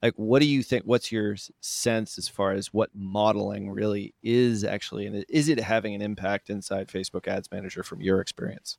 like, 0.02 0.16
what 0.18 0.40
do 0.40 0.48
you 0.48 0.64
think? 0.64 0.84
What's 0.84 1.14
your 1.14 1.38
sense 1.62 2.18
as 2.18 2.28
far 2.28 2.52
as 2.52 2.74
what 2.74 2.90
modeling 2.94 3.72
really 3.72 4.14
is 4.22 4.66
actually, 4.66 5.06
and 5.06 5.24
is 5.30 5.48
it 5.48 5.62
having 5.62 5.96
an 5.96 6.02
impact 6.02 6.50
inside 6.50 6.90
Facebook 6.90 7.26
Ads 7.26 7.50
Manager 7.52 7.84
from 7.84 8.02
your 8.02 8.20
experience? 8.20 8.78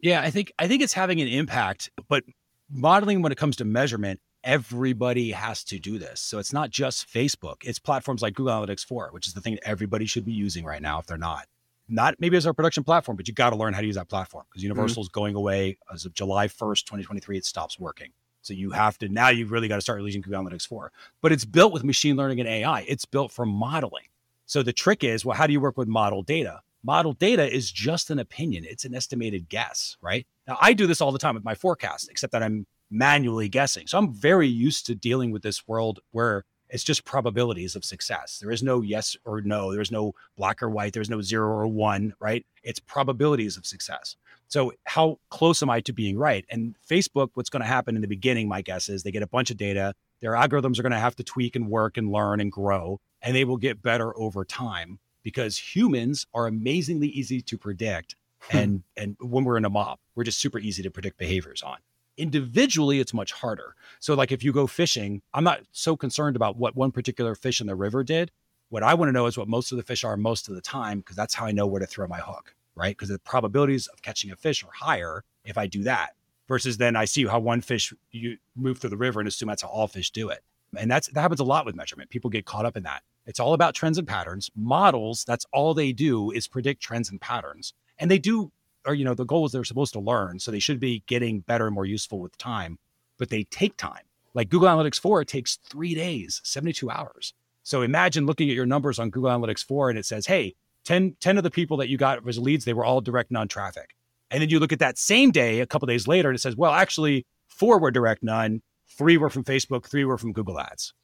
Yeah, 0.00 0.20
I 0.22 0.30
think 0.30 0.52
I 0.58 0.68
think 0.68 0.82
it's 0.82 0.92
having 0.92 1.20
an 1.20 1.28
impact, 1.28 1.90
but 2.08 2.24
modeling 2.70 3.22
when 3.22 3.32
it 3.32 3.38
comes 3.38 3.56
to 3.56 3.64
measurement, 3.64 4.20
everybody 4.44 5.32
has 5.32 5.64
to 5.64 5.78
do 5.78 5.98
this. 5.98 6.20
So 6.20 6.38
it's 6.38 6.52
not 6.52 6.70
just 6.70 7.12
Facebook. 7.12 7.56
It's 7.62 7.78
platforms 7.78 8.22
like 8.22 8.34
Google 8.34 8.54
Analytics 8.54 8.84
4, 8.84 9.10
which 9.12 9.26
is 9.26 9.34
the 9.34 9.40
thing 9.40 9.54
that 9.54 9.68
everybody 9.68 10.06
should 10.06 10.24
be 10.24 10.32
using 10.32 10.64
right 10.64 10.82
now 10.82 10.98
if 10.98 11.06
they're 11.06 11.18
not. 11.18 11.46
Not 11.88 12.16
maybe 12.18 12.36
as 12.36 12.46
our 12.46 12.52
production 12.52 12.84
platform, 12.84 13.16
but 13.16 13.26
you 13.26 13.34
got 13.34 13.50
to 13.50 13.56
learn 13.56 13.72
how 13.72 13.80
to 13.80 13.86
use 13.86 13.96
that 13.96 14.08
platform 14.08 14.44
because 14.48 14.62
mm-hmm. 14.62 14.68
Universal 14.68 15.02
is 15.02 15.08
going 15.08 15.34
away 15.34 15.78
as 15.92 16.04
of 16.04 16.12
July 16.12 16.46
1st, 16.46 16.84
2023. 16.84 17.38
It 17.38 17.44
stops 17.44 17.78
working. 17.78 18.10
So 18.42 18.54
you 18.54 18.70
have 18.70 18.98
to 18.98 19.08
now 19.08 19.30
you've 19.30 19.50
really 19.50 19.68
got 19.68 19.76
to 19.76 19.80
start 19.80 20.02
using 20.02 20.20
Google 20.20 20.44
Analytics 20.44 20.66
4. 20.66 20.92
But 21.20 21.32
it's 21.32 21.44
built 21.44 21.72
with 21.72 21.84
machine 21.84 22.16
learning 22.16 22.40
and 22.40 22.48
AI. 22.48 22.84
It's 22.86 23.04
built 23.04 23.32
for 23.32 23.44
modeling. 23.46 24.04
So 24.46 24.62
the 24.62 24.72
trick 24.72 25.02
is, 25.04 25.24
well, 25.24 25.36
how 25.36 25.46
do 25.46 25.52
you 25.52 25.60
work 25.60 25.76
with 25.76 25.88
model 25.88 26.22
data? 26.22 26.60
Model 26.84 27.12
data 27.12 27.52
is 27.52 27.70
just 27.70 28.10
an 28.10 28.18
opinion. 28.18 28.64
It's 28.66 28.84
an 28.84 28.94
estimated 28.94 29.48
guess, 29.48 29.96
right? 30.00 30.26
Now 30.46 30.58
I 30.60 30.72
do 30.72 30.86
this 30.86 31.00
all 31.00 31.12
the 31.12 31.18
time 31.18 31.34
with 31.34 31.44
my 31.44 31.54
forecast, 31.54 32.08
except 32.10 32.32
that 32.32 32.42
I'm 32.42 32.66
manually 32.90 33.48
guessing. 33.48 33.86
So 33.86 33.98
I'm 33.98 34.12
very 34.12 34.48
used 34.48 34.86
to 34.86 34.94
dealing 34.94 35.30
with 35.30 35.42
this 35.42 35.66
world 35.66 36.00
where 36.12 36.44
it's 36.70 36.84
just 36.84 37.04
probabilities 37.04 37.74
of 37.74 37.84
success. 37.84 38.38
There 38.40 38.50
is 38.50 38.62
no 38.62 38.82
yes 38.82 39.16
or 39.24 39.40
no. 39.40 39.72
There's 39.72 39.90
no 39.90 40.12
black 40.36 40.62
or 40.62 40.68
white. 40.68 40.92
There's 40.92 41.10
no 41.10 41.22
zero 41.22 41.48
or 41.48 41.66
one, 41.66 42.14
right? 42.20 42.44
It's 42.62 42.78
probabilities 42.78 43.56
of 43.56 43.66
success. 43.66 44.16
So 44.48 44.72
how 44.84 45.18
close 45.30 45.62
am 45.62 45.70
I 45.70 45.80
to 45.80 45.92
being 45.92 46.18
right? 46.18 46.44
And 46.50 46.76
Facebook, 46.88 47.30
what's 47.34 47.50
going 47.50 47.62
to 47.62 47.68
happen 47.68 47.96
in 47.96 48.02
the 48.02 48.08
beginning, 48.08 48.48
my 48.48 48.62
guess 48.62 48.88
is 48.88 49.02
they 49.02 49.10
get 49.10 49.22
a 49.22 49.28
bunch 49.28 49.50
of 49.50 49.56
data. 49.56 49.94
Their 50.20 50.32
algorithms 50.32 50.78
are 50.78 50.82
going 50.82 50.92
to 50.92 50.98
have 50.98 51.16
to 51.16 51.24
tweak 51.24 51.56
and 51.56 51.68
work 51.68 51.96
and 51.96 52.12
learn 52.12 52.40
and 52.40 52.52
grow, 52.52 53.00
and 53.22 53.34
they 53.34 53.44
will 53.44 53.56
get 53.56 53.82
better 53.82 54.16
over 54.18 54.44
time. 54.44 54.98
Because 55.22 55.58
humans 55.74 56.26
are 56.34 56.46
amazingly 56.46 57.08
easy 57.08 57.40
to 57.42 57.58
predict 57.58 58.16
hmm. 58.40 58.56
and 58.56 58.82
and 58.96 59.16
when 59.20 59.44
we're 59.44 59.56
in 59.56 59.64
a 59.64 59.70
mob 59.70 59.98
we're 60.14 60.24
just 60.24 60.40
super 60.40 60.58
easy 60.58 60.82
to 60.82 60.90
predict 60.90 61.18
behaviors 61.18 61.62
on. 61.62 61.78
Individually 62.16 63.00
it's 63.00 63.14
much 63.14 63.32
harder. 63.32 63.74
So 64.00 64.14
like 64.14 64.32
if 64.32 64.42
you 64.42 64.52
go 64.52 64.66
fishing 64.66 65.22
i'm 65.34 65.44
not 65.44 65.60
so 65.72 65.96
concerned 65.96 66.36
about 66.36 66.56
what 66.56 66.76
one 66.76 66.92
particular 66.92 67.34
fish 67.34 67.60
in 67.60 67.66
the 67.66 67.76
river 67.76 68.02
did. 68.04 68.30
What 68.70 68.82
i 68.82 68.94
want 68.94 69.08
to 69.08 69.12
know 69.12 69.26
is 69.26 69.38
what 69.38 69.48
most 69.48 69.72
of 69.72 69.76
the 69.76 69.84
fish 69.84 70.04
are 70.04 70.16
most 70.16 70.48
of 70.48 70.54
the 70.54 70.60
time 70.60 70.98
because 70.98 71.16
that's 71.16 71.34
how 71.34 71.46
i 71.46 71.52
know 71.52 71.66
where 71.66 71.80
to 71.80 71.86
throw 71.86 72.06
my 72.06 72.18
hook 72.18 72.54
right? 72.78 72.96
Because 72.96 73.08
the 73.08 73.18
probabilities 73.18 73.88
of 73.88 74.00
catching 74.02 74.30
a 74.30 74.36
fish 74.36 74.64
are 74.64 74.70
higher 74.72 75.24
if 75.44 75.58
i 75.58 75.66
do 75.66 75.82
that 75.82 76.10
versus 76.46 76.78
then 76.78 76.96
i 76.96 77.04
see 77.04 77.26
how 77.26 77.38
one 77.38 77.60
fish 77.60 77.92
you 78.10 78.38
move 78.56 78.78
through 78.78 78.90
the 78.90 78.96
river 78.96 79.20
and 79.20 79.28
assume 79.28 79.48
that's 79.48 79.62
how 79.62 79.68
all 79.68 79.88
fish 79.88 80.10
do 80.10 80.28
it. 80.28 80.40
And 80.76 80.90
that's 80.90 81.08
that 81.08 81.20
happens 81.20 81.40
a 81.40 81.44
lot 81.44 81.66
with 81.66 81.74
measurement. 81.74 82.10
People 82.10 82.30
get 82.30 82.46
caught 82.46 82.66
up 82.66 82.76
in 82.76 82.84
that 82.84 83.02
it's 83.28 83.38
all 83.38 83.52
about 83.52 83.74
trends 83.74 83.98
and 83.98 84.08
patterns. 84.08 84.50
Models 84.56 85.22
that's 85.24 85.46
all 85.52 85.74
they 85.74 85.92
do 85.92 86.30
is 86.30 86.48
predict 86.48 86.82
trends 86.82 87.10
and 87.10 87.20
patterns. 87.20 87.74
And 87.98 88.10
they 88.10 88.18
do 88.18 88.50
or 88.86 88.94
you 88.94 89.04
know 89.04 89.14
the 89.14 89.26
goal 89.26 89.44
is 89.44 89.52
they're 89.52 89.64
supposed 89.64 89.92
to 89.92 90.00
learn 90.00 90.40
so 90.40 90.50
they 90.50 90.58
should 90.58 90.80
be 90.80 91.04
getting 91.06 91.40
better 91.40 91.66
and 91.66 91.74
more 91.74 91.84
useful 91.84 92.20
with 92.20 92.36
time 92.38 92.78
but 93.18 93.28
they 93.28 93.44
take 93.44 93.76
time. 93.76 94.04
Like 94.32 94.48
google 94.48 94.68
analytics 94.68 94.98
4 94.98 95.20
it 95.20 95.28
takes 95.28 95.56
three 95.56 95.94
days 95.94 96.40
72 96.42 96.90
hours. 96.90 97.34
So 97.62 97.82
imagine 97.82 98.24
looking 98.24 98.48
at 98.48 98.56
your 98.56 98.66
numbers 98.66 98.98
on 98.98 99.10
google 99.10 99.30
analytics 99.30 99.62
4 99.64 99.90
and 99.90 99.98
it 99.98 100.06
says 100.06 100.26
hey 100.26 100.54
10, 100.84 101.16
10 101.20 101.36
of 101.36 101.44
the 101.44 101.50
people 101.50 101.76
that 101.76 101.90
you 101.90 101.98
got 101.98 102.26
as 102.26 102.38
leads 102.38 102.64
they 102.64 102.72
were 102.72 102.84
all 102.84 103.02
direct 103.02 103.30
non-traffic. 103.30 103.94
And 104.30 104.40
then 104.40 104.48
you 104.48 104.58
look 104.58 104.72
at 104.72 104.78
that 104.78 104.96
same 104.96 105.32
day 105.32 105.60
a 105.60 105.66
couple 105.66 105.84
days 105.84 106.08
later 106.08 106.30
and 106.30 106.36
it 106.36 106.40
says 106.40 106.56
well 106.56 106.72
actually 106.72 107.26
four 107.46 107.78
were 107.78 107.90
direct 107.90 108.22
none 108.22 108.62
three 108.88 109.18
were 109.18 109.28
from 109.28 109.44
facebook 109.44 109.84
three 109.84 110.06
were 110.06 110.16
from 110.16 110.32
google 110.32 110.58
ads 110.58 110.94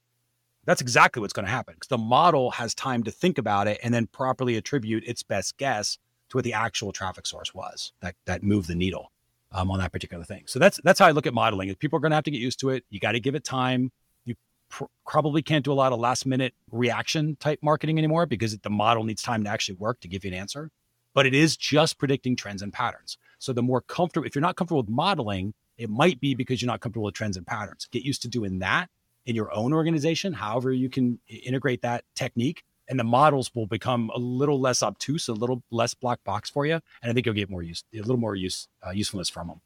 that's 0.64 0.80
exactly 0.80 1.20
what's 1.20 1.32
going 1.32 1.46
to 1.46 1.50
happen 1.50 1.74
because 1.74 1.88
the 1.88 1.98
model 1.98 2.50
has 2.52 2.74
time 2.74 3.02
to 3.04 3.10
think 3.10 3.38
about 3.38 3.66
it 3.68 3.78
and 3.82 3.92
then 3.92 4.06
properly 4.06 4.56
attribute 4.56 5.04
its 5.06 5.22
best 5.22 5.56
guess 5.56 5.98
to 6.30 6.36
what 6.36 6.44
the 6.44 6.52
actual 6.52 6.92
traffic 6.92 7.26
source 7.26 7.54
was 7.54 7.92
that 8.00 8.14
that 8.26 8.42
moved 8.42 8.68
the 8.68 8.74
needle 8.74 9.10
um, 9.52 9.70
on 9.70 9.78
that 9.78 9.92
particular 9.92 10.24
thing. 10.24 10.44
So 10.46 10.58
that's 10.58 10.80
that's 10.84 10.98
how 10.98 11.06
I 11.06 11.12
look 11.12 11.26
at 11.26 11.34
modeling. 11.34 11.74
People 11.76 11.96
are 11.98 12.00
going 12.00 12.10
to 12.10 12.16
have 12.16 12.24
to 12.24 12.30
get 12.30 12.40
used 12.40 12.60
to 12.60 12.70
it. 12.70 12.84
You 12.90 13.00
got 13.00 13.12
to 13.12 13.20
give 13.20 13.34
it 13.34 13.44
time. 13.44 13.92
You 14.24 14.34
pr- 14.68 14.84
probably 15.06 15.42
can't 15.42 15.64
do 15.64 15.72
a 15.72 15.74
lot 15.74 15.92
of 15.92 16.00
last 16.00 16.26
minute 16.26 16.54
reaction 16.70 17.36
type 17.36 17.60
marketing 17.62 17.98
anymore 17.98 18.26
because 18.26 18.56
the 18.56 18.70
model 18.70 19.04
needs 19.04 19.22
time 19.22 19.44
to 19.44 19.50
actually 19.50 19.76
work 19.76 20.00
to 20.00 20.08
give 20.08 20.24
you 20.24 20.30
an 20.30 20.36
answer. 20.36 20.70
But 21.12 21.26
it 21.26 21.34
is 21.34 21.56
just 21.56 21.98
predicting 21.98 22.34
trends 22.34 22.60
and 22.60 22.72
patterns. 22.72 23.16
So 23.38 23.52
the 23.52 23.62
more 23.62 23.82
comfortable, 23.82 24.26
if 24.26 24.34
you're 24.34 24.42
not 24.42 24.56
comfortable 24.56 24.82
with 24.82 24.90
modeling, 24.90 25.54
it 25.78 25.88
might 25.90 26.20
be 26.20 26.34
because 26.34 26.60
you're 26.60 26.66
not 26.66 26.80
comfortable 26.80 27.04
with 27.04 27.14
trends 27.14 27.36
and 27.36 27.46
patterns. 27.46 27.88
Get 27.92 28.02
used 28.02 28.22
to 28.22 28.28
doing 28.28 28.58
that 28.60 28.88
in 29.26 29.34
your 29.34 29.52
own 29.52 29.72
organization, 29.72 30.32
however 30.32 30.72
you 30.72 30.88
can 30.88 31.18
integrate 31.28 31.82
that 31.82 32.04
technique 32.14 32.64
and 32.88 32.98
the 32.98 33.04
models 33.04 33.50
will 33.54 33.66
become 33.66 34.10
a 34.14 34.18
little 34.18 34.60
less 34.60 34.82
obtuse, 34.82 35.28
a 35.28 35.32
little 35.32 35.62
less 35.70 35.94
black 35.94 36.22
box 36.24 36.50
for 36.50 36.66
you, 36.66 36.74
and 36.74 37.10
I 37.10 37.12
think 37.12 37.26
you'll 37.26 37.34
get 37.34 37.50
more 37.50 37.62
use, 37.62 37.84
a 37.94 37.98
little 37.98 38.16
more 38.16 38.34
use 38.34 38.68
uh, 38.86 38.90
usefulness 38.90 39.28
from 39.28 39.48
them. 39.48 39.60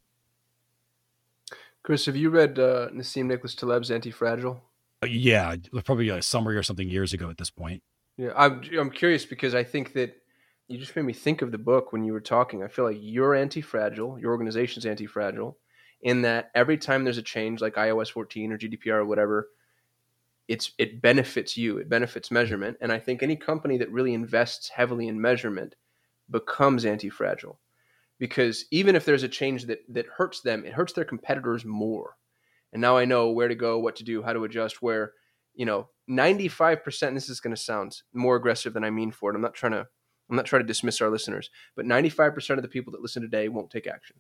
Chris, 1.82 2.06
have 2.06 2.16
you 2.16 2.30
read 2.30 2.58
uh, 2.58 2.88
Nassim 2.90 3.26
Nicholas 3.26 3.54
Taleb's 3.54 3.90
Anti 3.90 4.10
Fragile? 4.10 4.60
Uh, 5.02 5.06
yeah, 5.06 5.56
probably 5.84 6.08
a 6.08 6.20
summary 6.22 6.56
or 6.56 6.62
something 6.62 6.88
years 6.88 7.12
ago 7.12 7.30
at 7.30 7.38
this 7.38 7.50
point. 7.50 7.82
Yeah, 8.16 8.32
I'm 8.36 8.62
I'm 8.78 8.90
curious 8.90 9.24
because 9.24 9.54
I 9.54 9.64
think 9.64 9.92
that 9.94 10.16
you 10.66 10.76
just 10.76 10.94
made 10.96 11.04
me 11.04 11.12
think 11.12 11.40
of 11.40 11.52
the 11.52 11.58
book 11.58 11.92
when 11.92 12.04
you 12.04 12.12
were 12.12 12.20
talking. 12.20 12.62
I 12.62 12.68
feel 12.68 12.84
like 12.84 12.98
you're 13.00 13.34
anti 13.34 13.60
fragile, 13.60 14.18
your 14.18 14.32
organization's 14.32 14.84
anti 14.86 15.06
fragile, 15.06 15.56
in 16.00 16.22
that 16.22 16.50
every 16.54 16.78
time 16.78 17.04
there's 17.04 17.18
a 17.18 17.22
change 17.22 17.60
like 17.60 17.74
iOS 17.74 18.10
14 18.10 18.52
or 18.52 18.58
GDPR 18.58 18.98
or 18.98 19.04
whatever, 19.04 19.48
it's 20.48 20.72
it 20.78 21.02
benefits 21.02 21.56
you 21.56 21.76
it 21.78 21.88
benefits 21.88 22.30
measurement. 22.30 22.76
And 22.80 22.90
i 22.90 22.98
think 22.98 23.22
any 23.22 23.36
company 23.36 23.76
that 23.78 23.92
really 23.92 24.14
invests 24.14 24.70
heavily 24.70 25.06
in 25.06 25.20
measurement 25.20 25.76
becomes 26.30 26.84
anti-fragile. 26.84 27.60
Because 28.18 28.64
even 28.70 28.96
if 28.96 29.04
there's 29.04 29.22
a 29.22 29.28
change 29.28 29.66
that 29.66 29.80
that 29.88 30.06
hurts 30.16 30.40
them 30.40 30.64
it 30.64 30.72
hurts 30.72 30.94
their 30.94 31.04
competitors 31.04 31.64
more. 31.64 32.16
And 32.72 32.80
now 32.80 32.96
i 32.96 33.04
know 33.04 33.30
where 33.30 33.48
to 33.48 33.54
go 33.54 33.78
what 33.78 33.96
to 33.96 34.04
do 34.04 34.22
how 34.22 34.32
to 34.32 34.44
adjust 34.44 34.82
where 34.82 35.12
you 35.54 35.66
know 35.66 35.88
95% 36.08 37.14
this 37.14 37.28
is 37.28 37.40
going 37.40 37.54
to 37.54 37.60
sound 37.60 38.02
more 38.14 38.36
aggressive 38.36 38.72
than 38.72 38.84
i 38.84 38.90
mean 38.90 39.10
for 39.10 39.30
it 39.30 39.34
i'm 39.34 39.42
not 39.42 39.54
trying 39.54 39.72
to 39.72 39.86
i'm 40.30 40.36
not 40.36 40.46
trying 40.46 40.62
to 40.62 40.66
dismiss 40.66 41.00
our 41.00 41.10
listeners 41.10 41.50
but 41.74 41.84
95% 41.84 42.56
of 42.56 42.62
the 42.62 42.68
people 42.68 42.92
that 42.92 43.02
listen 43.02 43.22
today 43.22 43.48
won't 43.48 43.70
take 43.70 43.86
action. 43.86 44.16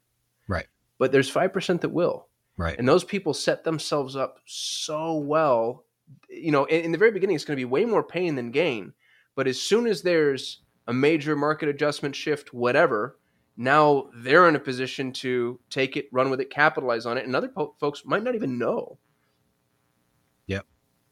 Right 0.46 0.66
but 0.98 1.12
there's 1.12 1.30
5% 1.30 1.80
that 1.80 1.88
will 1.90 2.28
right 2.56 2.78
and 2.78 2.88
those 2.88 3.04
people 3.04 3.32
set 3.32 3.64
themselves 3.64 4.16
up 4.16 4.38
so 4.46 5.14
well 5.14 5.84
you 6.28 6.50
know, 6.50 6.64
in, 6.64 6.86
in 6.86 6.92
the 6.92 6.98
very 6.98 7.10
beginning, 7.10 7.36
it's 7.36 7.44
going 7.44 7.56
to 7.56 7.60
be 7.60 7.64
way 7.64 7.84
more 7.84 8.02
pain 8.02 8.34
than 8.34 8.50
gain. 8.50 8.92
But 9.34 9.46
as 9.46 9.60
soon 9.60 9.86
as 9.86 10.02
there's 10.02 10.62
a 10.86 10.92
major 10.92 11.36
market 11.36 11.68
adjustment 11.68 12.16
shift, 12.16 12.52
whatever, 12.52 13.18
now 13.56 14.10
they're 14.14 14.48
in 14.48 14.56
a 14.56 14.60
position 14.60 15.12
to 15.14 15.60
take 15.70 15.96
it, 15.96 16.08
run 16.12 16.30
with 16.30 16.40
it, 16.40 16.50
capitalize 16.50 17.06
on 17.06 17.18
it, 17.18 17.26
and 17.26 17.34
other 17.34 17.48
po- 17.48 17.74
folks 17.78 18.04
might 18.04 18.22
not 18.22 18.34
even 18.34 18.58
know. 18.58 18.98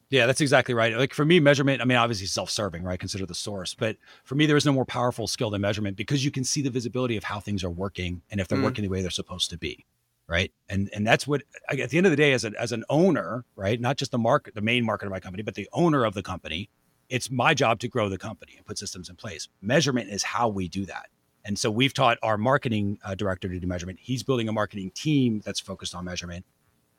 Yeah, 0.09 0.25
that's 0.25 0.39
exactly 0.39 0.73
right. 0.73 0.95
Like 0.95 1.13
for 1.13 1.25
me, 1.25 1.39
measurement, 1.41 1.81
I 1.81 1.85
mean, 1.85 1.97
obviously 1.97 2.27
self 2.27 2.49
serving, 2.49 2.83
right? 2.83 2.99
Consider 2.99 3.25
the 3.25 3.35
source. 3.35 3.73
But 3.73 3.97
for 4.23 4.35
me, 4.35 4.45
there 4.45 4.55
is 4.55 4.65
no 4.65 4.71
more 4.71 4.85
powerful 4.85 5.27
skill 5.27 5.49
than 5.49 5.61
measurement 5.61 5.97
because 5.97 6.23
you 6.23 6.31
can 6.31 6.45
see 6.45 6.61
the 6.61 6.69
visibility 6.69 7.17
of 7.17 7.25
how 7.25 7.39
things 7.39 7.63
are 7.63 7.69
working 7.69 8.21
and 8.31 8.39
if 8.39 8.47
they're 8.47 8.57
mm. 8.57 8.63
working 8.63 8.83
the 8.83 8.89
way 8.89 9.01
they're 9.01 9.11
supposed 9.11 9.49
to 9.49 9.57
be 9.57 9.85
right 10.27 10.51
and 10.69 10.89
and 10.93 11.07
that's 11.07 11.25
what 11.25 11.43
at 11.69 11.89
the 11.89 11.97
end 11.97 12.05
of 12.05 12.11
the 12.11 12.17
day 12.17 12.33
as 12.33 12.43
an 12.43 12.53
as 12.59 12.71
an 12.71 12.83
owner 12.89 13.45
right 13.55 13.79
not 13.79 13.97
just 13.97 14.11
the 14.11 14.17
market 14.17 14.53
the 14.55 14.61
main 14.61 14.83
market 14.83 15.05
of 15.05 15.11
my 15.11 15.19
company 15.19 15.41
but 15.41 15.55
the 15.55 15.67
owner 15.73 16.05
of 16.05 16.13
the 16.13 16.23
company 16.23 16.69
it's 17.09 17.31
my 17.31 17.53
job 17.53 17.79
to 17.79 17.87
grow 17.87 18.09
the 18.09 18.17
company 18.17 18.53
and 18.57 18.65
put 18.65 18.77
systems 18.77 19.09
in 19.09 19.15
place 19.15 19.47
measurement 19.61 20.09
is 20.09 20.23
how 20.23 20.47
we 20.47 20.67
do 20.67 20.85
that 20.85 21.07
and 21.45 21.57
so 21.57 21.71
we've 21.71 21.93
taught 21.93 22.17
our 22.21 22.37
marketing 22.37 22.99
uh, 23.05 23.15
director 23.15 23.47
to 23.47 23.59
do 23.59 23.67
measurement 23.67 23.97
he's 24.01 24.21
building 24.21 24.49
a 24.49 24.51
marketing 24.51 24.91
team 24.91 25.41
that's 25.45 25.59
focused 25.59 25.95
on 25.95 26.03
measurement 26.03 26.45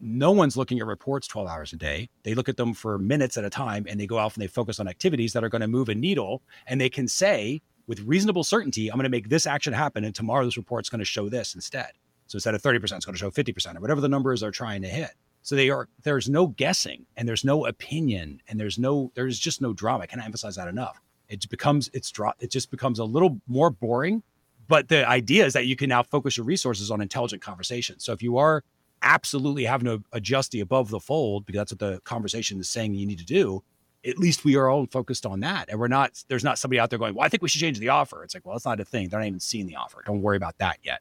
no 0.01 0.30
one's 0.30 0.57
looking 0.57 0.78
at 0.78 0.86
reports 0.86 1.26
12 1.26 1.49
hours 1.49 1.72
a 1.72 1.76
day 1.76 2.09
they 2.22 2.34
look 2.34 2.49
at 2.49 2.57
them 2.57 2.72
for 2.72 2.99
minutes 2.99 3.36
at 3.36 3.44
a 3.44 3.51
time 3.51 3.84
and 3.88 3.99
they 3.99 4.07
go 4.07 4.18
off 4.18 4.34
and 4.34 4.42
they 4.42 4.46
focus 4.46 4.78
on 4.78 4.86
activities 4.86 5.32
that 5.32 5.42
are 5.42 5.49
going 5.49 5.61
to 5.61 5.68
move 5.68 5.88
a 5.88 5.94
needle 5.94 6.42
and 6.66 6.80
they 6.80 6.88
can 6.88 7.09
say 7.09 7.61
with 7.86 8.01
reasonable 8.01 8.44
certainty 8.44 8.88
i'm 8.88 8.96
going 8.96 9.05
to 9.05 9.11
make 9.11 9.28
this 9.28 9.46
action 9.46 9.72
happen 9.72 10.05
and 10.05 10.14
tomorrow 10.14 10.44
this 10.44 10.57
report's 10.57 10.88
going 10.88 11.01
to 11.01 11.05
show 11.05 11.28
this 11.28 11.55
instead 11.55 11.90
so 12.28 12.36
instead 12.36 12.55
of 12.55 12.62
30%, 12.62 12.82
it's 12.82 13.05
going 13.05 13.14
to 13.14 13.16
show 13.16 13.30
50% 13.30 13.76
or 13.76 13.80
whatever 13.80 14.01
the 14.01 14.09
numbers 14.09 14.42
are 14.42 14.51
trying 14.51 14.82
to 14.82 14.88
hit. 14.88 15.11
So 15.42 15.57
they 15.57 15.70
are 15.70 15.88
there's 16.03 16.28
no 16.28 16.49
guessing 16.49 17.07
and 17.16 17.26
there's 17.26 17.44
no 17.44 17.66
opinion 17.66 18.42
and 18.49 18.61
there's 18.61 18.78
no 18.78 19.11
there's 19.14 19.38
just 19.38 19.62
no 19.62 19.72
drama. 19.72 20.03
I 20.03 20.07
can't 20.07 20.22
emphasize 20.22 20.57
that 20.57 20.68
enough. 20.68 21.01
It 21.28 21.49
becomes 21.49 21.88
it's 21.94 22.11
drop 22.11 22.36
it 22.38 22.51
just 22.51 22.70
becomes 22.70 22.99
a 22.99 23.05
little 23.05 23.40
more 23.46 23.70
boring. 23.70 24.22
But 24.66 24.88
the 24.88 25.09
idea 25.09 25.46
is 25.46 25.55
that 25.55 25.64
you 25.64 25.76
can 25.76 25.88
now 25.88 26.03
focus 26.03 26.36
your 26.36 26.44
resources 26.44 26.90
on 26.90 27.01
intelligent 27.01 27.40
conversation. 27.40 27.99
So 27.99 28.12
if 28.12 28.22
you 28.22 28.36
are 28.36 28.62
absolutely 29.03 29.64
having 29.64 29.86
to 29.86 30.03
adjust 30.12 30.53
the 30.53 30.61
above 30.61 30.90
the 30.90 31.01
fold, 31.01 31.46
because 31.46 31.59
that's 31.59 31.72
what 31.72 31.78
the 31.78 32.01
conversation 32.05 32.61
is 32.61 32.68
saying 32.68 32.94
you 32.94 33.07
need 33.07 33.18
to 33.18 33.24
do, 33.24 33.62
at 34.07 34.18
least 34.18 34.44
we 34.44 34.57
are 34.57 34.68
all 34.68 34.86
focused 34.86 35.26
on 35.26 35.40
that. 35.40 35.68
And 35.68 35.78
we're 35.78 35.88
not, 35.88 36.22
there's 36.28 36.44
not 36.44 36.59
somebody 36.59 36.78
out 36.78 36.90
there 36.90 36.99
going, 36.99 37.14
well, 37.14 37.24
I 37.24 37.28
think 37.28 37.42
we 37.42 37.49
should 37.49 37.61
change 37.61 37.78
the 37.78 37.88
offer. 37.88 38.22
It's 38.22 38.34
like, 38.34 38.46
well, 38.46 38.57
it's 38.57 38.64
not 38.64 38.80
a 38.80 38.84
thing. 38.84 39.09
They're 39.09 39.20
not 39.20 39.26
even 39.26 39.40
seeing 39.40 39.66
the 39.66 39.76
offer. 39.76 40.03
Don't 40.07 40.22
worry 40.22 40.36
about 40.36 40.59
that 40.59 40.78
yet 40.82 41.01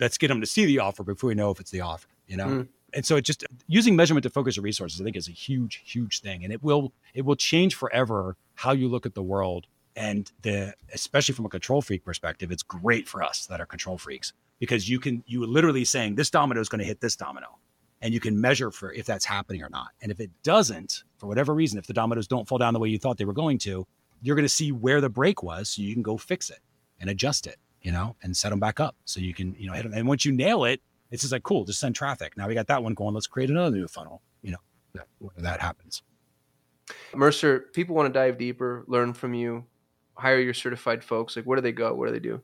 let's 0.00 0.18
get 0.18 0.28
them 0.28 0.40
to 0.40 0.46
see 0.46 0.64
the 0.64 0.78
offer 0.78 1.02
before 1.02 1.28
we 1.28 1.34
know 1.34 1.50
if 1.50 1.60
it's 1.60 1.70
the 1.70 1.80
offer, 1.80 2.08
you 2.26 2.36
know? 2.36 2.46
Mm. 2.46 2.68
And 2.94 3.04
so 3.04 3.16
it 3.16 3.22
just 3.22 3.44
using 3.66 3.96
measurement 3.96 4.22
to 4.22 4.30
focus 4.30 4.56
your 4.56 4.62
resources, 4.62 5.00
I 5.00 5.04
think 5.04 5.16
is 5.16 5.28
a 5.28 5.32
huge, 5.32 5.82
huge 5.84 6.20
thing. 6.20 6.42
And 6.42 6.52
it 6.52 6.62
will 6.62 6.92
it 7.12 7.24
will 7.24 7.36
change 7.36 7.74
forever 7.74 8.36
how 8.54 8.72
you 8.72 8.88
look 8.88 9.04
at 9.04 9.14
the 9.14 9.22
world. 9.22 9.66
And 9.94 10.30
the 10.40 10.74
especially 10.94 11.34
from 11.34 11.44
a 11.44 11.50
control 11.50 11.82
freak 11.82 12.02
perspective, 12.02 12.50
it's 12.50 12.62
great 12.62 13.06
for 13.06 13.22
us 13.22 13.44
that 13.46 13.60
are 13.60 13.66
control 13.66 13.98
freaks 13.98 14.32
because 14.58 14.88
you 14.88 14.98
can 14.98 15.22
you 15.26 15.44
literally 15.46 15.84
saying 15.84 16.14
this 16.14 16.30
domino 16.30 16.60
is 16.60 16.68
going 16.68 16.80
to 16.80 16.84
hit 16.84 17.00
this 17.00 17.16
domino 17.16 17.58
and 18.02 18.14
you 18.14 18.20
can 18.20 18.40
measure 18.40 18.70
for 18.70 18.92
if 18.92 19.06
that's 19.06 19.24
happening 19.24 19.62
or 19.62 19.68
not. 19.68 19.88
And 20.02 20.12
if 20.12 20.20
it 20.20 20.30
doesn't, 20.42 21.02
for 21.18 21.26
whatever 21.26 21.54
reason, 21.54 21.78
if 21.78 21.86
the 21.86 21.92
dominoes 21.92 22.28
don't 22.28 22.46
fall 22.46 22.58
down 22.58 22.74
the 22.74 22.80
way 22.80 22.88
you 22.88 22.98
thought 22.98 23.18
they 23.18 23.24
were 23.24 23.32
going 23.32 23.58
to, 23.58 23.86
you're 24.22 24.36
going 24.36 24.44
to 24.44 24.48
see 24.48 24.70
where 24.70 25.00
the 25.00 25.08
break 25.08 25.42
was 25.42 25.70
so 25.70 25.82
you 25.82 25.94
can 25.94 26.02
go 26.02 26.16
fix 26.16 26.48
it 26.50 26.60
and 27.00 27.10
adjust 27.10 27.46
it 27.46 27.56
you 27.82 27.92
know, 27.92 28.16
and 28.22 28.36
set 28.36 28.50
them 28.50 28.60
back 28.60 28.80
up 28.80 28.96
so 29.04 29.20
you 29.20 29.34
can, 29.34 29.54
you 29.58 29.66
know, 29.66 29.72
hit 29.74 29.84
them. 29.84 29.92
And 29.94 30.06
once 30.06 30.24
you 30.24 30.32
nail 30.32 30.64
it, 30.64 30.80
it's 31.10 31.22
just 31.22 31.32
like, 31.32 31.42
cool, 31.42 31.64
just 31.64 31.80
send 31.80 31.94
traffic. 31.94 32.36
Now 32.36 32.48
we 32.48 32.54
got 32.54 32.66
that 32.66 32.82
one 32.82 32.94
going. 32.94 33.14
Let's 33.14 33.26
create 33.26 33.50
another 33.50 33.74
new 33.74 33.88
funnel, 33.88 34.22
you 34.42 34.52
know, 34.52 34.58
that, 34.94 35.06
that 35.38 35.60
happens. 35.60 36.02
Mercer, 37.14 37.60
people 37.72 37.94
want 37.94 38.12
to 38.12 38.18
dive 38.18 38.38
deeper, 38.38 38.84
learn 38.86 39.12
from 39.12 39.34
you, 39.34 39.64
hire 40.14 40.38
your 40.38 40.54
certified 40.54 41.04
folks. 41.04 41.36
Like, 41.36 41.44
where 41.44 41.56
do 41.56 41.62
they 41.62 41.72
go? 41.72 41.94
What 41.94 42.06
do 42.06 42.12
they 42.12 42.18
do? 42.18 42.42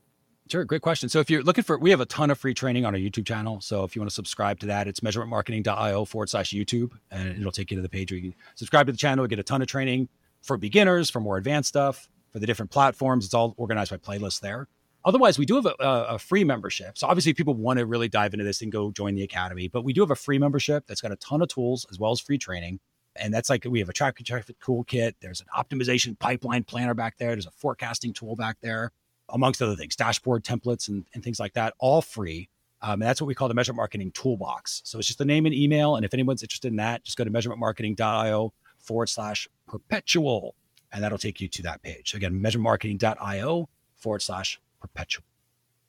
Sure, 0.51 0.63
great 0.63 0.83
question. 0.83 1.09
So 1.09 1.19
if 1.19 1.29
you're 1.29 1.41
looking 1.41 1.63
for, 1.63 1.79
we 1.79 1.89
have 1.89 2.01
a 2.01 2.05
ton 2.05 2.29
of 2.29 2.37
free 2.37 2.53
training 2.53 2.85
on 2.85 2.93
our 2.93 2.99
YouTube 2.99 3.25
channel. 3.25 3.61
So 3.61 3.83
if 3.83 3.95
you 3.95 4.01
want 4.01 4.11
to 4.11 4.13
subscribe 4.13 4.59
to 4.59 4.67
that, 4.67 4.87
it's 4.87 4.99
measurementmarketing.io 4.99 6.05
forward 6.05 6.29
slash 6.29 6.51
YouTube, 6.51 6.91
and 7.09 7.39
it'll 7.39 7.51
take 7.51 7.71
you 7.71 7.77
to 7.77 7.81
the 7.81 7.89
page 7.89 8.11
where 8.11 8.19
you 8.19 8.31
can 8.31 8.39
subscribe 8.53 8.85
to 8.85 8.91
the 8.91 8.97
channel, 8.97 9.25
get 9.25 9.39
a 9.39 9.43
ton 9.43 9.63
of 9.63 9.67
training 9.67 10.07
for 10.43 10.55
beginners, 10.57 11.09
for 11.09 11.19
more 11.19 11.37
advanced 11.37 11.69
stuff, 11.69 12.07
for 12.31 12.37
the 12.37 12.45
different 12.45 12.69
platforms. 12.69 13.25
It's 13.25 13.33
all 13.33 13.55
organized 13.57 13.89
by 13.89 13.97
playlists 13.97 14.39
there. 14.39 14.67
Otherwise, 15.03 15.39
we 15.39 15.47
do 15.47 15.55
have 15.55 15.65
a, 15.65 15.75
a, 15.79 16.19
free 16.19 16.43
membership. 16.43 16.97
So 16.97 17.07
obviously, 17.07 17.33
people 17.33 17.53
want 17.55 17.79
to 17.79 17.85
really 17.85 18.07
dive 18.07 18.33
into 18.33 18.43
this 18.43 18.61
and 18.61 18.71
go 18.71 18.91
join 18.91 19.15
the 19.15 19.23
academy. 19.23 19.67
But 19.67 19.83
we 19.83 19.93
do 19.93 20.01
have 20.01 20.11
a 20.11 20.15
free 20.15 20.39
membership 20.39 20.85
that's 20.87 21.01
got 21.01 21.11
a 21.11 21.15
ton 21.17 21.41
of 21.41 21.47
tools 21.47 21.85
as 21.91 21.99
well 21.99 22.11
as 22.11 22.19
free 22.19 22.39
training. 22.39 22.79
And 23.15 23.33
that's 23.33 23.49
like 23.49 23.65
we 23.69 23.79
have 23.79 23.89
a 23.89 23.93
traffic 23.93 24.25
traffic 24.25 24.59
toolkit. 24.59 25.13
There's 25.21 25.41
an 25.41 25.47
optimization 25.55 26.17
pipeline 26.17 26.63
planner 26.63 26.93
back 26.93 27.17
there. 27.17 27.29
There's 27.29 27.45
a 27.45 27.51
forecasting 27.51 28.13
tool 28.13 28.35
back 28.35 28.57
there, 28.61 28.91
amongst 29.29 29.61
other 29.61 29.75
things, 29.75 29.95
dashboard 29.95 30.43
templates 30.43 30.87
and, 30.87 31.05
and 31.13 31.23
things 31.23 31.39
like 31.39 31.53
that, 31.53 31.73
all 31.79 32.01
free. 32.01 32.49
Um, 32.81 32.93
and 32.93 33.03
that's 33.03 33.21
what 33.21 33.27
we 33.27 33.35
call 33.35 33.47
the 33.47 33.53
measurement 33.53 33.77
marketing 33.77 34.11
toolbox. 34.11 34.81
So 34.85 34.99
it's 34.99 35.07
just 35.07 35.19
the 35.19 35.25
name 35.25 35.45
and 35.45 35.55
email. 35.55 35.95
And 35.95 36.05
if 36.05 36.13
anyone's 36.13 36.43
interested 36.43 36.67
in 36.67 36.75
that, 36.77 37.03
just 37.03 37.17
go 37.17 37.23
to 37.23 37.31
measurementmarketing.io 37.31 38.53
forward 38.77 39.09
slash 39.09 39.49
perpetual. 39.67 40.55
And 40.93 41.03
that'll 41.03 41.17
take 41.17 41.41
you 41.41 41.47
to 41.47 41.63
that 41.63 41.81
page. 41.81 42.13
Again, 42.13 42.39
measurementmarketing.io 42.39 43.69
forward 43.95 44.21
slash 44.21 44.59
perpetual. 44.79 45.25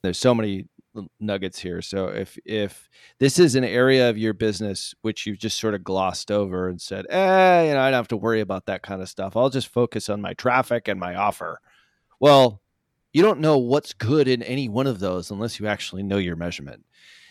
There's 0.02 0.18
so 0.18 0.34
many 0.34 0.66
nuggets 1.20 1.58
here. 1.58 1.82
So 1.82 2.08
if 2.08 2.38
if 2.44 2.88
this 3.18 3.38
is 3.38 3.54
an 3.54 3.64
area 3.64 4.08
of 4.08 4.16
your 4.16 4.32
business 4.32 4.94
which 5.02 5.26
you've 5.26 5.38
just 5.38 5.60
sort 5.60 5.74
of 5.74 5.84
glossed 5.84 6.30
over 6.30 6.68
and 6.68 6.80
said, 6.80 7.06
eh, 7.10 7.68
you 7.68 7.74
know, 7.74 7.80
I 7.80 7.90
don't 7.90 7.98
have 7.98 8.08
to 8.08 8.16
worry 8.16 8.40
about 8.40 8.66
that 8.66 8.82
kind 8.82 9.02
of 9.02 9.08
stuff. 9.08 9.36
I'll 9.36 9.50
just 9.50 9.68
focus 9.68 10.08
on 10.08 10.20
my 10.20 10.34
traffic 10.34 10.88
and 10.88 10.98
my 10.98 11.14
offer. 11.14 11.60
Well, 12.20 12.62
you 13.16 13.22
don't 13.22 13.40
know 13.40 13.56
what's 13.56 13.94
good 13.94 14.28
in 14.28 14.42
any 14.42 14.68
one 14.68 14.86
of 14.86 14.98
those 14.98 15.30
unless 15.30 15.58
you 15.58 15.66
actually 15.66 16.02
know 16.02 16.18
your 16.18 16.36
measurement. 16.36 16.84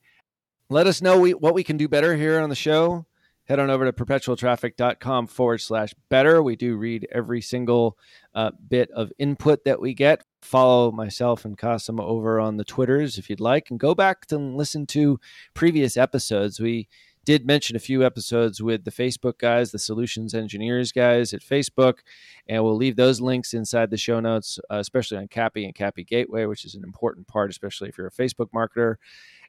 Let 0.71 0.87
us 0.87 1.03
know 1.03 1.21
we, 1.21 1.35
what 1.35 1.55
we 1.55 1.63
can 1.63 1.77
do 1.77 1.89
better 1.89 2.17
here 2.17 2.41
on 2.41 2.49
the 2.49 2.57
show 2.57 3.07
head 3.47 3.59
on 3.59 3.71
over 3.71 3.85
to 3.85 3.93
perpetualtraffic.com 3.93 5.27
forward 5.27 5.61
slash 5.61 5.95
better. 6.09 6.43
We 6.43 6.57
do 6.57 6.77
read 6.77 7.07
every 7.13 7.41
single 7.41 7.99
uh, 8.35 8.53
bit 8.69 8.91
of 8.91 9.13
input 9.19 9.65
that 9.65 9.81
we 9.81 9.95
get. 9.95 10.25
Follow 10.41 10.91
myself 10.91 11.45
and 11.45 11.57
Kasim 11.57 12.01
over 12.01 12.41
on 12.41 12.57
the 12.57 12.65
Twitters 12.65 13.19
if 13.19 13.29
you'd 13.29 13.41
like, 13.41 13.71
and 13.71 13.79
go 13.79 13.95
back 13.95 14.25
and 14.31 14.57
listen 14.57 14.87
to 14.87 15.21
previous 15.53 15.97
episodes. 15.97 16.61
We 16.61 16.89
did 17.25 17.47
mention 17.47 17.77
a 17.77 17.81
few 17.81 18.05
episodes 18.05 18.63
with 18.63 18.85
the 18.85 18.91
Facebook 18.91 19.39
guys, 19.39 19.73
the 19.73 19.79
solutions 19.79 20.35
engineers 20.35 20.93
guys 20.93 21.33
at 21.33 21.41
Facebook, 21.41 21.99
and 22.47 22.63
we'll 22.63 22.77
leave 22.77 22.97
those 22.97 23.21
links 23.21 23.55
inside 23.55 23.91
the 23.91 23.97
show 23.97 24.21
notes, 24.21 24.59
uh, 24.71 24.77
especially 24.77 25.17
on 25.17 25.29
CAPI 25.29 25.65
and 25.65 25.75
CAPI 25.75 26.07
Gateway, 26.07 26.45
which 26.45 26.67
is 26.67 26.75
an 26.75 26.85
important 26.85 27.27
part, 27.27 27.51
especially 27.51 27.89
if 27.89 27.97
you're 27.97 28.07
a 28.07 28.11
Facebook 28.11 28.51
marketer. 28.55 28.97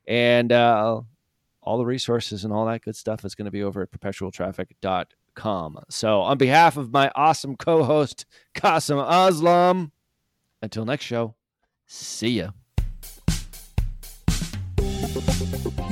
And 0.08 0.52
uh, 0.52 1.02
all 1.62 1.78
the 1.78 1.86
resources 1.86 2.44
and 2.44 2.54
all 2.54 2.66
that 2.68 2.82
good 2.84 2.96
stuff 2.96 3.26
is 3.26 3.36
going 3.36 3.46
to 3.46 3.52
be 3.52 3.64
over 3.64 3.82
at 3.82 3.92
perpetualtraffic.com. 3.92 5.80
So, 5.90 6.22
on 6.22 6.38
behalf 6.38 6.78
of 6.78 6.92
my 6.92 7.12
awesome 7.16 7.58
co 7.58 7.84
host, 7.84 8.26
Kasim 8.54 8.98
Aslam, 8.98 9.92
until 10.62 10.86
next 10.86 11.06
show, 11.06 11.36
see 11.86 12.40
ya. 12.40 12.52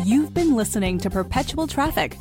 You've 0.06 0.34
been 0.34 0.56
listening 0.56 0.98
to 1.00 1.10
Perpetual 1.10 1.66
Traffic, 1.68 2.18